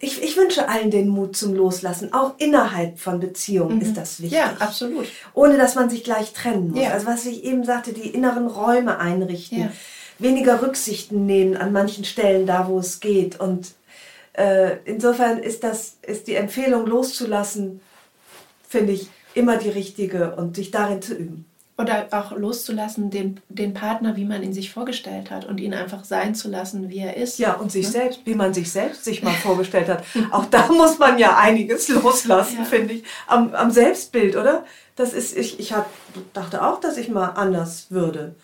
ich, 0.00 0.22
ich 0.22 0.36
wünsche 0.36 0.68
allen 0.68 0.90
den 0.90 1.08
Mut 1.08 1.36
zum 1.36 1.54
Loslassen. 1.54 2.12
Auch 2.12 2.34
innerhalb 2.38 2.98
von 2.98 3.20
Beziehungen 3.20 3.80
ist 3.80 3.96
das 3.96 4.20
wichtig. 4.20 4.38
Ja, 4.38 4.56
absolut. 4.58 5.06
ohne 5.34 5.56
dass 5.56 5.74
man 5.74 5.90
sich 5.90 6.04
gleich 6.04 6.32
trennen 6.32 6.70
muss. 6.70 6.80
Ja. 6.82 6.90
Also 6.92 7.06
was 7.06 7.26
ich 7.26 7.44
eben 7.44 7.64
sagte, 7.64 7.92
die 7.92 8.08
inneren 8.08 8.46
Räume 8.46 8.98
einrichten, 8.98 9.58
Ja. 9.58 9.72
weniger 10.18 10.62
Rücksichten 10.62 11.26
nehmen 11.26 11.56
an 11.56 11.72
manchen 11.72 12.04
Stellen 12.04 12.46
da, 12.46 12.68
wo 12.68 12.78
es 12.78 13.00
geht. 13.00 13.40
Und 13.40 13.72
äh, 14.34 14.76
insofern 14.84 15.38
ist 15.38 15.64
das 15.64 15.96
ist 16.02 16.26
die 16.28 16.34
Empfehlung 16.36 16.86
loszulassen, 16.86 17.80
finde 18.68 18.92
ich 18.92 19.08
immer 19.34 19.56
die 19.56 19.70
richtige 19.70 20.36
und 20.36 20.56
sich 20.56 20.70
darin 20.70 21.02
zu 21.02 21.14
üben. 21.14 21.44
Oder 21.80 22.08
auch 22.10 22.32
loszulassen, 22.32 23.08
den, 23.08 23.40
den 23.48 23.72
Partner, 23.72 24.16
wie 24.16 24.24
man 24.24 24.42
ihn 24.42 24.52
sich 24.52 24.72
vorgestellt 24.72 25.30
hat 25.30 25.44
und 25.44 25.58
ihn 25.60 25.72
einfach 25.74 26.04
sein 26.04 26.34
zu 26.34 26.48
lassen, 26.48 26.88
wie 26.90 26.98
er 26.98 27.16
ist. 27.16 27.38
Ja, 27.38 27.54
und 27.54 27.70
sich 27.70 27.88
selbst, 27.88 28.22
wie 28.24 28.34
man 28.34 28.52
sich 28.52 28.72
selbst 28.72 29.04
sich 29.04 29.22
mal 29.22 29.32
vorgestellt 29.42 29.88
hat. 29.88 30.02
Auch 30.32 30.46
da 30.46 30.66
muss 30.72 30.98
man 30.98 31.18
ja 31.18 31.36
einiges 31.38 31.88
loslassen, 32.02 32.58
Ja. 32.58 32.64
finde 32.64 32.94
ich. 32.94 33.04
Am, 33.28 33.54
am 33.54 33.70
Selbstbild, 33.70 34.34
oder? 34.34 34.64
Das 34.96 35.12
ist, 35.12 35.36
ich, 35.36 35.60
ich 35.60 35.72
hab, 35.72 35.88
dachte 36.32 36.66
auch, 36.66 36.80
dass 36.80 36.96
ich 36.96 37.08
mal 37.10 37.28
anders 37.28 37.86
würde. 37.90 38.34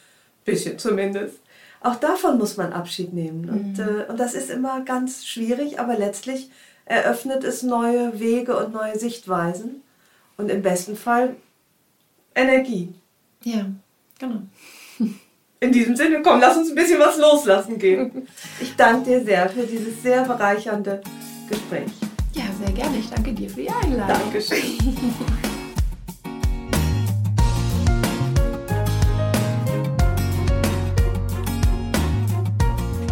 Bisschen 0.45 0.79
zumindest. 0.79 1.41
Auch 1.81 1.97
davon 1.97 2.39
muss 2.39 2.57
man 2.57 2.73
Abschied 2.73 3.13
nehmen. 3.13 3.49
Und, 3.51 3.79
äh, 3.81 4.05
und 4.09 4.21
das 4.21 4.35
ist 4.35 4.49
immer 4.49 4.83
ganz 4.83 5.27
schwierig, 5.27 5.81
aber 5.81 5.99
letztlich 5.99 6.51
eröffnet 6.85 7.43
es 7.43 7.65
neue 7.65 8.21
Wege 8.21 8.57
und 8.57 8.73
neue 8.73 8.97
Sichtweisen. 8.97 9.83
Und 10.37 10.51
im 10.51 10.63
besten 10.63 10.95
Fall 10.97 11.35
Energie. 12.37 12.95
Ja, 13.45 13.67
genau. 14.19 14.43
In 15.61 15.71
diesem 15.73 15.95
Sinne, 15.97 16.23
komm, 16.23 16.41
lass 16.41 16.57
uns 16.57 16.71
ein 16.71 16.75
bisschen 16.75 16.99
was 16.99 17.19
loslassen 17.19 17.79
gehen. 17.79 18.27
Ich 18.61 18.75
danke 18.77 19.11
dir 19.11 19.25
sehr 19.25 19.49
für 19.51 19.67
dieses 19.67 20.03
sehr 20.03 20.25
bereichernde 20.25 21.03
Gespräch. 21.49 21.91
Ja, 22.33 22.45
sehr 22.59 22.73
gerne. 22.75 22.97
Ich 22.99 23.11
danke 23.11 23.33
dir 23.33 23.51
für 23.51 23.63
die 23.63 23.71
Einladung. 23.71 24.17
Dankeschön. 24.23 24.59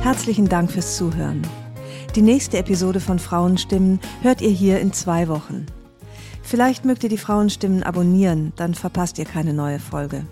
Herzlichen 0.03 0.49
Dank 0.49 0.71
fürs 0.73 0.97
Zuhören. 0.97 1.47
Die 2.17 2.23
nächste 2.23 2.59
Episode 2.59 3.01
von 3.01 3.19
Frauenstimmen 3.19 4.01
hört 4.23 4.41
ihr 4.41 4.51
hier 4.51 4.81
in 4.81 4.93
zwei 4.93 5.29
Wochen. 5.29 5.67
Vielleicht 6.53 6.85
mögt 6.85 7.03
ihr 7.03 7.09
die 7.09 7.16
Frauenstimmen 7.16 7.83
abonnieren, 7.83 8.53
dann 8.57 8.74
verpasst 8.74 9.19
ihr 9.19 9.24
keine 9.24 9.55
neue 9.55 9.79
Folge. 9.79 10.27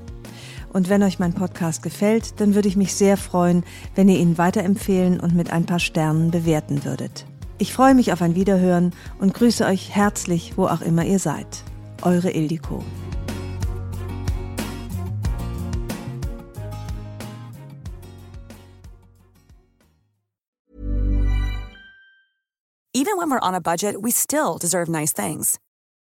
Und 0.70 0.90
wenn 0.90 1.02
euch 1.02 1.18
mein 1.18 1.32
Podcast 1.32 1.82
gefällt, 1.82 2.42
dann 2.42 2.54
würde 2.54 2.68
ich 2.68 2.76
mich 2.76 2.94
sehr 2.94 3.16
freuen, 3.16 3.64
wenn 3.94 4.06
ihr 4.10 4.18
ihn 4.18 4.36
weiterempfehlen 4.36 5.18
und 5.18 5.34
mit 5.34 5.50
ein 5.50 5.64
paar 5.64 5.78
Sternen 5.78 6.30
bewerten 6.30 6.84
würdet. 6.84 7.24
Ich 7.56 7.72
freue 7.72 7.94
mich 7.94 8.12
auf 8.12 8.20
ein 8.20 8.34
Wiederhören 8.34 8.92
und 9.18 9.32
grüße 9.32 9.64
euch 9.64 9.96
herzlich, 9.96 10.58
wo 10.58 10.66
auch 10.66 10.82
immer 10.82 11.06
ihr 11.06 11.18
seid. 11.18 11.64
Eure 12.02 12.30
Ildiko. 12.32 12.84
Even 22.92 23.16
when 23.16 23.30
we're 23.30 23.40
on 23.40 23.54
a 23.54 23.60
budget, 23.60 23.96
we 23.98 24.12
still 24.12 24.58
deserve 24.60 24.90
nice 24.90 25.14
things. 25.14 25.58